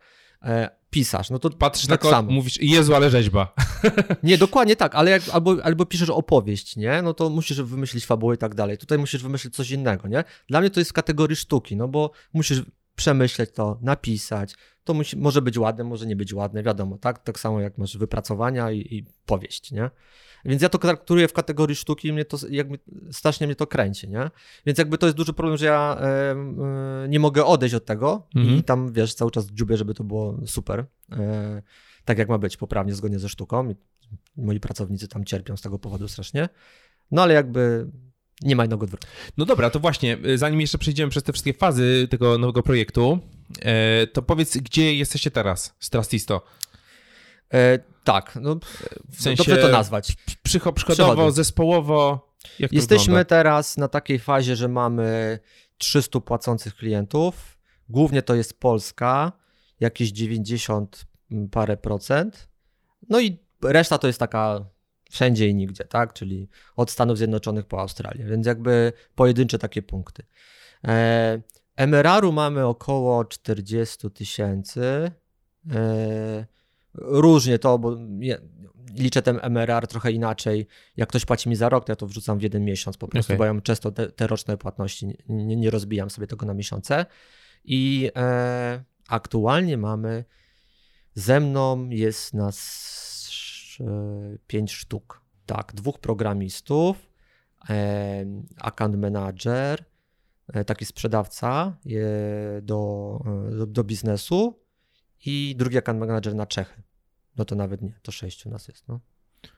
Pisarz, 0.94 1.30
no 1.30 1.38
to 1.38 1.50
Patrzysz 1.50 1.86
tak 1.86 2.04
na 2.04 2.10
samo. 2.10 2.30
mówisz, 2.32 2.62
Jezu, 2.62 2.94
ale 2.94 3.10
rzeźba. 3.10 3.54
Nie, 4.22 4.38
dokładnie 4.38 4.76
tak, 4.76 4.94
ale 4.94 5.10
jak, 5.10 5.22
albo, 5.32 5.56
albo 5.64 5.86
piszesz 5.86 6.10
opowieść, 6.10 6.76
nie? 6.76 7.02
No 7.02 7.14
to 7.14 7.30
musisz 7.30 7.62
wymyślić 7.62 8.06
fabułę 8.06 8.34
i 8.34 8.38
tak 8.38 8.54
dalej. 8.54 8.78
Tutaj 8.78 8.98
musisz 8.98 9.22
wymyślić 9.22 9.54
coś 9.54 9.70
innego, 9.70 10.08
nie? 10.08 10.24
Dla 10.48 10.60
mnie 10.60 10.70
to 10.70 10.80
jest 10.80 10.90
w 10.90 10.94
kategorii 10.94 11.36
sztuki, 11.36 11.76
no 11.76 11.88
bo 11.88 12.10
musisz 12.32 12.62
przemyśleć 12.96 13.50
to, 13.52 13.78
napisać. 13.82 14.54
To 14.84 14.94
musi, 14.94 15.16
może 15.16 15.42
być 15.42 15.58
ładne, 15.58 15.84
może 15.84 16.06
nie 16.06 16.16
być 16.16 16.34
ładne, 16.34 16.62
wiadomo, 16.62 16.98
tak? 16.98 17.18
Tak 17.24 17.40
samo 17.40 17.60
jak 17.60 17.78
masz 17.78 17.96
wypracowania 17.96 18.70
i, 18.70 18.78
i 18.78 19.04
powieść, 19.26 19.72
nie? 19.72 19.90
Więc 20.44 20.62
ja 20.62 20.68
to 20.68 20.78
traktuję 20.78 21.28
w 21.28 21.32
kategorii 21.32 21.76
sztuki 21.76 22.08
i 22.08 22.12
mnie 22.12 22.24
to, 22.24 22.36
jakby, 22.50 22.78
strasznie 23.12 23.46
mnie 23.46 23.56
to 23.56 23.66
kręci, 23.66 24.08
nie? 24.08 24.30
Więc 24.66 24.78
jakby 24.78 24.98
to 24.98 25.06
jest 25.06 25.16
duży 25.16 25.32
problem, 25.32 25.56
że 25.56 25.66
ja 25.66 25.96
e, 26.00 26.04
e, 26.04 27.08
nie 27.08 27.20
mogę 27.20 27.44
odejść 27.44 27.74
od 27.74 27.84
tego 27.84 28.26
mhm. 28.36 28.58
i 28.58 28.62
tam, 28.62 28.92
wiesz, 28.92 29.14
cały 29.14 29.30
czas 29.30 29.46
dziubię, 29.46 29.76
żeby 29.76 29.94
to 29.94 30.04
było 30.04 30.40
super. 30.46 30.84
E, 31.12 31.62
tak 32.04 32.18
jak 32.18 32.28
ma 32.28 32.38
być, 32.38 32.56
poprawnie, 32.56 32.94
zgodnie 32.94 33.18
ze 33.18 33.28
sztuką. 33.28 33.70
I 33.70 33.74
moi 34.36 34.60
pracownicy 34.60 35.08
tam 35.08 35.24
cierpią 35.24 35.56
z 35.56 35.62
tego 35.62 35.78
powodu 35.78 36.08
strasznie. 36.08 36.48
No 37.10 37.22
ale 37.22 37.34
jakby 37.34 37.86
Nie 38.42 38.56
ma 38.56 38.64
innego 38.64 38.84
odwrotu. 38.84 39.06
No 39.36 39.44
dobra, 39.44 39.70
to 39.70 39.80
właśnie, 39.80 40.18
y, 40.26 40.38
zanim 40.38 40.60
jeszcze 40.60 40.78
przejdziemy 40.78 41.10
przez 41.10 41.22
te 41.22 41.32
wszystkie 41.32 41.52
fazy 41.52 42.08
tego 42.10 42.38
nowego 42.38 42.62
projektu, 42.62 43.18
e, 43.62 44.06
to 44.06 44.22
powiedz, 44.22 44.56
gdzie 44.56 44.94
jesteście 44.94 45.30
teraz 45.30 45.74
z 45.80 45.90
Trustisto? 45.90 46.44
E, 47.52 47.78
tak, 48.04 48.38
no, 48.40 48.56
w 49.10 49.22
sensie 49.22 49.44
dobrze 49.44 49.62
to 49.62 49.68
nazwać. 49.68 50.16
Przycho, 50.42 50.72
przychodowo, 50.72 51.30
zespołowo. 51.30 52.28
Jesteśmy 52.58 53.04
wygląda? 53.04 53.24
teraz 53.24 53.76
na 53.76 53.88
takiej 53.88 54.18
fazie, 54.18 54.56
że 54.56 54.68
mamy 54.68 55.38
300 55.78 56.20
płacących 56.20 56.74
klientów. 56.74 57.58
Głównie 57.88 58.22
to 58.22 58.34
jest 58.34 58.60
Polska, 58.60 59.32
jakieś 59.80 60.10
90 60.10 61.04
parę 61.50 61.76
procent. 61.76 62.48
No 63.08 63.20
i 63.20 63.38
reszta 63.62 63.98
to 63.98 64.06
jest 64.06 64.18
taka 64.18 64.64
wszędzie 65.10 65.48
i 65.48 65.54
nigdzie, 65.54 65.84
tak? 65.84 66.12
Czyli 66.12 66.48
od 66.76 66.90
Stanów 66.90 67.18
Zjednoczonych 67.18 67.66
po 67.66 67.80
Australię, 67.80 68.24
więc 68.24 68.46
jakby 68.46 68.92
pojedyncze 69.14 69.58
takie 69.58 69.82
punkty. 69.82 70.22
E, 70.84 71.40
MRR-u 71.76 72.32
mamy 72.32 72.66
około 72.66 73.24
40 73.24 74.10
tysięcy. 74.10 75.10
E, 75.70 76.46
różnie 76.94 77.58
to, 77.58 77.78
bo 77.78 77.96
ja 78.20 78.36
liczę 78.94 79.22
ten 79.22 79.40
MRR 79.42 79.86
trochę 79.86 80.12
inaczej. 80.12 80.66
Jak 80.96 81.08
ktoś 81.08 81.24
płaci 81.24 81.48
mi 81.48 81.56
za 81.56 81.68
rok, 81.68 81.84
to 81.84 81.92
ja 81.92 81.96
to 81.96 82.06
wrzucam 82.06 82.38
w 82.38 82.42
jeden 82.42 82.64
miesiąc 82.64 82.96
po 82.96 83.08
prostu, 83.08 83.32
okay. 83.32 83.38
bo 83.38 83.44
ja 83.44 83.52
mam 83.52 83.62
często 83.62 83.90
te, 83.90 84.12
te, 84.12 84.26
roczne 84.26 84.56
płatności, 84.56 85.06
nie, 85.28 85.56
nie 85.56 85.70
rozbijam 85.70 86.10
sobie 86.10 86.26
tego 86.26 86.46
na 86.46 86.54
miesiące. 86.54 87.06
I 87.64 88.10
e, 88.16 88.84
aktualnie 89.08 89.76
mamy, 89.76 90.24
ze 91.14 91.40
mną 91.40 91.88
jest 91.88 92.34
nas 92.34 93.78
e, 93.80 93.84
pięć 94.46 94.72
sztuk. 94.72 95.20
Tak, 95.46 95.72
dwóch 95.74 95.98
programistów, 95.98 97.10
e, 97.70 98.26
account 98.60 98.96
manager, 98.96 99.84
e, 100.52 100.64
taki 100.64 100.84
sprzedawca 100.84 101.76
e, 101.86 102.62
do, 102.62 103.20
e, 103.50 103.56
do, 103.56 103.66
do 103.66 103.84
biznesu 103.84 104.63
i 105.26 105.54
drugi 105.58 105.78
account 105.78 106.00
manager 106.00 106.34
na 106.34 106.46
Czechy. 106.46 106.82
No 107.36 107.44
to 107.44 107.54
nawet 107.54 107.82
nie, 107.82 107.92
to 108.02 108.12
sześciu 108.12 108.50
nas 108.50 108.68
jest, 108.68 108.88
no. 108.88 109.00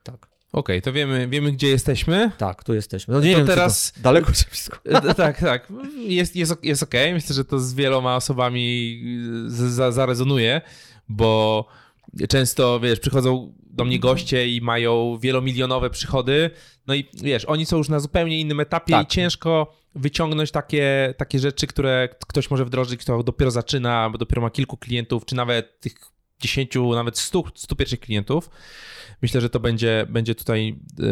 Tak. 0.02 0.36
Okej, 0.52 0.76
okay, 0.76 0.82
to 0.82 0.92
wiemy, 0.92 1.28
wiemy, 1.28 1.52
gdzie 1.52 1.68
jesteśmy. 1.68 2.30
Tak, 2.38 2.64
tu 2.64 2.74
jesteśmy. 2.74 3.14
No 3.14 3.20
nie 3.20 3.32
to 3.32 3.38
wiem, 3.38 3.46
teraz 3.46 3.92
to 3.92 4.00
daleko 4.00 4.32
czy 4.32 4.44
blisko. 4.44 4.78
E, 4.84 5.14
tak, 5.14 5.40
tak. 5.40 5.72
Jest, 5.96 6.36
jest, 6.36 6.64
jest 6.64 6.82
okej. 6.82 7.04
Okay. 7.04 7.14
Myślę, 7.14 7.34
że 7.34 7.44
to 7.44 7.58
z 7.58 7.74
wieloma 7.74 8.16
osobami 8.16 9.00
zarezonuje, 9.90 10.60
bo 11.08 11.66
często, 12.28 12.80
wiesz, 12.80 13.00
przychodzą 13.00 13.54
do 13.70 13.84
mnie 13.84 13.98
goście 13.98 14.48
i 14.48 14.60
mają 14.60 15.18
wielomilionowe 15.18 15.90
przychody, 15.90 16.50
no 16.86 16.94
i 16.94 17.04
wiesz, 17.14 17.44
oni 17.44 17.66
są 17.66 17.76
już 17.76 17.88
na 17.88 18.00
zupełnie 18.00 18.40
innym 18.40 18.60
etapie 18.60 18.92
tak. 18.92 19.06
i 19.06 19.10
ciężko 19.10 19.76
wyciągnąć 19.96 20.50
takie, 20.50 21.14
takie 21.16 21.38
rzeczy, 21.38 21.66
które 21.66 22.08
ktoś 22.28 22.50
może 22.50 22.64
wdrożyć, 22.64 23.00
kto 23.00 23.22
dopiero 23.22 23.50
zaczyna, 23.50 24.10
bo 24.10 24.18
dopiero 24.18 24.42
ma 24.42 24.50
kilku 24.50 24.76
klientów, 24.76 25.24
czy 25.24 25.34
nawet 25.34 25.80
tych 25.80 25.94
10, 26.40 26.74
nawet 26.94 27.18
100, 27.18 27.42
100 27.54 27.76
pierwszych 27.76 28.00
klientów. 28.00 28.50
Myślę, 29.22 29.40
że 29.40 29.50
to 29.50 29.60
będzie, 29.60 30.06
będzie 30.10 30.34
tutaj 30.34 30.78
e, 31.00 31.04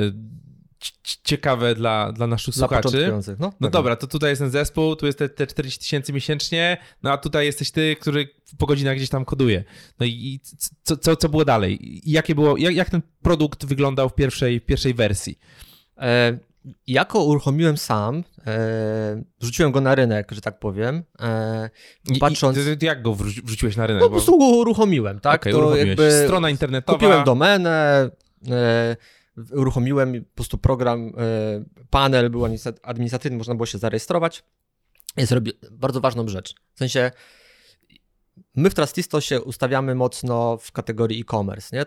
ciekawe 1.23 1.75
dla, 1.75 2.13
dla 2.13 2.27
naszych 2.27 2.55
dla 2.55 2.67
słuchaczy. 2.67 3.13
No, 3.39 3.53
no 3.61 3.69
tak. 3.69 3.71
dobra, 3.71 3.97
to 3.97 4.07
tutaj 4.07 4.31
jest 4.31 4.41
ten 4.41 4.51
zespół, 4.51 4.97
tu 4.97 5.07
jest 5.07 5.19
te, 5.19 5.29
te 5.29 5.47
40 5.47 5.81
tysięcy 5.81 6.13
miesięcznie, 6.13 6.77
no 7.03 7.13
a 7.13 7.19
tutaj 7.19 7.47
jesteś 7.47 7.71
ty, 7.71 7.97
który 8.01 8.29
po 8.59 8.67
godzinach 8.67 8.97
gdzieś 8.97 9.09
tam 9.09 9.25
koduje. 9.25 9.65
No 10.01 10.07
i 10.07 10.41
co, 10.83 10.97
co, 10.97 11.17
co 11.17 11.29
było 11.29 11.45
dalej? 11.45 12.01
Jakie 12.05 12.35
było, 12.35 12.57
jak, 12.57 12.75
jak 12.75 12.91
ten 12.91 13.03
produkt 13.23 13.65
wyglądał 13.65 14.09
w 14.09 14.15
pierwszej, 14.15 14.61
w 14.61 14.65
pierwszej 14.65 14.95
wersji? 14.95 15.39
E, 15.99 16.39
jako 16.87 17.25
uruchomiłem 17.25 17.77
sam, 17.77 18.25
e, 18.47 19.23
wrzuciłem 19.41 19.73
go 19.73 19.81
na 19.81 19.95
rynek, 19.95 20.33
że 20.33 20.41
tak 20.41 20.59
powiem. 20.59 21.03
E, 21.21 21.71
patrząc... 22.21 22.59
I, 22.59 22.85
jak 22.85 23.03
go 23.03 23.15
wrzuciłeś 23.15 23.77
na 23.77 23.87
rynek? 23.87 24.01
No, 24.01 24.07
po 24.07 24.13
prostu 24.13 24.39
go 24.39 24.45
uruchomiłem, 24.45 25.21
tak? 25.21 25.41
Okay, 25.41 25.53
to 25.53 25.77
jakby 25.77 26.25
Strona 26.25 26.51
internetowa. 26.51 26.99
Kupiłem 26.99 27.25
domenę, 27.25 28.11
e, 28.51 28.97
uruchomiłem 29.53 30.25
po 30.25 30.35
prostu 30.35 30.59
program, 30.59 31.13
e, 31.19 31.65
panel 31.91 32.31
był 32.31 32.45
administracyjny, 32.83 33.39
można 33.39 33.55
było 33.55 33.67
się 33.67 33.79
zarejestrować. 33.79 34.45
I 35.17 35.27
zrobił 35.27 35.53
bardzo 35.71 36.01
ważną 36.01 36.29
rzecz. 36.29 36.55
W 36.75 36.79
sensie 36.79 37.11
my 38.57 38.71
w 38.71 38.75
Trustisto 38.75 39.21
się 39.21 39.43
ustawiamy 39.43 39.95
mocno 39.95 40.59
w 40.59 40.73
kategorii 40.73 41.21
e-commerce, 41.21 41.77
nie? 41.77 41.87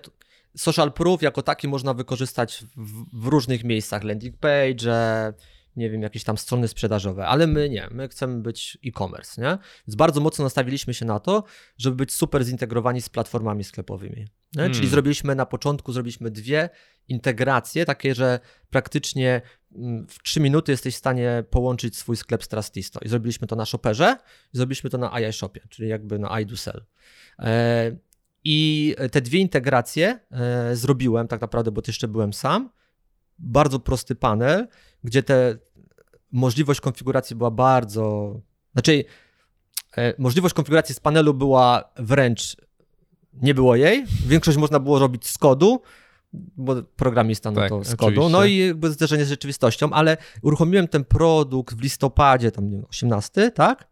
Social 0.57 0.93
proof 0.93 1.21
jako 1.21 1.41
taki 1.41 1.67
można 1.67 1.93
wykorzystać 1.93 2.65
w, 2.77 3.23
w 3.23 3.27
różnych 3.27 3.63
miejscach, 3.63 4.03
landing 4.03 4.37
page, 4.37 5.33
nie 5.77 5.89
wiem, 5.89 6.01
jakieś 6.01 6.23
tam 6.23 6.37
strony 6.37 6.67
sprzedażowe, 6.67 7.27
ale 7.27 7.47
my 7.47 7.69
nie, 7.69 7.87
my 7.91 8.07
chcemy 8.07 8.41
być 8.41 8.77
e-commerce, 8.85 9.41
nie? 9.41 9.57
Więc 9.87 9.95
bardzo 9.95 10.21
mocno 10.21 10.43
nastawiliśmy 10.43 10.93
się 10.93 11.05
na 11.05 11.19
to, 11.19 11.43
żeby 11.77 11.95
być 11.95 12.13
super 12.13 12.45
zintegrowani 12.45 13.01
z 13.01 13.09
platformami 13.09 13.63
sklepowymi. 13.63 14.27
Hmm. 14.55 14.73
Czyli 14.73 14.87
zrobiliśmy 14.87 15.35
na 15.35 15.45
początku, 15.45 15.91
zrobiliśmy 15.91 16.31
dwie 16.31 16.69
integracje, 17.07 17.85
takie, 17.85 18.15
że 18.15 18.39
praktycznie 18.69 19.41
mm, 19.75 20.07
w 20.07 20.23
3 20.23 20.39
minuty 20.39 20.71
jesteś 20.71 20.95
w 20.95 20.97
stanie 20.97 21.43
połączyć 21.49 21.97
swój 21.97 22.17
sklep 22.17 22.43
z 22.43 22.47
Trustisto. 22.47 22.99
I 23.05 23.09
zrobiliśmy 23.09 23.47
to 23.47 23.55
na 23.55 23.65
Shopperze, 23.65 24.17
i 24.53 24.57
zrobiliśmy 24.57 24.89
to 24.89 24.97
na 24.97 25.19
iShopie, 25.19 25.61
czyli 25.69 25.89
jakby 25.89 26.19
na 26.19 26.39
iDoSell. 26.39 26.85
E, 27.39 27.97
I 28.49 28.95
te 29.11 29.21
dwie 29.21 29.39
integracje 29.39 30.19
e, 30.31 30.75
zrobiłem 30.75 31.27
tak 31.27 31.41
naprawdę, 31.41 31.71
bo 31.71 31.81
jeszcze 31.87 32.07
byłem 32.07 32.33
sam. 32.33 32.69
Bardzo 33.39 33.79
prosty 33.79 34.15
panel, 34.15 34.67
gdzie 35.03 35.23
te 35.23 35.57
możliwość 36.31 36.81
konfiguracji 36.81 37.35
była 37.35 37.51
bardzo. 37.51 38.35
Znaczy, 38.73 39.03
e, 39.97 40.13
możliwość 40.17 40.55
konfiguracji 40.55 40.95
z 40.95 40.99
panelu 40.99 41.33
była 41.33 41.93
wręcz. 41.95 42.57
Nie 43.33 43.53
było 43.53 43.75
jej. 43.75 44.05
Większość 44.25 44.57
można 44.57 44.79
było 44.79 44.99
robić 44.99 45.27
z 45.27 45.37
kodu, 45.37 45.81
bo 46.33 46.83
programista 46.83 47.51
no 47.51 47.61
tak, 47.61 47.69
to 47.69 47.83
z 47.83 47.95
kodu. 47.95 48.05
Oczywiście. 48.05 48.31
No 48.31 48.45
i 48.45 48.57
jakby 48.57 48.91
zderzenie 48.91 49.25
z 49.25 49.29
rzeczywistością, 49.29 49.91
ale 49.91 50.17
uruchomiłem 50.41 50.87
ten 50.87 51.05
produkt 51.05 51.75
w 51.75 51.81
listopadzie, 51.81 52.51
tam 52.51 52.85
18, 52.89 53.51
tak? 53.51 53.87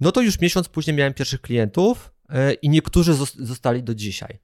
No 0.00 0.12
to 0.12 0.20
już 0.20 0.40
miesiąc 0.40 0.68
później 0.68 0.96
miałem 0.96 1.14
pierwszych 1.14 1.40
klientów 1.40 2.15
i 2.62 2.68
niektórzy 2.68 3.14
zostali 3.38 3.82
do 3.82 3.94
dzisiaj. 3.94 4.38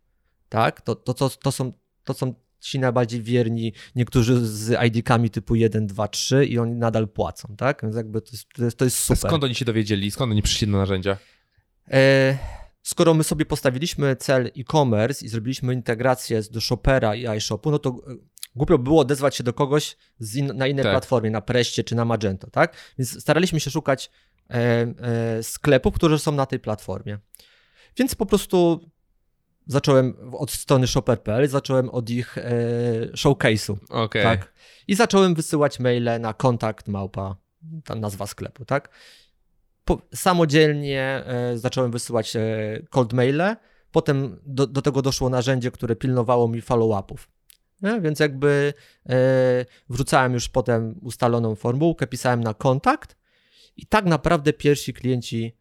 Tak? 0.49 0.80
To, 0.80 0.95
to, 0.95 1.14
to, 1.14 1.30
to, 1.30 1.53
są, 1.53 1.72
to 2.05 2.14
są 2.14 2.35
ci 2.62 2.78
najbardziej 2.78 3.22
wierni, 3.22 3.72
niektórzy 3.95 4.47
z 4.47 4.83
ID-kami 4.87 5.30
typu 5.30 5.55
1, 5.55 5.87
2, 5.87 6.09
3 6.09 6.47
i 6.47 6.59
oni 6.59 6.74
nadal 6.74 7.09
płacą, 7.09 7.57
tak? 7.57 7.83
Więc 7.83 7.97
jakby 7.97 8.20
to 8.20 8.30
jest, 8.33 8.47
to 8.57 8.64
jest, 8.64 8.76
to 8.76 8.85
jest 8.85 8.99
super. 8.99 9.26
A 9.26 9.28
skąd 9.28 9.45
oni 9.45 9.55
się 9.55 9.64
dowiedzieli? 9.64 10.11
Skąd 10.11 10.33
oni 10.33 10.43
przyszli 10.43 10.66
do 10.66 10.72
narzędzia? 10.72 11.16
E, 11.91 12.39
skoro 12.83 13.14
my 13.14 13.24
sobie 13.24 13.47
postawiliśmy 13.47 14.16
cel 14.16 14.51
e-commerce 14.59 15.24
i 15.24 15.28
zrobiliśmy 15.28 15.74
integrację 15.74 16.43
do 16.51 16.61
Shopera 16.61 17.14
i 17.14 17.37
iShopu, 17.37 17.70
no 17.70 17.78
to 17.78 17.91
e, 17.91 18.16
głupio 18.57 18.78
było 18.78 19.01
odezwać 19.01 19.37
się 19.37 19.45
do 19.45 19.53
kogoś 19.53 19.97
in, 20.35 20.47
na 20.47 20.66
innej 20.66 20.85
tak. 20.85 20.93
platformie, 20.93 21.30
na 21.30 21.41
Preście 21.41 21.85
czy 21.85 21.95
na 21.95 22.05
Magento, 22.05 22.51
tak? 22.51 22.76
Więc 22.99 23.20
staraliśmy 23.20 23.61
się 23.61 23.70
szukać 23.70 24.11
e, 24.51 24.55
e, 24.55 25.43
sklepów, 25.43 25.95
które 25.95 26.18
są 26.18 26.33
na 26.33 26.47
tej 26.47 26.61
platformie. 26.61 27.18
Więc 27.97 28.14
po 28.14 28.26
prostu 28.26 28.80
zacząłem 29.66 30.14
od 30.32 30.51
strony 30.51 30.86
shopper.pl, 30.86 31.49
zacząłem 31.49 31.90
od 31.90 32.11
ich 32.11 32.38
e, 32.38 32.43
showcase'u. 33.16 33.76
Okay. 33.88 34.22
Tak? 34.22 34.53
I 34.88 34.95
zacząłem 34.95 35.34
wysyłać 35.34 35.80
maile 35.80 36.20
na 36.20 36.34
kontakt 36.34 36.88
małpa, 36.88 37.36
tam 37.84 38.01
nazwa 38.01 38.26
sklepu, 38.26 38.64
tak? 38.64 38.88
Po, 39.84 40.03
samodzielnie 40.14 41.22
e, 41.26 41.59
zacząłem 41.59 41.90
wysyłać 41.90 42.36
e, 42.36 42.40
cold 42.90 43.12
maile, 43.12 43.57
potem 43.93 44.40
do, 44.47 44.66
do, 44.66 44.82
tego 44.82 45.03
doszło 45.03 45.30
narzędzie, 45.30 45.70
które 45.70 45.97
pilnowało 45.97 46.49
mi 46.49 46.61
follow-upów. 46.61 47.28
Nie? 47.82 48.01
Więc 48.01 48.20
jakby 48.20 48.74
e, 49.09 49.14
wrzucałem 49.88 50.32
już 50.32 50.49
potem 50.49 50.99
ustaloną 51.03 51.55
formułkę, 51.55 52.07
pisałem 52.07 52.40
na 52.40 52.55
kontakt 52.55 53.16
i 53.76 53.86
tak 53.86 54.05
naprawdę 54.05 54.53
pierwsi 54.53 54.95
klienci 54.95 55.57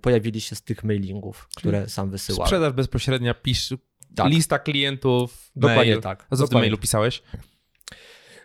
pojawili 0.00 0.40
się 0.40 0.56
z 0.56 0.62
tych 0.62 0.84
mailingów, 0.84 1.48
które 1.56 1.88
sam 1.88 2.10
wysyłałem. 2.10 2.46
Sprzedaż 2.46 2.72
bezpośrednia, 2.72 3.34
pisz, 3.34 3.74
tak. 4.16 4.30
lista 4.30 4.58
klientów, 4.58 5.50
Dokładnie 5.56 5.92
mail. 5.92 6.00
tak. 6.00 6.26
A 6.30 6.36
co 6.36 6.46
w 6.46 6.50
tym 6.50 6.58
mailu 6.58 6.78
pisałeś? 6.78 7.22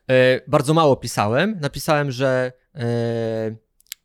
E, 0.09 0.41
bardzo 0.47 0.73
mało 0.73 0.95
pisałem. 0.95 1.59
Napisałem, 1.61 2.11
że, 2.11 2.51
e, 2.75 3.55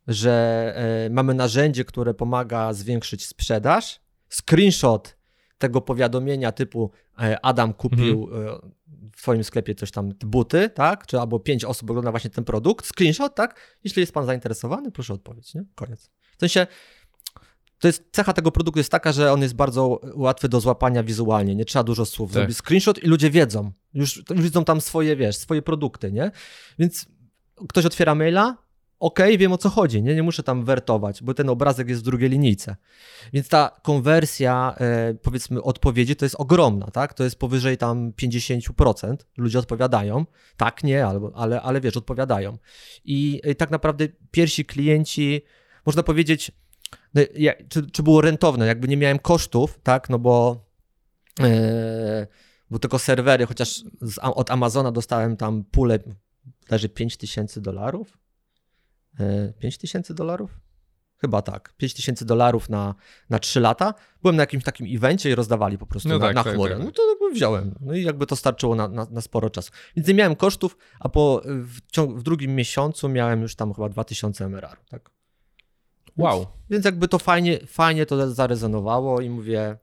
że 0.07 0.73
e, 1.07 1.11
mamy 1.11 1.35
narzędzie, 1.35 1.85
które 1.85 2.14
pomaga 2.14 2.73
zwiększyć 2.73 3.27
sprzedaż. 3.27 4.01
Screenshot 4.29 5.17
tego 5.59 5.81
powiadomienia 5.81 6.53
typu 6.53 6.91
e, 7.21 7.45
Adam 7.45 7.75
kupił 7.75 8.25
mhm. 8.25 8.47
E, 8.47 8.77
w 9.12 9.23
twoim 9.23 9.45
sklepie 9.45 9.75
coś 9.75 9.91
tam, 9.91 10.09
buty, 10.09 10.71
tak? 10.71 11.07
Czy 11.07 11.21
albo 11.21 11.41
pięć 11.41 11.64
osób 11.64 11.91
ogląda 11.91 12.11
właśnie 12.11 12.31
ten 12.31 12.45
produkt. 12.45 12.87
Screenshot, 12.87 13.35
tak? 13.35 13.77
Jeśli 13.85 14.01
jest 14.01 14.12
pan 14.12 14.27
zainteresowany, 14.27 14.91
proszę 14.91 15.14
odpowiedź, 15.14 15.55
nie? 15.55 15.64
Koniec. 15.75 16.11
W 16.37 16.41
sensie 16.41 16.67
to 17.79 17.89
jest 17.89 18.05
cecha 18.12 18.33
tego 18.33 18.51
produktu 18.51 18.81
jest 18.81 18.91
taka, 18.91 19.12
że 19.12 19.33
on 19.33 19.43
jest 19.43 19.55
bardzo 19.55 20.01
łatwy 20.14 20.49
do 20.49 20.61
złapania 20.61 21.03
wizualnie, 21.03 21.55
nie 21.55 21.64
trzeba 21.64 21.83
dużo 21.83 22.07
słów. 22.07 22.31
Tak. 22.31 22.35
Zrobi 22.35 22.55
screenshot 22.55 23.03
i 23.03 23.07
ludzie 23.07 23.31
wiedzą. 23.31 23.72
Już, 23.95 24.22
już 24.31 24.43
widzą 24.43 24.64
tam 24.64 24.81
swoje, 24.81 25.16
wiesz, 25.16 25.37
swoje 25.37 25.62
produkty, 25.62 26.12
nie? 26.12 26.31
Więc 26.79 27.07
ktoś 27.68 27.85
otwiera 27.85 28.14
maila, 28.14 28.57
ok, 29.01 29.18
wiem 29.39 29.53
o 29.53 29.59
co 29.59 29.70
chodzi, 29.70 30.03
nie, 30.03 30.14
nie 30.14 30.22
muszę 30.22 30.43
tam 30.43 30.64
wertować, 30.64 31.22
bo 31.22 31.35
ten 31.35 31.49
obrazek 31.49 31.89
jest 31.89 32.01
w 32.01 32.05
drugiej 32.05 32.31
linijce. 32.31 32.77
Więc 33.33 33.49
ta 33.49 33.81
konwersja, 33.83 34.74
e, 34.81 35.14
powiedzmy, 35.14 35.62
odpowiedzi 35.62 36.16
to 36.16 36.24
jest 36.24 36.35
ogromna, 36.39 36.87
tak? 36.87 37.14
To 37.14 37.24
jest 37.24 37.39
powyżej 37.39 37.79
tam 37.79 38.12
50%. 38.12 39.16
Ludzie 39.37 39.59
odpowiadają, 39.59 40.27
tak, 40.57 40.85
nie, 40.85 41.07
albo, 41.07 41.33
ale, 41.35 41.62
ale 41.62 41.81
wiesz, 41.81 41.97
odpowiadają. 41.97 42.59
I, 43.05 43.41
i 43.51 43.57
tak 43.57 43.70
naprawdę 43.70 44.09
pierwsi 44.31 44.64
klienci, 44.64 45.43
można 45.87 46.03
powiedzieć, 46.03 46.53
no, 47.15 47.23
ja, 47.35 47.53
czy, 47.69 47.91
czy 47.91 48.03
było 48.03 48.21
rentowne, 48.21 48.67
jakby 48.67 48.89
nie 48.89 48.97
miałem 48.97 49.19
kosztów, 49.19 49.79
tak, 49.83 50.11
no 50.11 50.19
bo. 50.19 50.67
E, 51.41 52.27
bo 52.71 52.79
tylko 52.79 52.99
serwery, 52.99 53.47
chociaż 53.47 53.85
z, 54.01 54.19
od 54.19 54.51
Amazona 54.51 54.93
dostałem 54.93 55.37
tam 55.37 55.65
pulę, 55.65 55.99
leży 56.71 56.89
5 56.89 57.17
tysięcy 57.17 57.61
dolarów, 57.61 58.19
5 59.59 59.75
e, 59.75 59.79
tysięcy 59.79 60.15
dolarów? 60.15 60.61
Chyba 61.19 61.43
tak. 61.43 61.75
5 61.77 61.95
tysięcy 61.95 62.25
dolarów 62.25 62.69
na, 62.69 62.95
na 63.31 63.39
3 63.39 63.61
lata. 63.61 63.95
Byłem 64.23 64.37
na 64.37 64.43
jakimś 64.43 64.65
takim 64.65 64.97
evencie 64.97 65.31
i 65.31 65.35
rozdawali 65.35 65.79
po 65.79 65.87
prostu 65.87 66.09
no 66.09 66.19
na, 66.19 66.27
tak, 66.27 66.35
na 66.35 66.45
tak, 66.45 66.55
chmurę. 66.55 66.71
Tak, 66.71 66.79
tak. 66.79 66.87
No 66.87 66.93
to 66.93 67.09
jakby 67.11 67.31
wziąłem. 67.31 67.75
No 67.81 67.95
i 67.95 68.03
jakby 68.03 68.27
to 68.27 68.37
starczyło 68.37 68.75
na, 68.75 68.89
na, 68.89 69.07
na 69.11 69.21
sporo 69.21 69.51
czasu. 69.51 69.73
Więc 69.97 70.09
nie 70.09 70.15
miałem 70.15 70.37
kosztów, 70.37 70.77
a 71.01 71.09
po, 71.09 71.43
w, 71.45 71.91
ciąg, 71.93 72.19
w 72.19 72.23
drugim 72.23 72.55
miesiącu 72.55 73.09
miałem 73.09 73.43
już 73.43 73.57
tam 73.57 73.75
chyba 73.75 73.89
2000 73.89 74.45
MRR. 74.45 74.77
Tak? 74.89 75.11
Wow. 76.17 76.39
Więc, 76.39 76.49
więc 76.71 76.85
jakby 76.85 77.09
to 77.09 77.19
fajnie, 77.19 77.59
fajnie 77.67 78.07
to 78.07 78.31
zarezonowało 78.31 79.21
i 79.21 79.31
mówię, 79.31 79.77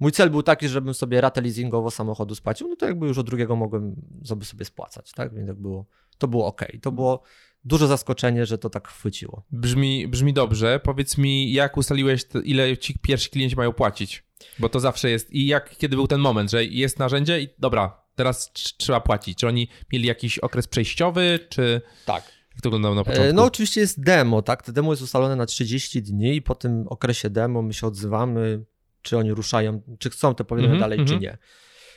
mój 0.00 0.12
cel 0.12 0.30
był 0.30 0.42
taki, 0.42 0.68
żebym 0.68 0.94
sobie 0.94 1.20
ratę 1.20 1.40
leasingowo 1.40 1.90
samochodu 1.90 2.34
spłacił, 2.34 2.68
no 2.68 2.76
to 2.76 2.86
jakby 2.86 3.06
już 3.06 3.18
od 3.18 3.26
drugiego 3.26 3.56
mogłem 3.56 3.96
sobie, 4.24 4.44
sobie 4.44 4.64
spłacać, 4.64 5.12
tak? 5.12 5.34
Więc 5.34 5.48
jak 5.48 5.56
było, 5.56 5.86
to 6.18 6.28
było 6.28 6.46
ok. 6.46 6.62
To 6.82 6.92
było 6.92 7.22
duże 7.64 7.86
zaskoczenie, 7.86 8.46
że 8.46 8.58
to 8.58 8.70
tak 8.70 8.88
chwyciło. 8.88 9.42
Brzmi, 9.52 10.08
brzmi 10.08 10.32
dobrze. 10.32 10.80
Powiedz 10.84 11.18
mi, 11.18 11.52
jak 11.52 11.76
ustaliłeś, 11.76 12.22
ile 12.44 12.76
ci 12.76 12.98
pierwsi 12.98 13.30
klienci 13.30 13.56
mają 13.56 13.72
płacić? 13.72 14.24
Bo 14.58 14.68
to 14.68 14.80
zawsze 14.80 15.10
jest. 15.10 15.30
I 15.30 15.46
jak, 15.46 15.76
kiedy 15.76 15.96
był 15.96 16.06
ten 16.06 16.20
moment, 16.20 16.50
że 16.50 16.64
jest 16.64 16.98
narzędzie 16.98 17.40
i 17.40 17.48
dobra, 17.58 18.02
teraz 18.14 18.52
trzeba 18.52 19.00
płacić. 19.00 19.38
Czy 19.38 19.48
oni 19.48 19.68
mieli 19.92 20.08
jakiś 20.08 20.38
okres 20.38 20.66
przejściowy, 20.66 21.38
czy... 21.48 21.80
Tak. 22.06 22.39
Jak 22.54 22.62
to 22.62 22.68
wyglądało 22.68 22.94
na 22.94 23.04
początku? 23.04 23.34
No 23.34 23.44
oczywiście 23.44 23.80
jest 23.80 24.02
demo, 24.02 24.42
tak? 24.42 24.62
To 24.62 24.72
demo 24.72 24.92
jest 24.92 25.02
ustalone 25.02 25.36
na 25.36 25.46
30 25.46 26.02
dni 26.02 26.36
i 26.36 26.42
po 26.42 26.54
tym 26.54 26.88
okresie 26.88 27.30
demo 27.30 27.62
my 27.62 27.74
się 27.74 27.86
odzywamy, 27.86 28.64
czy 29.02 29.18
oni 29.18 29.32
ruszają, 29.32 29.82
czy 29.98 30.10
chcą 30.10 30.34
to 30.34 30.44
powiedzmy 30.44 30.66
mm 30.66 30.78
-hmm, 30.78 30.80
dalej, 30.80 30.98
mm 30.98 31.06
-hmm. 31.06 31.08
czy 31.08 31.14
mhm. 31.14 31.32
nie. 31.32 31.38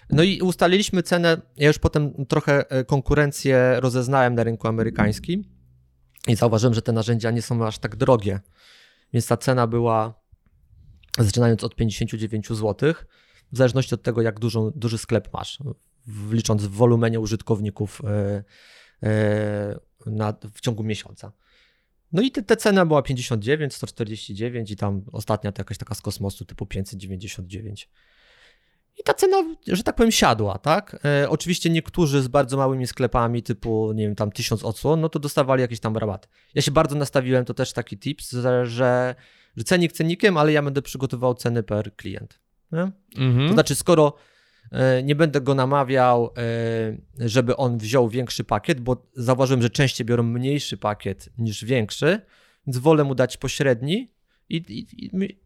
No 0.10 0.24
i 0.24 0.42
ustaliliśmy 0.42 1.04
cenę. 1.04 1.42
Ja 1.58 1.68
już 1.68 1.80
potem 1.80 2.26
trochę 2.26 2.70
e, 2.70 2.84
konkurencję 2.86 3.76
rozeznałem 3.80 4.36
na 4.36 4.44
rynku 4.44 4.68
amerykańskim 4.68 5.44
i 6.28 6.36
zauważyłem, 6.36 6.74
że 6.74 6.82
te 6.82 6.92
narzędzia 6.92 7.32
nie 7.32 7.42
są 7.42 7.68
aż 7.68 7.80
tak 7.80 7.96
drogie. 7.96 8.40
Więc 9.14 9.28
ta 9.28 9.38
cena 9.38 9.68
była 9.68 10.24
zaczynając 11.20 11.64
od 11.64 11.76
59 11.76 12.48
zł, 12.48 12.94
w 13.52 13.58
zależności 13.58 13.96
od 13.96 14.04
tego, 14.04 14.22
jak 14.22 14.40
dużą, 14.40 14.72
duży 14.76 14.98
sklep 14.98 15.34
masz, 15.34 15.60
licząc 16.32 16.64
w 16.64 16.72
wolumenie 16.72 17.20
użytkowników 17.20 18.02
e, 18.06 18.44
e, 19.04 19.80
na, 20.06 20.34
w 20.54 20.62
ciągu 20.62 20.84
miesiąca. 20.84 21.32
No 22.12 22.22
i 22.22 22.32
te, 22.32 22.44
te 22.44 22.58
cena 22.58 22.86
była 22.86 23.02
59, 23.02 23.74
149 23.74 24.72
i 24.72 24.76
tam 24.76 25.02
ostatnia 25.12 25.52
to 25.52 25.62
jakaś 25.62 25.78
taka 25.78 25.96
z 25.96 26.02
kosmosu 26.02 26.46
typu 26.46 26.66
599. 26.66 27.90
I 29.00 29.04
ta 29.04 29.14
cena, 29.14 29.38
że 29.68 29.84
tak 29.84 29.96
powiem, 29.96 30.12
siadła, 30.12 30.58
tak? 30.58 31.06
E, 31.06 31.30
oczywiście 31.30 31.70
niektórzy 31.70 32.22
z 32.22 32.28
bardzo 32.28 32.58
małymi 32.58 32.88
sklepami, 32.88 33.44
typu, 33.44 33.94
nie 33.94 34.04
wiem, 34.04 34.16
tam 34.16 34.32
tysiąc 34.32 34.64
odsłon, 34.64 35.02
no 35.02 35.10
to 35.10 35.20
dostawali 35.20 35.62
jakieś 35.62 35.80
tam 35.80 35.98
rabaty. 35.98 36.28
Ja 36.56 36.62
się 36.62 36.72
bardzo 36.72 36.96
nastawiłem, 36.96 37.46
to 37.46 37.54
też 37.54 37.74
taki 37.74 37.98
tips, 37.98 38.32
że, 38.32 38.66
że, 38.66 39.16
cenik 39.66 39.92
cenikiem, 39.92 40.38
ale 40.38 40.52
ja 40.52 40.62
będę 40.62 40.82
przygotował 40.82 41.34
ceny 41.34 41.64
per 41.64 41.96
klient. 41.96 42.40
Mhm. 43.18 43.48
To 43.48 43.54
znaczy, 43.54 43.76
skoro 43.76 44.14
nie 45.04 45.16
będę 45.16 45.42
go 45.42 45.56
namawiał, 45.56 46.34
e, 47.20 47.30
żeby 47.30 47.56
on 47.56 47.78
wziął 47.78 48.10
większy 48.10 48.44
pakiet, 48.44 48.82
bo 48.82 49.06
zauważyłem, 49.14 49.62
że 49.62 49.70
częściej 49.70 50.06
biorą 50.06 50.24
mniejszy 50.24 50.78
pakiet 50.78 51.30
niż 51.38 51.66
większy, 51.66 52.22
więc 52.68 52.78
wolę 52.78 53.04
mu 53.04 53.16
dać 53.16 53.38
pośredni 53.38 54.12
i, 54.50 54.56
i, 54.56 55.06
i 55.06 55.38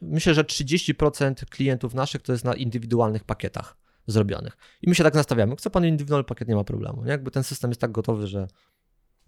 myślę, 0.00 0.34
że 0.34 0.44
30% 0.44 1.44
klientów 1.44 1.94
naszych 1.94 2.22
to 2.22 2.32
jest 2.32 2.44
na 2.44 2.54
indywidualnych 2.54 3.24
pakietach 3.24 3.76
zrobionych. 4.06 4.56
I 4.82 4.88
my 4.88 4.94
się 4.94 5.04
tak 5.04 5.14
nastawiamy. 5.14 5.56
Chce 5.56 5.70
pan 5.70 5.86
indywidualny 5.86 6.24
pakiet, 6.24 6.48
nie 6.48 6.54
ma 6.54 6.64
problemu. 6.64 7.04
Nie? 7.04 7.10
Jakby 7.10 7.30
ten 7.30 7.42
system 7.42 7.70
jest 7.70 7.80
tak 7.80 7.92
gotowy, 7.92 8.26
że 8.26 8.48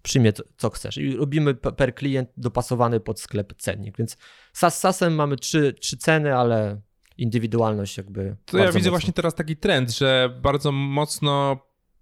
przyjmie 0.01 0.33
to, 0.33 0.43
co 0.57 0.69
chcesz. 0.69 0.97
I 0.97 1.17
robimy 1.17 1.55
per 1.55 1.95
klient 1.95 2.29
dopasowany 2.37 2.99
pod 2.99 3.19
sklep 3.19 3.53
cennik. 3.57 3.97
Więc 3.97 4.17
SAS 4.53 4.79
SASem 4.79 5.15
mamy 5.15 5.35
trzy, 5.35 5.73
trzy 5.73 5.97
ceny, 5.97 6.35
ale 6.35 6.81
indywidualność 7.17 7.97
jakby. 7.97 8.35
To 8.45 8.57
ja 8.57 8.65
widzę 8.65 8.77
mocno. 8.77 8.91
właśnie 8.91 9.13
teraz 9.13 9.35
taki 9.35 9.57
trend, 9.57 9.91
że 9.91 10.39
bardzo 10.41 10.71
mocno 10.71 11.59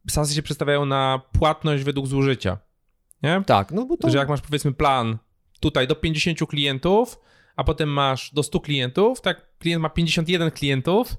SASy 0.09 0.35
się 0.35 0.43
przedstawiają 0.43 0.85
na 0.85 1.21
płatność 1.39 1.83
według 1.83 2.07
zużycia. 2.07 2.57
Nie? 3.23 3.43
Tak, 3.45 3.71
no 3.71 3.85
bo 3.85 3.97
to. 3.97 4.09
Że 4.09 4.17
jak 4.17 4.29
masz 4.29 4.41
powiedzmy 4.41 4.73
plan 4.73 5.17
tutaj 5.59 5.87
do 5.87 5.95
50 5.95 6.39
klientów, 6.49 7.19
a 7.55 7.63
potem 7.63 7.89
masz 7.89 8.33
do 8.33 8.43
100 8.43 8.59
klientów, 8.59 9.21
tak 9.21 9.57
klient 9.59 9.81
ma 9.81 9.89
51 9.89 10.51
klientów 10.51 11.15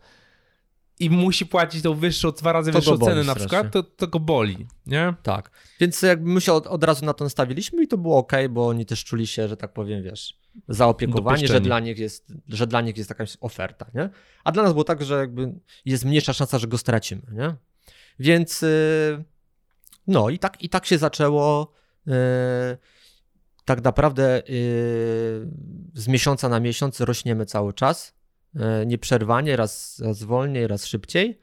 i 0.98 1.10
musi 1.10 1.46
płacić 1.46 1.82
tą 1.82 1.94
wyższą, 1.94 2.32
dwa 2.32 2.52
razy 2.52 2.72
to 2.72 2.78
wyższą 2.78 2.98
cenę 2.98 3.24
na 3.24 3.34
przykład, 3.34 3.72
to, 3.72 3.82
to 3.82 4.06
go 4.06 4.20
boli, 4.20 4.66
nie? 4.86 5.14
Tak, 5.22 5.50
więc 5.80 6.02
jakby 6.02 6.30
my 6.30 6.40
się 6.40 6.52
od, 6.52 6.66
od 6.66 6.84
razu 6.84 7.04
na 7.04 7.14
to 7.14 7.24
nastawiliśmy 7.24 7.82
i 7.82 7.88
to 7.88 7.98
było 7.98 8.18
ok, 8.18 8.32
bo 8.50 8.66
oni 8.66 8.86
też 8.86 9.04
czuli 9.04 9.26
się, 9.26 9.48
że 9.48 9.56
tak 9.56 9.72
powiem, 9.72 10.02
wiesz, 10.02 10.38
zaopiekowani, 10.68 11.48
że 11.48 11.60
dla, 11.60 11.80
nich 11.80 11.98
jest, 11.98 12.32
że 12.48 12.66
dla 12.66 12.80
nich 12.80 12.96
jest 12.96 13.10
jakaś 13.10 13.36
oferta, 13.40 13.86
nie? 13.94 14.10
A 14.44 14.52
dla 14.52 14.62
nas 14.62 14.72
było 14.72 14.84
tak, 14.84 15.04
że 15.04 15.18
jakby 15.18 15.54
jest 15.84 16.04
mniejsza 16.04 16.32
szansa, 16.32 16.58
że 16.58 16.66
go 16.66 16.78
stracimy, 16.78 17.22
nie? 17.32 17.54
Więc 18.18 18.62
yy, 18.62 19.24
no 20.06 20.30
i 20.30 20.38
tak, 20.38 20.62
i 20.62 20.68
tak 20.68 20.86
się 20.86 20.98
zaczęło. 20.98 21.72
Yy, 22.06 22.14
tak 23.64 23.84
naprawdę 23.84 24.42
yy, 24.48 24.54
z 25.94 26.08
miesiąca 26.08 26.48
na 26.48 26.60
miesiąc 26.60 27.00
rośniemy 27.00 27.46
cały 27.46 27.72
czas, 27.72 28.14
nieprzerwanie, 28.86 29.56
raz, 29.56 30.00
raz 30.04 30.22
wolniej, 30.22 30.66
raz 30.66 30.86
szybciej, 30.86 31.40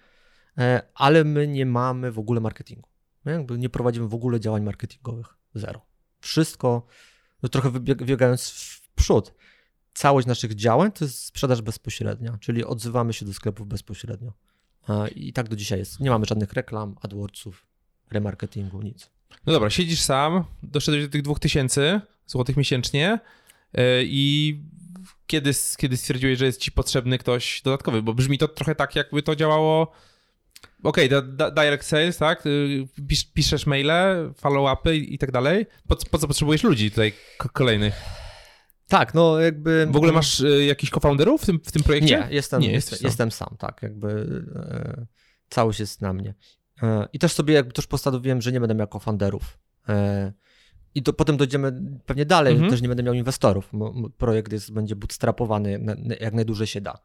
ale 0.93 1.23
my 1.23 1.47
nie 1.47 1.65
mamy 1.65 2.11
w 2.11 2.19
ogóle 2.19 2.41
marketingu. 2.41 2.89
Jakby 3.25 3.57
nie 3.57 3.69
prowadzimy 3.69 4.07
w 4.07 4.13
ogóle 4.13 4.39
działań 4.39 4.63
marketingowych. 4.63 5.37
Zero. 5.55 5.85
Wszystko, 6.19 6.85
no 7.43 7.49
trochę 7.49 7.69
wybiegając 7.69 8.49
w 8.49 8.80
przód, 9.01 9.33
całość 9.93 10.27
naszych 10.27 10.55
działań 10.55 10.91
to 10.91 11.05
jest 11.05 11.25
sprzedaż 11.25 11.61
bezpośrednia, 11.61 12.37
czyli 12.41 12.65
odzywamy 12.65 13.13
się 13.13 13.25
do 13.25 13.33
sklepów 13.33 13.67
bezpośrednio. 13.67 14.33
I 15.15 15.33
tak 15.33 15.49
do 15.49 15.55
dzisiaj 15.55 15.79
jest. 15.79 15.99
Nie 15.99 16.09
mamy 16.09 16.25
żadnych 16.25 16.53
reklam, 16.53 16.95
AdWordsów, 17.01 17.65
remarketingu, 18.11 18.81
nic. 18.81 19.09
No 19.45 19.53
dobra, 19.53 19.69
siedzisz 19.69 20.01
sam, 20.01 20.43
doszedłeś 20.63 21.03
do 21.03 21.09
tych 21.09 21.21
2000 21.21 22.01
złotych 22.27 22.57
miesięcznie 22.57 23.19
e, 23.73 24.03
i 24.03 24.59
kiedy, 25.27 25.51
kiedy 25.77 25.97
stwierdziłeś, 25.97 26.39
że 26.39 26.45
jest 26.45 26.61
ci 26.61 26.71
potrzebny 26.71 27.17
ktoś 27.17 27.61
dodatkowy? 27.61 28.01
Bo 28.01 28.13
brzmi 28.13 28.37
to 28.37 28.47
trochę 28.47 28.75
tak, 28.75 28.95
jakby 28.95 29.23
to 29.23 29.35
działało. 29.35 29.91
Okej, 30.83 31.15
okay, 31.15 31.51
direct 31.51 31.87
sales, 31.87 32.17
tak? 32.17 32.45
Y, 32.45 32.87
pisz, 33.07 33.23
piszesz 33.23 33.65
maile, 33.65 34.33
follow-upy 34.41 34.95
i 34.95 35.17
tak 35.17 35.31
dalej. 35.31 35.65
Po, 35.87 35.95
po 35.95 36.17
co 36.17 36.27
potrzebujesz 36.27 36.63
ludzi 36.63 36.91
tutaj 36.91 37.13
kolejnych? 37.53 37.93
Tak, 38.91 39.13
no 39.13 39.39
jakby. 39.39 39.87
W 39.91 39.95
ogóle 39.95 40.11
masz 40.11 40.39
y, 40.39 40.65
jakichś 40.65 40.91
co-founderów 40.91 41.41
w 41.41 41.45
tym, 41.45 41.59
w 41.65 41.71
tym 41.71 41.83
projekcie? 41.83 42.19
Nie, 42.29 42.35
jestem, 42.35 42.61
Nie, 42.61 42.71
jestem, 42.71 42.99
jestem 43.01 43.31
sam, 43.31 43.55
tak. 43.59 43.79
Jakby 43.83 44.07
e, 44.55 45.05
całość 45.49 45.79
jest 45.79 46.01
na 46.01 46.13
mnie. 46.13 46.33
E, 46.83 47.07
I 47.13 47.19
też 47.19 47.33
sobie 47.33 47.53
jakby 47.53 47.73
też 47.73 47.87
postanowiłem, 47.87 48.41
że 48.41 48.51
nie 48.51 48.59
będę 48.59 48.75
miał 48.75 48.87
co-founderów. 48.87 49.57
E, 49.89 50.33
I 50.95 51.03
to, 51.03 51.13
potem 51.13 51.37
dojdziemy 51.37 51.81
pewnie 52.05 52.25
dalej, 52.25 52.53
mhm. 52.53 52.71
też 52.71 52.81
nie 52.81 52.87
będę 52.87 53.03
miał 53.03 53.13
inwestorów. 53.13 53.69
Bo 53.73 54.09
projekt 54.17 54.51
jest, 54.51 54.73
będzie 54.73 54.95
bootstrapowany 54.95 55.85
jak 56.19 56.33
najdłużej 56.33 56.67
się 56.67 56.81
da. 56.81 56.99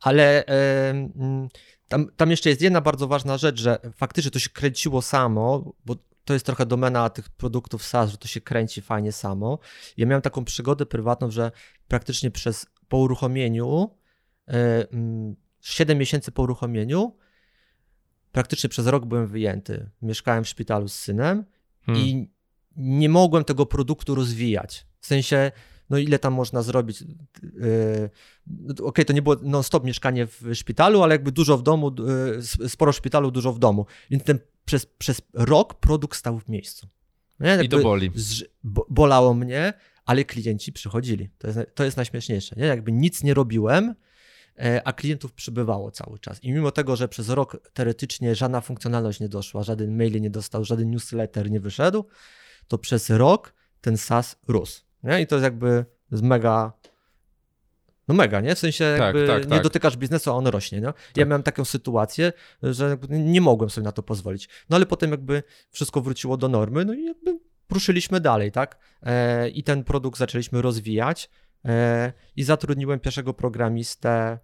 Ale 0.00 0.46
e, 0.46 0.90
mm, 0.90 1.48
tam, 1.88 2.06
tam 2.16 2.30
jeszcze 2.30 2.48
jest 2.48 2.62
jedna 2.62 2.80
bardzo 2.80 3.08
ważna 3.08 3.38
rzecz, 3.38 3.60
że 3.60 3.78
faktycznie 3.96 4.30
to 4.30 4.38
się 4.38 4.50
kręciło 4.50 5.02
samo, 5.02 5.72
bo 5.84 5.96
to 6.26 6.32
jest 6.32 6.46
trochę 6.46 6.66
domena 6.66 7.10
tych 7.10 7.28
produktów 7.28 7.84
SaaS, 7.84 8.10
że 8.10 8.18
to 8.18 8.28
się 8.28 8.40
kręci 8.40 8.82
fajnie 8.82 9.12
samo. 9.12 9.58
Ja 9.96 10.06
miałem 10.06 10.22
taką 10.22 10.44
przygodę 10.44 10.86
prywatną, 10.86 11.30
że 11.30 11.52
praktycznie 11.88 12.30
przez 12.30 12.66
po 12.88 12.96
uruchomieniu, 12.98 13.96
7 15.60 15.90
mm, 15.90 15.98
miesięcy 15.98 16.32
po 16.32 16.42
uruchomieniu, 16.42 17.16
praktycznie 18.32 18.70
przez 18.70 18.86
rok 18.86 19.06
byłem 19.06 19.26
wyjęty. 19.26 19.90
Mieszkałem 20.02 20.44
w 20.44 20.48
szpitalu 20.48 20.88
z 20.88 20.94
synem 20.94 21.44
hmm. 21.82 22.04
i 22.04 22.30
nie 22.76 23.08
mogłem 23.08 23.44
tego 23.44 23.66
produktu 23.66 24.14
rozwijać. 24.14 24.86
W 25.00 25.06
sensie, 25.06 25.52
no 25.90 25.98
ile 25.98 26.18
tam 26.18 26.32
można 26.32 26.62
zrobić? 26.62 27.00
Yy, 27.00 28.10
Okej, 28.72 28.86
okay, 28.86 29.04
to 29.04 29.12
nie 29.12 29.22
było 29.22 29.36
non-stop 29.42 29.84
mieszkanie 29.84 30.26
w 30.26 30.42
szpitalu, 30.54 31.02
ale 31.02 31.14
jakby 31.14 31.32
dużo 31.32 31.58
w 31.58 31.62
domu, 31.62 31.92
yy, 32.60 32.68
sporo 32.68 32.92
w 32.92 32.96
szpitalu, 32.96 33.30
dużo 33.30 33.52
w 33.52 33.58
domu. 33.58 33.86
Więc 34.10 34.24
ten, 34.24 34.38
przez, 34.64 34.86
przez 34.86 35.22
rok 35.32 35.74
produkt 35.74 36.18
stał 36.18 36.40
w 36.40 36.48
miejscu. 36.48 36.88
Nie? 37.40 37.58
I 37.62 37.68
to 37.68 37.78
boli. 37.78 38.10
bolało 38.88 39.34
mnie, 39.34 39.72
ale 40.04 40.24
klienci 40.24 40.72
przychodzili. 40.72 41.30
To 41.38 41.46
jest, 41.46 41.58
to 41.74 41.84
jest 41.84 41.96
najśmieszniejsze. 41.96 42.56
Nie? 42.58 42.66
Jakby 42.66 42.92
nic 42.92 43.22
nie 43.22 43.34
robiłem, 43.34 43.94
e, 44.58 44.82
a 44.84 44.92
klientów 44.92 45.32
przybywało 45.32 45.90
cały 45.90 46.18
czas. 46.18 46.44
I 46.44 46.52
mimo 46.52 46.70
tego, 46.70 46.96
że 46.96 47.08
przez 47.08 47.28
rok 47.28 47.70
teoretycznie 47.72 48.34
żadna 48.34 48.60
funkcjonalność 48.60 49.20
nie 49.20 49.28
doszła, 49.28 49.62
żaden 49.62 49.96
mail 49.96 50.20
nie 50.20 50.30
dostał, 50.30 50.64
żaden 50.64 50.90
newsletter 50.90 51.50
nie 51.50 51.60
wyszedł, 51.60 52.04
to 52.68 52.78
przez 52.78 53.10
rok 53.10 53.54
ten 53.80 53.96
SaaS 53.96 54.36
rósł. 54.48 54.85
Nie? 55.06 55.20
I 55.20 55.26
to 55.26 55.34
jest 55.36 55.44
jakby 55.44 55.84
to 56.10 56.14
jest 56.14 56.24
mega. 56.24 56.72
No 58.08 58.14
mega, 58.14 58.40
nie? 58.40 58.54
W 58.54 58.58
sensie 58.58 58.94
Tak, 58.98 59.14
jakby 59.14 59.26
tak, 59.26 59.44
nie 59.44 59.50
tak. 59.50 59.62
dotykasz 59.62 59.96
biznesu, 59.96 60.30
a 60.30 60.34
on 60.34 60.46
rośnie. 60.46 60.80
Nie? 60.80 60.86
Ja 60.86 60.92
Tak. 61.14 61.28
miałem 61.28 61.42
taką 61.42 61.64
sytuację, 61.64 62.32
że 62.62 62.96
nie 63.08 63.40
mogłem 63.40 63.70
sobie 63.70 63.84
na 63.84 63.92
to 63.92 64.02
pozwolić. 64.02 64.48
No 64.70 64.76
ale 64.76 64.86
potem 64.86 65.10
jakby 65.10 65.42
wszystko 65.70 66.00
wróciło 66.00 66.36
do 66.36 66.48
normy, 66.48 66.84
no 66.84 66.94
i 66.94 67.04
jakby 67.04 67.38
ruszyliśmy 67.70 68.20
dalej, 68.20 68.52
tak? 68.52 68.78
E, 69.02 69.48
I 69.48 69.62
ten 69.62 69.84
produkt 69.84 70.18
zaczęliśmy 70.18 70.62
rozwijać 70.62 71.30
e, 71.64 72.12
i 72.36 72.42
zatrudniłem 72.42 73.00
pierwszego 73.00 73.34
programistę, 73.34 74.38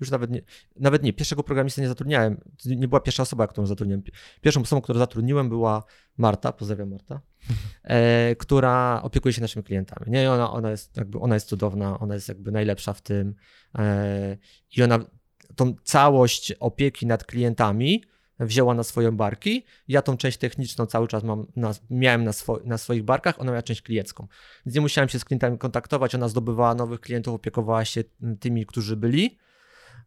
już 0.00 0.10
nawet 0.10 0.30
nie, 0.30 0.42
nawet 0.76 1.02
nie, 1.02 1.12
pierwszego 1.12 1.42
programistę 1.42 1.82
nie 1.82 1.88
zatrudniałem, 1.88 2.40
nie 2.66 2.88
była 2.88 3.00
pierwsza 3.00 3.22
osoba, 3.22 3.46
którą 3.46 3.66
zatrudniłem. 3.66 4.02
Pierwszą 4.40 4.60
osobą, 4.60 4.82
którą 4.82 4.98
zatrudniłem 4.98 5.48
była 5.48 5.84
Marta, 6.16 6.52
pozdrawiam 6.52 6.90
Marta, 6.90 7.20
e, 7.82 8.36
która 8.36 9.00
opiekuje 9.02 9.32
się 9.32 9.40
naszymi 9.40 9.64
klientami. 9.64 10.10
Nie, 10.10 10.30
ona, 10.30 10.52
ona, 10.52 10.70
jest, 10.70 10.96
jakby, 10.96 11.18
ona 11.18 11.34
jest 11.34 11.48
cudowna, 11.48 11.98
ona 11.98 12.14
jest 12.14 12.28
jakby 12.28 12.52
najlepsza 12.52 12.92
w 12.92 13.00
tym 13.00 13.34
e, 13.78 14.36
i 14.76 14.82
ona 14.82 14.98
tą 15.56 15.74
całość 15.84 16.52
opieki 16.52 17.06
nad 17.06 17.24
klientami 17.24 18.02
wzięła 18.40 18.74
na 18.74 18.82
swoje 18.82 19.12
barki. 19.12 19.64
Ja 19.88 20.02
tą 20.02 20.16
część 20.16 20.38
techniczną 20.38 20.86
cały 20.86 21.08
czas 21.08 21.22
mam 21.24 21.46
na, 21.56 21.74
miałem 21.90 22.24
na, 22.24 22.32
swo, 22.32 22.60
na 22.64 22.78
swoich 22.78 23.02
barkach, 23.02 23.40
ona 23.40 23.50
miała 23.50 23.62
część 23.62 23.82
kliencką. 23.82 24.26
Więc 24.66 24.74
nie 24.74 24.80
musiałem 24.80 25.08
się 25.08 25.18
z 25.18 25.24
klientami 25.24 25.58
kontaktować, 25.58 26.14
ona 26.14 26.28
zdobywała 26.28 26.74
nowych 26.74 27.00
klientów, 27.00 27.34
opiekowała 27.34 27.84
się 27.84 28.04
tymi, 28.40 28.66
którzy 28.66 28.96
byli. 28.96 29.38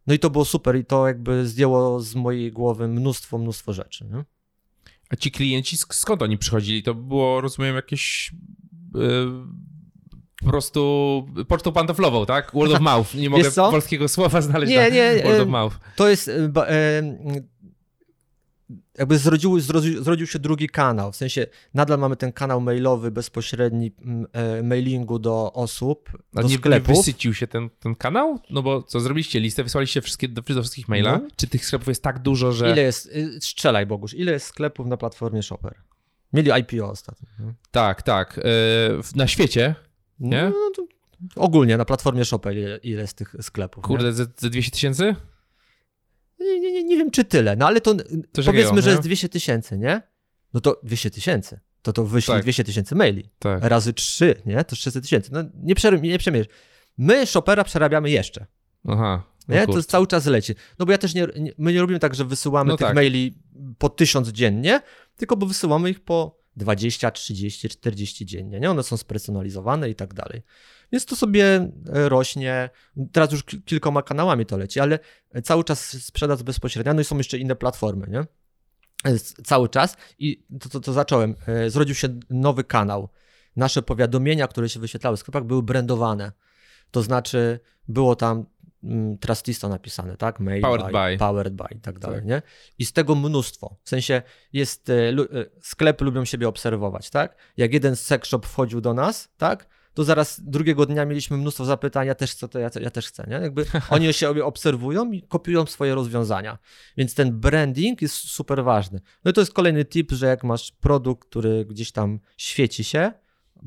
No 0.07 0.13
i 0.13 0.19
to 0.19 0.29
było 0.29 0.45
super 0.45 0.75
i 0.75 0.85
to 0.85 1.07
jakby 1.07 1.47
zdjęło 1.47 1.99
z 1.99 2.15
mojej 2.15 2.51
głowy 2.51 2.87
mnóstwo, 2.87 3.37
mnóstwo 3.37 3.73
rzeczy. 3.73 4.05
Nie? 4.05 4.23
A 5.09 5.15
ci 5.15 5.31
klienci, 5.31 5.77
sk- 5.77 5.93
skąd 5.93 6.21
oni 6.21 6.37
przychodzili? 6.37 6.83
To 6.83 6.93
było, 6.93 7.41
rozumiem, 7.41 7.75
jakieś... 7.75 8.33
Yy, 8.95 9.31
po 10.41 10.45
prostu 10.45 11.25
pocztą 11.47 11.71
pantoflową, 11.71 12.25
tak? 12.25 12.51
Word 12.53 12.71
of 12.71 12.79
mouth. 12.91 13.13
Nie 13.15 13.29
mogę 13.29 13.51
polskiego 13.51 14.07
słowa 14.07 14.41
znaleźć. 14.41 14.71
Nie, 14.71 14.91
nie, 14.91 15.23
Word 15.23 15.39
of 15.39 15.47
mouth. 15.47 15.75
To 15.95 16.09
jest. 16.09 16.31
ba- 16.49 16.65
e, 16.67 17.01
Jakby 18.97 19.17
zrodził, 19.17 19.59
zrodził, 19.59 20.03
zrodził 20.03 20.27
się 20.27 20.39
drugi 20.39 20.69
kanał. 20.69 21.11
W 21.11 21.15
sensie 21.15 21.47
nadal 21.73 21.99
mamy 21.99 22.15
ten 22.15 22.31
kanał 22.31 22.61
mailowy, 22.61 23.11
bezpośredni 23.11 23.91
mm, 24.01 24.27
e, 24.33 24.63
mailingu 24.63 25.19
do 25.19 25.53
osób, 25.53 26.09
A 26.35 26.41
do 26.41 26.47
nie, 26.47 26.53
nie 26.53 26.57
sklepów. 26.59 26.97
wysycił 26.97 27.33
się 27.33 27.47
ten, 27.47 27.69
ten 27.79 27.95
kanał? 27.95 28.39
No 28.49 28.61
bo 28.63 28.83
co, 28.83 28.99
zrobiliście 28.99 29.39
listę, 29.39 29.63
wysłaliście 29.63 30.01
wszystkie, 30.01 30.27
do, 30.27 30.41
do 30.41 30.61
wszystkich 30.61 30.87
maila? 30.87 31.17
No. 31.17 31.27
Czy 31.35 31.47
tych 31.47 31.65
sklepów 31.65 31.87
jest 31.87 32.03
tak 32.03 32.19
dużo, 32.19 32.51
że... 32.51 32.71
Ile 32.71 32.81
jest, 32.81 33.05
y, 33.05 33.41
strzelaj 33.41 33.85
Bogusz, 33.85 34.13
ile 34.13 34.31
jest 34.31 34.45
sklepów 34.45 34.87
na 34.87 34.97
platformie 34.97 35.43
Shopper? 35.43 35.75
Mieli 36.33 36.51
IPO 36.61 36.89
ostatnio. 36.89 37.27
nie? 37.39 37.53
Tak, 37.71 38.01
tak. 38.01 38.39
W- 39.03 39.15
na 39.15 39.27
świecie, 39.27 39.75
Nie? 40.19 40.43
No, 40.55 40.71
to 40.75 40.87
ogólnie 41.35 41.77
na 41.77 41.85
platformie 41.85 42.25
Shopper 42.25 42.57
ile, 42.57 42.77
ile 42.77 43.01
jest 43.01 43.17
tych 43.17 43.35
sklepów. 43.41 43.83
nie? 43.83 43.87
kurde, 43.87 44.13
ze, 44.13 44.25
ze 44.37 44.49
200 44.49 44.71
tysięcy? 44.71 45.15
Nie, 46.39 46.59
nie, 46.59 46.83
nie, 46.83 46.97
wiem 46.97 47.11
czy 47.11 47.25
tyle, 47.25 47.55
no 47.55 47.67
ale 47.67 47.81
to 47.81 47.95
Coś 47.95 48.05
powiedzmy, 48.45 48.53
takiego, 48.53 48.81
że 48.81 48.89
jest 48.89 49.01
200 49.01 49.29
tysięcy, 49.29 49.77
nie? 49.77 50.01
No 50.53 50.59
to 50.61 50.79
200 50.83 51.09
tysięcy. 51.11 51.59
To 51.81 51.93
to 51.93 52.03
wyślij 52.03 52.35
Tak. 52.37 52.43
200 52.43 52.63
tysięcy 52.63 52.95
maili. 52.95 53.29
Tak. 53.39 53.63
Razy 53.63 53.93
3, 53.93 54.35
nie? 54.45 54.63
To 54.63 54.75
300 54.75 55.01
tysięcy. 55.01 55.29
No 55.33 55.43
nie, 55.63 55.75
przer- 55.75 56.01
nie 56.01 56.17
przemierz. 56.19 56.47
My 56.97 57.25
Shopera 57.25 57.63
przerabiamy 57.63 58.09
jeszcze. 58.09 58.45
Aha. 58.87 59.23
no 59.47 59.55
Nie? 59.55 59.61
to 59.61 59.67
kurczę. 59.73 59.83
cały 59.83 60.07
czas 60.07 60.25
leci. 60.25 60.53
No 60.79 60.85
bo 60.85 60.91
ja 60.91 60.97
też 60.97 61.13
nie, 61.15 61.27
nie 61.39 61.51
my 61.57 61.73
nie 61.73 61.79
robimy 61.81 61.99
tak, 61.99 62.15
że 62.15 62.25
wysyłamy 62.25 62.69
No 62.69 62.77
tych 62.77 62.87
tak. 62.87 62.95
maili 62.95 63.37
po 63.77 63.89
tysiąc 63.89 64.27
dziennie, 64.29 64.81
tylko 65.15 65.37
bo 65.37 65.45
wysyłamy 65.45 65.89
ich 65.89 65.99
po 65.99 66.39
20, 66.57 67.11
30, 67.11 67.69
40 67.69 68.25
dziennie. 68.25 68.59
Nie? 68.59 68.71
One 68.71 68.83
są 68.83 68.97
spersonalizowane 68.97 69.89
i 69.89 69.95
tak 69.95 70.13
dalej. 70.13 70.41
Więc 70.91 71.05
to 71.05 71.15
sobie 71.15 71.45
e, 71.93 72.09
rośnie. 72.09 72.69
Teraz 73.11 73.31
już 73.31 73.43
ki- 73.43 73.61
kilkoma 73.61 74.01
kanałami 74.03 74.45
to 74.45 74.57
leci, 74.57 74.79
ale 74.79 74.99
cały 75.43 75.63
czas 75.63 76.03
sprzedaż 76.03 76.43
bezpośrednia, 76.43 76.93
no 76.93 77.01
i 77.01 77.03
są 77.03 77.17
jeszcze 77.17 77.37
inne 77.37 77.55
platformy, 77.55 78.07
nie? 78.09 78.25
S- 79.13 79.33
Cały 79.45 79.69
czas 79.69 79.97
i 80.19 80.45
to, 80.59 80.69
to, 80.69 80.79
to 80.79 80.93
zacząłem. 80.93 81.35
E, 81.47 81.69
Zrodził 81.69 81.95
się 81.95 82.19
nowy 82.29 82.63
kanał. 82.63 83.09
Nasze 83.55 83.81
powiadomienia, 83.81 84.47
które 84.47 84.69
się 84.69 84.79
wyświetlały 84.79 85.17
w 85.17 85.19
sklepach, 85.19 85.43
były 85.43 85.63
brandowane. 85.63 86.31
To 86.91 87.01
znaczy, 87.03 87.59
było 87.87 88.15
tam 88.15 88.45
mm, 88.87 89.17
Trustisto 89.17 89.69
napisane, 89.69 90.17
tak? 90.17 90.39
Made 90.39 90.61
Powered 90.61 90.91
by. 90.91 91.17
Powered 91.17 91.53
by 91.53 91.65
i 91.71 91.79
tak 91.79 91.99
dalej, 91.99 92.17
Tak. 92.17 92.25
nie? 92.25 92.41
I 92.79 92.85
z 92.85 92.93
tego 92.93 93.15
mnóstwo. 93.15 93.77
W 93.83 93.89
sensie 93.89 94.21
jest, 94.53 94.89
e, 94.89 95.09
e, 95.09 95.15
sklepy 95.61 96.05
lubią 96.05 96.25
siebie 96.25 96.47
obserwować, 96.47 97.09
tak? 97.09 97.35
Jak 97.57 97.73
jeden 97.73 97.95
sex 97.95 98.29
shop 98.29 98.39
wchodził 98.45 98.81
do 98.81 98.93
nas, 98.93 99.29
tak? 99.37 99.67
To 99.93 100.03
zaraz 100.03 100.41
drugiego 100.41 100.85
dnia 100.85 101.05
mieliśmy 101.05 101.37
mnóstwo 101.37 101.65
zapytań, 101.65 102.07
ja 102.07 102.15
też 102.15 102.31
chcę, 102.31 102.47
to 102.47 102.59
ja, 102.59 102.69
ja 102.81 102.89
też 102.89 103.07
chcę, 103.07 103.25
nie? 103.27 103.35
Jakby 103.35 103.65
oni 103.89 104.13
się 104.13 104.43
obserwują 104.45 105.11
i 105.11 105.21
kopiują 105.21 105.65
swoje 105.65 105.95
rozwiązania. 105.95 106.57
Więc 106.97 107.15
ten 107.15 107.39
branding 107.39 108.01
jest 108.01 108.15
super 108.15 108.63
ważny. 108.63 109.01
No 109.25 109.31
i 109.31 109.33
to 109.33 109.41
jest 109.41 109.53
kolejny 109.53 109.85
tip, 109.85 110.11
że 110.11 110.25
jak 110.25 110.43
masz 110.43 110.71
produkt, 110.71 111.29
który 111.29 111.65
gdzieś 111.65 111.91
tam 111.91 112.19
świeci 112.37 112.83
się, 112.83 113.11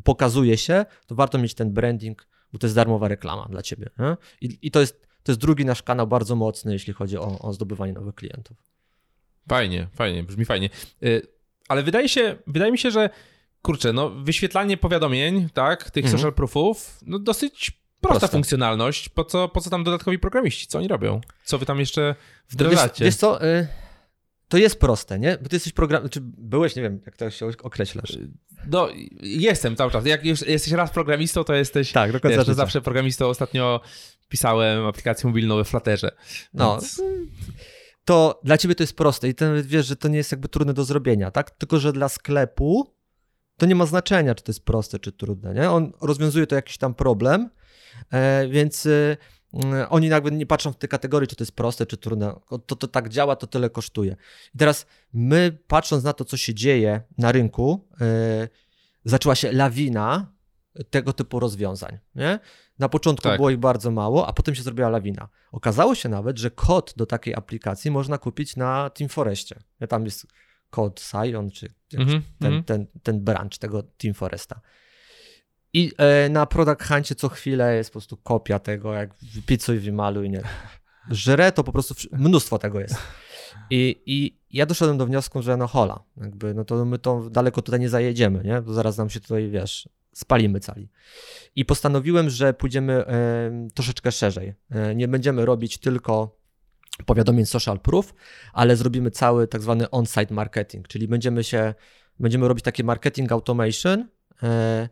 pokazuje 0.05 0.59
się, 0.59 0.85
to 1.07 1.14
warto 1.14 1.39
mieć 1.39 1.55
ten 1.55 1.73
branding, 1.73 2.27
bo 2.53 2.59
to 2.59 2.66
jest 2.66 2.77
darmowa 2.77 3.09
reklama 3.09 3.47
dla 3.51 3.62
ciebie. 3.62 3.91
I, 4.41 4.59
I 4.62 4.71
to 4.71 4.81
jest 4.81 5.07
to 5.23 5.33
jest 5.33 5.41
drugi 5.41 5.64
nasz 5.64 5.83
kanał 5.83 6.07
bardzo 6.07 6.37
mocny, 6.37 6.73
jeśli 6.73 6.93
chodzi 6.93 7.18
o, 7.18 7.39
o 7.39 7.53
zdobywanie 7.53 7.93
nowych 7.93 8.14
klientów. 8.14 8.57
Fajnie, 9.49 9.89
fajnie, 9.95 10.23
brzmi 10.23 10.45
fajnie. 10.45 10.71
Y, 11.03 11.23
Ale 11.68 11.83
wydaje 11.83 12.09
się, 12.09 12.37
wydaje 12.47 12.73
mi 12.73 12.79
się, 12.79 12.91
że 12.91 13.11
kurczę, 13.62 13.93
no 13.93 14.11
wyświetlanie 14.11 14.77
powiadomień, 14.77 15.49
tak, 15.55 15.91
tych 15.91 16.05
Mhm. 16.05 16.18
social 16.18 16.35
proofów, 16.35 16.99
no 17.07 17.18
dosyć 17.18 17.71
prosta 18.01 18.18
Proste. 18.21 18.29
funkcjonalność. 18.37 19.09
Po 19.09 19.25
co, 19.25 19.49
po 19.49 19.61
co 19.61 19.71
tam 19.71 19.85
dodatkowi 19.85 20.18
programiści? 20.18 20.66
Co 20.66 20.79
oni 20.79 20.89
robią? 20.89 21.21
Co 21.45 21.59
wy 21.59 21.66
tam 21.66 21.81
jeszcze 21.81 22.14
Wiesz, 22.18 22.53
wdrażacie? 22.55 23.05
wiesz 23.05 23.16
co, 23.16 23.45
y, 23.47 23.66
to 24.51 24.59
jest 24.59 24.80
proste, 24.80 25.18
nie? 25.18 25.38
Bo 25.42 25.48
ty 25.48 25.57
jesteś 25.57 25.72
program... 25.72 26.09
Czy 26.09 26.20
byłeś, 26.22 26.76
nie 26.76 26.82
wiem, 26.82 27.01
jak 27.07 27.16
to 27.16 27.30
się 27.30 27.46
określasz. 27.62 28.18
No, 28.70 28.88
jestem 29.22 29.76
cały 29.76 29.90
czas. 29.90 30.07
Jak 30.07 30.24
już 30.24 30.46
jesteś 30.46 30.72
raz 30.72 30.90
programistą, 30.90 31.44
to 31.44 31.55
jesteś 31.55 31.92
Tak, 31.92 32.11
do 32.11 32.12
wiesz, 32.12 32.22
końca 32.22 32.40
życia. 32.40 32.55
zawsze 32.55 32.80
programistą. 32.80 33.26
Ostatnio 33.26 33.80
pisałem 34.28 34.86
aplikację 34.86 35.28
mobilną 35.28 35.57
we 35.57 35.64
Flutterze. 35.64 36.12
No, 36.55 36.72
Więc- 36.80 37.03
to 38.05 38.40
dla 38.44 38.59
ciebie 38.59 38.74
to 38.74 38.82
jest 38.82 38.96
proste 38.96 39.28
i 39.28 39.34
ty 39.34 39.62
wiesz, 39.62 39.86
że 39.86 39.96
to 39.96 40.09
nie 40.09 40.16
jest 40.16 40.32
jakby 40.32 40.48
trudne 40.48 40.74
do 40.74 40.84
zrobienia, 40.84 41.30
tak? 41.30 41.51
Tylko, 41.51 41.78
że 41.78 41.92
dla 41.92 42.09
sklepu 42.09 42.94
to 43.57 43.66
nie 43.66 43.74
ma 43.74 43.86
znaczenia, 43.86 44.34
czy 44.34 44.44
to 44.44 44.51
jest 44.53 44.64
proste, 44.64 44.98
czy 44.98 45.12
trudne, 45.12 45.55
nie? 45.55 45.70
On 45.70 45.92
rozwiązuje 46.01 46.46
to 46.46 46.55
jakiś 46.55 46.78
tam 46.78 46.94
problem, 46.94 47.51
e, 48.12 48.48
więc 48.48 48.86
e, 48.86 49.16
oni 49.88 50.07
jakby 50.09 50.30
nie 50.32 50.46
patrzą 50.46 50.72
w 50.72 50.76
te 50.76 50.88
kategorie, 50.88 51.26
czy 51.26 51.36
to 51.36 51.44
jest 51.44 51.53
proste, 51.53 51.86
czy 51.86 51.96
trudne. 51.96 52.40
To, 52.66 52.76
to 52.76 52.88
tak 52.88 53.09
działa, 53.09 53.36
to 53.36 53.46
tyle 53.46 53.70
kosztuje. 53.70 54.16
I 54.55 54.59
teraz 54.59 54.86
my, 55.12 55.59
patrząc 55.66 56.05
na 56.05 56.12
to, 56.12 56.24
co 56.24 56.36
się 56.36 56.55
dzieje 56.55 57.03
na 57.18 57.32
rynku, 57.32 57.88
e, 58.01 58.48
zaczęła 59.05 59.34
się 59.34 59.53
lawina 59.53 60.32
tego 60.90 61.12
typu 61.12 61.40
rozwiązań. 61.40 61.98
Nie? 62.14 62.38
Na 62.78 62.88
początku 62.88 63.28
Tak. 63.28 63.36
było 63.36 63.51
ich 63.51 63.59
bardzo 63.59 63.90
mało, 63.90 64.26
a 64.26 64.32
potem 64.32 64.55
się 64.55 64.62
zrobiła 64.62 64.88
lawina. 64.88 65.28
Okazało 65.53 65.94
się 65.94 66.09
nawet, 66.09 66.38
że 66.38 66.51
kod 66.51 66.94
do 66.96 67.07
takiej 67.07 67.34
aplikacji 67.34 67.90
można 67.90 68.18
kupić 68.18 68.57
na 68.57 68.90
Team 68.90 69.09
Forestie. 69.09 69.57
Tam 69.88 70.05
jest 70.05 70.26
kod 70.70 71.01
Sion, 71.01 71.51
czy 71.51 71.74
jakiś 71.92 72.14
Mhm, 72.14 72.22
ten, 72.38 72.53
mhm. 72.53 72.64
ten, 72.64 72.86
ten 73.03 73.24
branch 73.24 73.59
tego 73.59 73.82
Team 73.82 74.14
Foresta. 74.14 74.61
I 75.73 75.93
e, 75.99 76.29
na 76.29 76.47
Product 76.47 76.83
Huncie 76.83 77.14
co 77.14 77.29
chwilę 77.29 77.77
jest 77.77 77.91
po 77.91 77.93
prostu 77.93 78.16
kopia 78.16 78.59
tego, 78.59 78.93
jak 78.93 79.14
wypicuj, 79.35 79.79
wymaluj, 79.79 80.31
nie. 80.31 80.43
Żre 81.11 81.53
to 81.53 81.64
po 81.64 81.73
prostu 81.73 81.95
mnóstwo 82.12 82.59
tego 82.59 82.81
jest. 82.81 82.97
I, 83.71 84.03
I 84.07 84.39
ja 84.51 84.66
doszedłem 84.66 84.99
do 84.99 85.07
wniosku, 85.07 85.43
że 85.43 85.57
no 85.57 85.66
hola, 85.66 86.03
jakby, 86.16 86.55
no 86.55 86.64
to 86.64 86.85
my 86.85 86.99
to 86.99 87.31
daleko 87.31 87.62
tutaj 87.62 87.81
nie 87.81 87.89
zajedziemy, 87.89 88.45
nie? 88.45 88.62
Bo 88.62 88.73
zaraz 88.73 88.99
nam 88.99 89.11
się 89.11 89.21
tutaj, 89.21 89.51
wiesz, 89.51 89.89
spalimy 90.12 90.61
cali. 90.61 90.89
I 91.57 91.64
postanowiłem, 91.64 92.31
że 92.31 92.55
pójdziemy 92.55 93.07
e, 93.07 93.68
troszeczkę 93.75 94.12
szerzej. 94.12 94.55
E, 94.71 94.95
nie 94.95 95.09
będziemy 95.09 95.47
robić 95.47 95.79
tylko 95.79 96.41
powiadomień 97.07 97.47
social 97.47 97.81
proof, 97.81 98.14
ale 98.53 98.77
zrobimy 98.77 99.11
cały 99.11 99.49
tak 99.49 99.62
zwany 99.62 99.91
on-site 99.91 100.35
marketing, 100.35 100.89
czyli 100.89 101.09
będziemy 101.09 101.45
się, 101.45 101.75
będziemy 102.21 102.49
robić 102.49 102.64
taki 102.64 102.85
marketing 102.85 103.33
automation, 103.33 104.09
e, 104.43 104.89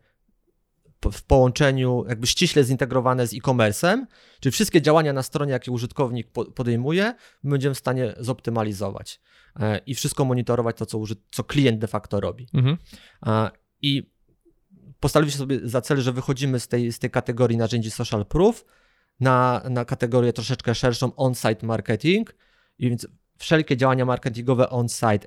w 1.13 1.23
połączeniu, 1.23 2.05
jakby 2.09 2.27
ściśle 2.27 2.65
zintegrowane 2.65 3.27
z 3.27 3.35
e-commerce'em, 3.35 4.07
czyli 4.41 4.53
wszystkie 4.53 4.83
działania 4.83 5.13
na 5.13 5.23
stronie, 5.23 5.53
jakie 5.53 5.71
użytkownik 5.71 6.29
podejmuje, 6.55 7.15
my 7.43 7.51
będziemy 7.51 7.75
w 7.75 7.79
stanie 7.79 8.15
zoptymalizować 8.19 9.21
e, 9.61 9.79
i 9.87 9.95
wszystko 9.95 10.25
monitorować 10.25 10.77
to, 10.77 10.87
co, 10.87 11.03
co 11.31 11.45
klient 11.45 11.79
de 11.79 11.87
facto 11.87 12.21
robi. 12.21 12.47
Mhm. 12.55 12.77
I 13.83 14.11
postawiliśmy 15.01 15.39
sobie 15.39 15.61
za 15.63 15.81
cel, 15.81 16.01
że 16.01 16.13
wychodzimy 16.13 16.61
z 16.61 16.69
tej, 16.69 16.93
z 16.93 16.99
tej 16.99 17.11
kategorii 17.11 17.57
narzędzi 17.57 17.91
social 17.91 18.27
proof 18.27 18.65
na, 19.21 19.63
na 19.71 19.85
kategorię 19.85 20.33
troszeczkę 20.33 20.75
szerszą 20.75 21.17
on-site 21.17 21.67
marketing, 21.67 22.35
i 22.79 22.89
więc 22.89 23.09
wszelkie 23.39 23.77
działania 23.77 24.05
marketingowe 24.05 24.71
on-site, 24.71 25.27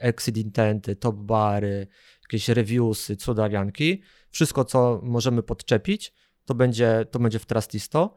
exit 0.00 0.36
intenty, 0.36 0.96
top 0.96 1.16
bary, 1.16 1.86
jakieś 2.22 2.48
reviewsy, 2.48 3.16
cudawianki, 3.16 4.02
wszystko, 4.32 4.64
co 4.64 5.00
możemy 5.02 5.42
podczepić, 5.42 6.12
to 6.44 6.54
będzie, 6.54 7.06
to 7.10 7.18
będzie 7.18 7.38
w 7.38 7.46
Trustisto, 7.46 8.16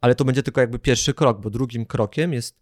ale 0.00 0.14
to 0.14 0.24
będzie 0.24 0.42
tylko 0.42 0.60
jakby 0.60 0.78
pierwszy 0.78 1.14
krok, 1.14 1.40
bo 1.40 1.50
drugim 1.50 1.86
krokiem 1.86 2.32
jest, 2.32 2.60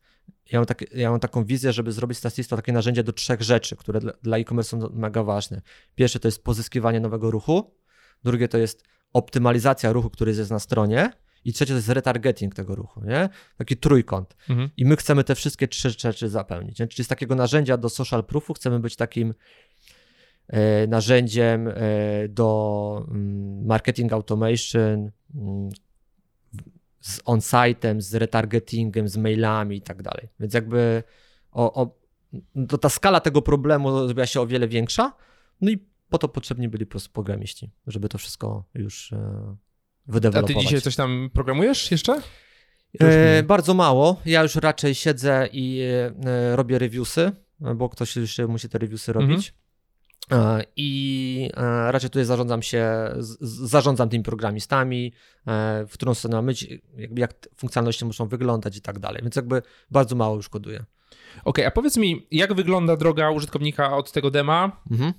ja 0.52 0.58
mam, 0.58 0.66
tak, 0.66 0.94
ja 0.94 1.10
mam 1.10 1.20
taką 1.20 1.44
wizję, 1.44 1.72
żeby 1.72 1.92
zrobić 1.92 2.18
z 2.18 2.20
Trustisto 2.20 2.56
takie 2.56 2.72
narzędzie 2.72 3.02
do 3.02 3.12
trzech 3.12 3.42
rzeczy, 3.42 3.76
które 3.76 4.00
dla, 4.00 4.12
dla 4.22 4.38
e-commerce 4.38 4.70
są 4.70 4.88
mega 4.92 5.22
ważne. 5.22 5.62
Pierwsze 5.94 6.20
to 6.20 6.28
jest 6.28 6.44
pozyskiwanie 6.44 7.00
nowego 7.00 7.30
ruchu, 7.30 7.74
drugie 8.24 8.48
to 8.48 8.58
jest 8.58 8.84
optymalizacja 9.12 9.92
ruchu, 9.92 10.10
który 10.10 10.34
jest 10.34 10.50
na 10.50 10.58
stronie, 10.58 11.12
i 11.46 11.52
trzecie 11.52 11.72
to 11.72 11.76
jest 11.76 11.88
retargeting 11.88 12.54
tego 12.54 12.74
ruchu, 12.74 13.04
nie? 13.04 13.28
Taki 13.56 13.76
trójkąt. 13.76 14.36
Mhm. 14.50 14.70
I 14.76 14.84
my 14.84 14.96
chcemy 14.96 15.24
te 15.24 15.34
wszystkie 15.34 15.68
trzy 15.68 15.90
rzeczy 15.90 16.28
zapełnić. 16.28 16.78
Nie? 16.78 16.86
Czyli 16.86 17.04
z 17.04 17.08
takiego 17.08 17.34
narzędzia 17.34 17.76
do 17.76 17.88
social 17.88 18.24
proofu 18.24 18.54
chcemy 18.54 18.80
być 18.80 18.96
takim 18.96 19.34
narzędziem 20.88 21.68
e, 21.68 21.72
do 22.28 23.06
mm, 23.10 23.66
marketing 23.66 24.12
automation, 24.12 25.10
mm, 25.34 25.70
z 27.00 27.20
on-site'em, 27.24 28.00
z 28.00 28.14
retargetingiem, 28.14 29.08
z 29.08 29.16
mailami 29.16 29.76
i 29.76 29.82
tak 29.82 30.02
dalej. 30.02 30.28
Więc 30.40 30.54
jakby 30.54 31.02
o, 31.52 31.82
o, 31.82 31.98
to 32.68 32.78
ta 32.78 32.88
skala 32.88 33.20
tego 33.20 33.42
problemu 33.42 34.06
zrobiła 34.06 34.26
się 34.26 34.40
o 34.40 34.46
wiele 34.46 34.68
większa, 34.68 35.12
no 35.60 35.70
i 35.70 35.78
po 36.08 36.18
to 36.18 36.28
potrzebni 36.28 36.68
byli 36.68 36.86
po 36.86 36.90
prostu 36.90 37.10
programiści, 37.12 37.70
żeby 37.86 38.08
to 38.08 38.18
wszystko 38.18 38.64
już 38.74 39.12
e, 39.12 39.56
wydevelopować. 40.06 40.56
A 40.56 40.58
ty 40.60 40.64
dzisiaj 40.64 40.80
coś 40.80 40.96
tam 40.96 41.30
programujesz 41.32 41.90
jeszcze? 41.90 42.20
E, 43.00 43.42
bardzo 43.42 43.74
mało. 43.74 44.20
Ja 44.26 44.42
już 44.42 44.54
raczej 44.54 44.94
siedzę 44.94 45.48
i 45.52 45.80
e, 46.24 46.56
robię 46.56 46.78
reviewsy, 46.78 47.32
bo 47.76 47.88
ktoś 47.88 48.16
jeszcze 48.16 48.46
musi 48.46 48.68
te 48.68 48.78
reviewsy 48.78 49.12
robić. 49.12 49.48
Mhm. 49.48 49.65
E, 50.32 50.64
I 50.76 51.50
e, 51.56 51.92
raczej 51.92 52.10
tutaj 52.10 52.24
zarządzam 52.24 52.62
się, 52.62 52.86
zarządzam 53.40 54.08
tymi 54.08 54.24
programistami, 54.24 55.12
e, 55.46 55.86
w 55.88 55.92
którą 55.92 56.14
stronę 56.14 56.36
mamy, 56.36 56.52
jakby 56.96 57.20
jak 57.20 57.32
funkcjonalności 57.56 58.04
muszą 58.04 58.28
wyglądać 58.28 58.76
i 58.76 58.80
tak 58.80 58.98
dalej. 58.98 59.22
Więc 59.22 59.36
jakby 59.36 59.62
bardzo 59.90 60.16
mało 60.16 60.36
już 60.36 60.48
koduję. 60.48 60.78
Okej, 60.78 61.42
okay, 61.44 61.66
a 61.66 61.70
powiedz 61.70 61.96
mi, 61.96 62.26
jak 62.30 62.54
wygląda 62.54 62.96
droga 62.96 63.30
użytkownika 63.30 63.96
od 63.96 64.12
tego 64.12 64.30
dema 64.30 64.82
mhm. 64.90 65.12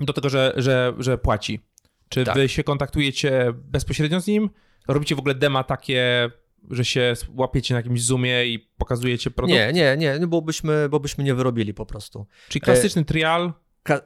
do 0.00 0.12
tego, 0.12 0.28
że, 0.28 0.52
że, 0.56 0.94
że 0.98 1.18
płaci? 1.18 1.60
Czy 2.08 2.24
tak. 2.24 2.34
wy 2.34 2.48
się 2.48 2.64
kontaktujecie 2.64 3.52
bezpośrednio 3.54 4.20
z 4.20 4.26
nim? 4.26 4.50
Robicie 4.88 5.14
w 5.14 5.18
ogóle 5.18 5.34
dema 5.34 5.64
takie, 5.64 6.30
że 6.70 6.84
się 6.84 7.14
łapiecie 7.34 7.74
na 7.74 7.78
jakimś 7.78 8.02
zoomie 8.02 8.46
i 8.46 8.58
pokazujecie 8.58 9.30
produkt? 9.30 9.58
Nie, 9.58 9.72
nie, 9.72 9.96
nie, 9.98 10.18
no 10.18 10.26
bo 10.26 10.42
byśmy, 10.42 10.88
bo 10.88 11.00
byśmy 11.00 11.24
nie 11.24 11.34
wyrobili 11.34 11.74
po 11.74 11.86
prostu. 11.86 12.26
Czyli 12.48 12.62
klasyczny 12.62 13.04
trial? 13.04 13.52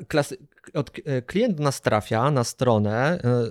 Klasy, 0.08 0.36
od, 0.74 0.90
e, 1.04 1.22
klient 1.22 1.60
nas 1.60 1.80
trafia 1.80 2.30
na 2.30 2.44
stronę 2.44 3.18
e, 3.24 3.50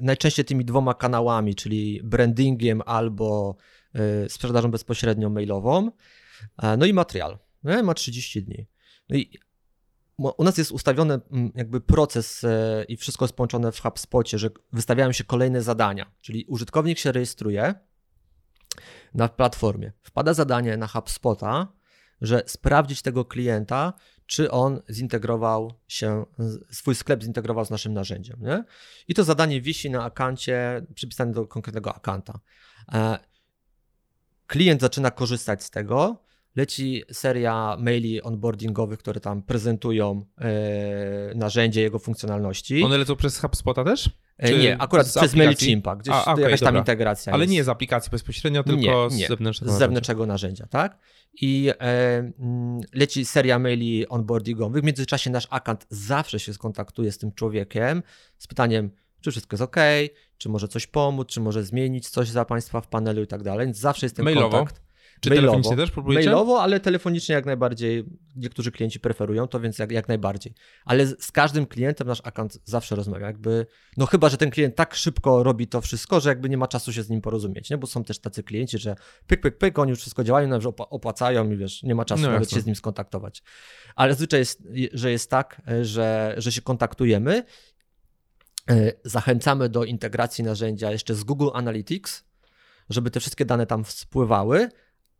najczęściej 0.00 0.44
tymi 0.44 0.64
dwoma 0.64 0.94
kanałami, 0.94 1.54
czyli 1.54 2.00
brandingiem 2.04 2.82
albo 2.86 3.56
sprzedażą 4.28 4.70
bezpośrednią 4.70 5.30
mailową, 5.30 5.90
no 6.78 6.86
i 6.86 6.92
materiał. 6.92 7.38
Ma 7.82 7.94
30 7.94 8.42
dni. 8.42 8.66
No 9.08 9.16
i 9.16 9.38
u 10.18 10.44
nas 10.44 10.58
jest 10.58 10.72
ustawiony 10.72 11.14
mm, 11.14 11.52
jakby 11.54 11.80
proces 11.80 12.44
e, 12.44 12.84
i 12.88 12.96
wszystko 12.96 13.24
jest 13.24 13.34
połączone 13.34 13.72
w 13.72 13.80
HubSpocie, 13.80 14.38
że 14.38 14.50
wystawiają 14.72 15.12
się 15.12 15.24
kolejne 15.24 15.62
zadania, 15.62 16.12
czyli 16.20 16.44
użytkownik 16.48 16.98
się 16.98 17.12
rejestruje 17.12 17.74
na 19.14 19.28
platformie, 19.28 19.92
wpada 20.02 20.34
zadanie 20.34 20.76
na 20.76 20.86
HubSpota, 20.86 21.72
że 22.20 22.42
sprawdzić 22.46 23.02
tego 23.02 23.24
klienta, 23.24 23.92
czy 24.26 24.50
on 24.50 24.80
zintegrował 24.90 25.72
się, 25.88 26.24
swój 26.70 26.94
sklep 26.94 27.22
zintegrował 27.22 27.64
z 27.64 27.70
naszym 27.70 27.92
narzędziem. 27.92 28.36
Nie? 28.40 28.64
I 29.08 29.14
to 29.14 29.24
zadanie 29.24 29.60
wisi 29.60 29.90
na 29.90 30.04
akancie, 30.04 30.86
przypisane 30.94 31.32
do 31.32 31.46
konkretnego 31.46 31.94
akanta. 31.94 32.38
E, 32.92 33.18
klient 34.46 34.80
zaczyna 34.80 35.10
korzystać 35.10 35.64
z 35.64 35.70
tego, 35.70 36.24
leci 36.56 37.02
seria 37.12 37.76
maili 37.80 38.22
onboardingowych, 38.22 38.98
które 38.98 39.20
tam 39.20 39.42
prezentują 39.42 40.26
e, 40.38 41.34
narzędzie, 41.34 41.80
jego 41.80 41.98
funkcjonalności. 41.98 42.82
One 42.82 42.98
lecą 42.98 43.16
przez 43.16 43.38
HubSpota 43.38 43.84
też? 43.84 44.10
E, 44.38 44.48
Czy 44.48 44.58
nie, 44.58 44.78
akurat 44.78 45.08
przez 45.08 45.34
MailChimpa, 45.34 45.96
gdzieś 45.96 46.14
A, 46.14 46.24
okay, 46.24 46.44
jakaś 46.44 46.60
tam 46.60 46.66
dobra. 46.66 46.80
integracja 46.80 47.32
Ale 47.32 47.44
jest. 47.44 47.52
nie 47.52 47.64
z 47.64 47.68
aplikacji 47.68 48.10
bezpośrednio, 48.10 48.64
tylko 48.64 48.80
nie, 48.80 49.16
nie, 49.16 49.26
z 49.26 49.28
zewnętrznego, 49.28 49.72
z 49.72 49.78
zewnętrznego 49.78 50.26
narzędzia. 50.26 50.66
tak? 50.66 50.98
I 51.40 51.70
e, 51.70 51.74
mm, 51.78 52.80
leci 52.92 53.24
seria 53.24 53.58
maili 53.58 54.08
onboardingowych. 54.08 54.82
W 54.82 54.86
międzyczasie 54.86 55.30
nasz 55.30 55.46
akant 55.50 55.86
zawsze 55.90 56.40
się 56.40 56.54
skontaktuje 56.54 57.12
z 57.12 57.18
tym 57.18 57.32
człowiekiem 57.32 58.02
z 58.38 58.46
pytaniem, 58.46 58.90
czy 59.20 59.30
wszystko 59.30 59.54
jest 59.54 59.62
ok, 59.62 59.76
czy 60.38 60.48
może 60.48 60.68
coś 60.68 60.86
pomóc, 60.86 61.28
czy 61.28 61.40
może 61.40 61.64
zmienić 61.64 62.08
coś 62.08 62.28
za 62.28 62.44
Państwa 62.44 62.80
w 62.80 62.88
panelu 62.88 63.22
i 63.22 63.26
tak 63.26 63.42
dalej. 63.42 63.66
Więc 63.66 63.78
zawsze 63.78 64.06
jest 64.06 64.16
ten 64.16 64.24
Mailowo. 64.24 64.50
kontakt. 64.58 64.83
Czy 65.24 65.30
mailowo. 65.30 65.46
telefonicznie 65.46 65.76
też 65.76 65.90
próbujecie? 65.90 66.30
Mailowo, 66.30 66.62
ale 66.62 66.80
telefonicznie 66.80 67.34
jak 67.34 67.46
najbardziej. 67.46 68.04
Niektórzy 68.36 68.72
klienci 68.72 69.00
preferują 69.00 69.48
to, 69.48 69.60
więc 69.60 69.78
jak, 69.78 69.92
jak 69.92 70.08
najbardziej. 70.08 70.54
Ale 70.84 71.06
z, 71.06 71.24
z 71.24 71.32
każdym 71.32 71.66
klientem 71.66 72.06
nasz 72.06 72.20
akant 72.24 72.58
zawsze 72.64 72.96
rozmawia. 72.96 73.26
Jakby, 73.26 73.66
no 73.96 74.06
chyba, 74.06 74.28
że 74.28 74.36
ten 74.36 74.50
klient 74.50 74.76
tak 74.76 74.94
szybko 74.94 75.42
robi 75.42 75.66
to 75.66 75.80
wszystko, 75.80 76.20
że 76.20 76.28
jakby 76.28 76.48
nie 76.48 76.56
ma 76.56 76.68
czasu 76.68 76.92
się 76.92 77.02
z 77.02 77.10
nim 77.10 77.20
porozumieć, 77.20 77.70
nie? 77.70 77.78
bo 77.78 77.86
są 77.86 78.04
też 78.04 78.18
tacy 78.18 78.42
klienci, 78.42 78.78
że 78.78 78.96
pyk, 79.26 79.40
pyk, 79.40 79.58
pyk, 79.58 79.78
oni 79.78 79.90
już 79.90 80.00
wszystko 80.00 80.24
działają, 80.24 80.48
nawet 80.48 80.66
opłacają 80.78 81.50
i 81.50 81.56
wiesz, 81.56 81.82
nie 81.82 81.94
ma 81.94 82.04
czasu 82.04 82.22
no 82.22 82.30
nawet 82.30 82.50
się 82.50 82.60
z 82.60 82.66
nim 82.66 82.76
skontaktować. 82.76 83.42
Ale 83.96 84.14
zwyczaj 84.14 84.40
jest, 84.40 84.62
że 84.92 85.10
jest 85.10 85.30
tak, 85.30 85.62
że, 85.82 86.34
że 86.36 86.52
się 86.52 86.62
kontaktujemy, 86.62 87.44
e, 88.70 88.92
zachęcamy 89.04 89.68
do 89.68 89.84
integracji 89.84 90.44
narzędzia 90.44 90.90
jeszcze 90.90 91.14
z 91.14 91.24
Google 91.24 91.48
Analytics, 91.54 92.24
żeby 92.90 93.10
te 93.10 93.20
wszystkie 93.20 93.44
dane 93.44 93.66
tam 93.66 93.84
spływały, 93.84 94.68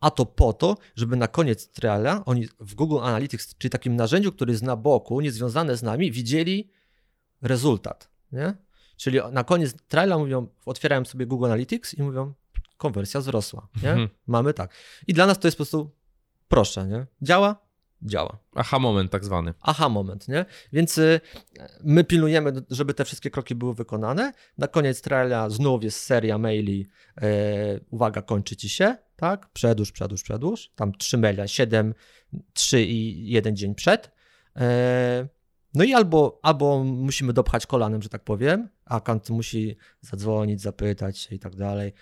a 0.05 0.11
to 0.11 0.27
po 0.27 0.53
to, 0.53 0.77
żeby 0.97 1.17
na 1.17 1.29
koniec 1.29 1.69
triala 1.69 2.25
oni 2.25 2.49
w 2.61 2.75
Google 2.75 2.99
Analytics, 2.99 3.55
czyli 3.59 3.71
takim 3.71 3.97
narzędziu, 3.97 4.33
który 4.33 4.53
jest 4.53 4.63
na 4.63 4.77
boku, 4.77 5.21
niezwiązane 5.21 5.77
z 5.77 5.83
nami, 5.83 6.13
widzieli 6.13 6.71
rezultat. 7.43 8.11
Nie? 8.33 8.55
Czyli 8.97 9.19
na 9.33 9.45
koniec 9.45 9.75
triala 9.89 10.19
mówią, 10.19 10.47
otwierają 10.67 11.05
sobie 11.05 11.27
Google 11.27 11.45
Analytics 11.45 11.95
i 11.95 12.03
mówią, 12.03 12.35
konwersja 12.77 13.21
wzrosła. 13.21 13.69
Nie? 13.83 13.91
Mhm. 13.91 14.09
Mamy 14.27 14.55
tak. 14.55 14.75
I 15.07 15.15
dla 15.15 15.27
nas 15.27 15.39
to 15.39 15.49
jest 15.49 15.57
po 15.57 15.65
prostu 15.65 15.91
proszę. 16.49 16.87
Nie? 16.87 17.07
Działa? 17.23 17.64
Działa. 18.05 18.39
Aha 18.55 18.79
moment 18.79 19.11
tak 19.11 19.25
zwany. 19.25 19.55
Aha 19.61 19.89
moment, 19.89 20.29
nie? 20.29 20.45
Więc 20.73 20.99
y, 20.99 21.21
my 21.85 22.05
pilnujemy, 22.05 22.53
żeby 22.71 22.95
te 22.95 23.05
wszystkie 23.05 23.31
kroki 23.31 23.55
były 23.55 23.75
wykonane. 23.75 24.33
Na 24.59 24.69
koniec 24.69 25.01
triala 25.01 25.51
znów 25.51 25.85
jest 25.85 26.01
seria 26.01 26.39
maili, 26.39 26.89
yy, 27.21 27.27
uwaga, 27.91 28.23
kończy 28.23 28.57
ci 28.57 28.69
się 28.69 28.97
tak? 29.17 29.49
Przedłuż, 29.53 29.93
przedłuż, 29.93 30.23
przedłuż. 30.23 30.71
Tam 30.77 30.93
trzy 30.93 31.19
maile, 31.19 31.49
7, 31.49 31.95
3 32.53 32.85
i 32.85 33.29
jeden 33.31 33.57
dzień 33.57 33.75
przed. 33.75 34.11
E, 34.57 35.29
no 35.75 35.85
i 35.85 35.95
albo, 35.95 36.41
albo 36.43 36.85
musimy 36.85 37.33
dopchać 37.33 37.67
kolanem, 37.67 38.03
że 38.03 38.09
tak 38.09 38.25
powiem, 38.25 38.69
akant 38.85 39.31
musi 39.31 39.77
zadzwonić, 40.01 40.61
zapytać 40.61 41.19
się 41.19 41.35
i 41.35 41.39
tak 41.39 41.57
dalej. 41.57 41.93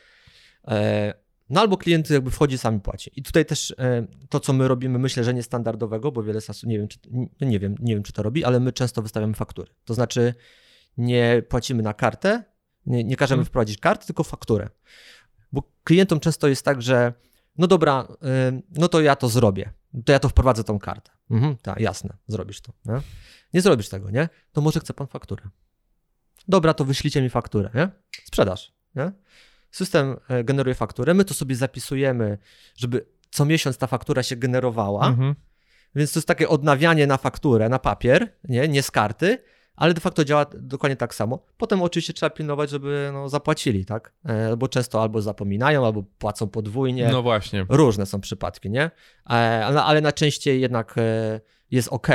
E, 1.53 1.55
no 1.55 1.61
albo 1.61 1.77
klient 1.77 2.11
jakby 2.11 2.31
wchodzi, 2.31 2.59
sami 2.59 2.81
płaci. 2.81 3.11
I 3.17 3.23
tutaj 3.23 3.47
też 3.47 3.75
e, 3.79 4.07
to, 4.29 4.41
co 4.41 4.53
my 4.53 4.69
robimy, 4.69 4.99
myślę, 4.99 5.25
że 5.25 5.35
niestandardowego, 5.35 6.13
bo 6.13 6.23
wiele 6.23 6.41
sasu, 6.41 6.69
nie 6.69 6.79
wiem, 6.79 6.89
czy, 6.89 6.99
nie 7.41 7.59
wiem, 7.59 7.75
nie 7.81 7.95
wiem, 7.95 8.03
czy 8.03 8.13
to 8.13 8.23
robi, 8.23 8.45
ale 8.45 8.61
my 8.61 8.73
często 8.73 9.03
wystawiamy 9.03 9.35
faktury. 9.35 9.73
To 9.85 9.95
znaczy 9.95 10.35
nie 10.97 11.43
płacimy 11.49 11.83
na 11.83 11.95
kartę, 11.95 12.45
nie, 12.87 13.05
nie 13.05 13.17
każemy 13.17 13.39
hmm. 13.39 13.47
wprowadzić 13.47 13.79
karty, 13.79 14.07
tylko 14.07 14.25
fakturę. 14.25 14.69
Bo 15.53 15.63
klientom 15.85 16.21
często 16.21 16.49
jest 16.49 16.65
tak, 16.65 16.83
że 16.83 17.13
no 17.59 17.67
dobra, 17.67 18.09
no 18.71 18.89
to 18.89 19.01
ja 19.01 19.17
to 19.17 19.29
zrobię. 19.29 19.73
To 20.05 20.13
ja 20.13 20.19
to 20.19 20.29
wprowadzę 20.29 20.65
tą 20.65 20.79
kartę. 20.79 21.11
Mhm, 21.31 21.57
tak, 21.57 21.81
jasne, 21.81 22.17
zrobisz 22.27 22.61
to. 22.61 22.73
Nie? 22.85 23.01
nie 23.55 23.61
zrobisz 23.61 23.89
tego, 23.89 24.11
nie? 24.11 24.29
To 24.53 24.61
może 24.61 24.81
chce 24.81 24.95
pan 24.95 25.07
fakturę. 25.07 25.43
Dobra, 26.49 26.75
to 26.75 26.85
wyślijcie 26.85 27.23
mi 27.23 27.31
fakturę, 27.31 27.71
nie? 27.75 27.89
Sprzedaż, 28.25 28.73
nie? 28.95 29.13
System 29.73 30.17
e, 30.29 30.45
generuje 30.45 30.75
fakturę, 30.75 31.15
my 31.15 31.25
to 31.25 31.35
sobie 31.35 31.57
zapisujemy, 31.57 32.39
żeby 32.77 33.07
co 33.31 33.45
miesiąc 33.45 33.79
ta 33.79 33.87
faktura 33.87 34.23
się 34.23 34.37
generowała, 34.37 35.07
mhm. 35.09 35.35
więc 35.95 36.13
to 36.13 36.19
jest 36.19 36.29
takie 36.29 36.49
odnawianie 36.49 37.07
na 37.07 37.17
fakturę, 37.17 37.69
na 37.69 37.79
papier, 37.79 38.37
nie, 38.49 38.69
nie 38.69 38.83
z 38.83 38.91
karty, 38.91 39.39
ale 39.77 39.95
de 39.95 40.01
facto 40.01 40.25
działa 40.25 40.47
dokładnie 40.55 40.97
tak 40.97 41.15
samo. 41.15 41.39
Potem 41.57 41.83
oczywiście 41.83 42.13
trzeba 42.13 42.31
pilnować, 42.31 42.71
żeby 42.71 43.11
no, 43.13 43.29
zapłacili, 43.29 43.85
tak? 43.85 44.13
E, 44.25 44.57
bo 44.57 44.69
często 44.69 45.03
albo 45.03 45.23
zapominają, 45.23 45.87
albo 45.87 46.03
płacą 46.19 46.49
podwójnie. 46.49 47.09
No 47.09 47.23
właśnie. 47.23 47.67
Różne 47.69 48.07
są 48.07 48.21
przypadki, 48.21 48.71
nie? 48.71 48.83
E, 48.83 48.91
ale, 49.67 49.83
ale 49.83 50.01
najczęściej 50.01 50.61
jednak 50.61 50.95
jest 51.71 51.89
ok. 51.89 52.09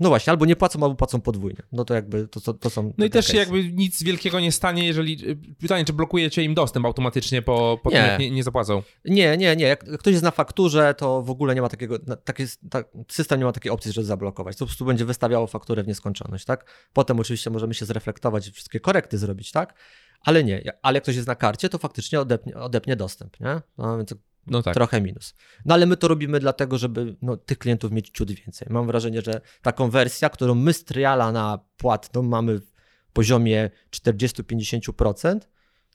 No 0.00 0.08
właśnie, 0.08 0.30
albo 0.30 0.46
nie 0.46 0.56
płacą, 0.56 0.82
albo 0.82 0.94
płacą 0.94 1.20
podwójnie. 1.20 1.62
No 1.72 1.84
to 1.84 1.94
jakby 1.94 2.28
to, 2.28 2.40
to, 2.40 2.54
to 2.54 2.70
są. 2.70 2.92
No 2.98 3.04
i 3.04 3.10
też 3.10 3.26
się 3.26 3.36
jakby 3.36 3.72
nic 3.72 4.02
wielkiego 4.02 4.40
nie 4.40 4.52
stanie, 4.52 4.86
jeżeli. 4.86 5.30
Y, 5.30 5.36
pytanie, 5.58 5.84
czy 5.84 5.92
blokujecie 5.92 6.42
im 6.42 6.54
dostęp 6.54 6.86
automatycznie 6.86 7.42
po, 7.42 7.80
po 7.82 7.90
nie. 7.90 7.96
tym, 7.96 8.06
jak 8.06 8.20
nie, 8.20 8.30
nie 8.30 8.42
zapłacą? 8.42 8.82
Nie, 9.04 9.36
nie, 9.36 9.56
nie. 9.56 9.66
Jak 9.66 9.98
ktoś 9.98 10.12
jest 10.12 10.24
na 10.24 10.30
fakturze, 10.30 10.94
to 10.94 11.22
w 11.22 11.30
ogóle 11.30 11.54
nie 11.54 11.62
ma 11.62 11.68
takiego. 11.68 11.98
Taki, 12.24 12.44
tak, 12.70 12.88
system 13.08 13.38
nie 13.38 13.44
ma 13.44 13.52
takiej 13.52 13.72
opcji, 13.72 13.92
żeby 13.92 14.04
zablokować. 14.04 14.56
To 14.56 14.64
po 14.64 14.66
prostu 14.66 14.84
będzie 14.84 15.04
wystawiało 15.04 15.46
fakturę 15.46 15.82
w 15.82 15.86
nieskończoność, 15.86 16.44
tak? 16.44 16.88
Potem 16.92 17.20
oczywiście 17.20 17.50
możemy 17.50 17.74
się 17.74 17.86
zreflektować 17.86 18.48
i 18.48 18.52
wszystkie 18.52 18.80
korekty 18.80 19.18
zrobić, 19.18 19.52
tak? 19.52 19.74
Ale 20.20 20.44
nie, 20.44 20.72
ale 20.82 20.96
jak 20.96 21.02
ktoś 21.02 21.16
jest 21.16 21.28
na 21.28 21.34
karcie, 21.34 21.68
to 21.68 21.78
faktycznie 21.78 22.20
odepnie, 22.20 22.54
odepnie 22.54 22.96
dostęp, 22.96 23.40
nie? 23.40 23.60
No, 23.78 23.96
więc 23.96 24.14
no 24.46 24.62
tak. 24.62 24.74
trochę 24.74 25.00
minus. 25.00 25.34
No 25.64 25.74
ale 25.74 25.86
my 25.86 25.96
to 25.96 26.08
robimy 26.08 26.40
dlatego, 26.40 26.78
żeby 26.78 27.16
no, 27.22 27.36
tych 27.36 27.58
klientów 27.58 27.92
mieć 27.92 28.10
ciut 28.10 28.30
więcej. 28.30 28.68
Mam 28.70 28.86
wrażenie, 28.86 29.22
że 29.22 29.40
ta 29.62 29.72
konwersja, 29.72 30.28
którą 30.28 30.54
my 30.54 30.72
z 30.72 30.84
triala 30.84 31.32
na 31.32 31.58
płatną 31.76 32.22
mamy 32.22 32.58
w 32.58 32.72
poziomie 33.12 33.70
40-50%, 33.90 35.40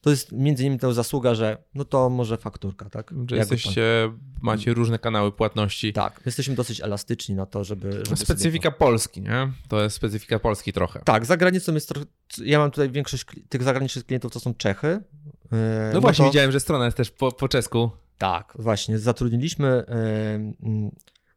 to 0.02 0.10
jest 0.10 0.32
między 0.32 0.62
innymi 0.62 0.78
ta 0.78 0.92
zasługa, 0.92 1.34
że 1.34 1.64
no 1.74 1.84
to 1.84 2.10
może 2.10 2.36
fakturka, 2.36 2.90
tak? 2.90 3.14
Że 3.30 3.36
jesteście, 3.36 4.08
pan... 4.08 4.18
macie 4.42 4.74
różne 4.74 4.98
kanały 4.98 5.32
płatności. 5.32 5.92
Tak, 5.92 6.20
jesteśmy 6.26 6.54
dosyć 6.54 6.80
elastyczni 6.80 7.34
na 7.34 7.46
to, 7.46 7.64
żeby... 7.64 7.92
żeby 7.92 8.16
specyfika 8.16 8.70
to... 8.70 8.78
Polski, 8.78 9.22
nie? 9.22 9.52
To 9.68 9.82
jest 9.82 9.96
specyfika 9.96 10.38
Polski 10.38 10.72
trochę. 10.72 11.00
Tak, 11.04 11.26
za 11.26 11.36
granicą 11.36 11.74
jest 11.74 11.88
trochę... 11.88 12.06
Ja 12.38 12.58
mam 12.58 12.70
tutaj 12.70 12.90
większość 12.90 13.24
tych 13.48 13.62
zagranicznych 13.62 14.06
klientów 14.06 14.32
to 14.32 14.40
są 14.40 14.54
Czechy. 14.54 15.00
No, 15.50 15.58
no 15.94 16.00
właśnie, 16.00 16.24
to... 16.24 16.30
widziałem, 16.30 16.52
że 16.52 16.60
strona 16.60 16.84
jest 16.84 16.96
też 16.96 17.10
po, 17.10 17.32
po 17.32 17.48
czesku. 17.48 17.90
Tak, 18.18 18.52
właśnie, 18.58 18.98
zatrudniliśmy. 18.98 19.84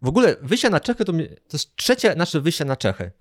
W 0.01 0.07
ogóle 0.07 0.35
wyjście 0.41 0.69
na 0.69 0.79
Czechy 0.79 1.05
to, 1.05 1.13
to 1.13 1.53
jest 1.53 1.75
trzecie 1.75 2.15
nasze 2.15 2.41
wyjście 2.41 2.65
na 2.65 2.75
Czechy. 2.75 3.11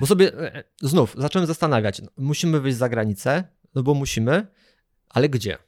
Bo 0.00 0.06
sobie 0.06 0.34
e, 0.34 0.54
e, 0.54 0.64
znów 0.82 1.14
zacząłem 1.18 1.46
zastanawiać, 1.46 2.02
no, 2.02 2.08
musimy 2.16 2.60
wyjść 2.60 2.78
za 2.78 2.88
granicę, 2.88 3.44
no 3.74 3.82
bo 3.82 3.94
musimy, 3.94 4.46
ale 5.08 5.28
gdzie? 5.28 5.58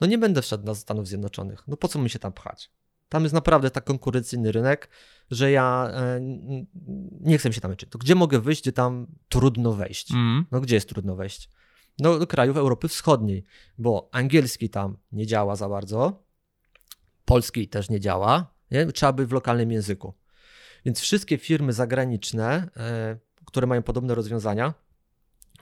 No 0.00 0.06
nie 0.06 0.18
będę 0.18 0.42
wszedł 0.42 0.66
na 0.66 0.74
Stanów 0.74 1.08
Zjednoczonych. 1.08 1.68
No 1.68 1.76
po 1.76 1.88
co 1.88 1.98
mi 1.98 2.10
się 2.10 2.18
tam 2.18 2.32
pchać? 2.32 2.70
Tam 3.08 3.22
jest 3.22 3.34
naprawdę 3.34 3.70
tak 3.70 3.84
konkurencyjny 3.84 4.52
rynek, 4.52 4.88
że 5.30 5.50
ja 5.50 5.90
e, 5.92 6.20
nie 7.20 7.38
chcę 7.38 7.52
się 7.52 7.60
tam 7.60 7.70
męczyć. 7.70 7.90
To 7.90 7.98
gdzie 7.98 8.14
mogę 8.14 8.40
wyjść, 8.40 8.62
gdzie 8.62 8.72
tam 8.72 9.06
trudno 9.28 9.72
wejść? 9.72 10.12
Mm. 10.12 10.46
No 10.50 10.60
gdzie 10.60 10.74
jest 10.74 10.88
trudno 10.88 11.16
wejść? 11.16 11.50
No 11.98 12.18
do 12.18 12.26
krajów 12.26 12.56
Europy 12.56 12.88
Wschodniej, 12.88 13.44
bo 13.78 14.08
angielski 14.12 14.70
tam 14.70 14.96
nie 15.12 15.26
działa 15.26 15.56
za 15.56 15.68
bardzo, 15.68 16.22
polskiej 17.30 17.68
też 17.68 17.90
nie 17.90 18.00
działa, 18.00 18.54
nie? 18.70 18.86
trzeba 18.86 19.12
by 19.12 19.26
w 19.26 19.32
lokalnym 19.32 19.72
języku. 19.72 20.14
Więc 20.84 21.00
wszystkie 21.00 21.38
firmy 21.38 21.72
zagraniczne, 21.72 22.68
e, 22.76 23.18
które 23.44 23.66
mają 23.66 23.82
podobne 23.82 24.14
rozwiązania, 24.14 24.74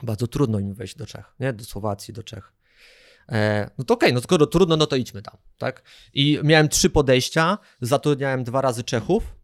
bardzo 0.02 0.26
trudno 0.26 0.58
im 0.58 0.74
wejść 0.74 0.96
do 0.96 1.06
Czech, 1.06 1.34
nie? 1.40 1.52
do 1.52 1.64
Słowacji, 1.64 2.14
do 2.14 2.22
Czech. 2.22 2.52
E, 3.28 3.70
no 3.78 3.84
to 3.84 3.94
okej, 3.94 4.08
okay, 4.08 4.14
no 4.14 4.20
skoro 4.20 4.46
trudno, 4.46 4.76
no 4.76 4.86
to 4.86 4.96
idźmy 4.96 5.22
tam, 5.22 5.36
tak? 5.58 5.82
I 6.14 6.40
miałem 6.44 6.68
trzy 6.68 6.90
podejścia, 6.90 7.58
zatrudniałem 7.80 8.44
dwa 8.44 8.60
razy 8.60 8.84
Czechów, 8.84 9.34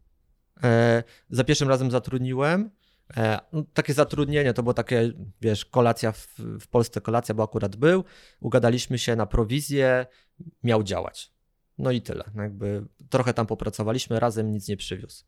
e, 0.63 1.03
za 1.29 1.43
pierwszym 1.43 1.69
razem 1.69 1.91
zatrudniłem, 1.91 2.71
no, 3.53 3.63
takie 3.73 3.93
zatrudnienie 3.93 4.53
to 4.53 4.63
było 4.63 4.73
takie, 4.73 5.11
wiesz, 5.41 5.65
kolacja 5.65 6.11
w, 6.11 6.27
w 6.37 6.67
Polsce, 6.67 7.01
kolacja, 7.01 7.35
bo 7.35 7.43
akurat 7.43 7.75
był, 7.75 8.03
ugadaliśmy 8.39 8.99
się 8.99 9.15
na 9.15 9.25
prowizję, 9.25 10.05
miał 10.63 10.83
działać. 10.83 11.34
No 11.77 11.91
i 11.91 12.01
tyle. 12.01 12.23
No 12.35 12.43
jakby 12.43 12.85
trochę 13.09 13.33
tam 13.33 13.47
popracowaliśmy, 13.47 14.19
razem 14.19 14.51
nic 14.51 14.67
nie 14.67 14.77
przywiózł. 14.77 15.23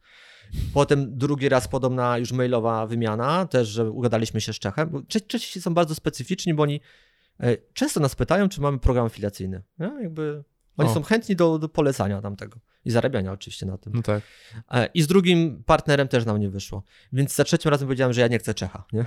Potem 0.73 1.17
drugi 1.17 1.49
raz 1.49 1.67
podobna 1.67 2.17
już 2.17 2.31
mailowa 2.31 2.87
wymiana, 2.87 3.45
też, 3.45 3.67
że 3.67 3.91
ugadaliśmy 3.91 4.41
się 4.41 4.53
z 4.53 4.59
Czechem. 4.59 5.05
Czesi 5.27 5.61
są 5.61 5.73
bardzo 5.73 5.95
specyficzni, 5.95 6.53
bo 6.53 6.63
oni 6.63 6.81
e, 7.39 7.57
często 7.73 7.99
nas 7.99 8.15
pytają, 8.15 8.49
czy 8.49 8.61
mamy 8.61 8.79
program 8.79 9.05
afiliacyjny. 9.05 9.63
No, 9.79 9.99
jakby 10.01 10.43
oni 10.77 10.89
o. 10.89 10.93
są 10.93 11.03
chętni 11.03 11.35
do, 11.35 11.59
do 11.59 11.69
polecania 11.69 12.21
tamtego 12.21 12.59
i 12.87 12.91
zarabiania 12.91 13.31
oczywiście 13.31 13.65
na 13.65 13.77
tym. 13.77 13.93
No 13.95 14.01
tak. 14.01 14.23
E, 14.71 14.89
I 14.93 15.01
z 15.01 15.07
drugim 15.07 15.63
partnerem 15.63 16.07
też 16.07 16.25
nam 16.25 16.39
nie 16.39 16.49
wyszło. 16.49 16.83
Więc 17.13 17.35
za 17.35 17.43
trzecim 17.43 17.71
razem 17.71 17.87
powiedziałem, 17.87 18.13
że 18.13 18.21
ja 18.21 18.27
nie 18.27 18.39
chcę 18.39 18.53
Czecha. 18.53 18.85
Nie, 18.93 19.05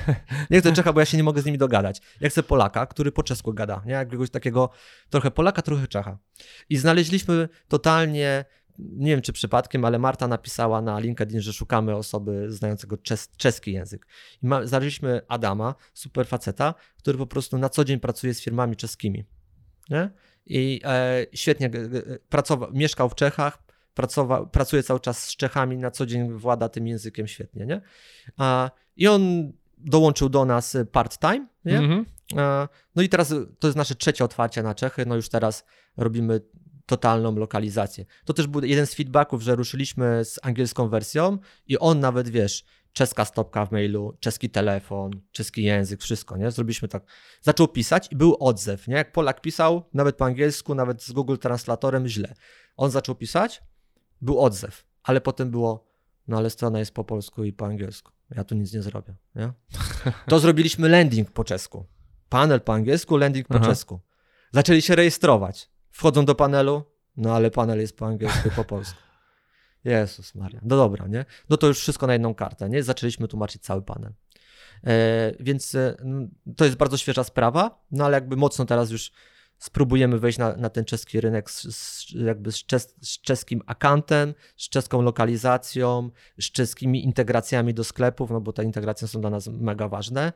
nie 0.50 0.60
chcę 0.60 0.72
Czecha, 0.72 0.92
bo 0.92 1.00
ja 1.00 1.06
się 1.06 1.16
nie 1.16 1.22
mogę 1.22 1.42
z 1.42 1.44
nimi 1.44 1.58
dogadać. 1.58 2.00
Ja 2.20 2.28
chcę 2.28 2.42
Polaka, 2.42 2.86
który 2.86 3.12
po 3.12 3.22
czesku 3.22 3.54
gada. 3.54 3.82
Nie? 3.86 3.92
Jakiegoś 3.92 4.30
takiego 4.30 4.70
trochę 5.10 5.30
Polaka, 5.30 5.62
trochę 5.62 5.88
Czecha. 5.88 6.18
I 6.68 6.76
znaleźliśmy 6.76 7.48
totalnie 7.68 8.44
nie 8.78 9.10
wiem 9.10 9.22
czy 9.22 9.32
przypadkiem, 9.32 9.84
ale 9.84 9.98
Marta 9.98 10.28
napisała 10.28 10.82
na 10.82 10.98
LinkedIn, 10.98 11.40
że 11.40 11.52
szukamy 11.52 11.96
osoby 11.96 12.52
znającego 12.52 12.96
czes 12.96 13.30
czeski 13.36 13.72
język. 13.72 14.06
I 14.42 14.46
ma, 14.46 14.66
znaleźliśmy 14.66 15.20
Adama, 15.28 15.74
super 15.94 16.26
faceta, 16.26 16.74
który 16.98 17.18
po 17.18 17.26
prostu 17.26 17.58
na 17.58 17.68
co 17.68 17.84
dzień 17.84 18.00
pracuje 18.00 18.34
z 18.34 18.40
firmami 18.40 18.76
czeskimi. 18.76 19.24
Nie? 19.90 20.10
I 20.46 20.80
e, 20.84 21.26
świetnie 21.32 21.70
pracował, 22.28 22.72
mieszkał 22.72 23.08
w 23.08 23.14
Czechach, 23.14 23.62
pracował, 23.94 24.46
pracuje 24.46 24.82
cały 24.82 25.00
czas 25.00 25.24
z 25.24 25.36
Czechami, 25.36 25.76
na 25.76 25.90
co 25.90 26.06
dzień 26.06 26.32
włada 26.32 26.68
tym 26.68 26.86
językiem 26.86 27.26
świetnie, 27.26 27.66
nie? 27.66 27.80
A, 28.36 28.70
I 28.96 29.08
on 29.08 29.52
dołączył 29.78 30.28
do 30.28 30.44
nas 30.44 30.76
part-time, 30.92 31.46
nie? 31.64 31.80
Mm-hmm. 31.80 32.04
A, 32.36 32.68
no 32.96 33.02
i 33.02 33.08
teraz 33.08 33.34
to 33.58 33.68
jest 33.68 33.76
nasze 33.76 33.94
trzecie 33.94 34.24
otwarcie 34.24 34.62
na 34.62 34.74
Czechy, 34.74 35.06
no 35.06 35.16
już 35.16 35.28
teraz 35.28 35.64
robimy 35.96 36.40
totalną 36.86 37.36
lokalizację. 37.36 38.04
To 38.24 38.32
też 38.32 38.46
był 38.46 38.64
jeden 38.64 38.86
z 38.86 38.94
feedbacków, 38.94 39.42
że 39.42 39.54
ruszyliśmy 39.54 40.24
z 40.24 40.38
angielską 40.42 40.88
wersją 40.88 41.38
i 41.66 41.78
on 41.78 42.00
nawet, 42.00 42.28
wiesz, 42.28 42.64
czeska 42.92 43.24
stopka 43.24 43.66
w 43.66 43.72
mailu, 43.72 44.16
czeski 44.20 44.50
telefon, 44.50 45.10
czeski 45.32 45.62
język, 45.62 46.02
wszystko, 46.02 46.36
nie? 46.36 46.50
Zrobiliśmy 46.50 46.88
tak. 46.88 47.02
Zaczął 47.40 47.68
pisać 47.68 48.12
i 48.12 48.16
był 48.16 48.36
odzew, 48.40 48.88
nie? 48.88 48.94
Jak 48.94 49.12
Polak 49.12 49.40
pisał, 49.40 49.82
nawet 49.94 50.16
po 50.16 50.24
angielsku, 50.24 50.74
nawet 50.74 51.02
z 51.02 51.12
Google 51.12 51.36
Translatorem, 51.36 52.08
źle. 52.08 52.34
On 52.76 52.90
zaczął 52.90 53.14
pisać, 53.14 53.62
był 54.20 54.40
odzew, 54.40 54.84
ale 55.02 55.20
potem 55.20 55.50
było, 55.50 55.92
no 56.28 56.36
ale 56.36 56.50
strona 56.50 56.78
jest 56.78 56.94
po 56.94 57.04
polsku 57.04 57.44
i 57.44 57.52
po 57.52 57.66
angielsku. 57.66 58.12
Ja 58.36 58.44
tu 58.44 58.54
nic 58.54 58.72
nie 58.72 58.82
zrobię, 58.82 59.14
nie? 59.34 59.52
To 60.28 60.38
zrobiliśmy 60.38 60.88
landing 60.88 61.30
po 61.30 61.44
czesku. 61.44 61.86
Panel 62.28 62.60
po 62.60 62.72
angielsku, 62.72 63.16
landing 63.16 63.48
po 63.48 63.54
Aha. 63.54 63.66
czesku. 63.66 64.00
Zaczęli 64.52 64.82
się 64.82 64.96
rejestrować. 64.96 65.70
Wchodzą 65.90 66.24
do 66.24 66.34
panelu, 66.34 66.84
no 67.16 67.34
ale 67.34 67.50
panel 67.50 67.80
jest 67.80 67.96
po 67.96 68.06
angielsku 68.06 68.48
i 68.48 68.50
po 68.50 68.64
polsku. 68.64 68.98
Jezus 69.84 70.34
Maria. 70.34 70.60
No 70.62 70.76
dobra, 70.76 71.06
nie? 71.06 71.24
No 71.50 71.56
to 71.56 71.66
już 71.66 71.78
wszystko 71.78 72.06
na 72.06 72.12
jedną 72.12 72.34
kartę, 72.34 72.68
nie? 72.68 72.82
Zaczęliśmy 72.82 73.28
tłumaczyć 73.28 73.62
cały 73.62 73.82
panel. 73.82 74.12
E, 74.86 75.32
więc 75.40 75.74
e, 75.74 75.96
to 76.56 76.64
jest 76.64 76.76
bardzo 76.76 76.96
świeża 76.96 77.24
sprawa, 77.24 77.84
no 77.90 78.04
ale 78.04 78.14
jakby 78.14 78.36
mocno 78.36 78.64
teraz 78.64 78.90
już 78.90 79.12
spróbujemy 79.58 80.18
wejść 80.18 80.38
na, 80.38 80.56
na 80.56 80.70
ten 80.70 80.84
czeski 80.84 81.20
rynek 81.20 81.50
z, 81.50 81.76
z 81.76 82.10
jakby 82.10 82.52
z, 82.52 82.64
czes, 82.64 82.94
z, 83.00 83.20
czeskim 83.20 83.62
akantem, 83.66 84.34
z 84.56 84.68
czeską 84.68 85.02
lokalizacją, 85.02 86.10
z 86.38 86.44
czeskimi 86.50 87.04
integracjami 87.04 87.74
do 87.74 87.84
sklepów, 87.84 88.30
no 88.30 88.40
bo 88.40 88.52
te 88.52 88.64
integracje 88.64 89.08
są 89.08 89.20
dla 89.20 89.30
nas 89.30 89.48
mega 89.48 89.88
ważne. 89.88 90.32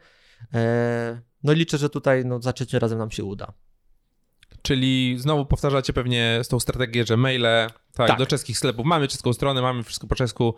E, 0.54 1.20
no 1.42 1.52
i 1.52 1.56
liczę, 1.56 1.78
że 1.78 1.90
tutaj 1.90 2.24
no, 2.24 2.42
za 2.42 2.52
trzecim 2.52 2.78
razem 2.78 2.98
nam 2.98 3.10
się 3.10 3.24
uda. 3.24 3.52
Czyli 4.66 5.18
znowu 5.18 5.46
powtarzacie 5.46 5.92
pewnie 5.92 6.38
z 6.42 6.48
tą 6.48 6.60
strategię, 6.60 7.04
że 7.04 7.16
maile 7.16 7.46
tak, 7.94 8.08
tak. 8.08 8.18
do 8.18 8.26
czeskich 8.26 8.58
sklepów. 8.58 8.86
Mamy 8.86 9.08
czeską 9.08 9.32
stronę, 9.32 9.62
mamy 9.62 9.82
wszystko 9.82 10.06
po 10.06 10.14
czesku, 10.14 10.54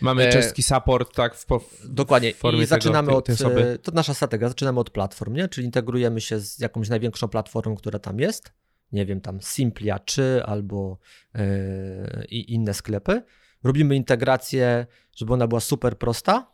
mamy 0.00 0.28
e... 0.28 0.32
czeski 0.32 0.62
support, 0.62 1.14
tak, 1.14 1.34
w, 1.34 1.46
w 1.46 1.88
Dokładnie. 1.88 2.34
formie 2.34 2.62
I 2.62 2.66
zaczynamy 2.66 3.08
tego, 3.08 3.22
tej, 3.22 3.36
tej 3.36 3.46
od, 3.46 3.58
e, 3.58 3.78
to 3.78 3.92
nasza 3.92 4.14
strategia, 4.14 4.48
zaczynamy 4.48 4.80
od 4.80 4.90
platform, 4.90 5.34
nie? 5.34 5.48
Czyli 5.48 5.66
integrujemy 5.66 6.20
się 6.20 6.38
z 6.38 6.58
jakąś 6.58 6.88
największą 6.88 7.28
platformą, 7.28 7.76
która 7.76 7.98
tam 7.98 8.20
jest, 8.20 8.52
nie 8.92 9.06
wiem, 9.06 9.20
tam 9.20 9.42
Simplia 9.42 9.98
czy 9.98 10.42
albo 10.46 10.98
yy, 11.34 12.24
inne 12.24 12.74
sklepy. 12.74 13.22
Robimy 13.64 13.96
integrację, 13.96 14.86
żeby 15.16 15.32
ona 15.32 15.46
była 15.46 15.60
super 15.60 15.98
prosta, 15.98 16.52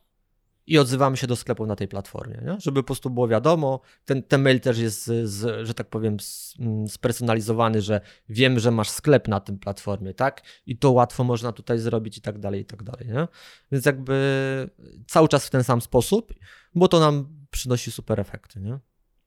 i 0.67 0.79
odzywamy 0.79 1.17
się 1.17 1.27
do 1.27 1.37
sklepów 1.37 1.69
na 1.69 1.77
tej 1.77 1.89
platformie, 1.89 2.43
nie? 2.47 2.57
żeby 2.61 2.83
po 2.83 2.87
prostu 2.87 3.11
było 3.11 3.29
wiadomo. 3.29 3.81
Ten, 4.05 4.23
ten 4.23 4.43
mail 4.43 4.61
też 4.61 4.79
jest, 4.79 5.05
z, 5.05 5.31
z, 5.31 5.67
że 5.67 5.75
tak 5.75 5.89
powiem, 5.89 6.17
mm, 6.61 6.89
spersonalizowany, 6.89 7.83
że 7.83 8.01
wiem, 8.29 8.59
że 8.59 8.71
masz 8.71 8.91
sklep 8.91 9.29
na 9.29 9.41
tym 9.41 9.59
platformie, 9.59 10.15
tak? 10.15 10.43
I 10.67 10.79
to 10.79 10.91
łatwo 10.91 11.25
można 11.25 11.53
tutaj 11.53 11.79
zrobić 11.79 12.19
i 12.19 12.21
tak 12.21 12.39
dalej, 12.39 12.61
i 12.61 12.65
tak 12.65 12.83
dalej. 12.83 13.09
Nie? 13.09 13.29
Więc 13.73 13.87
jakby 13.87 14.71
cały 15.07 15.29
czas 15.29 15.47
w 15.47 15.51
ten 15.51 15.65
sam 15.65 15.81
sposób, 15.81 16.35
bo 16.75 16.89
to 16.89 17.01
nam 17.01 17.29
przynosi 17.51 17.93
super 17.93 18.21
efekty. 18.21 18.61
Nie? 18.61 18.79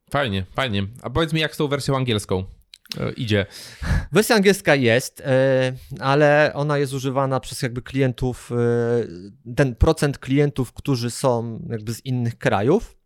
Fajnie, 0.09 0.45
fajnie. 0.53 0.87
A 1.01 1.09
powiedz 1.09 1.33
mi, 1.33 1.41
jak 1.41 1.55
z 1.55 1.57
tą 1.57 1.67
wersją 1.67 1.97
angielską? 1.97 2.43
E, 2.99 3.11
idzie. 3.11 3.45
Wersja 4.11 4.35
angielska 4.35 4.75
jest, 4.75 5.21
e, 5.21 5.73
ale 5.99 6.51
ona 6.53 6.77
jest 6.77 6.93
używana 6.93 7.39
przez 7.39 7.61
jakby 7.61 7.81
klientów, 7.81 8.51
e, 8.51 9.53
ten 9.55 9.75
procent 9.75 10.19
klientów, 10.19 10.73
którzy 10.73 11.11
są 11.11 11.65
jakby 11.69 11.93
z 11.93 12.05
innych 12.05 12.37
krajów. 12.37 12.97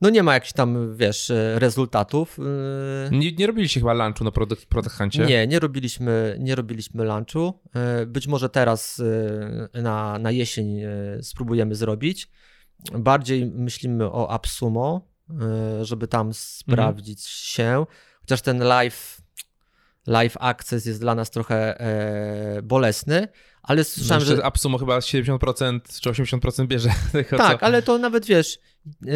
No 0.00 0.10
nie 0.10 0.22
ma 0.22 0.34
jakichś 0.34 0.52
tam, 0.52 0.96
wiesz, 0.96 1.32
rezultatów. 1.54 2.38
Nie, 3.10 3.32
nie 3.32 3.46
robiliście 3.46 3.80
chyba 3.80 3.92
lunchu 3.92 4.24
na 4.24 4.30
Product, 4.30 4.66
product 4.66 4.96
Huncie? 4.96 5.26
Nie, 5.26 5.46
nie 5.46 5.58
robiliśmy, 5.58 6.36
nie 6.40 6.54
robiliśmy 6.54 7.04
lunchu. 7.04 7.60
Być 8.06 8.26
może 8.26 8.48
teraz 8.48 9.02
na, 9.74 10.18
na 10.18 10.30
jesień 10.30 10.80
spróbujemy 11.22 11.74
zrobić. 11.74 12.30
Bardziej 12.92 13.46
myślimy 13.46 14.04
o 14.04 14.30
AppSumo, 14.30 15.11
żeby 15.82 16.08
tam 16.08 16.34
sprawdzić 16.34 17.18
mhm. 17.18 17.28
się. 17.28 17.86
Chociaż 18.20 18.42
ten 18.42 18.58
live, 18.58 19.22
live 20.06 20.36
access 20.40 20.86
jest 20.86 21.00
dla 21.00 21.14
nas 21.14 21.30
trochę 21.30 21.80
e, 21.80 22.62
bolesny, 22.62 23.28
ale 23.62 23.84
słyszałem, 23.84 24.22
no, 24.28 24.36
że... 24.36 24.44
AppSumo 24.44 24.78
chyba 24.78 24.98
70% 24.98 25.80
czy 26.00 26.10
80% 26.10 26.66
bierze 26.66 26.90
tego, 27.12 27.36
Tak, 27.36 27.60
co... 27.60 27.66
ale 27.66 27.82
to 27.82 27.98
nawet 27.98 28.26
wiesz, 28.26 28.58
e, 29.06 29.10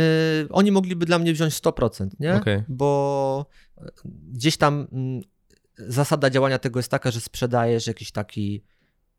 oni 0.50 0.72
mogliby 0.72 1.06
dla 1.06 1.18
mnie 1.18 1.32
wziąć 1.32 1.54
100%, 1.54 2.08
nie? 2.20 2.34
Okay. 2.34 2.64
Bo 2.68 3.46
gdzieś 4.04 4.56
tam 4.56 4.86
m, 4.92 5.20
zasada 5.78 6.30
działania 6.30 6.58
tego 6.58 6.78
jest 6.78 6.90
taka, 6.90 7.10
że 7.10 7.20
sprzedajesz 7.20 7.86
jakiś 7.86 8.12
taki 8.12 8.64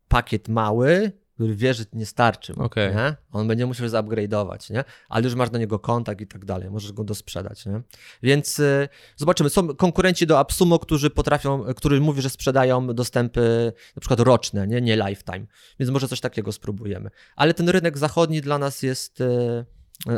pakiet 0.08 0.48
mały, 0.48 1.12
który 1.38 1.56
wie, 1.56 1.74
że 1.74 1.84
nie 1.92 2.06
starczy. 2.06 2.54
okay. 2.54 2.94
nie? 2.94 3.16
On 3.32 3.48
będzie 3.48 3.66
musiał 3.66 3.86
zupgrade'ować, 3.86 4.72
nie? 4.72 4.84
ale 5.08 5.24
już 5.24 5.34
masz 5.34 5.50
do 5.50 5.58
niego 5.58 5.78
kontakt 5.78 6.20
i 6.20 6.26
tak 6.26 6.44
dalej, 6.44 6.70
możesz 6.70 6.92
go 6.92 7.04
dosprzedać. 7.04 7.66
Nie? 7.66 7.82
Więc 8.22 8.58
y, 8.58 8.88
zobaczymy, 9.16 9.50
są 9.50 9.68
konkurenci 9.68 10.26
do 10.26 10.38
Absumo, 10.38 10.78
którzy 10.78 11.10
potrafią, 11.10 11.64
który 11.74 12.00
mówi, 12.00 12.22
że 12.22 12.30
sprzedają 12.30 12.86
dostępy 12.86 13.72
na 13.96 14.00
przykład 14.00 14.20
roczne, 14.20 14.66
nie, 14.66 14.80
nie 14.80 14.96
lifetime, 14.96 15.46
więc 15.78 15.90
może 15.90 16.08
coś 16.08 16.20
takiego 16.20 16.52
spróbujemy. 16.52 17.10
Ale 17.36 17.54
ten 17.54 17.68
rynek 17.68 17.98
zachodni 17.98 18.40
dla 18.40 18.58
nas 18.58 18.82
jest 18.82 19.20
y, 19.20 19.64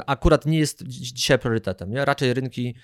akurat 0.06 0.46
nie 0.46 0.58
jest 0.58 0.82
dzisiaj 0.86 1.38
priorytetem, 1.38 1.90
nie? 1.90 2.04
raczej 2.04 2.34
rynki 2.34 2.74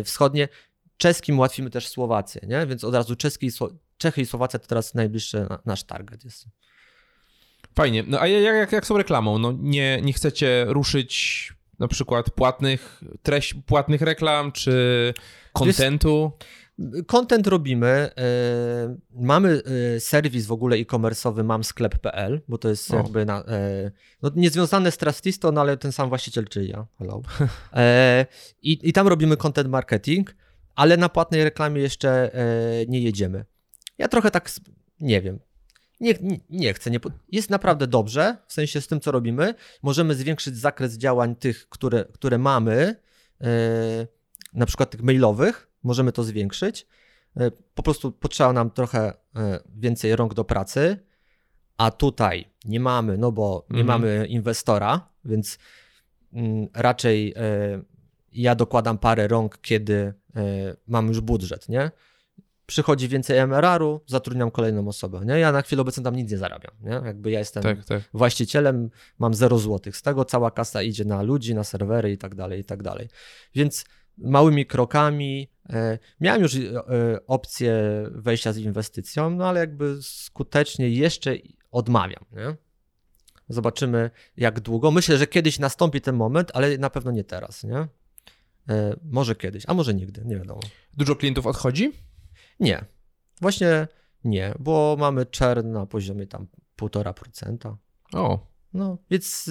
y, 0.00 0.04
wschodnie. 0.04 0.48
Czeskim 0.96 1.38
ułatwimy 1.38 1.70
też 1.70 1.88
Słowację, 1.88 2.40
nie? 2.46 2.66
więc 2.66 2.84
od 2.84 2.94
razu 2.94 3.16
czeski, 3.16 3.50
Czechy 3.96 4.20
i 4.20 4.26
Słowacja 4.26 4.58
to 4.58 4.66
teraz 4.66 4.94
najbliższy 4.94 5.46
nasz 5.66 5.84
target 5.84 6.24
jest. 6.24 6.46
Fajnie. 7.74 8.04
No 8.06 8.20
a 8.20 8.26
jak, 8.26 8.54
jak, 8.54 8.72
jak 8.72 8.86
są 8.86 8.98
reklamą? 8.98 9.38
No 9.38 9.54
nie, 9.60 10.00
nie 10.02 10.12
chcecie 10.12 10.64
ruszyć 10.68 11.52
na 11.78 11.88
przykład 11.88 12.30
płatnych 12.30 13.02
treść, 13.22 13.54
płatnych 13.54 14.02
reklam, 14.02 14.52
czy 14.52 15.14
kontentu? 15.52 16.32
Content 17.06 17.46
robimy. 17.46 17.86
E, 17.86 18.96
mamy 19.14 19.62
e, 19.96 20.00
serwis 20.00 20.46
w 20.46 20.52
ogóle 20.52 20.76
e-commerce'owy 20.76 21.44
mamsklep.pl, 21.44 22.40
bo 22.48 22.58
to 22.58 22.68
jest 22.68 22.90
jakby 22.90 23.24
na, 23.24 23.44
e, 23.44 23.90
no, 24.22 24.30
niezwiązane 24.36 24.90
z 24.90 24.96
Trustisto, 24.96 25.52
no 25.52 25.60
ale 25.60 25.76
ten 25.76 25.92
sam 25.92 26.08
właściciel, 26.08 26.48
czyli 26.48 26.68
ja. 26.68 26.86
Hello. 26.98 27.22
I, 28.62 28.78
I 28.82 28.92
tam 28.92 29.08
robimy 29.08 29.36
content 29.36 29.68
marketing, 29.68 30.34
ale 30.74 30.96
na 30.96 31.08
płatnej 31.08 31.44
reklamie 31.44 31.82
jeszcze 31.82 32.30
nie 32.88 33.00
jedziemy. 33.00 33.44
Ja 33.98 34.08
trochę 34.08 34.30
tak, 34.30 34.50
nie 35.00 35.22
wiem, 35.22 35.38
nie, 36.02 36.14
nie, 36.20 36.40
nie 36.50 36.74
chcę. 36.74 36.90
Nie, 36.90 37.00
jest 37.32 37.50
naprawdę 37.50 37.86
dobrze, 37.86 38.36
w 38.46 38.52
sensie 38.52 38.80
z 38.80 38.86
tym, 38.86 39.00
co 39.00 39.10
robimy. 39.10 39.54
Możemy 39.82 40.14
zwiększyć 40.14 40.56
zakres 40.56 40.96
działań 40.96 41.36
tych, 41.36 41.68
które, 41.68 42.04
które 42.12 42.38
mamy, 42.38 42.96
yy, 43.40 43.46
na 44.52 44.66
przykład 44.66 44.90
tych 44.90 45.02
mailowych, 45.02 45.68
możemy 45.82 46.12
to 46.12 46.24
zwiększyć. 46.24 46.86
Yy, 47.36 47.52
po 47.74 47.82
prostu 47.82 48.12
potrzeba 48.12 48.52
nam 48.52 48.70
trochę 48.70 49.12
yy, 49.34 49.42
więcej 49.76 50.16
rąk 50.16 50.34
do 50.34 50.44
pracy, 50.44 50.98
a 51.76 51.90
tutaj 51.90 52.48
nie 52.64 52.80
mamy, 52.80 53.18
no 53.18 53.32
bo 53.32 53.66
nie 53.70 53.80
mhm. 53.80 54.00
mamy 54.00 54.26
inwestora, 54.26 55.08
więc 55.24 55.58
mm, 56.32 56.68
raczej 56.74 57.34
ja 58.32 58.54
dokładam 58.54 58.98
parę 58.98 59.28
rąk, 59.28 59.58
kiedy 59.62 60.14
mam 60.86 61.08
już 61.08 61.20
budżet, 61.20 61.68
nie? 61.68 61.90
Przychodzi 62.72 63.08
więcej 63.08 63.38
MRR-u, 63.38 64.00
zatrudniam 64.06 64.50
kolejną 64.50 64.88
osobę. 64.88 65.20
Nie? 65.24 65.38
Ja 65.38 65.52
na 65.52 65.62
chwilę 65.62 65.82
obecną 65.82 66.02
tam 66.02 66.16
nic 66.16 66.30
nie 66.30 66.38
zarabiam. 66.38 66.74
Nie? 66.80 66.90
Jakby 66.90 67.30
ja 67.30 67.38
jestem 67.38 67.62
tak, 67.62 67.84
tak. 67.84 68.02
właścicielem, 68.14 68.90
mam 69.18 69.34
0 69.34 69.58
złotych. 69.58 69.96
Z 69.96 70.02
tego 70.02 70.24
cała 70.24 70.50
kasa 70.50 70.82
idzie 70.82 71.04
na 71.04 71.22
ludzi, 71.22 71.54
na 71.54 71.64
serwery 71.64 72.12
i 72.12 72.18
tak 72.18 72.34
dalej, 72.34 72.60
i 72.60 72.64
tak 72.64 72.82
dalej. 72.82 73.08
Więc 73.54 73.84
małymi 74.18 74.66
krokami 74.66 75.50
e, 75.70 75.98
miałem 76.20 76.42
już 76.42 76.54
e, 76.54 76.60
opcję 77.26 77.82
wejścia 78.10 78.52
z 78.52 78.58
inwestycją, 78.58 79.30
no 79.30 79.48
ale 79.48 79.60
jakby 79.60 79.98
skutecznie 80.02 80.88
jeszcze 80.88 81.34
odmawiam. 81.70 82.24
Nie? 82.32 82.56
Zobaczymy 83.48 84.10
jak 84.36 84.60
długo. 84.60 84.90
Myślę, 84.90 85.16
że 85.16 85.26
kiedyś 85.26 85.58
nastąpi 85.58 86.00
ten 86.00 86.16
moment, 86.16 86.50
ale 86.54 86.78
na 86.78 86.90
pewno 86.90 87.10
nie 87.10 87.24
teraz. 87.24 87.64
Nie? 87.64 87.88
E, 88.68 88.96
może 89.04 89.34
kiedyś, 89.34 89.64
a 89.66 89.74
może 89.74 89.94
nigdy, 89.94 90.22
nie 90.24 90.36
wiadomo. 90.36 90.60
Dużo 90.94 91.16
klientów 91.16 91.46
odchodzi? 91.46 91.92
Nie. 92.60 92.84
Właśnie 93.40 93.88
nie, 94.24 94.54
bo 94.58 94.96
mamy 94.98 95.26
czern 95.26 95.72
na 95.72 95.86
poziomie 95.86 96.26
tam 96.26 96.46
1,5%. 96.80 97.76
O. 98.14 98.46
No, 98.74 98.98
więc 99.10 99.50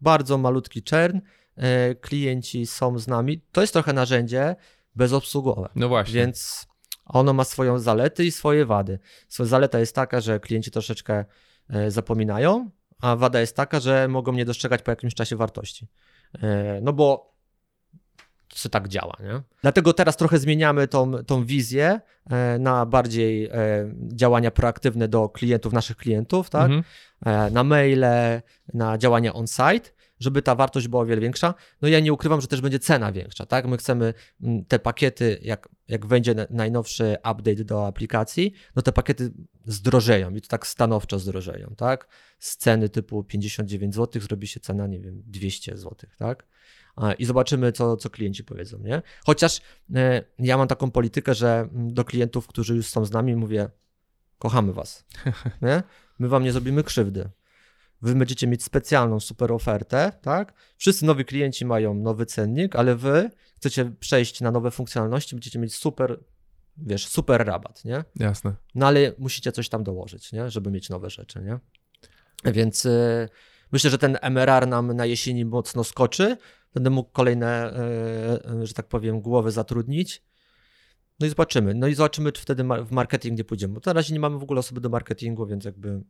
bardzo 0.00 0.38
malutki 0.38 0.82
czern. 0.82 1.20
E, 1.56 1.94
klienci 1.94 2.66
są 2.66 2.98
z 2.98 3.06
nami. 3.06 3.40
To 3.52 3.60
jest 3.60 3.72
trochę 3.72 3.92
narzędzie 3.92 4.56
bezobsługowe. 4.94 5.68
No 5.74 5.88
właśnie. 5.88 6.14
Więc 6.14 6.66
ono 7.04 7.32
ma 7.32 7.44
swoją 7.44 7.78
zalety 7.78 8.24
i 8.24 8.30
swoje 8.30 8.66
wady. 8.66 8.98
Zaleta 9.28 9.78
jest 9.78 9.94
taka, 9.94 10.20
że 10.20 10.40
klienci 10.40 10.70
troszeczkę 10.70 11.24
e, 11.70 11.90
zapominają, 11.90 12.70
a 13.00 13.16
wada 13.16 13.40
jest 13.40 13.56
taka, 13.56 13.80
że 13.80 14.08
mogą 14.08 14.32
nie 14.32 14.44
dostrzegać 14.44 14.82
po 14.82 14.90
jakimś 14.90 15.14
czasie 15.14 15.36
wartości. 15.36 15.88
E, 16.42 16.80
no 16.82 16.92
bo 16.92 17.29
to 18.62 18.68
tak 18.68 18.88
działa. 18.88 19.16
Nie? 19.20 19.42
Dlatego 19.62 19.92
teraz 19.92 20.16
trochę 20.16 20.38
zmieniamy 20.38 20.88
tą, 20.88 21.12
tą 21.12 21.44
wizję 21.44 22.00
e, 22.30 22.58
na 22.58 22.86
bardziej 22.86 23.44
e, 23.44 23.50
działania 24.12 24.50
proaktywne 24.50 25.08
do 25.08 25.28
klientów, 25.28 25.72
naszych 25.72 25.96
klientów, 25.96 26.50
tak? 26.50 26.70
Mhm. 26.70 26.82
E, 27.26 27.50
na 27.50 27.64
maile, 27.64 28.42
na 28.74 28.98
działania 28.98 29.32
on-site, 29.32 29.90
żeby 30.20 30.42
ta 30.42 30.54
wartość 30.54 30.88
była 30.88 31.02
o 31.02 31.06
wiele 31.06 31.20
większa. 31.20 31.54
No 31.82 31.88
ja 31.88 32.00
nie 32.00 32.12
ukrywam, 32.12 32.40
że 32.40 32.46
też 32.46 32.60
będzie 32.60 32.78
cena 32.78 33.12
większa, 33.12 33.46
tak? 33.46 33.66
My 33.66 33.76
chcemy 33.76 34.14
te 34.68 34.78
pakiety, 34.78 35.38
jak, 35.42 35.68
jak 35.88 36.06
będzie 36.06 36.34
najnowszy 36.50 37.16
update 37.18 37.64
do 37.64 37.86
aplikacji, 37.86 38.52
no 38.76 38.82
te 38.82 38.92
pakiety 38.92 39.32
zdrożeją 39.66 40.30
i 40.30 40.40
to 40.40 40.48
tak 40.48 40.66
stanowczo 40.66 41.18
zdrożeją, 41.18 41.74
tak? 41.76 42.08
Z 42.38 42.56
ceny 42.56 42.88
typu 42.88 43.24
59 43.24 43.94
zł 43.94 44.22
zrobi 44.22 44.46
się 44.46 44.60
cena, 44.60 44.86
nie 44.86 45.00
wiem, 45.00 45.22
200 45.26 45.76
zł, 45.76 45.96
tak? 46.18 46.46
I 47.18 47.24
zobaczymy, 47.24 47.72
co, 47.72 47.96
co 47.96 48.10
klienci 48.10 48.44
powiedzą. 48.44 48.78
Nie? 48.78 49.02
Chociaż 49.24 49.60
e, 49.94 50.22
ja 50.38 50.56
mam 50.56 50.68
taką 50.68 50.90
politykę, 50.90 51.34
że 51.34 51.68
mm, 51.72 51.94
do 51.94 52.04
klientów, 52.04 52.46
którzy 52.46 52.76
już 52.76 52.86
są 52.86 53.04
z 53.04 53.10
nami, 53.10 53.36
mówię: 53.36 53.70
Kochamy 54.38 54.72
was. 54.72 55.04
Nie? 55.62 55.82
My 56.18 56.28
wam 56.28 56.44
nie 56.44 56.52
zrobimy 56.52 56.84
krzywdy. 56.84 57.30
Wy 58.02 58.14
będziecie 58.14 58.46
mieć 58.46 58.64
specjalną 58.64 59.20
super 59.20 59.52
ofertę, 59.52 60.12
tak? 60.22 60.54
Wszyscy 60.76 61.04
nowi 61.04 61.24
klienci 61.24 61.64
mają 61.64 61.94
nowy 61.94 62.26
cennik, 62.26 62.76
ale 62.76 62.96
wy 62.96 63.30
chcecie 63.56 63.92
przejść 64.00 64.40
na 64.40 64.50
nowe 64.50 64.70
funkcjonalności, 64.70 65.34
będziecie 65.36 65.58
mieć 65.58 65.74
super, 65.74 66.20
wiesz, 66.76 67.08
super 67.08 67.46
rabat, 67.46 67.84
nie? 67.84 68.04
Jasne. 68.16 68.54
No 68.74 68.86
ale 68.86 69.12
musicie 69.18 69.52
coś 69.52 69.68
tam 69.68 69.84
dołożyć, 69.84 70.32
nie? 70.32 70.50
Żeby 70.50 70.70
mieć 70.70 70.90
nowe 70.90 71.10
rzeczy, 71.10 71.42
nie? 71.42 71.58
Więc 72.52 72.86
y, 72.86 73.28
myślę, 73.72 73.90
że 73.90 73.98
ten 73.98 74.18
MRR 74.22 74.68
nam 74.68 74.96
na 74.96 75.06
jesieni 75.06 75.44
mocno 75.44 75.84
skoczy, 75.84 76.36
będę 76.74 76.90
mógł 76.90 77.10
kolejne, 77.10 77.46
e, 77.46 78.50
e, 78.62 78.66
że 78.66 78.74
tak 78.74 78.86
powiem, 78.86 79.20
głowy 79.20 79.50
zatrudnić. 79.50 80.22
No 81.20 81.26
i 81.26 81.30
zobaczymy. 81.30 81.74
No 81.74 81.88
i 81.88 81.94
zobaczymy, 81.94 82.32
czy 82.32 82.42
wtedy 82.42 82.64
w 82.64 82.90
marketing 82.90 83.38
nie 83.38 83.44
pójdziemy. 83.44 83.74
Bo 83.74 83.80
na 83.86 83.92
razie 83.92 84.14
nie 84.14 84.20
mamy 84.20 84.38
w 84.38 84.42
ogóle 84.42 84.60
osoby 84.60 84.80
do 84.80 84.88
marketingu, 84.88 85.46
więc 85.46 85.64
jakby 85.64 86.02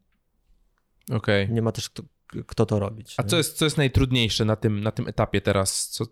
okay. 1.12 1.48
nie 1.50 1.62
ma 1.62 1.72
też 1.72 1.90
kto, 1.90 2.02
kto 2.46 2.66
to 2.66 2.78
robić. 2.78 3.14
A 3.16 3.22
co 3.22 3.36
jest, 3.36 3.56
co 3.56 3.64
jest 3.64 3.76
najtrudniejsze 3.76 4.44
na 4.44 4.56
tym, 4.56 4.80
na 4.80 4.90
tym 4.90 5.08
etapie 5.08 5.40
teraz? 5.40 5.88
Co, 5.88 6.04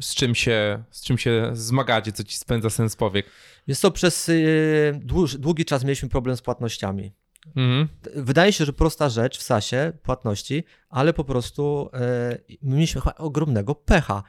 z, 0.00 0.14
czym 0.14 0.34
się, 0.34 0.84
z 0.90 1.04
czym 1.04 1.18
się 1.18 1.50
zmagacie? 1.52 2.12
Co 2.12 2.24
ci 2.24 2.38
spędza 2.38 2.70
sens 2.70 2.96
powiek? 2.96 3.26
Jest 3.66 3.82
to 3.82 3.90
przez 3.90 4.28
y, 4.28 5.00
długi 5.38 5.64
czas 5.64 5.84
mieliśmy 5.84 6.08
problem 6.08 6.36
z 6.36 6.42
płatnościami. 6.42 7.12
Mhm. 7.46 7.88
Wydaje 8.14 8.52
się, 8.52 8.64
że 8.64 8.72
prosta 8.72 9.08
rzecz 9.08 9.38
w 9.38 9.42
SASie, 9.42 9.92
płatności, 10.02 10.64
ale 10.88 11.12
po 11.12 11.24
prostu 11.24 11.90
e, 11.94 12.38
mieliśmy 12.62 13.00
chyba 13.00 13.14
ogromnego 13.14 13.74
pecha, 13.74 14.22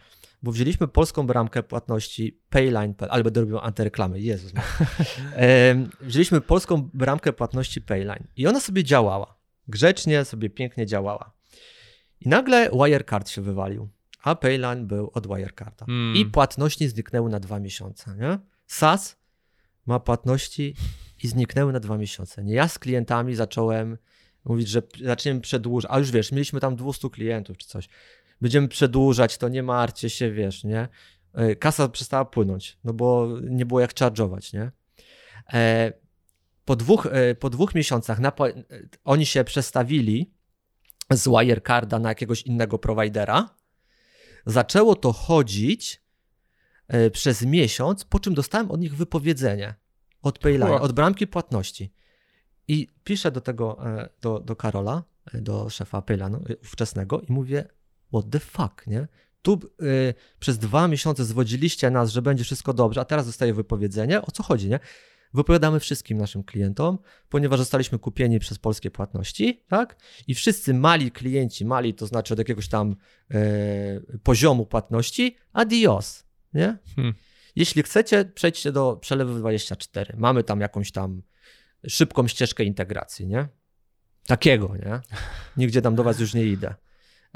bo 0.43 0.51
wzięliśmy 0.51 0.87
polską 0.87 1.27
bramkę 1.27 1.63
płatności 1.63 2.39
Payline, 2.49 2.93
ale 3.09 3.23
będę 3.23 3.41
robił 3.41 3.59
antyreklamy, 3.59 4.19
Jezus. 4.19 4.53
e, 5.35 5.87
wzięliśmy 6.01 6.41
polską 6.41 6.89
bramkę 6.93 7.33
płatności 7.33 7.81
Payline 7.81 8.27
i 8.35 8.47
ona 8.47 8.59
sobie 8.59 8.83
działała. 8.83 9.35
Grzecznie 9.67 10.25
sobie 10.25 10.49
pięknie 10.49 10.85
działała. 10.85 11.33
I 12.21 12.29
nagle 12.29 12.69
Wirecard 12.71 13.29
się 13.29 13.41
wywalił. 13.41 13.89
a 14.23 14.35
Payline 14.35 14.87
był 14.87 15.11
od 15.13 15.27
Wirecarda. 15.27 15.85
Mm. 15.87 16.15
I 16.15 16.25
płatności 16.25 16.87
zniknęły 16.87 17.29
na 17.29 17.39
dwa 17.39 17.59
miesiące, 17.59 18.15
nie? 18.15 18.39
SAS 18.67 19.17
ma 19.85 19.99
płatności 19.99 20.75
i 21.23 21.27
zniknęły 21.27 21.73
na 21.73 21.79
dwa 21.79 21.97
miesiące. 21.97 22.43
Nie, 22.43 22.53
ja 22.53 22.67
z 22.67 22.79
klientami 22.79 23.35
zacząłem 23.35 23.97
mówić, 24.45 24.67
że 24.67 24.81
zaczniemy 25.03 25.41
przedłużać, 25.41 25.91
a 25.93 25.99
już 25.99 26.11
wiesz, 26.11 26.31
mieliśmy 26.31 26.59
tam 26.59 26.75
200 26.75 27.09
klientów 27.09 27.57
czy 27.57 27.67
coś. 27.67 27.89
Będziemy 28.41 28.67
przedłużać, 28.67 29.37
to 29.37 29.49
nie 29.49 29.63
martwcie 29.63 30.09
się, 30.09 30.31
wiesz, 30.31 30.63
nie? 30.63 30.87
E, 31.33 31.55
Kasa 31.55 31.89
przestała 31.89 32.25
płynąć, 32.25 32.77
no 32.83 32.93
bo 32.93 33.37
nie 33.41 33.65
było 33.65 33.79
jak 33.79 33.93
charge'ować, 33.93 34.53
nie? 34.53 34.71
E, 35.53 35.93
Po 36.65 36.75
dwóch, 36.75 37.05
e, 37.11 37.35
po 37.35 37.49
dwóch 37.49 37.75
miesiącach 37.75 38.19
oni 39.03 39.25
się 39.25 39.43
przestawili 39.43 40.33
z 41.11 41.27
Wirecarda 41.27 41.99
na 41.99 42.09
jakiegoś 42.09 42.41
innego 42.41 42.79
prowajdera. 42.79 43.55
Zaczęło 44.45 44.95
to 44.95 45.13
chodzić 45.13 46.03
przez 47.11 47.41
miesiąc, 47.41 48.05
po 48.05 48.19
czym 48.19 48.33
dostałem 48.33 48.71
od 48.71 48.79
nich 48.79 48.95
wypowiedzenie 48.95 49.75
od 50.23 50.39
Payline, 50.39 50.81
od 50.81 50.91
bramki 50.91 51.27
płatności. 51.27 51.93
I 52.67 52.87
piszę 53.03 53.31
do 53.31 53.41
tego, 53.41 53.87
e, 53.87 54.09
do, 54.21 54.39
do 54.39 54.55
Karola, 54.55 55.03
e, 55.33 55.41
do 55.41 55.69
szefa 55.69 55.99
Payline'u 55.99 56.51
e, 56.51 56.57
ówczesnego 56.57 57.21
i 57.21 57.31
mówię, 57.31 57.65
what 58.13 58.29
the 58.29 58.39
fuck, 58.39 58.87
nie? 58.87 59.07
Tu 59.41 59.59
y, 59.81 60.13
przez 60.39 60.57
dwa 60.57 60.87
miesiące 60.87 61.25
zwodziliście 61.25 61.91
nas, 61.91 62.11
że 62.11 62.21
będzie 62.21 62.43
wszystko 62.43 62.73
dobrze, 62.73 63.01
a 63.01 63.05
teraz 63.05 63.25
dostaję 63.25 63.53
wypowiedzenie. 63.53 64.21
O 64.21 64.31
co 64.31 64.43
chodzi, 64.43 64.69
nie? 64.69 64.79
Wypowiadamy 65.33 65.79
wszystkim 65.79 66.17
naszym 66.17 66.43
klientom, 66.43 66.99
ponieważ 67.29 67.59
zostaliśmy 67.59 67.99
kupieni 67.99 68.39
przez 68.39 68.59
polskie 68.59 68.91
płatności, 68.91 69.63
tak? 69.67 69.95
I 70.27 70.35
wszyscy 70.35 70.73
mali 70.73 71.11
klienci, 71.11 71.65
mali 71.65 71.93
to 71.93 72.07
znaczy 72.07 72.33
od 72.33 72.39
jakiegoś 72.39 72.67
tam 72.67 72.95
e, 73.31 73.37
poziomu 74.23 74.65
płatności, 74.65 75.35
adios, 75.53 76.23
nie? 76.53 76.77
Hmm. 76.95 77.13
Jeśli 77.55 77.83
chcecie, 77.83 78.25
przejdźcie 78.25 78.71
do 78.71 78.97
przelewu 79.01 79.33
24. 79.39 80.13
Mamy 80.17 80.43
tam 80.43 80.61
jakąś 80.61 80.91
tam 80.91 81.21
szybką 81.87 82.27
ścieżkę 82.27 82.63
integracji, 82.63 83.27
nie? 83.27 83.47
Takiego, 84.27 84.75
nie? 84.75 85.01
Nigdzie 85.57 85.81
tam 85.81 85.95
do 85.95 86.03
was 86.03 86.19
już 86.19 86.33
nie 86.33 86.45
idę. 86.45 86.75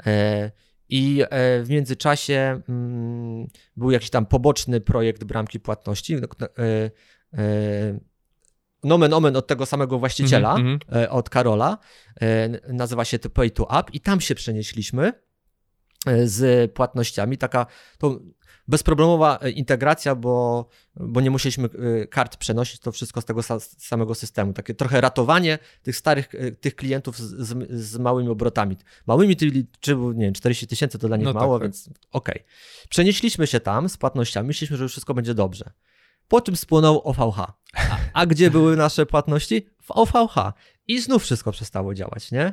E, 0.06 0.50
I 0.88 1.22
e, 1.22 1.62
w 1.62 1.70
międzyczasie 1.70 2.60
mm, 2.68 3.46
był 3.76 3.90
jakiś 3.90 4.10
tam 4.10 4.26
poboczny 4.26 4.80
projekt 4.80 5.24
bramki 5.24 5.60
płatności. 5.60 6.14
E, 6.14 6.20
e, 7.38 8.00
Nomen 8.84 9.14
omen 9.14 9.36
od 9.36 9.46
tego 9.46 9.66
samego 9.66 9.98
właściciela, 9.98 10.54
mhm. 10.54 10.78
e, 10.92 11.10
od 11.10 11.30
Karola. 11.30 11.78
Nazywa 12.68 13.04
się 13.04 13.18
to 13.18 13.30
Pay 13.30 13.50
to 13.50 13.64
Up 13.64 13.82
i 13.92 14.00
tam 14.00 14.20
się 14.20 14.34
przenieśliśmy 14.34 15.12
z 16.24 16.72
płatnościami. 16.72 17.38
Taka 17.38 17.66
to 17.98 18.20
bezproblemowa 18.68 19.38
e, 19.42 19.50
integracja, 19.50 20.14
bo, 20.14 20.66
bo 20.96 21.20
nie 21.20 21.30
musieliśmy 21.30 21.68
e, 22.02 22.06
kart 22.06 22.36
przenosić, 22.36 22.80
to 22.80 22.92
wszystko 22.92 23.20
z 23.20 23.24
tego 23.24 23.42
samego 23.78 24.14
systemu. 24.14 24.52
Takie 24.52 24.74
trochę 24.74 25.00
ratowanie 25.00 25.58
tych 25.82 25.96
starych, 25.96 26.34
e, 26.34 26.52
tych 26.52 26.76
klientów 26.76 27.18
z, 27.18 27.48
z, 27.48 27.70
z 27.70 27.98
małymi 27.98 28.28
obrotami. 28.28 28.76
Małymi, 29.06 29.36
czy, 29.80 29.96
nie 29.96 30.24
wiem, 30.24 30.34
40 30.34 30.66
tysięcy 30.66 30.98
to 30.98 31.08
dla 31.08 31.16
nich 31.16 31.24
No 31.24 31.32
tak, 31.32 31.42
mało, 31.42 31.58
tak. 31.58 31.62
więc 31.62 31.90
okej. 32.12 32.44
Przenieśliśmy 32.88 33.46
się 33.46 33.60
tam 33.60 33.88
z 33.88 33.96
płatnościami, 33.96 34.46
myśleliśmy, 34.46 34.76
że 34.76 34.82
już 34.82 34.92
wszystko 34.92 35.14
będzie 35.14 35.34
dobrze. 35.34 35.70
Po 36.28 36.40
czym 36.40 36.56
spłonął 36.56 37.00
OVH. 37.04 37.38
A, 37.38 37.98
a 38.12 38.26
gdzie 38.26 38.50
były 38.58 38.76
nasze 38.76 39.06
płatności? 39.06 39.66
W 39.82 39.90
OVH. 39.90 40.34
I 40.86 41.00
znów 41.00 41.22
wszystko 41.22 41.52
przestało 41.52 41.94
działać, 41.94 42.32
nie? 42.32 42.52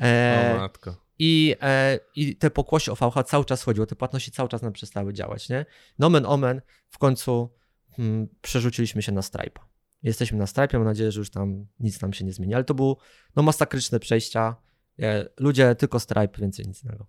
E, 0.00 0.54
O 0.56 0.58
matko. 0.58 1.03
I, 1.18 1.56
e, 1.62 1.98
I 2.16 2.36
te 2.36 2.50
pokłosie 2.50 2.92
OVH 2.92 3.14
cały 3.26 3.44
czas 3.44 3.62
chodziło, 3.62 3.86
te 3.86 3.96
płatności 3.96 4.30
cały 4.30 4.48
czas 4.48 4.62
nam 4.62 4.72
przestały 4.72 5.12
działać, 5.12 5.48
nie? 5.48 5.66
Nomen 5.98 6.26
omen, 6.26 6.60
w 6.88 6.98
końcu 6.98 7.50
mm, 7.98 8.28
przerzuciliśmy 8.42 9.02
się 9.02 9.12
na 9.12 9.20
Stripe'a. 9.20 9.60
Jesteśmy 10.02 10.38
na 10.38 10.44
Stripe'ie, 10.44 10.74
mam 10.74 10.84
nadzieję, 10.84 11.12
że 11.12 11.20
już 11.20 11.30
tam 11.30 11.66
nic 11.80 12.02
nam 12.02 12.12
się 12.12 12.24
nie 12.24 12.32
zmieni, 12.32 12.54
ale 12.54 12.64
to 12.64 12.74
było 12.74 12.96
no, 13.36 13.42
masakryczne 13.42 14.00
przejścia. 14.00 14.56
E, 14.98 15.28
ludzie 15.40 15.74
tylko 15.74 16.00
Stripe, 16.00 16.40
więcej 16.40 16.66
nic 16.66 16.84
innego. 16.84 17.06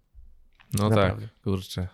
No 0.73 0.89
Naprawdę. 0.89 1.21
tak, 1.21 1.41
kurczę. 1.41 1.87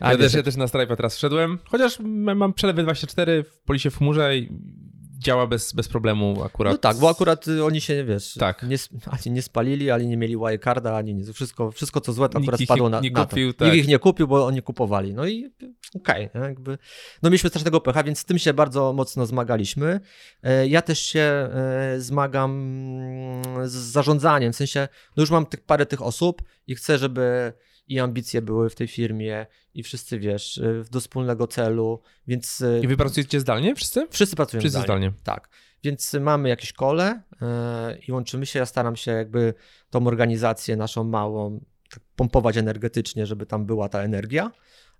A 0.00 0.12
Ja 0.12 0.18
wiesz, 0.18 0.26
też, 0.26 0.34
ja 0.34 0.42
też 0.42 0.56
na 0.56 0.66
Stripe'a 0.66 0.96
teraz 0.96 1.16
wszedłem, 1.16 1.58
chociaż 1.64 1.98
mam 2.36 2.52
przelewy 2.52 2.82
24 2.82 3.44
w 3.44 3.60
Polisie 3.60 3.90
w 3.90 3.96
chmurze 3.98 4.38
i 4.38 4.52
działa 5.18 5.46
bez, 5.46 5.72
bez 5.72 5.88
problemu 5.88 6.42
akurat. 6.44 6.72
No 6.72 6.78
tak, 6.78 6.96
bo 6.96 7.10
akurat 7.10 7.48
y, 7.48 7.64
oni 7.64 7.80
się, 7.80 8.04
wiesz, 8.04 8.34
Tak. 8.34 8.62
nie, 8.62 8.76
ani 9.14 9.34
nie 9.34 9.42
spalili, 9.42 9.90
ani 9.90 10.06
nie 10.06 10.16
mieli 10.16 10.36
wirecarda, 10.36 10.96
ani 10.96 11.14
nic. 11.14 11.30
Wszystko, 11.30 11.70
wszystko 11.70 12.00
co 12.00 12.12
złe, 12.12 12.28
to 12.28 12.38
Nikt 12.38 12.48
akurat 12.48 12.60
spadło 12.60 12.88
na, 12.88 13.00
nie 13.00 13.10
na 13.10 13.26
kupił, 13.26 13.52
tak. 13.52 13.68
Nikt 13.68 13.78
ich 13.78 13.88
nie 13.88 13.98
kupił, 13.98 14.28
bo 14.28 14.46
oni 14.46 14.62
kupowali. 14.62 15.14
No 15.14 15.26
i 15.26 15.50
okej, 15.94 16.28
jakby. 16.34 16.78
No 17.22 17.30
mieliśmy 17.30 17.50
strasznego 17.50 17.80
pecha, 17.80 18.02
więc 18.02 18.18
z 18.18 18.24
tym 18.24 18.38
się 18.38 18.54
bardzo 18.54 18.92
mocno 18.92 19.26
zmagaliśmy. 19.26 20.00
E, 20.42 20.68
Ja 20.68 20.82
też 20.82 20.98
się 21.00 21.20
e, 21.20 21.94
zmagam 21.98 22.50
mm, 22.50 23.68
z 23.68 23.72
zarządzaniem, 23.72 24.52
w 24.52 24.56
sensie, 24.56 24.88
no 25.16 25.22
już 25.22 25.30
mam 25.30 25.46
tych, 25.46 25.60
parę 25.60 25.86
tych 25.86 26.02
osób 26.02 26.42
i 26.66 26.74
chcę, 26.74 26.98
żeby 26.98 27.52
i 27.88 28.00
ambicje 28.00 28.42
były 28.42 28.70
w 28.70 28.74
tej 28.74 28.88
firmie 28.88 29.46
i 29.74 29.82
wszyscy, 29.82 30.18
wiesz, 30.18 30.58
e, 30.58 30.84
do 30.90 31.00
wspólnego 31.00 31.46
celu, 31.46 32.02
więc 32.26 32.60
e, 32.60 32.80
I 32.80 32.86
wy 32.88 32.96
pracujecie 32.96 33.40
zdalnie 33.40 33.74
wszyscy? 33.74 34.06
wszyscy 34.10 34.36
pracują 34.36 34.60
Wszyscy 34.60 34.78
zdalnie. 34.82 34.86
zdalnie. 34.86 35.12
Tak. 35.24 35.48
Więc 35.84 36.14
mamy 36.20 36.48
jakieś 36.48 36.72
kole 36.72 37.22
e, 37.42 37.98
i 38.08 38.12
łączymy 38.12 38.46
się. 38.46 38.58
Ja 38.58 38.66
staram 38.66 38.96
się 38.96 39.10
jakby 39.10 39.54
tą 39.90 40.06
organizację 40.06 40.76
naszą 40.76 41.04
małą 41.04 41.64
tak 41.90 42.00
pompować 42.16 42.56
energetycznie, 42.56 43.26
żeby 43.26 43.46
tam 43.46 43.66
była 43.66 43.88
ta 43.88 44.00
energia. 44.02 44.50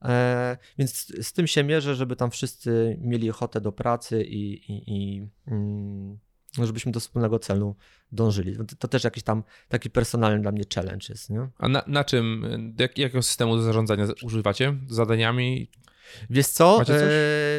E, 0.03 0.57
więc 0.79 0.93
z, 0.95 1.27
z 1.27 1.33
tym 1.33 1.47
się 1.47 1.65
mierzę, 1.65 1.95
żeby 1.95 2.17
tam 2.17 2.31
wszyscy 2.31 2.97
mieli 3.01 3.31
ochotę 3.31 3.61
do 3.61 3.73
pracy 3.73 4.23
i, 4.25 4.53
i, 4.73 4.83
i 4.87 5.29
mm, 5.47 6.19
żebyśmy 6.65 6.93
do 6.93 7.01
wspólnego 7.01 7.39
celu 7.39 7.77
dążyli. 8.13 8.57
To, 8.79 8.89
też 8.89 9.05
jakiś 9.05 9.23
tam 9.23 9.43
taki 9.69 9.91
personalny 9.91 10.43
dla 10.43 10.53
mnie 10.53 10.63
challenge 10.75 11.07
jest. 11.09 11.31
Nie? 11.31 11.49
A 11.59 11.69
na, 11.69 11.83
na 11.87 12.05
czym, 12.05 12.47
jak, 12.79 12.99
jakiego 12.99 13.23
systemu 13.23 13.59
zarządzania 13.59 14.07
używacie? 14.23 14.75
Zadaniami? 14.89 15.71
Wiesz 16.31 16.47
co? 16.47 16.83
E, 16.89 16.95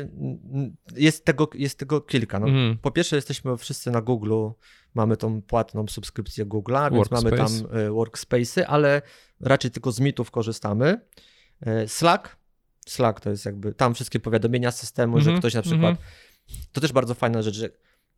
n- 0.02 0.76
jest, 0.96 1.26
tego, 1.26 1.50
jest 1.54 1.80
tego 1.80 2.02
kilka. 2.02 2.40
No, 2.40 2.48
Mhm. 2.48 2.78
Po 2.78 2.92
pierwsze, 2.92 3.16
jesteśmy 3.16 3.58
wszyscy 3.58 3.92
na 3.92 4.02
Google, 4.02 4.34
mamy 4.94 5.18
tą 5.18 5.42
płatną 5.42 5.88
subskrypcję 5.88 6.46
Google'a, 6.46 6.94
więc 6.94 7.12
mamy 7.12 7.30
tam 7.32 7.38
Workspace. 7.40 7.86
e, 7.86 7.90
workspace'y, 7.90 8.64
ale 8.68 9.02
raczej 9.42 9.72
tylko 9.72 9.92
z 9.92 10.00
mitów 10.00 10.32
korzystamy. 10.32 11.02
E, 11.62 11.88
Slack. 11.88 12.38
Slack 12.88 13.20
to 13.20 13.30
jest 13.30 13.46
jakby 13.46 13.74
tam 13.74 13.94
wszystkie 13.94 14.20
powiadomienia 14.20 14.72
z 14.72 14.80
systemu, 14.80 15.18
że 15.20 15.22
Mhm, 15.30 15.40
ktoś 15.40 15.54
na 15.54 15.62
przykład. 15.62 15.92
mhm. 15.92 16.08
To 16.72 16.82
też 16.82 16.92
bardzo 16.92 17.14
fajna 17.14 17.42
rzecz, 17.42 17.56
że 17.56 17.70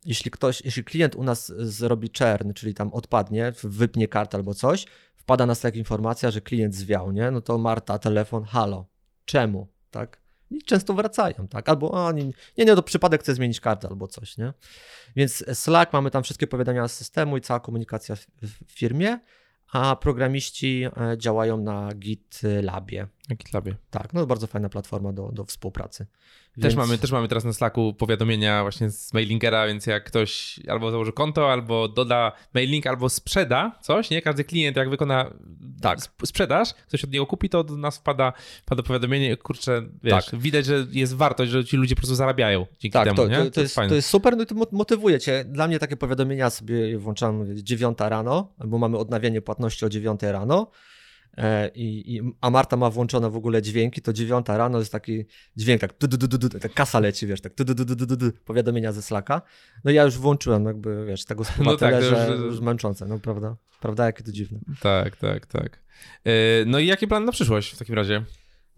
jeśli 0.04 0.30
ktoś, 0.30 0.64
jeśli 0.64 0.84
klient 0.84 1.14
u 1.14 1.24
nas 1.24 1.52
zrobi 1.56 2.10
churn, 2.18 2.52
czyli 2.52 2.74
tam 2.74 2.92
odpadnie, 2.92 3.52
wypnie 3.62 4.08
kartę 4.08 4.36
albo 4.36 4.54
coś, 4.54 4.86
wpada 5.16 5.46
na 5.46 5.54
Slack 5.54 5.76
informacja, 5.76 6.30
że 6.30 6.40
klient 6.40 6.74
zwiał, 6.74 7.12
nie? 7.12 7.30
No 7.30 7.40
to 7.40 7.58
Marta, 7.58 7.98
telefon, 7.98 8.44
halo, 8.44 8.86
czemu, 9.24 9.68
tak? 9.90 10.20
I 10.50 10.62
często 10.62 10.94
wracają, 10.94 11.48
tak? 11.50 11.68
Albo 11.68 12.12
nie, 12.12 12.24
nie, 12.24 12.64
nie, 12.64 12.76
to 12.76 12.82
przypadek 12.82 13.20
chce 13.20 13.34
zmienić 13.34 13.60
kartę 13.60 13.88
albo 13.88 14.08
coś, 14.08 14.36
nie? 14.38 14.52
Więc 15.16 15.44
Slack, 15.52 15.92
mamy 15.92 16.10
tam 16.10 16.22
wszystkie 16.22 16.46
powiadomienia 16.46 16.88
z 16.88 16.96
systemu 16.96 17.36
i 17.36 17.40
cała 17.40 17.60
komunikacja 17.60 18.16
w, 18.16 18.26
w 18.42 18.72
firmie, 18.72 19.18
a 19.72 19.96
programiści 19.96 20.84
e, 20.84 21.18
działają 21.18 21.56
na 21.56 21.88
GitLabie. 21.94 23.06
Na 23.30 23.36
GitLabie. 23.36 23.74
Tak, 23.90 24.12
no 24.12 24.26
bardzo 24.26 24.46
fajna 24.46 24.68
platforma 24.68 25.12
do, 25.12 25.28
do 25.32 25.44
współpracy. 25.44 26.06
Też, 26.54 26.62
Więc- 26.64 26.74
mamy, 26.76 26.98
też 26.98 27.12
mamy 27.12 27.28
teraz 27.28 27.44
na 27.44 27.52
Slacku 27.52 27.94
powiadomienia 27.94 28.62
właśnie 28.62 28.90
z 28.90 29.14
mailingera, 29.14 29.66
więc 29.66 29.86
jak 29.86 30.04
ktoś 30.04 30.60
albo 30.68 30.90
założy 30.90 31.12
konto, 31.12 31.52
albo 31.52 31.88
doda 31.88 32.32
mailing, 32.54 32.86
albo 32.86 33.08
sprzeda 33.08 33.78
coś, 33.82 34.10
nie? 34.10 34.22
Każdy 34.22 34.44
klient 34.44 34.76
jak 34.76 34.90
wykona 34.90 35.30
Tak. 35.82 35.98
sp- 36.06 36.26
sprzedaż, 36.26 36.74
ktoś 36.74 37.04
od 37.04 37.10
niego 37.12 37.26
kupi, 37.26 37.48
to 37.48 37.64
do 37.64 37.76
nas 37.76 37.98
wpada, 37.98 38.32
wpada 38.66 38.82
powiadomienie, 38.82 39.36
kurczę, 39.36 39.82
wiesz, 40.02 40.26
Tak. 40.26 40.40
widać, 40.40 40.66
że 40.66 40.86
jest 40.90 41.14
wartość, 41.16 41.50
że 41.52 41.64
ci 41.64 41.76
ludzie 41.76 41.94
po 41.94 42.00
prostu 42.00 42.14
zarabiają 42.14 42.66
dzięki 42.78 42.92
Tak, 42.92 43.04
temu, 43.04 43.16
to, 43.16 43.28
nie? 43.28 43.36
to, 43.36 43.50
to, 43.50 43.60
jest, 43.60 43.74
fajne. 43.74 43.88
to 43.88 43.94
jest 43.94 44.08
super, 44.08 44.36
no 44.36 44.42
i 44.42 44.46
to 44.46 44.54
mo- 44.54 44.66
motywuje 44.72 45.20
cię. 45.20 45.44
Dla 45.44 45.66
mnie 45.68 45.78
takie 45.78 45.96
powiadomienia 45.96 46.50
sobie 46.50 46.98
włączam 46.98 47.44
9 47.56 47.98
rano, 48.08 48.52
bo 48.64 48.78
mamy 48.78 48.98
odnawianie 48.98 49.42
płatności 49.42 49.84
o 49.84 49.88
9 49.88 50.20
rano. 50.22 50.70
E, 51.36 51.68
I, 51.74 52.16
i, 52.16 52.20
a 52.40 52.50
Marta 52.50 52.76
ma 52.76 52.90
włączone 52.90 53.30
w 53.30 53.36
ogóle 53.36 53.62
dźwięki, 53.62 54.02
to 54.02 54.12
9 54.12 54.46
rano 54.48 54.78
jest 54.78 54.92
taki 54.92 55.24
dźwięk, 55.56 55.80
tak, 55.80 55.98
du, 55.98 56.08
du, 56.08 56.16
du, 56.16 56.28
du, 56.28 56.48
du, 56.48 56.58
tak 56.58 56.74
kasa 56.74 57.00
leci, 57.00 57.26
wiesz, 57.26 57.40
tak, 57.40 57.54
du, 57.54 57.64
du, 57.64 57.74
du, 57.74 57.84
du, 57.84 57.96
du, 57.96 58.06
du, 58.06 58.16
du, 58.16 58.32
powiadomienia 58.44 58.92
ze 58.92 59.02
Slacka. 59.02 59.42
No 59.84 59.90
ja 59.90 60.04
już 60.04 60.18
włączyłem, 60.18 60.64
jakby, 60.64 61.04
wiesz, 61.06 61.24
tego 61.24 61.44
No 61.64 61.76
tak, 61.76 62.02
że 62.02 62.28
już- 62.30 62.44
już 62.44 62.60
męczące, 62.60 63.06
no 63.06 63.18
prawda? 63.18 63.56
Prawda, 63.80 64.06
jakie 64.06 64.24
to 64.24 64.32
dziwne. 64.32 64.60
Tak, 64.80 65.16
tak, 65.16 65.46
tak. 65.46 65.82
Yy, 66.24 66.32
No 66.66 66.78
i 66.78 66.86
jakie 66.86 67.06
plany 67.06 67.26
na 67.26 67.32
przyszłość 67.32 67.74
w 67.74 67.78
takim 67.78 67.94
razie? 67.94 68.24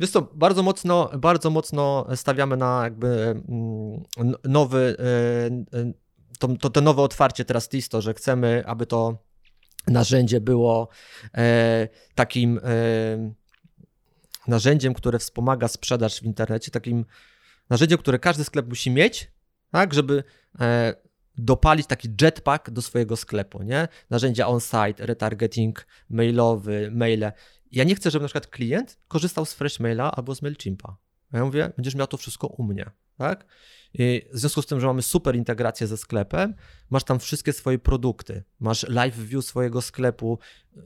Wiesz 0.01 0.11
co, 0.11 0.23
bardzo 0.35 0.63
mocno, 0.63 1.11
bardzo 1.19 1.51
mocno 1.51 2.07
stawiamy 2.15 2.57
na 2.57 2.81
jakby 2.85 3.07
mm, 3.09 4.03
nowy, 4.45 4.97
e, 4.99 5.79
e, 5.79 5.93
to, 6.39 6.49
to, 6.49 6.71
to 6.71 6.81
nowe 6.81 7.03
otwarcie 7.03 7.45
teraz 7.45 7.69
Tisto, 7.69 8.01
że 8.01 8.15
chcemy, 8.15 8.63
aby 8.67 8.87
to 8.87 9.19
narzędzie 9.87 10.41
było 10.41 10.89
e, 11.35 11.89
takim 12.15 12.61
e, 12.65 13.33
narzędziem, 14.49 14.95
które 14.95 15.19
wspomaga 15.19 15.69
sprzedaż 15.69 16.21
w 16.21 16.23
internecie, 16.23 16.71
takim 16.71 17.05
narzędziem, 17.71 17.99
które 17.99 18.19
każdy 18.19 18.45
sklep 18.45 18.69
musi 18.69 18.91
mieć, 18.91 19.33
tak, 19.71 19.95
żeby 19.95 20.25
e, 20.61 20.95
dopalić 21.39 21.87
taki 21.87 22.09
jetpack 22.21 22.71
do 22.71 22.83
swojego 22.83 23.17
sklepu, 23.17 23.63
nie? 23.63 23.89
Narzędzia 24.11 24.47
on-site, 24.47 25.07
retargeting 25.07 25.87
mailowy, 26.11 26.91
maile. 26.91 27.33
Ja 27.73 27.85
nie 27.85 27.95
chcę, 27.95 28.11
żeby 28.11 28.23
na 28.23 28.29
przykład 28.29 28.47
klient 28.47 28.99
korzystał 29.09 29.45
z 29.45 29.55
Freshmaila 29.55 30.13
albo 30.13 30.35
z 30.35 30.43
MailChimpa. 30.43 30.97
Ja 31.33 31.45
mówię, 31.45 31.73
będziesz 31.77 31.95
miał 31.95 32.07
to 32.07 32.17
wszystko 32.17 32.47
u 32.47 32.63
mnie, 32.63 32.91
tak? 33.23 33.45
W 34.33 34.39
związku 34.39 34.63
z 34.63 34.67
tym, 34.67 34.81
że 34.81 34.87
mamy 34.87 35.03
super 35.03 35.37
integrację 35.37 35.87
ze 35.87 35.97
sklepem, 35.97 36.55
masz 36.91 37.05
tam 37.05 37.19
wszystkie 37.19 37.53
swoje 37.53 37.79
produkty, 37.79 38.45
masz 38.61 38.89
live 38.89 39.17
view 39.17 39.45
swojego 39.45 39.83
sklepu, 39.83 40.39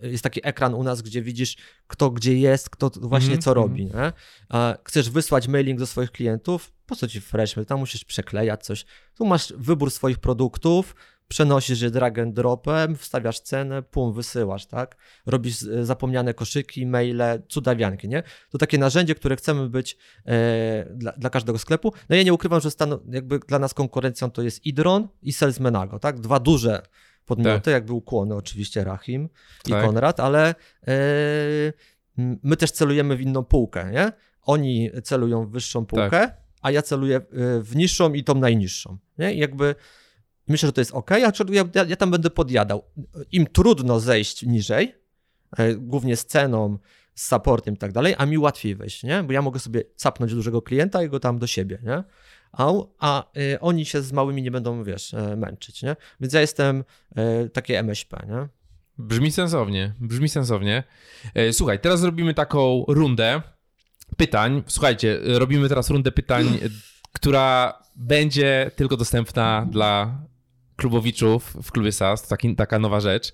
jest 0.02 0.24
taki 0.24 0.40
ekran 0.44 0.74
u 0.74 0.82
nas, 0.82 1.02
gdzie 1.02 1.22
widzisz, 1.22 1.56
kto 1.86 2.10
gdzie 2.10 2.38
jest, 2.38 2.70
kto 2.70 2.90
właśnie 3.00 3.28
mm 3.28 3.40
-hmm. 3.40 3.44
co 3.44 3.50
mhm. 3.50 3.68
robi. 3.68 3.86
Nie? 3.86 4.12
A 4.48 4.76
chcesz 4.84 5.10
wysłać 5.10 5.48
mailing 5.48 5.78
do 5.78 5.86
swoich 5.86 6.10
klientów, 6.10 6.72
po 6.86 6.96
co 6.96 7.08
ci 7.08 7.20
Freshmail? 7.20 7.66
Tam 7.66 7.78
musisz 7.78 8.04
przeklejać 8.04 8.64
coś. 8.64 8.84
Tu 9.14 9.26
masz 9.26 9.52
wybór 9.56 9.90
swoich 9.90 10.18
produktów, 10.18 10.94
przenosisz 11.28 11.80
je 11.80 11.90
drag 11.90 12.18
and 12.18 12.34
dropem, 12.34 12.96
wstawiasz 12.96 13.40
cenę, 13.40 13.82
pum, 13.82 14.12
wysyłasz, 14.12 14.66
tak? 14.66 14.96
Robisz 15.26 15.62
e, 15.62 15.84
zapomniane 15.84 16.34
koszyki, 16.34 16.86
maile, 16.86 17.42
cudawianki, 17.48 18.08
nie? 18.08 18.22
To 18.50 18.58
takie 18.58 18.78
narzędzie, 18.78 19.14
które 19.14 19.36
chcemy 19.36 19.68
być 19.68 19.96
e, 20.26 20.86
dla, 20.90 21.12
dla, 21.12 21.30
każdego 21.30 21.58
sklepu. 21.58 21.92
No 22.08 22.16
ja 22.16 22.22
nie 22.22 22.34
ukrywam, 22.34 22.60
że 22.60 22.70
stan, 22.70 22.98
jakby 23.10 23.38
dla 23.38 23.58
nas 23.58 23.74
konkurencją 23.74 24.30
to 24.30 24.42
jest 24.42 24.66
Idron 24.66 25.08
i 25.22 25.32
Salesmenago, 25.32 25.98
tak? 25.98 26.20
Dwa 26.20 26.40
duże 26.40 26.82
podmioty, 27.26 27.60
tak. 27.60 27.74
jakby 27.74 27.92
ukłony 27.92 28.34
oczywiście 28.34 28.84
Rahim 28.84 29.28
i 29.66 29.70
tak. 29.70 29.84
Konrad, 29.84 30.20
ale 30.20 30.54
e, 30.88 30.92
my 32.42 32.56
też 32.56 32.70
celujemy 32.70 33.16
w 33.16 33.20
inną 33.20 33.44
półkę, 33.44 33.90
nie? 33.92 34.12
Oni 34.42 34.90
celują 35.04 35.46
w 35.46 35.50
wyższą 35.50 35.86
półkę, 35.86 36.10
tak. 36.10 36.40
a 36.62 36.70
ja 36.70 36.82
celuję 36.82 37.16
e, 37.16 37.22
w 37.60 37.76
niższą 37.76 38.12
i 38.12 38.24
tą 38.24 38.34
najniższą, 38.34 38.98
nie? 39.18 39.34
I 39.34 39.38
jakby 39.38 39.74
Myślę, 40.48 40.66
że 40.66 40.72
to 40.72 40.80
jest 40.80 40.92
ok, 40.92 41.12
a 41.12 41.18
ja, 41.18 41.30
ja 41.88 41.96
tam 41.96 42.10
będę 42.10 42.30
podjadał. 42.30 42.82
Im 43.32 43.46
trudno 43.46 44.00
zejść 44.00 44.42
niżej, 44.42 44.94
e, 45.56 45.74
głównie 45.74 46.16
z 46.16 46.26
ceną, 46.26 46.78
z 47.14 47.28
supportem 47.28 47.74
i 47.74 47.76
tak 47.76 47.92
dalej, 47.92 48.14
a 48.18 48.26
mi 48.26 48.38
łatwiej 48.38 48.74
wejść, 48.74 49.02
nie? 49.02 49.22
Bo 49.22 49.32
ja 49.32 49.42
mogę 49.42 49.60
sobie 49.60 49.82
capnąć 49.96 50.34
dużego 50.34 50.62
klienta 50.62 51.02
i 51.02 51.08
go 51.08 51.20
tam 51.20 51.38
do 51.38 51.46
siebie, 51.46 51.78
nie? 51.82 52.04
A, 52.52 52.72
a 52.98 53.24
y, 53.36 53.60
oni 53.60 53.86
się 53.86 54.02
z 54.02 54.12
małymi 54.12 54.42
nie 54.42 54.50
będą, 54.50 54.84
wiesz, 54.84 55.12
y, 55.12 55.36
męczyć, 55.36 55.82
nie? 55.82 55.96
Więc 56.20 56.32
ja 56.32 56.40
jestem 56.40 56.84
y, 57.44 57.50
takie 57.50 57.78
MŚP, 57.78 58.26
nie? 58.28 58.48
Brzmi 58.98 59.32
sensownie, 59.32 59.94
brzmi 60.00 60.28
sensownie. 60.28 60.84
Słuchaj, 61.52 61.80
teraz 61.80 62.02
robimy 62.02 62.34
taką 62.34 62.84
rundę 62.88 63.42
pytań. 64.16 64.62
Słuchajcie, 64.66 65.18
robimy 65.24 65.68
teraz 65.68 65.90
rundę 65.90 66.12
pytań, 66.12 66.58
która 67.12 67.78
będzie 67.96 68.70
tylko 68.76 68.96
dostępna 68.96 69.66
dla 69.70 70.20
klubowiczów 70.76 71.56
w 71.62 71.72
klubie 71.72 71.92
SAS, 71.92 72.22
to 72.22 72.28
taki, 72.28 72.56
taka 72.56 72.78
nowa 72.78 73.00
rzecz. 73.00 73.32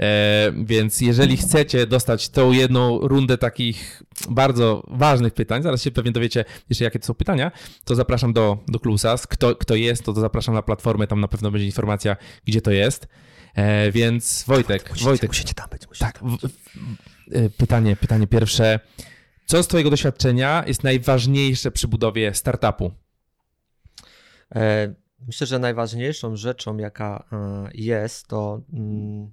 E, 0.00 0.52
więc 0.64 1.00
jeżeli 1.00 1.36
chcecie 1.36 1.86
dostać 1.86 2.28
tą 2.28 2.52
jedną 2.52 2.98
rundę 2.98 3.38
takich 3.38 4.02
bardzo 4.30 4.82
ważnych 4.88 5.34
pytań, 5.34 5.62
zaraz 5.62 5.82
się 5.82 5.90
pewnie 5.90 6.12
dowiecie 6.12 6.44
jeszcze 6.68 6.84
jakie 6.84 6.98
to 6.98 7.06
są 7.06 7.14
pytania, 7.14 7.52
to 7.84 7.94
zapraszam 7.94 8.32
do, 8.32 8.58
do 8.68 8.80
klubu 8.80 8.98
SAS. 8.98 9.26
Kto, 9.26 9.56
kto 9.56 9.74
jest, 9.74 10.04
to, 10.04 10.12
to 10.12 10.20
zapraszam 10.20 10.54
na 10.54 10.62
platformę, 10.62 11.06
tam 11.06 11.20
na 11.20 11.28
pewno 11.28 11.50
będzie 11.50 11.66
informacja, 11.66 12.16
gdzie 12.44 12.60
to 12.60 12.70
jest. 12.70 13.08
E, 13.54 13.92
więc 13.92 14.44
Wojtek, 14.46 14.90
musicie, 14.90 15.04
Wojtek. 15.04 15.30
Musicie 15.30 15.54
tam 15.54 15.68
być. 15.70 15.88
Musicie 15.88 16.06
tak, 16.06 16.18
tam 16.18 16.30
być. 16.30 16.52
E, 17.32 17.50
pytanie, 17.50 17.96
pytanie 17.96 18.26
pierwsze. 18.26 18.80
Co 19.46 19.62
z 19.62 19.68
Twojego 19.68 19.90
doświadczenia 19.90 20.64
jest 20.66 20.84
najważniejsze 20.84 21.70
przy 21.70 21.88
budowie 21.88 22.34
startupu? 22.34 22.92
E, 24.54 24.94
Myślę, 25.26 25.46
że 25.46 25.58
najważniejszą 25.58 26.36
rzeczą, 26.36 26.76
jaka 26.76 27.24
e, 27.32 27.70
jest, 27.74 28.26
to 28.26 28.60
mm, 28.72 29.30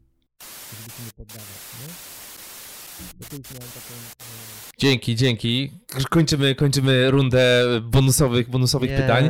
nie 1.05 1.11
poddawać. 1.15 1.43
E, 3.21 3.39
dzięki, 4.77 5.15
dzięki. 5.15 5.71
Kończymy, 6.09 6.55
kończymy 6.55 7.11
rundę 7.11 7.65
bonusowych, 7.81 8.49
bonusowych 8.49 8.95
pytań. 8.95 9.29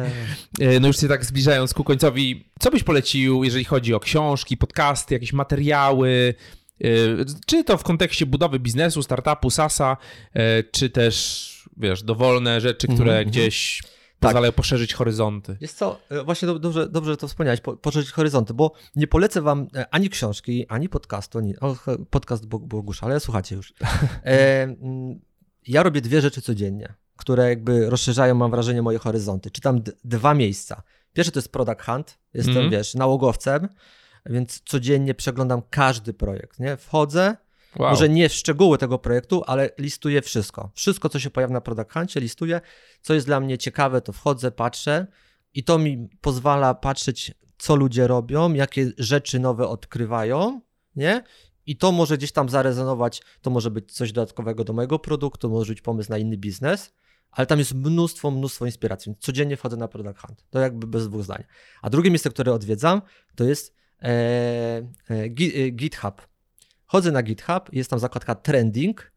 E, 0.60 0.80
no 0.80 0.88
już 0.88 0.98
się 0.98 1.08
tak 1.08 1.26
zbliżając 1.26 1.74
ku 1.74 1.84
końcowi, 1.84 2.52
co 2.60 2.72
byś 2.72 2.84
polecił, 2.84 3.44
jeżeli 3.44 3.64
chodzi 3.64 3.94
o 3.94 4.00
książki, 4.00 4.58
podcasty, 4.58 5.14
jakieś 5.14 5.34
materiały, 5.34 6.34
czy 7.46 7.64
to 7.64 7.78
w 7.78 7.84
kontekście 7.84 8.26
budowy 8.26 8.60
biznesu, 8.60 9.04
startupu, 9.04 9.50
SASA, 9.50 9.98
czy 10.72 10.90
też, 10.90 11.70
wiesz, 11.78 12.04
dowolne 12.04 12.62
rzeczy, 12.62 12.88
które 12.88 13.14
mm 13.14 13.26
-hmm. 13.26 13.30
gdzieś. 13.30 13.82
Pozwalają 14.20 14.52
poszerzyć 14.52 14.94
horyzonty. 14.94 15.58
Jest 15.62 15.78
co, 15.78 16.00
e, 16.10 16.24
właśnie 16.24 16.48
dobrze, 16.48 16.90
dobrze 16.90 17.18
to 17.18 17.28
wspomniałeś, 17.28 17.62
po, 17.62 17.78
poszerzyć 17.78 18.12
horyzonty, 18.12 18.54
bo 18.54 18.72
nie 18.96 19.08
polecę 19.08 19.42
wam 19.42 19.68
e, 19.76 19.86
ani 19.92 20.10
książki, 20.10 20.66
ani 20.68 20.90
podcastu, 20.90 21.38
ani, 21.38 21.60
o, 21.60 21.76
podcast 22.10 22.46
Bogusza, 22.46 23.06
ale 23.06 23.20
słuchacie 23.20 23.56
już. 23.56 23.74
E, 24.24 24.64
mm, 24.64 25.20
ja 25.68 25.84
robię 25.84 26.02
dwie 26.02 26.22
rzeczy 26.22 26.42
codziennie, 26.42 26.94
które 27.16 27.50
jakby 27.50 27.90
rozszerzają, 27.90 28.36
mam 28.36 28.52
wrażenie, 28.52 28.82
moje 28.82 29.00
horyzonty. 29.00 29.52
Czytam 29.52 29.82
dwa 30.04 30.34
miejsca. 30.34 30.84
Pierwsze 31.14 31.32
to 31.32 31.40
jest 31.40 31.52
Product 31.52 31.82
Hunt, 31.82 32.20
jestem, 32.34 32.58
mm 32.58 32.70
wiesz, 32.70 32.96
nałogowcem, 32.96 33.70
więc 34.26 34.62
codziennie 34.66 35.14
przeglądam 35.14 35.62
każdy 35.70 36.14
projekt, 36.14 36.60
nie? 36.60 36.78
Wchodzę, 36.78 37.38
Wow. 37.76 37.90
Może 37.90 38.10
nie 38.10 38.30
w 38.30 38.34
szczegóły 38.34 38.78
tego 38.78 39.00
projektu, 39.00 39.44
ale 39.48 39.70
listuję 39.78 40.22
wszystko. 40.22 40.72
Wszystko, 40.74 41.10
co 41.10 41.20
się 41.20 41.30
pojawia 41.30 41.54
na 41.54 41.62
Product 41.62 41.94
Huncie, 41.94 42.20
listuję. 42.20 42.62
Co 43.02 43.14
jest 43.14 43.26
dla 43.26 43.40
mnie 43.40 43.58
ciekawe, 43.58 44.02
to 44.02 44.14
wchodzę, 44.14 44.52
patrzę 44.52 45.08
i 45.54 45.64
to 45.64 45.80
mi 45.80 46.10
pozwala 46.22 46.74
patrzeć, 46.74 47.32
co 47.58 47.76
ludzie 47.76 48.08
robią, 48.08 48.54
jakie 48.54 48.92
rzeczy 48.98 49.40
nowe 49.40 49.68
odkrywają, 49.68 50.62
nie? 50.96 51.24
I 51.66 51.78
to 51.78 51.92
może 51.92 52.18
gdzieś 52.18 52.32
tam 52.32 52.50
zarezonować, 52.50 53.22
to 53.42 53.50
może 53.50 53.72
być 53.72 53.92
coś 53.92 54.12
dodatkowego 54.12 54.64
do 54.64 54.74
mojego 54.74 55.00
produktu, 55.00 55.50
może 55.50 55.74
być 55.74 55.82
pomysł 55.82 56.10
na 56.10 56.18
inny 56.18 56.38
biznes, 56.38 56.94
ale 57.32 57.48
tam 57.48 57.60
jest 57.60 57.74
mnóstwo, 57.74 58.32
mnóstwo 58.32 58.66
inspiracji. 58.66 59.16
Codziennie 59.20 59.58
wchodzę 59.58 59.78
na 59.78 59.88
Product 59.88 60.20
Hunt. 60.20 60.46
To 60.50 60.60
jakby 60.60 60.88
bez 60.88 61.10
dwóch 61.10 61.24
zdań. 61.24 61.44
A 61.82 61.90
drugie 61.90 62.12
miejsce, 62.12 62.30
które 62.30 62.54
odwiedzam, 62.54 63.02
to 63.36 63.44
jest 63.44 63.76
e, 64.02 64.08
e, 64.08 64.84
e 65.10 65.30
GitHub. 65.72 66.22
Chodzę 66.90 67.12
na 67.12 67.24
GitHub, 67.24 67.74
jest 67.74 67.90
tam 67.90 68.00
zakładka 68.00 68.36
trending 68.36 69.12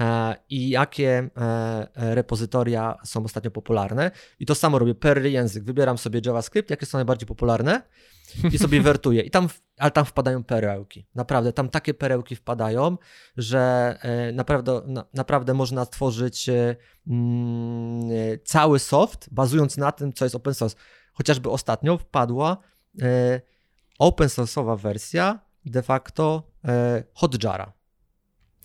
e, 0.00 0.36
i 0.50 0.68
jakie 0.68 1.30
e, 1.36 2.14
repozytoria 2.14 2.98
są 3.04 3.24
ostatnio 3.24 3.50
popularne. 3.50 4.10
I 4.40 4.46
to 4.46 4.54
samo 4.54 4.78
robię 4.78 4.94
per 4.94 5.26
język. 5.26 5.64
Wybieram 5.64 5.98
sobie 5.98 6.20
JavaScript, 6.24 6.70
jakie 6.70 6.86
są 6.86 6.98
najbardziej 6.98 7.26
popularne 7.26 7.82
i 8.52 8.58
sobie 8.58 8.80
wertuję. 8.92 9.22
I 9.22 9.30
tam, 9.30 9.48
ale 9.78 9.90
tam 9.90 10.04
wpadają 10.04 10.44
perełki. 10.44 11.06
Naprawdę, 11.14 11.52
tam 11.52 11.68
takie 11.68 11.94
perełki 11.94 12.36
wpadają, 12.36 12.96
że 13.36 13.96
e, 14.02 14.32
naprawdę, 14.32 14.82
naprawdę 15.14 15.54
można 15.54 15.86
tworzyć 15.86 16.50
mm, 17.06 18.10
cały 18.44 18.78
soft 18.78 19.28
bazując 19.32 19.76
na 19.76 19.92
tym, 19.92 20.12
co 20.12 20.24
jest 20.24 20.34
open 20.34 20.54
source. 20.54 20.76
Chociażby 21.12 21.50
ostatnio 21.50 21.98
wpadła 21.98 22.56
open 23.98 24.28
source'owa 24.28 24.78
wersja 24.78 25.46
de 25.66 25.82
facto 25.82 26.24
e, 26.34 26.55
Hotjara. 27.14 27.72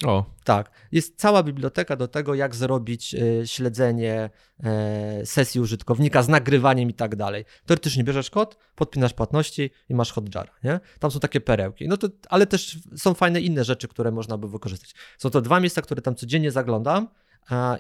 O. 0.06 0.26
Tak. 0.44 0.72
Jest 0.92 1.20
cała 1.20 1.44
biblioteka 1.44 1.96
do 1.96 2.08
tego, 2.08 2.36
jak 2.36 2.56
zrobić 2.56 3.16
e, 3.16 3.48
śledzenie 3.48 4.30
e, 4.64 5.26
sesji 5.26 5.62
użytkownika 5.62 6.24
z 6.24 6.28
nagrywaniem 6.28 6.90
i 6.90 6.94
tak 6.94 7.16
dalej. 7.16 7.46
Teoretycznie 7.66 8.04
bierzesz 8.04 8.30
kod, 8.30 8.58
podpinasz 8.76 9.14
płatności 9.14 9.70
i 9.90 9.96
masz 9.96 10.12
Hotjara, 10.12 10.52
nie? 10.64 10.80
Tam 11.00 11.12
są 11.12 11.20
takie 11.20 11.42
perełki. 11.42 11.88
No 11.88 11.98
to, 11.98 12.08
ale 12.30 12.48
też 12.48 12.80
są 12.98 13.14
fajne 13.14 13.42
inne 13.42 13.64
rzeczy, 13.64 13.88
które 13.88 14.12
można 14.12 14.38
by 14.38 14.50
wykorzystać. 14.50 14.96
Są 15.18 15.30
to 15.30 15.42
dwa 15.42 15.60
miejsca, 15.60 15.82
które 15.82 16.02
tam 16.02 16.16
codziennie 16.16 16.52
zaglądam 16.52 17.08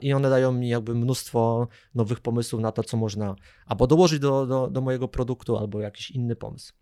i 0.01 0.13
one 0.13 0.29
dają 0.29 0.51
mi 0.51 0.69
jakby 0.69 0.95
mnóstwo 0.95 1.67
nowych 1.95 2.19
pomysłów 2.19 2.61
na 2.61 2.71
to, 2.71 2.83
co 2.83 2.97
można 2.97 3.35
albo 3.65 3.87
dołożyć 3.87 4.19
do, 4.19 4.45
do, 4.45 4.67
do 4.67 4.81
mojego 4.81 5.07
produktu, 5.07 5.57
albo 5.57 5.79
jakiś 5.81 6.11
inny 6.11 6.35
pomysł. 6.35 6.73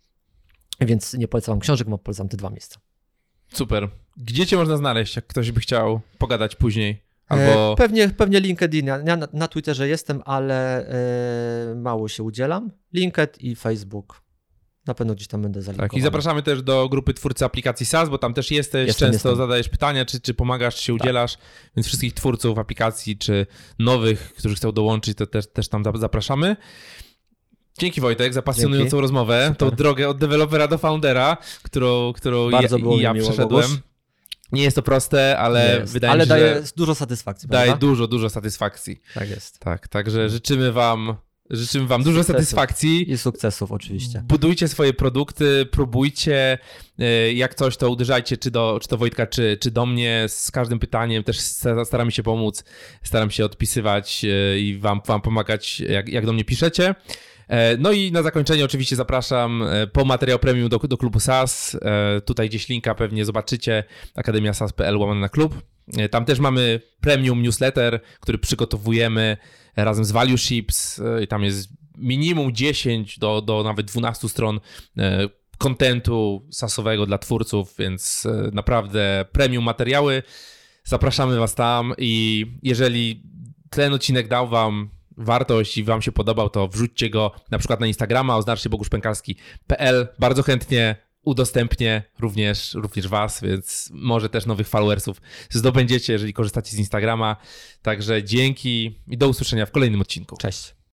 Więc 0.81 1.13
nie 1.13 1.27
polecam 1.27 1.59
książek, 1.59 1.89
bo 1.89 1.97
polecam 1.97 2.29
te 2.29 2.37
dwa 2.37 2.49
miejsca. 2.49 2.79
Super. 3.53 3.89
Gdzie 4.17 4.45
cię 4.45 4.57
można 4.57 4.77
znaleźć, 4.77 5.15
jak 5.15 5.27
ktoś 5.27 5.51
by 5.51 5.59
chciał 5.59 6.01
pogadać 6.17 6.55
później? 6.55 7.03
Albo... 7.27 7.73
E, 7.73 7.75
pewnie, 7.75 8.09
pewnie 8.09 8.39
LinkedIn. 8.39 8.85
Ja 8.85 9.17
na, 9.17 9.27
na 9.33 9.47
Twitterze 9.47 9.87
jestem, 9.87 10.21
ale 10.25 10.87
e, 11.71 11.75
mało 11.75 12.07
się 12.07 12.23
udzielam. 12.23 12.71
LinkedIn 12.93 13.51
i 13.51 13.55
Facebook. 13.55 14.21
Na 14.87 14.93
pewno 14.93 15.15
gdzieś 15.15 15.27
tam 15.27 15.41
będę 15.41 15.61
zalinkowany. 15.61 15.89
Tak, 15.89 15.97
i 15.97 16.01
zapraszamy 16.01 16.43
też 16.43 16.61
do 16.61 16.89
grupy 16.89 17.13
twórcy 17.13 17.45
aplikacji 17.45 17.85
SaaS, 17.85 18.09
bo 18.09 18.17
tam 18.17 18.33
też 18.33 18.51
jesteś, 18.51 18.87
jestem, 18.87 19.11
często 19.11 19.29
jestem. 19.29 19.45
zadajesz 19.45 19.69
pytania, 19.69 20.05
czy, 20.05 20.21
czy 20.21 20.33
pomagasz, 20.33 20.75
czy 20.75 20.83
się 20.83 20.93
tak. 20.93 21.01
udzielasz, 21.01 21.37
więc 21.75 21.87
wszystkich 21.87 22.13
twórców 22.13 22.57
aplikacji, 22.57 23.17
czy 23.17 23.45
nowych, 23.79 24.33
którzy 24.37 24.55
chcą 24.55 24.71
dołączyć, 24.71 25.17
to 25.17 25.27
też, 25.27 25.47
też 25.47 25.69
tam 25.69 25.83
zapraszamy. 25.95 26.55
Dzięki 27.79 28.01
Wojtek 28.01 28.33
za 28.33 28.41
pasjonującą 28.41 28.89
Dzięki. 28.89 29.01
rozmowę, 29.01 29.43
Super. 29.51 29.57
tą 29.69 29.75
drogę 29.75 30.09
od 30.09 30.17
dewelopera 30.17 30.67
do 30.67 30.77
foundera, 30.77 31.37
którą, 31.63 32.13
którą 32.13 32.49
ja, 32.49 32.59
ja 33.01 33.13
przeszedłem. 33.13 33.77
Nie 34.51 34.63
jest 34.63 34.75
to 34.75 34.81
proste, 34.81 35.37
ale 35.37 35.79
Jest. 35.79 35.93
wydaje 35.93 36.11
ale 36.11 36.19
mi 36.23 36.25
się, 36.25 36.29
daje 36.29 36.55
że 36.55 36.71
dużo 36.77 36.95
satysfakcji, 36.95 37.49
daje 37.49 37.67
prawda? 37.67 37.87
dużo, 37.87 38.07
dużo 38.07 38.29
satysfakcji. 38.29 39.01
Tak 39.13 39.29
jest. 39.29 39.59
Tak, 39.59 39.87
także 39.87 40.29
życzymy 40.29 40.71
wam, 40.71 41.15
życzymy 41.49 41.87
wam 41.87 42.03
dużo 42.03 42.19
Sukcesów. 42.19 42.35
satysfakcji. 42.35 43.11
I 43.11 43.17
sukcesów 43.17 43.71
oczywiście. 43.71 44.23
Budujcie 44.27 44.67
swoje 44.67 44.93
produkty, 44.93 45.65
próbujcie, 45.71 46.57
e, 46.99 47.33
jak 47.33 47.55
coś 47.55 47.77
to 47.77 47.89
uderzajcie 47.89 48.37
czy 48.37 48.51
do, 48.51 48.79
czy 48.81 48.87
do 48.89 48.97
Wojtka, 48.97 49.27
czy, 49.27 49.57
czy 49.61 49.71
do 49.71 49.85
mnie 49.85 50.25
z 50.27 50.51
każdym 50.51 50.79
pytaniem, 50.79 51.23
też 51.23 51.39
sta- 51.39 51.85
staramy 51.85 52.11
się 52.11 52.23
pomóc, 52.23 52.63
staram 53.03 53.31
się 53.31 53.45
odpisywać 53.45 54.25
e, 54.25 54.59
i 54.59 54.77
wam, 54.77 55.01
wam 55.05 55.21
pomagać, 55.21 55.79
jak, 55.79 56.09
jak 56.09 56.25
do 56.25 56.33
mnie 56.33 56.45
piszecie. 56.45 56.95
E, 57.49 57.77
No 57.77 57.91
i 57.91 58.11
na 58.11 58.23
zakończenie 58.23 58.65
oczywiście 58.65 58.95
zapraszam 58.95 59.63
e, 59.63 59.87
po 59.87 60.05
materiał 60.05 60.39
premium 60.39 60.69
do, 60.69 60.77
do 60.77 60.97
klubu 60.97 61.19
SAS. 61.19 61.77
E, 61.81 62.21
Tutaj 62.21 62.49
gdzieś 62.49 62.69
linka 62.69 62.95
pewnie 62.95 63.25
zobaczycie, 63.25 63.83
akademiasas.pl 64.15 64.97
łamane 64.97 65.19
na 65.19 65.29
klub. 65.29 65.61
Tam 66.11 66.25
też 66.25 66.39
mamy 66.39 66.81
premium 67.01 67.41
newsletter, 67.41 68.01
który 68.19 68.37
przygotowujemy 68.37 69.37
razem 69.75 70.05
z 70.05 70.11
Value 70.11 70.37
Ships 70.37 71.01
i 71.23 71.27
tam 71.27 71.43
jest 71.43 71.69
minimum 71.97 72.55
10 72.55 73.19
do, 73.19 73.41
do 73.41 73.63
nawet 73.63 73.85
12 73.85 74.29
stron 74.29 74.59
kontentu 75.57 76.47
sasowego 76.51 77.05
dla 77.05 77.17
twórców, 77.17 77.75
więc 77.79 78.27
naprawdę 78.51 79.25
premium 79.31 79.63
materiały. 79.63 80.23
Zapraszamy 80.83 81.39
Was 81.39 81.55
tam 81.55 81.93
i 81.97 82.45
jeżeli 82.63 83.23
ten 83.69 83.93
odcinek 83.93 84.27
dał 84.27 84.47
Wam 84.47 84.89
wartość 85.19 85.77
i 85.77 85.83
Wam 85.83 86.01
się 86.01 86.11
podobał, 86.11 86.49
to 86.49 86.67
wrzućcie 86.67 87.09
go 87.09 87.31
na 87.51 87.57
przykład 87.57 87.79
na 87.79 87.87
Instagrama, 87.87 88.37
oznaczcie 88.37 88.69
boguszpękalski.pl. 88.69 90.07
Bardzo 90.19 90.43
chętnie 90.43 90.95
udostępnię 91.23 92.03
również, 92.19 92.73
również 92.73 93.07
Was, 93.07 93.41
więc 93.41 93.89
może 93.93 94.29
też 94.29 94.45
nowych 94.45 94.67
followersów 94.67 95.21
zdobędziecie, 95.49 96.13
jeżeli 96.13 96.33
korzystacie 96.33 96.71
z 96.71 96.79
Instagrama. 96.79 97.35
Także 97.81 98.23
dzięki 98.23 98.99
i 99.07 99.17
do 99.17 99.27
usłyszenia 99.27 99.65
w 99.65 99.71
kolejnym 99.71 100.01
odcinku. 100.01 100.37
Cześć. 100.37 100.78